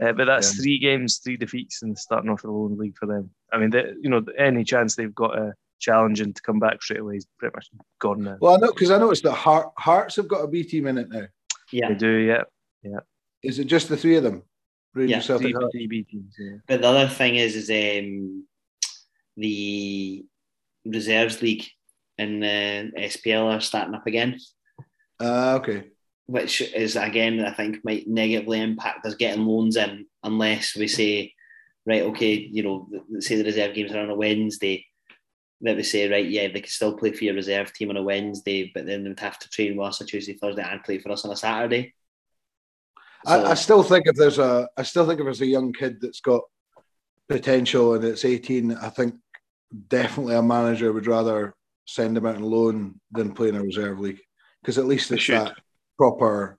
Uh, 0.02 0.14
but 0.14 0.26
that's 0.26 0.56
Yeah. 0.56 0.62
three 0.64 0.80
games, 0.80 1.18
three 1.18 1.38
defeats, 1.38 1.82
and 1.82 1.98
starting 1.98 2.30
off 2.30 2.44
in 2.44 2.50
the 2.50 2.54
Lowland 2.56 2.78
League 2.78 2.98
for 2.98 3.06
them. 3.06 3.32
I 3.52 3.58
mean, 3.58 3.70
they, 3.72 3.94
you 4.02 4.10
know, 4.10 4.24
any 4.38 4.64
chance 4.64 4.96
they've 4.96 5.14
got 5.14 5.38
a 5.38 5.54
challenging 5.80 6.34
to 6.34 6.42
come 6.42 6.60
back 6.60 6.82
straight 6.82 7.00
away 7.02 7.18
is 7.18 7.28
pretty 7.38 7.54
much 7.56 7.70
gone 8.00 8.24
now. 8.24 8.38
Well, 8.40 8.54
I 8.56 8.58
know 8.58 8.72
because 8.72 8.92
I 8.92 8.98
noticed 8.98 9.24
that 9.24 9.34
Heart, 9.34 9.74
Hearts 9.78 10.16
have 10.16 10.28
got 10.28 10.44
a 10.44 10.48
B 10.48 10.64
team 10.64 10.88
in 10.88 10.98
it 10.98 11.10
now. 11.10 11.28
Yeah. 11.72 11.90
They 11.90 11.96
do, 11.96 12.10
yeah. 12.12 12.44
Yeah. 12.84 13.00
Is 13.44 13.60
it 13.60 13.66
just 13.66 13.90
the 13.90 13.98
three 13.98 14.16
of 14.16 14.24
them? 14.24 14.44
Rangers, 14.94 15.28
Yeah, 15.30 15.38
Three, 15.38 15.52
Hearts. 15.52 15.68
three 15.74 15.88
B 15.88 16.04
teams. 16.04 16.34
Yeah. 16.40 16.58
But 16.68 16.82
the 16.82 16.88
other 16.88 17.08
thing 17.10 17.36
is, 17.36 17.56
is 17.56 17.70
um, 17.70 18.46
the 19.36 20.26
reserves 20.88 21.42
league 21.42 21.66
in 22.18 22.40
the 22.40 22.92
SPL 22.98 23.56
are 23.56 23.62
starting 23.62 23.96
up 23.96 24.08
again, 24.08 24.40
Ah, 25.20 25.56
okay. 25.56 25.84
which 26.26 26.62
is 26.62 26.96
again 26.96 27.44
I 27.44 27.52
think 27.52 27.84
might 27.84 28.08
negatively 28.08 28.60
impact 28.62 29.06
us 29.06 29.16
getting 29.16 29.46
loans 29.46 29.78
in 29.78 30.06
unless 30.24 30.76
we 30.76 30.88
say, 30.88 31.34
right, 31.86 32.04
okay, 32.04 32.34
you 32.34 32.64
know, 32.64 32.90
say 33.20 33.36
the 33.36 33.44
reserve 33.44 33.74
games 33.76 33.92
are 33.94 34.00
on 34.00 34.10
a 34.10 34.16
Wednesday. 34.16 34.86
That 35.62 35.76
we 35.76 35.82
say, 35.84 36.08
right, 36.08 36.28
yeah, 36.30 36.50
they 36.50 36.62
can 36.62 36.70
still 36.70 36.96
play 36.96 37.12
for 37.14 37.24
your 37.24 37.34
reserve 37.34 37.74
team 37.74 37.90
on 37.90 37.98
a 37.98 38.04
Wednesday, 38.04 38.72
but 38.74 38.86
then 38.86 39.04
they 39.04 39.10
would 39.10 39.20
have 39.20 39.40
to 39.40 39.50
train 39.50 39.76
with 39.76 39.88
us 39.88 40.02
on 40.02 40.08
Tuesday, 40.08 40.34
Thursday, 40.34 40.62
and 40.62 40.84
play 40.84 41.00
for 41.00 41.12
us 41.12 41.26
on 41.26 41.32
a 41.32 41.36
Saturday. 41.36 41.96
I, 43.26 43.44
I 43.44 43.54
still 43.56 43.82
think 43.82 44.06
if 44.06 44.16
there's 44.16 44.38
a, 44.38 44.70
I 44.78 44.84
still 44.84 45.08
think 45.08 45.20
if 45.20 45.24
there's 45.26 45.42
a 45.42 45.48
young 45.48 45.74
kid 45.74 46.00
that's 46.00 46.22
got 46.22 46.44
potential 47.28 47.96
and 47.96 48.04
it's 48.04 48.24
18, 48.24 48.74
I 48.76 48.90
think 48.90 49.16
definitely 49.90 50.36
a 50.36 50.42
manager 50.42 50.92
would 50.94 51.08
rather 51.08 51.54
send 51.86 52.18
him 52.18 52.26
out 52.26 52.36
on 52.36 52.44
loan 52.44 53.00
than 53.12 53.34
play 53.34 53.50
in 53.50 53.56
a 53.56 53.64
reserve 53.64 54.00
league 54.00 54.20
because 54.62 54.78
at 54.78 54.86
least 54.86 55.10
They 55.10 55.16
it's 55.16 55.24
should. 55.24 55.36
that 55.40 55.56
proper, 55.98 56.58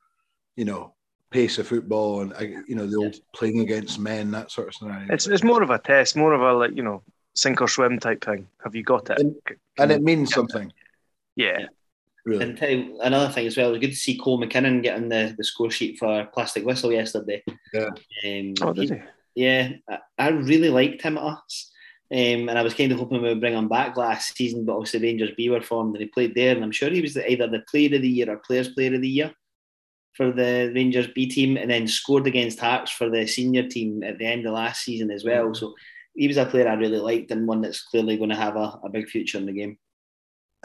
you 0.57 0.65
know, 0.65 0.95
pace 1.31 1.59
of 1.59 1.67
football 1.69 2.23
and 2.23 2.33
uh, 2.33 2.41
you 2.67 2.75
know 2.75 2.87
the 2.87 2.97
old 2.97 3.15
Yeah. 3.15 3.21
playing 3.35 3.61
against 3.61 3.99
men 3.99 4.31
that 4.31 4.51
sort 4.51 4.69
of 4.69 4.75
scenario. 4.75 5.07
It's 5.13 5.27
it's 5.27 5.45
more 5.45 5.63
of 5.63 5.71
a 5.71 5.79
test, 5.79 6.17
more 6.17 6.33
of 6.33 6.41
a 6.41 6.53
like 6.55 6.75
you 6.75 6.83
know 6.83 7.03
sink 7.35 7.61
or 7.61 7.69
swim 7.69 7.99
type 7.99 8.25
thing. 8.25 8.49
Have 8.65 8.75
you 8.75 8.83
got 8.83 9.11
it? 9.11 9.19
And- 9.21 9.37
and 9.81 9.93
it 9.93 10.03
means 10.03 10.33
something, 10.35 10.73
yeah, 11.37 11.67
really. 12.25 12.43
And 12.45 12.59
tell 12.59 12.99
another 13.03 13.33
thing 13.33 13.47
as 13.47 13.57
well, 13.57 13.69
it 13.69 13.73
was 13.73 13.81
good 13.81 13.91
to 13.91 13.97
see 13.97 14.19
Cole 14.19 14.41
McKinnon 14.43 14.83
getting 14.83 15.09
the, 15.09 15.37
the 15.39 15.45
score 15.45 15.71
sheet 15.71 15.99
for 16.01 16.25
Plastic 16.35 16.65
Whistle 16.67 16.91
yesterday. 16.91 17.45
Yeah. 17.73 17.91
Um, 18.25 18.55
oh, 18.63 18.73
did 18.73 18.91
he- 18.91 18.97
he? 18.97 19.03
Yeah, 19.45 19.69
I, 19.89 19.99
I 20.19 20.29
really 20.31 20.69
liked 20.69 21.03
him 21.03 21.17
at 21.17 21.23
us. 21.23 21.71
Um, 22.11 22.49
and 22.49 22.59
I 22.59 22.63
was 22.63 22.73
kind 22.73 22.91
of 22.91 22.99
hoping 22.99 23.21
we 23.21 23.29
would 23.29 23.41
bring 23.41 23.55
him 23.55 23.69
back 23.69 23.97
last 23.97 24.35
season, 24.35 24.65
but 24.65 24.75
obviously 24.75 25.01
Rangers 25.01 25.33
B 25.37 25.51
were 25.51 25.61
formed 25.61 25.95
and 25.95 26.03
he 26.03 26.09
played 26.09 26.35
there. 26.35 26.55
And 26.55 26.65
I'm 26.65 26.73
sure 26.73 26.89
he 26.89 27.03
was 27.03 27.19
either 27.19 27.47
the 27.47 27.65
player 27.71 27.95
of 27.95 28.03
the 28.03 28.09
year 28.09 28.31
or 28.31 28.39
players 28.39 28.71
player 28.71 28.95
of 28.95 29.03
the 29.03 29.09
year 29.09 29.33
for 30.15 30.33
the 30.33 30.73
Rangers 30.75 31.09
B 31.15 31.29
team 31.29 31.59
and 31.59 31.71
then 31.71 31.87
scored 31.87 32.27
against 32.27 32.61
Hearts 32.61 32.91
for 32.91 33.11
the 33.11 33.27
senior 33.27 33.69
team 33.69 34.03
at 34.03 34.19
the 34.19 34.25
end 34.25 34.47
of 34.47 34.55
last 34.55 34.85
season 34.85 35.11
as 35.11 35.23
well. 35.23 35.55
So 35.55 35.75
he 36.15 36.27
was 36.27 36.39
a 36.39 36.47
player 36.47 36.67
I 36.67 36.75
really 36.75 36.99
liked 36.99 37.31
and 37.31 37.47
one 37.47 37.61
that's 37.61 37.83
clearly 37.83 38.17
going 38.17 38.31
to 38.31 38.37
have 38.37 38.57
a, 38.57 38.81
a 38.83 38.89
big 38.91 39.09
future 39.09 39.37
in 39.37 39.45
the 39.45 39.53
game. 39.53 39.79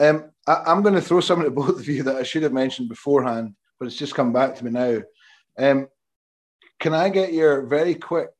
Um, 0.00 0.30
I, 0.46 0.62
I'm 0.66 0.82
going 0.82 0.94
to 0.94 1.02
throw 1.02 1.20
something 1.20 1.44
to 1.44 1.50
both 1.54 1.78
of 1.78 1.86
you 1.86 2.02
that 2.04 2.16
I 2.16 2.22
should 2.22 2.42
have 2.42 2.54
mentioned 2.54 2.88
beforehand, 2.88 3.54
but 3.78 3.86
it's 3.86 3.96
just 3.96 4.14
come 4.14 4.32
back 4.32 4.56
to 4.56 4.64
me 4.64 4.70
now. 4.70 5.02
Um, 5.58 5.88
can 6.80 6.94
I 6.94 7.10
get 7.10 7.32
your 7.32 7.66
very 7.66 7.94
quick 7.94 8.30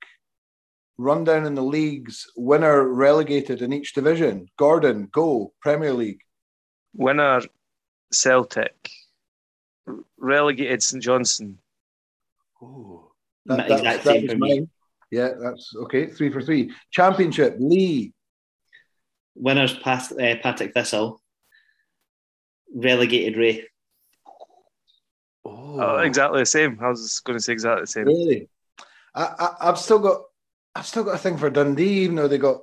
rundown 0.99 1.47
in 1.47 1.55
the 1.55 1.63
leagues, 1.63 2.31
winner 2.37 2.89
relegated 2.89 3.63
in 3.63 3.73
each 3.73 3.95
division? 3.95 4.49
Gordon, 4.57 5.09
go 5.13 5.53
Premier 5.61 5.93
League. 5.93 6.21
Winner 6.95 7.43
Celtic, 8.13 8.91
relegated 10.17 10.83
St 10.83 11.03
Johnstone. 11.03 11.59
Oh, 12.63 13.13
Ma- 13.47 13.57
that, 13.57 13.69
that, 13.69 13.83
that 13.85 14.03
same 14.03 14.23
was 14.23 14.37
mine. 14.37 14.71
Yeah, 15.11 15.31
that's 15.41 15.73
okay. 15.83 16.07
Three 16.07 16.31
for 16.31 16.43
three. 16.43 16.73
Championship, 16.91 17.57
Lee. 17.59 18.13
Winners 19.37 19.77
Pat, 19.77 20.13
uh, 20.13 20.37
Partick 20.41 20.75
Thistle, 20.75 21.21
relegated 22.73 23.37
Raith. 23.37 23.65
Oh, 25.45 25.99
exactly 25.99 26.41
the 26.41 26.47
same. 26.47 26.79
I 26.81 26.89
was 26.89 27.19
going 27.19 27.37
to 27.37 27.43
say 27.43 27.53
exactly 27.53 27.83
the 27.83 27.87
same. 27.89 28.07
Really? 28.07 28.49
I, 29.13 29.25
I, 29.25 29.69
I've 29.69 29.79
still 29.79 29.99
got, 29.99 30.23
I've 30.75 30.87
still 30.87 31.05
got 31.05 31.15
a 31.15 31.19
thing 31.19 31.37
for 31.37 31.51
Dundee, 31.51 32.03
even 32.03 32.17
though 32.17 32.29
they 32.29 32.39
got 32.39 32.61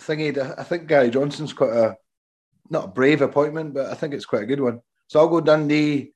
thingy. 0.00 0.36
I 0.58 0.62
think 0.62 0.88
Gary 0.88 1.10
Johnson's 1.10 1.52
quite 1.52 1.72
a, 1.72 1.96
not 2.70 2.84
a 2.84 2.88
brave 2.88 3.22
appointment, 3.22 3.74
but 3.74 3.86
I 3.86 3.94
think 3.94 4.14
it's 4.14 4.26
quite 4.26 4.42
a 4.42 4.46
good 4.46 4.60
one. 4.60 4.80
So 5.08 5.20
I'll 5.20 5.28
go 5.28 5.40
Dundee, 5.40 6.12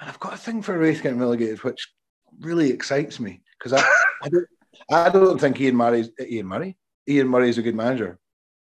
and 0.00 0.08
I've 0.08 0.20
got 0.20 0.34
a 0.34 0.38
thing 0.38 0.62
for 0.62 0.78
Raith 0.78 1.02
getting 1.02 1.18
relegated, 1.18 1.62
which 1.62 1.92
really 2.40 2.70
excites 2.70 3.20
me 3.20 3.42
because 3.58 3.72
I, 3.72 3.86
I 4.22 4.28
don't, 4.28 4.46
I 4.90 5.08
don't 5.10 5.40
think 5.40 5.60
Ian 5.60 5.76
Murray's 5.76 6.10
Ian 6.20 6.46
Murray. 6.46 6.76
Ian 7.08 7.28
Murray's 7.28 7.58
a 7.58 7.62
good 7.62 7.74
manager. 7.74 8.18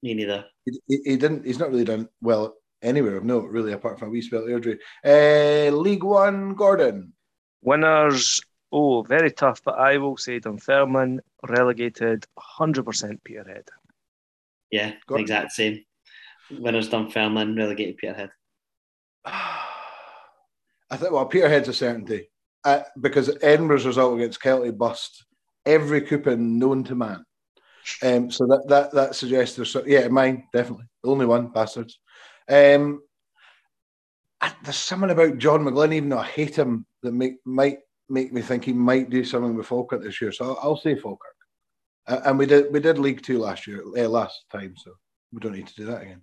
Me 0.02 0.14
neither. 0.14 0.46
He, 0.66 0.80
he, 0.88 1.02
he 1.06 1.18
didn't. 1.18 1.46
He's 1.46 1.60
not 1.60 1.70
really 1.70 1.84
done 1.84 2.08
well 2.22 2.56
anywhere. 2.82 3.20
No, 3.22 3.40
really, 3.40 3.74
apart 3.74 4.00
from 4.00 4.08
a 4.08 4.12
wee 4.12 4.22
spell 4.22 4.44
of 4.44 4.50
injury. 4.50 4.80
Uh, 5.06 5.76
League 5.76 6.04
One, 6.04 6.56
Gordon. 6.56 7.14
Winners, 7.62 8.42
oh, 8.72 9.02
very 9.04 9.32
tough, 9.32 9.62
but 9.64 9.78
I 9.78 9.98
will 9.98 10.18
say 10.18 10.40
Dunfermline 10.40 11.22
relegated 11.48 12.26
100% 12.60 13.24
Peterhead. 13.24 13.68
Yeah, 14.72 14.94
Got 15.08 15.16
it. 15.20 15.22
exact 15.22 15.52
same. 15.52 15.84
Winners 16.52 16.90
Dunfermline, 16.90 17.56
relegated 17.56 17.98
Peterhead. 17.98 18.32
I 19.26 20.98
think 20.98 21.12
well, 21.12 21.26
Peterhead's 21.26 21.70
a 21.70 21.74
certainty 21.74 22.30
uh, 22.64 22.82
because 23.00 23.38
Edinburgh's 23.42 23.86
result 23.86 24.16
against 24.16 24.42
Kelty 24.42 24.78
bust 24.78 25.26
every 25.66 26.02
coupon 26.02 26.60
known 26.60 26.84
to 26.86 26.96
man. 26.96 27.24
Um, 28.04 28.30
so 28.30 28.46
that 28.48 28.64
that 28.68 28.92
that 28.94 29.16
suggests 29.16 29.56
there's 29.56 29.72
so- 29.72 29.86
yeah, 29.86 30.08
mine 30.10 30.44
definitely 30.54 30.86
the 31.04 31.10
only 31.10 31.26
one 31.26 31.48
bastards. 31.48 32.00
Um, 32.50 33.02
there's 34.64 34.76
something 34.76 35.10
about 35.12 35.38
John 35.38 35.64
McGlynn, 35.64 35.94
even 35.94 36.10
though 36.10 36.20
I 36.20 36.26
hate 36.26 36.56
him, 36.58 36.86
that 37.04 37.12
make, 37.14 37.36
might 37.46 37.80
make 38.12 38.34
me 38.34 38.42
think 38.42 38.66
he 38.66 38.74
might 38.74 39.10
do 39.10 39.24
something 39.24 39.56
with 39.56 39.68
Falkirk 39.68 40.04
this 40.04 40.22
year. 40.22 40.32
So 40.32 40.46
I'll, 40.46 40.60
I'll 40.62 40.78
say 40.78 40.96
Falkirk. 40.96 41.36
Uh, 42.08 42.22
and 42.26 42.38
we 42.38 42.46
did 42.46 42.72
we 42.72 42.80
did 42.80 42.98
League 42.98 43.22
Two 43.22 43.40
last 43.40 43.68
year, 43.68 43.84
uh, 43.98 44.08
last 44.10 44.44
time, 44.52 44.76
so 44.76 44.92
we 45.32 45.40
don't 45.40 45.54
need 45.54 45.68
to 45.68 45.76
do 45.76 45.86
that 45.86 46.02
again. 46.02 46.22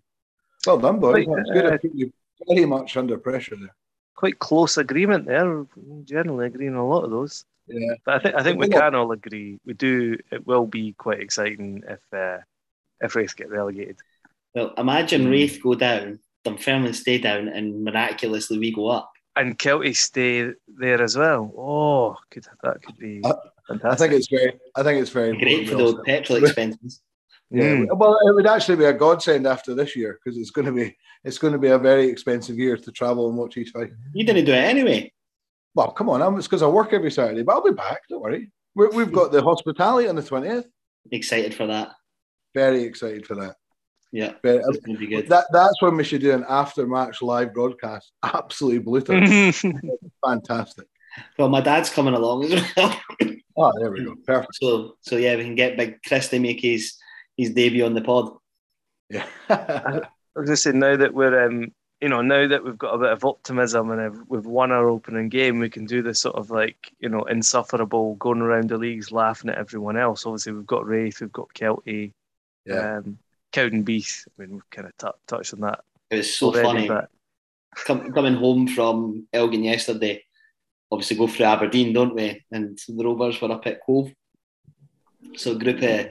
Well 0.66 0.78
done, 0.78 0.98
boys. 0.98 1.27
Right, 1.27 1.36
That's 1.36 1.51
good. 1.51 1.66
uh, 1.66 1.74
I 1.74 1.77
put 1.78 1.94
you 1.94 2.12
very 2.48 2.66
much 2.66 2.97
under 2.97 3.16
pressure 3.16 3.56
there. 3.56 3.74
Quite 4.16 4.39
close 4.39 4.77
agreement 4.77 5.27
there. 5.27 5.62
We 5.77 6.02
Generally 6.05 6.47
agreeing 6.47 6.74
on 6.74 6.81
a 6.81 6.86
lot 6.86 7.05
of 7.05 7.10
those. 7.10 7.44
Yeah. 7.69 7.94
But 8.05 8.15
I 8.15 8.19
think 8.19 8.35
I 8.35 8.43
think 8.43 8.60
we 8.60 8.69
can 8.69 8.94
all 8.94 9.12
agree. 9.12 9.60
We 9.65 9.74
do. 9.74 10.19
It 10.32 10.47
will 10.47 10.66
be 10.66 10.94
quite 10.94 11.20
exciting 11.20 11.85
if 11.89 12.01
uh, 12.12 12.39
if 13.01 13.15
Raith 13.15 13.36
get 13.36 13.51
relegated. 13.51 13.98
Well, 14.55 14.74
imagine. 14.77 15.31
Raith 15.31 15.62
go 15.62 15.74
down, 15.74 16.19
Dunfermline 16.44 16.94
stay 16.94 17.19
down, 17.19 17.48
and 17.48 17.85
miraculously 17.85 18.59
we 18.59 18.74
go 18.74 18.89
up. 18.89 19.12
And 19.39 19.59
Kelty 19.59 19.94
stay 19.94 20.52
there 20.66 21.01
as 21.02 21.16
well. 21.16 21.52
Oh, 21.56 22.16
could 22.31 22.44
that 22.62 22.82
could 22.82 22.98
be 22.98 23.20
I- 23.24 23.32
fantastic. 23.69 23.90
I 23.93 23.97
think 23.97 24.12
it's 24.15 24.28
very. 24.28 24.52
I 24.77 24.82
think 24.82 25.01
it's 25.01 25.10
very 25.10 25.36
Great 25.39 25.69
for 25.69 25.77
those 25.77 25.94
all- 25.94 26.05
petrol 26.05 26.44
expenses. 26.44 27.01
Yeah. 27.51 27.62
Mm. 27.77 27.97
Well, 27.97 28.19
it 28.28 28.35
would 28.35 28.47
actually 28.47 28.77
be 28.77 28.85
a 28.85 28.93
godsend 28.93 29.47
after 29.47 29.74
this 29.74 29.97
year 29.97 30.20
because 30.23 30.36
it's 30.39 30.51
going 30.51 30.66
to 30.66 30.73
be 30.73 30.94
it's 31.24 31.39
going 31.39 31.55
to 31.55 31.59
be 31.59 31.69
a 31.69 31.78
very 31.78 32.06
expensive 32.06 32.59
year 32.59 32.77
to 32.77 32.93
travel 32.93 33.27
and 33.31 33.39
watch 33.39 33.56
East 33.56 33.73
Fife. 33.73 33.89
You 34.12 34.27
didn't 34.27 34.44
do 34.44 34.52
it 34.52 34.56
anyway. 34.56 35.10
Well, 35.74 35.90
come 35.93 36.10
on, 36.10 36.20
I'm, 36.20 36.36
it's 36.36 36.47
because 36.47 36.62
I 36.62 36.66
work 36.66 36.93
every 36.93 37.10
Saturday, 37.10 37.43
but 37.44 37.52
I'll 37.55 37.62
be 37.62 37.70
back. 37.73 38.02
Don't 38.10 38.20
worry. 38.20 38.52
We're, 38.74 38.90
we've 38.90 39.10
got 39.10 39.32
the 39.32 39.40
hospitality 39.43 40.09
on 40.09 40.16
the 40.16 40.23
twentieth. 40.23 40.66
Excited 41.10 41.55
for 41.55 41.66
that. 41.69 41.93
Very 42.55 42.82
excited 42.82 43.27
for 43.27 43.35
that. 43.36 43.56
Yeah, 44.10 44.32
Very, 44.43 44.62
it's 44.66 44.78
be 44.78 45.06
good. 45.06 45.28
that 45.28 45.44
that's 45.52 45.82
when 45.82 45.97
we 45.97 46.05
should 46.05 46.22
do 46.22 46.32
an 46.32 46.44
after 46.48 46.86
match 46.86 47.20
live 47.20 47.52
broadcast. 47.52 48.12
Absolutely 48.22 48.78
brutal. 48.78 49.20
Fantastic. 50.26 50.86
Well, 51.39 51.48
my 51.48 51.60
dad's 51.60 51.90
coming 51.90 52.14
along 52.14 52.44
as 52.44 52.62
well. 52.76 53.01
Oh, 53.60 53.72
there 53.80 53.90
we 53.90 54.05
go. 54.05 54.14
Perfect. 54.24 54.55
so, 54.55 54.94
so 55.01 55.16
yeah, 55.16 55.35
we 55.35 55.43
can 55.43 55.56
get 55.56 55.76
Big 55.76 56.01
Chris 56.06 56.28
to 56.28 56.39
make 56.39 56.60
his 56.60 56.94
his 57.36 57.51
debut 57.51 57.85
on 57.85 57.93
the 57.94 58.01
pod. 58.01 58.30
Yeah. 59.10 59.26
I 59.48 59.94
was 59.94 60.05
going 60.36 60.47
to 60.47 60.56
say 60.56 60.70
now 60.70 60.97
that 60.97 61.12
we're 61.12 61.44
um, 61.44 61.72
you 62.01 62.09
know, 62.09 62.22
now 62.22 62.47
that 62.47 62.62
we've 62.64 62.78
got 62.78 62.94
a 62.94 62.98
bit 62.98 63.10
of 63.10 63.24
optimism 63.24 63.90
and 63.90 64.24
we've 64.28 64.47
won 64.47 64.70
our 64.70 64.89
opening 64.89 65.28
game, 65.28 65.59
we 65.59 65.68
can 65.70 65.86
do 65.86 66.02
this 66.02 66.20
sort 66.20 66.36
of 66.36 66.52
like, 66.52 66.93
you 67.01 67.09
know, 67.09 67.24
insufferable 67.24 68.14
going 68.14 68.43
around 68.43 68.70
the 68.70 68.78
leagues 68.78 69.10
laughing 69.10 69.51
at 69.51 69.59
everyone 69.59 69.97
else. 69.97 70.24
Obviously, 70.24 70.52
we've 70.52 70.64
got 70.64 70.86
Raith, 70.86 71.20
we've 71.20 71.32
got 71.32 71.52
Kelty, 71.52 72.12
Yeah. 72.64 72.98
um, 72.98 73.18
Cowdenbeath. 73.53 74.27
I 74.29 74.43
mean, 74.43 74.53
we've 74.55 74.70
kind 74.70 74.89
of 74.89 74.97
t- 74.97 75.19
touched 75.27 75.55
on 75.55 75.61
that 75.61 75.81
It 76.11 76.16
was 76.16 76.37
so 76.37 76.49
already, 76.49 76.66
funny. 76.66 76.89
but 76.89 77.11
Come, 77.85 78.12
coming 78.12 78.35
home 78.35 78.66
from 78.66 79.27
Elgin 79.33 79.62
yesterday, 79.62 80.25
obviously 80.91 81.16
go 81.16 81.27
through 81.27 81.47
Aberdeen, 81.47 81.93
don't 81.93 82.15
we? 82.15 82.45
And 82.51 82.79
the 82.89 83.05
Rovers 83.05 83.41
were 83.41 83.53
up 83.53 83.66
at 83.66 83.81
Cove. 83.85 84.12
So 85.37 85.53
a 85.53 85.59
group 85.59 85.83
of 85.83 86.09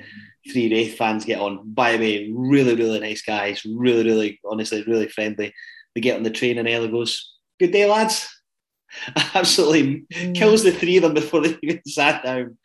three 0.51 0.71
Raith 0.71 0.97
fans 0.97 1.25
get 1.25 1.39
on. 1.39 1.73
By 1.73 1.93
the 1.93 1.99
way, 1.99 2.31
really, 2.33 2.75
really 2.75 2.99
nice 2.99 3.21
guys. 3.21 3.65
Really, 3.65 4.03
really, 4.03 4.39
honestly, 4.45 4.83
really 4.83 5.07
friendly. 5.07 5.53
They 5.93 6.01
get 6.01 6.17
on 6.17 6.23
the 6.23 6.29
train 6.29 6.57
and 6.57 6.67
Ella 6.67 6.87
goes, 6.87 7.33
Good 7.59 7.71
day, 7.71 7.89
lads. 7.89 8.27
Absolutely 9.33 10.05
mm. 10.13 10.35
kills 10.35 10.63
the 10.63 10.71
three 10.71 10.97
of 10.97 11.03
them 11.03 11.13
before 11.13 11.41
they 11.41 11.57
even 11.63 11.81
sat 11.85 12.23
down. 12.23 12.57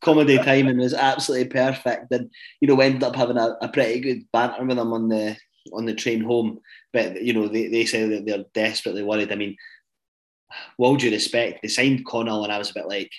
Comedy 0.00 0.38
timing 0.38 0.78
was 0.78 0.94
absolutely 0.94 1.48
perfect. 1.48 2.10
And, 2.12 2.30
you 2.60 2.68
know, 2.68 2.74
we 2.74 2.84
ended 2.84 3.02
up 3.04 3.16
having 3.16 3.36
a, 3.36 3.56
a 3.60 3.68
pretty 3.68 4.00
good 4.00 4.26
banter 4.32 4.64
with 4.64 4.76
them 4.76 4.92
on 4.92 5.08
the 5.08 5.36
on 5.72 5.84
the 5.84 5.94
train 5.94 6.22
home. 6.22 6.60
But, 6.92 7.22
you 7.22 7.32
know, 7.32 7.48
they, 7.48 7.68
they 7.68 7.84
say 7.84 8.08
that 8.08 8.24
they're 8.26 8.44
desperately 8.54 9.02
worried. 9.02 9.30
I 9.30 9.36
mean, 9.36 9.56
with 10.78 10.86
all 10.86 10.96
due 10.96 11.10
respect, 11.10 11.60
they 11.62 11.68
signed 11.68 12.06
Connell 12.06 12.44
and 12.44 12.52
I 12.52 12.58
was 12.58 12.70
a 12.70 12.74
bit 12.74 12.88
like, 12.88 13.10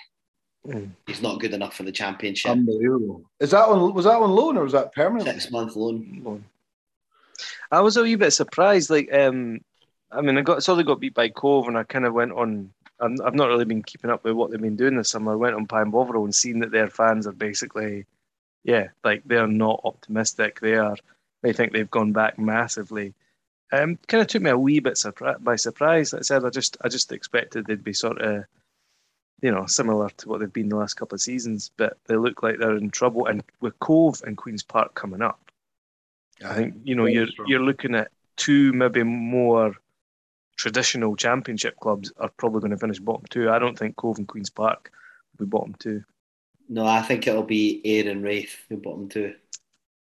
Mm. 0.67 0.91
he's 1.07 1.23
not 1.23 1.39
good 1.39 1.55
enough 1.55 1.75
for 1.75 1.81
the 1.81 1.91
championship. 1.91 2.51
Unbelievable. 2.51 3.23
Is 3.39 3.49
that 3.49 3.67
on? 3.67 3.95
Was 3.95 4.05
that 4.05 4.21
on 4.21 4.29
loan 4.29 4.57
or 4.57 4.63
was 4.63 4.73
that 4.73 4.93
permanent? 4.93 5.27
Six 5.27 5.49
month 5.49 5.75
loan. 5.75 6.21
Well, 6.23 6.39
I 7.71 7.79
was 7.79 7.97
a 7.97 8.03
wee 8.03 8.13
bit 8.13 8.29
surprised. 8.29 8.91
Like, 8.91 9.11
um, 9.11 9.61
I 10.11 10.21
mean, 10.21 10.37
I 10.37 10.41
got 10.41 10.61
saw 10.61 10.75
they 10.75 10.83
got 10.83 10.99
beat 10.99 11.15
by 11.15 11.29
Cove, 11.29 11.67
and 11.67 11.75
I 11.75 11.83
kind 11.83 12.05
of 12.05 12.13
went 12.13 12.33
on. 12.33 12.71
I'm, 13.01 13.17
I've 13.25 13.35
not 13.35 13.49
really 13.49 13.65
been 13.65 13.83
keeping 13.83 14.11
up 14.11 14.23
with 14.23 14.33
what 14.33 14.51
they've 14.51 14.61
been 14.61 14.75
doing 14.75 14.95
this 14.95 15.09
summer. 15.09 15.33
I 15.33 15.35
went 15.35 15.55
on 15.55 15.67
Pie 15.67 15.81
and 15.81 15.91
Bovril 15.91 16.23
and 16.23 16.33
seen 16.33 16.59
that 16.59 16.71
their 16.71 16.89
fans 16.89 17.27
are 17.27 17.33
basically, 17.33 18.05
yeah, 18.63 18.89
like 19.03 19.23
they're 19.25 19.47
not 19.47 19.81
optimistic. 19.83 20.59
They 20.59 20.75
are. 20.75 20.95
They 21.41 21.53
think 21.53 21.73
they've 21.73 21.89
gone 21.89 22.11
back 22.11 22.37
massively. 22.37 23.15
Um, 23.73 23.97
kind 24.07 24.21
of 24.21 24.27
took 24.27 24.41
me 24.41 24.51
a 24.51 24.57
wee 24.57 24.79
bit 24.79 24.93
surpri- 24.93 25.43
by 25.43 25.55
surprise. 25.55 26.13
Like 26.13 26.21
I 26.21 26.23
said, 26.23 26.45
I 26.45 26.49
just 26.49 26.77
I 26.81 26.89
just 26.89 27.11
expected 27.11 27.65
they'd 27.65 27.83
be 27.83 27.93
sort 27.93 28.21
of, 28.21 28.43
you 29.41 29.51
know, 29.51 29.65
similar 29.65 30.09
to 30.09 30.29
what 30.29 30.39
they've 30.39 30.53
been 30.53 30.69
the 30.69 30.75
last 30.75 30.95
couple 30.95 31.15
of 31.15 31.21
seasons, 31.21 31.71
but 31.77 31.97
they 32.05 32.15
look 32.15 32.43
like 32.43 32.59
they're 32.59 32.77
in 32.77 32.91
trouble. 32.91 33.25
And 33.25 33.43
with 33.61 33.79
Cove 33.79 34.21
and 34.25 34.37
Queens 34.37 34.61
Park 34.61 34.93
coming 34.93 35.21
up, 35.21 35.39
I 36.45 36.53
think 36.53 36.75
you 36.83 36.95
know 36.95 37.05
you're 37.05 37.27
you're 37.47 37.61
looking 37.61 37.95
at 37.95 38.11
two 38.35 38.73
maybe 38.73 39.03
more 39.03 39.75
traditional 40.61 41.15
championship 41.15 41.75
clubs 41.79 42.13
are 42.17 42.29
probably 42.37 42.59
going 42.61 42.69
to 42.71 42.77
finish 42.77 42.99
bottom 42.99 43.23
two. 43.31 43.49
I 43.49 43.57
don't 43.57 43.77
think 43.77 43.95
Cove 43.95 44.19
and 44.19 44.27
Queens 44.27 44.51
Park 44.51 44.91
will 45.37 45.45
be 45.47 45.49
bottom 45.49 45.75
two. 45.79 46.03
No, 46.69 46.85
I 46.85 47.01
think 47.01 47.25
it'll 47.27 47.41
be 47.41 47.81
Ayr 47.83 48.09
and 48.11 48.23
Raith 48.23 48.55
who 48.69 48.77
bottom 48.77 49.09
two. 49.09 49.33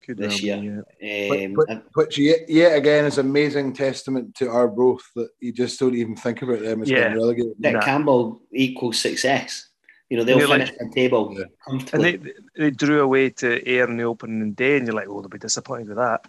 Could 0.05 0.17
This 0.19 0.43
well 0.43 0.59
be, 0.61 0.67
year. 0.67 0.85
yeah. 1.01 1.45
Um, 1.47 1.53
Which, 1.55 1.69
and- 1.71 1.83
which 1.95 2.19
yet, 2.19 2.49
yet 2.49 2.77
again 2.77 3.05
is 3.05 3.19
amazing 3.19 3.73
testament 3.75 4.35
to 4.37 4.49
our 4.51 4.67
growth 4.67 5.07
that 5.15 5.29
you 5.39 5.53
just 5.53 5.79
don't 5.79 5.95
even 5.95 6.17
think 6.17 6.43
about 6.43 6.61
them 6.61 6.83
as 6.83 6.91
Yeah. 6.91 6.99
getting 7.05 7.19
relegated. 7.19 7.53
Nick 7.61 7.75
Nah. 7.75 7.81
Campbell 7.83 8.43
equals 8.53 8.99
success. 8.99 9.69
You 10.11 10.17
know, 10.17 10.25
they'll 10.25 10.39
They're 10.39 10.49
like- 10.49 10.67
finish 10.67 10.79
the 10.79 10.91
table 10.93 11.37
Yeah. 11.39 11.45
And 11.93 12.03
they 12.03 12.19
they 12.57 12.71
drew 12.73 13.01
away 13.03 13.31
to 13.31 13.69
Ayr 13.69 13.85
in 13.89 13.97
the 13.99 14.05
opening 14.05 14.55
day, 14.55 14.77
and 14.77 14.87
you're 14.87 14.97
like, 14.97 15.09
oh, 15.09 15.21
they'll 15.21 15.29
be 15.29 15.39
disappointed 15.39 15.89
with 15.89 15.99
that. 15.99 16.27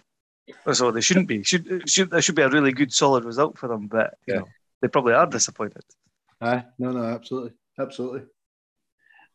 So 0.72 0.90
they 0.90 1.00
shouldn't 1.00 1.28
be. 1.28 1.42
Should 1.42 1.88
should 1.88 2.10
that 2.10 2.22
should 2.22 2.34
be 2.34 2.42
a 2.42 2.48
really 2.48 2.72
good 2.72 2.92
solid 2.92 3.24
result 3.24 3.58
for 3.58 3.68
them, 3.68 3.86
but 3.86 4.14
you 4.26 4.34
Yeah. 4.34 4.40
know 4.40 4.48
they 4.82 4.88
probably 4.88 5.14
are 5.14 5.26
disappointed. 5.26 5.82
Aye, 6.40 6.64
no, 6.78 6.92
no, 6.92 7.04
absolutely, 7.04 7.52
absolutely. 7.78 8.22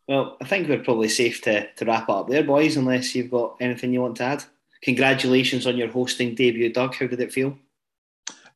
Well, 0.07 0.37
I 0.41 0.45
think 0.45 0.67
we're 0.67 0.83
probably 0.83 1.09
safe 1.09 1.41
to, 1.43 1.71
to 1.73 1.85
wrap 1.85 2.09
up 2.09 2.27
there, 2.29 2.43
boys, 2.43 2.77
unless 2.77 3.13
you've 3.15 3.31
got 3.31 3.57
anything 3.59 3.91
you 3.93 4.01
want 4.01 4.17
to 4.17 4.23
add. 4.23 4.43
Congratulations 4.83 5.65
on 5.65 5.77
your 5.77 5.87
hosting 5.89 6.35
debut, 6.35 6.71
Doug. 6.71 6.93
How 6.95 7.07
did 7.07 7.19
it 7.19 7.33
feel? 7.33 7.57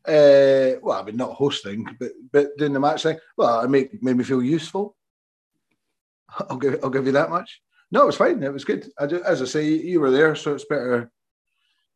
Uh, 0.08 0.80
well, 0.82 1.00
I 1.00 1.04
mean, 1.04 1.18
not 1.18 1.34
hosting, 1.34 1.86
but 2.00 2.12
but 2.32 2.58
doing 2.58 2.74
the 2.74 2.80
match 2.80 3.04
thing. 3.04 3.18
Well, 3.38 3.62
it 3.62 3.70
made 3.70 4.02
made 4.02 4.18
me 4.18 4.24
feel 4.24 4.42
useful. 4.42 4.96
I'll 6.50 6.58
give 6.58 6.80
I'll 6.84 6.90
give 6.90 7.06
you 7.06 7.12
that 7.14 7.30
much. 7.30 7.62
No, 7.92 8.04
it 8.04 8.08
was 8.08 8.16
fine. 8.18 8.42
It 8.44 8.54
was 8.54 8.66
good. 8.66 8.88
I 9.00 9.08
ju- 9.08 9.24
as 9.26 9.42
I 9.42 9.46
say, 9.46 9.66
you 9.68 10.00
were 10.00 10.12
there, 10.12 10.36
so 10.36 10.54
it's 10.54 10.66
better. 10.66 11.12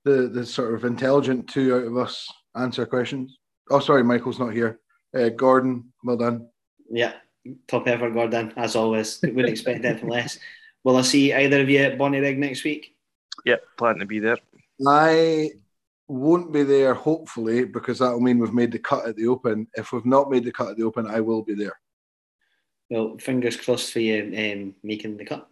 The 0.05 0.27
the 0.27 0.45
sort 0.45 0.73
of 0.73 0.83
intelligent 0.83 1.47
two 1.47 1.75
out 1.75 1.87
of 1.87 1.97
us 1.97 2.27
answer 2.55 2.85
questions. 2.85 3.37
Oh, 3.69 3.79
sorry, 3.79 4.03
Michael's 4.03 4.39
not 4.39 4.53
here. 4.53 4.79
Uh, 5.15 5.29
Gordon, 5.29 5.93
well 6.03 6.17
done. 6.17 6.47
Yeah, 6.89 7.13
top 7.67 7.87
ever, 7.87 8.09
Gordon, 8.09 8.53
as 8.57 8.75
always. 8.75 9.19
Wouldn't 9.23 9.49
expect 9.49 9.85
anything 9.85 10.09
less. 10.09 10.39
Will 10.83 10.97
I 10.97 11.01
see 11.01 11.33
either 11.33 11.61
of 11.61 11.69
you 11.69 11.79
at 11.79 11.97
Bonnyrigg 11.97 12.37
next 12.37 12.63
week? 12.63 12.95
Yep, 13.45 13.63
plan 13.77 13.97
to 13.99 14.05
be 14.05 14.19
there. 14.19 14.37
I 14.85 15.51
won't 16.07 16.51
be 16.51 16.63
there, 16.63 16.93
hopefully, 16.93 17.63
because 17.63 17.99
that'll 17.99 18.19
mean 18.19 18.39
we've 18.39 18.53
made 18.53 18.71
the 18.71 18.79
cut 18.79 19.07
at 19.07 19.15
the 19.15 19.27
Open. 19.27 19.67
If 19.75 19.93
we've 19.93 20.05
not 20.05 20.29
made 20.29 20.43
the 20.43 20.51
cut 20.51 20.69
at 20.71 20.77
the 20.77 20.83
Open, 20.83 21.07
I 21.07 21.21
will 21.21 21.41
be 21.41 21.53
there. 21.53 21.79
Well, 22.89 23.17
fingers 23.17 23.55
crossed 23.55 23.93
for 23.93 23.99
you 23.99 24.23
um, 24.37 24.75
making 24.83 25.17
the 25.17 25.25
cut. 25.25 25.47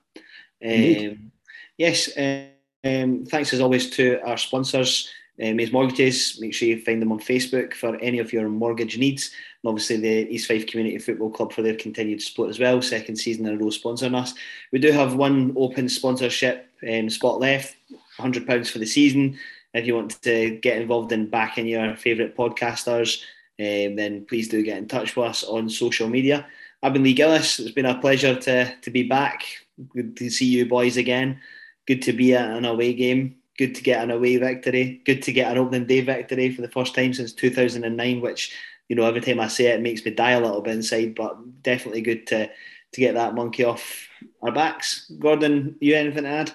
Um, 0.63 1.31
yes, 1.77 2.15
uh, 2.17 2.47
um, 2.83 3.25
thanks 3.25 3.53
as 3.53 3.61
always 3.61 3.89
to 3.91 4.19
our 4.25 4.37
sponsors, 4.37 5.09
uh, 5.41 5.53
Mays 5.53 5.71
Mortgages. 5.71 6.37
Make 6.39 6.53
sure 6.53 6.67
you 6.67 6.81
find 6.81 7.01
them 7.01 7.11
on 7.11 7.19
Facebook 7.19 7.73
for 7.73 7.95
any 7.97 8.19
of 8.19 8.33
your 8.33 8.49
mortgage 8.49 8.97
needs. 8.97 9.31
And 9.63 9.69
obviously, 9.69 9.97
the 9.97 10.33
East 10.33 10.47
Fife 10.47 10.67
Community 10.67 10.97
Football 10.97 11.31
Club 11.31 11.53
for 11.53 11.61
their 11.61 11.75
continued 11.75 12.21
support 12.21 12.49
as 12.49 12.59
well. 12.59 12.81
Second 12.81 13.15
season 13.15 13.45
in 13.45 13.53
a 13.53 13.57
row 13.57 13.67
sponsoring 13.67 14.15
us. 14.15 14.33
We 14.71 14.79
do 14.79 14.91
have 14.91 15.15
one 15.15 15.53
open 15.55 15.89
sponsorship 15.89 16.69
um, 16.87 17.09
spot 17.09 17.39
left, 17.39 17.75
£100 18.19 18.69
for 18.69 18.79
the 18.79 18.85
season. 18.85 19.37
If 19.73 19.85
you 19.85 19.95
want 19.95 20.21
to 20.23 20.57
get 20.57 20.81
involved 20.81 21.11
in 21.11 21.29
backing 21.29 21.67
your 21.67 21.95
favourite 21.95 22.35
podcasters, 22.35 23.21
um, 23.59 23.95
then 23.95 24.25
please 24.25 24.49
do 24.49 24.63
get 24.63 24.77
in 24.77 24.87
touch 24.87 25.15
with 25.15 25.27
us 25.27 25.43
on 25.43 25.69
social 25.69 26.09
media. 26.09 26.47
I've 26.83 26.93
been 26.93 27.03
Lee 27.03 27.13
Gillis. 27.13 27.59
It's 27.59 27.71
been 27.71 27.85
a 27.85 27.99
pleasure 27.99 28.35
to, 28.35 28.75
to 28.75 28.89
be 28.89 29.03
back. 29.03 29.45
Good 29.93 30.17
to 30.17 30.29
see 30.29 30.45
you 30.45 30.65
boys 30.65 30.97
again. 30.97 31.39
Good 31.87 32.01
to 32.03 32.13
be 32.13 32.33
at 32.35 32.49
an 32.49 32.65
away 32.65 32.93
game. 32.93 33.37
Good 33.57 33.75
to 33.75 33.83
get 33.83 34.03
an 34.03 34.11
away 34.11 34.37
victory. 34.37 35.01
Good 35.05 35.21
to 35.23 35.33
get 35.33 35.51
an 35.51 35.57
opening 35.57 35.85
day 35.85 36.01
victory 36.01 36.53
for 36.53 36.61
the 36.61 36.69
first 36.69 36.95
time 36.95 37.13
since 37.13 37.33
2009, 37.33 38.21
which, 38.21 38.55
you 38.87 38.95
know, 38.95 39.05
every 39.05 39.21
time 39.21 39.39
I 39.39 39.47
say 39.47 39.67
it, 39.67 39.75
it 39.75 39.81
makes 39.81 40.03
me 40.05 40.11
die 40.11 40.31
a 40.31 40.41
little 40.41 40.61
bit 40.61 40.75
inside, 40.75 41.15
but 41.15 41.61
definitely 41.61 42.01
good 42.01 42.27
to, 42.27 42.47
to 42.47 42.99
get 42.99 43.15
that 43.15 43.35
monkey 43.35 43.63
off 43.63 44.07
our 44.41 44.51
backs. 44.51 45.11
Gordon, 45.19 45.75
you 45.79 45.95
anything 45.95 46.23
to 46.23 46.29
add? 46.29 46.53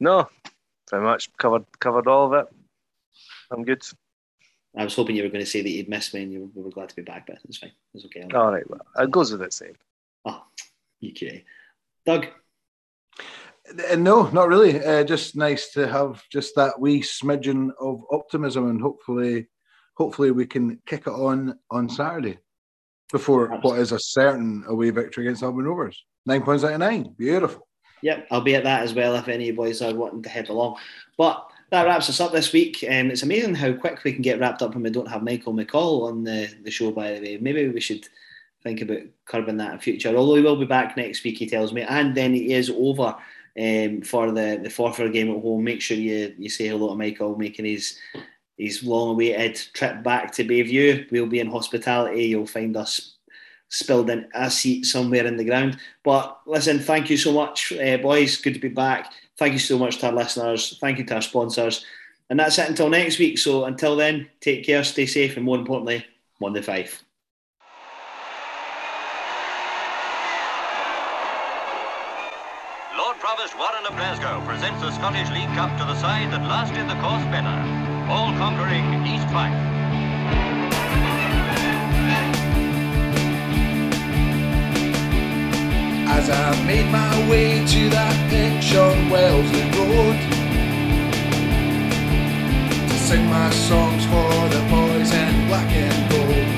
No, 0.00 0.28
pretty 0.86 1.04
much 1.04 1.30
covered 1.36 1.64
covered 1.78 2.08
all 2.08 2.26
of 2.26 2.32
it. 2.32 2.52
I'm 3.50 3.64
good. 3.64 3.82
I 4.76 4.84
was 4.84 4.96
hoping 4.96 5.16
you 5.16 5.22
were 5.22 5.28
going 5.28 5.44
to 5.44 5.50
say 5.50 5.62
that 5.62 5.70
you'd 5.70 5.88
missed 5.88 6.14
me 6.14 6.22
and 6.22 6.32
you 6.32 6.50
were, 6.54 6.62
were 6.62 6.70
glad 6.70 6.88
to 6.88 6.96
be 6.96 7.02
back, 7.02 7.26
but 7.26 7.38
it's 7.44 7.58
fine. 7.58 7.72
It's 7.94 8.04
okay. 8.06 8.26
All 8.34 8.50
right, 8.50 8.68
well, 8.68 8.80
it 8.98 9.10
goes 9.10 9.30
with 9.30 9.42
it 9.42 9.52
saying. 9.52 9.76
Oh, 10.24 10.42
you 11.00 11.12
cute. 11.12 11.44
Doug, 12.06 12.26
no, 13.96 14.28
not 14.30 14.48
really. 14.48 14.84
Uh, 14.84 15.04
just 15.04 15.36
nice 15.36 15.70
to 15.72 15.86
have 15.88 16.22
just 16.30 16.54
that 16.56 16.80
wee 16.80 17.00
smidgen 17.00 17.70
of 17.80 18.02
optimism, 18.10 18.68
and 18.68 18.80
hopefully, 18.80 19.46
hopefully 19.94 20.30
we 20.30 20.46
can 20.46 20.80
kick 20.86 21.06
it 21.06 21.12
on 21.12 21.58
on 21.70 21.88
Saturday 21.88 22.38
before 23.10 23.48
what 23.60 23.78
is 23.78 23.92
a 23.92 23.98
certain 23.98 24.64
away 24.66 24.90
victory 24.90 25.26
against 25.26 25.42
Albion 25.42 25.66
Rovers. 25.66 26.04
Nine 26.26 26.42
points 26.42 26.64
out 26.64 26.72
of 26.72 26.80
nine, 26.80 27.14
beautiful. 27.16 27.68
Yep, 28.02 28.26
I'll 28.30 28.40
be 28.40 28.56
at 28.56 28.64
that 28.64 28.82
as 28.82 28.94
well 28.94 29.14
if 29.14 29.28
any 29.28 29.52
boys 29.52 29.80
are 29.80 29.94
wanting 29.94 30.22
to 30.22 30.28
head 30.28 30.48
along. 30.48 30.78
But 31.16 31.46
that 31.70 31.86
wraps 31.86 32.08
us 32.08 32.20
up 32.20 32.32
this 32.32 32.52
week. 32.52 32.84
Um, 32.88 33.10
it's 33.10 33.22
amazing 33.22 33.54
how 33.54 33.72
quick 33.74 34.02
we 34.02 34.12
can 34.12 34.22
get 34.22 34.40
wrapped 34.40 34.60
up 34.60 34.74
when 34.74 34.82
we 34.82 34.90
don't 34.90 35.08
have 35.08 35.22
Michael 35.22 35.54
McCall 35.54 36.08
on 36.08 36.24
the, 36.24 36.52
the 36.64 36.70
show, 36.70 36.90
by 36.90 37.12
the 37.12 37.20
way. 37.20 37.38
Maybe 37.40 37.68
we 37.68 37.80
should 37.80 38.08
think 38.62 38.80
about 38.80 39.02
curbing 39.24 39.56
that 39.58 39.74
in 39.74 39.78
future. 39.78 40.14
Although 40.14 40.36
he 40.36 40.42
will 40.42 40.56
be 40.56 40.64
back 40.64 40.96
next 40.96 41.22
week, 41.22 41.38
he 41.38 41.46
tells 41.46 41.72
me. 41.72 41.82
And 41.82 42.14
then 42.14 42.34
he 42.34 42.52
is 42.54 42.70
over 42.70 43.16
um, 43.58 44.02
for 44.02 44.30
the, 44.30 44.60
the 44.62 44.68
Forfar 44.68 45.12
game 45.12 45.30
at 45.30 45.42
home. 45.42 45.64
Make 45.64 45.80
sure 45.80 45.96
you, 45.96 46.34
you 46.38 46.48
say 46.48 46.68
hello 46.68 46.88
to 46.88 46.94
Michael 46.94 47.36
making 47.36 47.64
his 47.64 47.98
his 48.58 48.82
long 48.84 49.10
awaited 49.10 49.56
trip 49.72 50.02
back 50.02 50.30
to 50.32 50.44
Bayview. 50.44 51.10
We'll 51.10 51.26
be 51.26 51.40
in 51.40 51.50
hospitality. 51.50 52.24
You'll 52.26 52.46
find 52.46 52.76
us 52.76 53.16
spilled 53.68 54.10
in 54.10 54.28
a 54.34 54.50
seat 54.50 54.84
somewhere 54.84 55.26
in 55.26 55.36
the 55.36 55.44
ground. 55.44 55.78
But 56.04 56.38
listen, 56.46 56.78
thank 56.78 57.08
you 57.08 57.16
so 57.16 57.32
much, 57.32 57.72
uh, 57.72 57.96
boys. 57.96 58.36
Good 58.36 58.54
to 58.54 58.60
be 58.60 58.68
back. 58.68 59.12
Thank 59.38 59.54
you 59.54 59.58
so 59.58 59.78
much 59.78 59.98
to 59.98 60.08
our 60.08 60.12
listeners. 60.12 60.78
Thank 60.78 60.98
you 60.98 61.04
to 61.06 61.14
our 61.16 61.22
sponsors. 61.22 61.84
And 62.28 62.38
that's 62.38 62.58
it 62.58 62.68
until 62.68 62.90
next 62.90 63.18
week. 63.18 63.38
So 63.38 63.64
until 63.64 63.96
then, 63.96 64.28
take 64.40 64.64
care, 64.64 64.84
stay 64.84 65.06
safe, 65.06 65.36
and 65.36 65.44
more 65.44 65.58
importantly, 65.58 66.04
the 66.40 66.62
Fife. 66.62 67.04
Presents 74.44 74.80
the 74.80 74.92
Scottish 74.92 75.28
League 75.30 75.52
Cup 75.54 75.76
to 75.78 75.84
the 75.84 75.94
side 75.96 76.32
that 76.32 76.42
lasted 76.42 76.88
the 76.88 76.94
course 77.00 77.24
better. 77.30 77.58
all 78.10 78.32
conquering 78.36 79.06
East 79.06 79.28
Fife. 79.28 79.54
as 86.12 86.28
I 86.28 86.64
made 86.66 86.90
my 86.92 87.30
way 87.30 87.64
to 87.66 87.88
that 87.90 88.30
pitch 88.30 88.74
on 88.76 89.08
Wellesley 89.08 89.62
Road 89.74 90.16
to 92.88 92.98
sing 92.98 93.26
my 93.26 93.50
songs 93.50 94.04
for 94.06 94.48
the 94.54 94.60
boys 94.68 95.12
in 95.12 95.46
black 95.48 95.70
and 95.72 96.10
gold. 96.10 96.48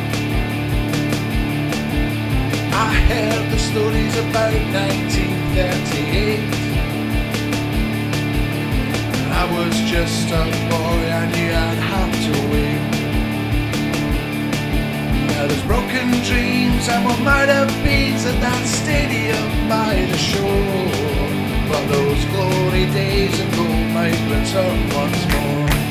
I 2.74 2.94
heard 3.08 3.50
the 3.52 3.58
stories 3.58 4.16
about 4.18 4.52
1938. 4.52 6.63
And 9.34 9.50
I 9.50 9.66
was 9.66 9.74
just 9.90 10.28
a 10.30 10.44
boy, 10.70 11.10
I 11.10 11.26
knew 11.26 11.50
I'd 11.50 11.82
have 11.92 12.14
to 12.26 12.32
wait. 12.52 12.82
Now 15.28 15.46
there's 15.48 15.62
broken 15.62 16.10
dreams 16.22 16.88
and 16.88 17.04
what 17.04 17.18
might 17.20 17.48
have 17.48 17.72
been 17.82 18.14
at 18.14 18.40
that 18.40 18.64
stadium 18.64 19.68
by 19.68 19.94
the 20.12 20.16
shore. 20.16 20.86
But 21.68 21.84
those 21.88 22.24
glory 22.26 22.86
days 22.92 23.40
of 23.40 23.50
gold 23.56 23.88
might 23.92 24.20
return 24.30 24.78
once 24.94 25.26
more. 25.34 25.83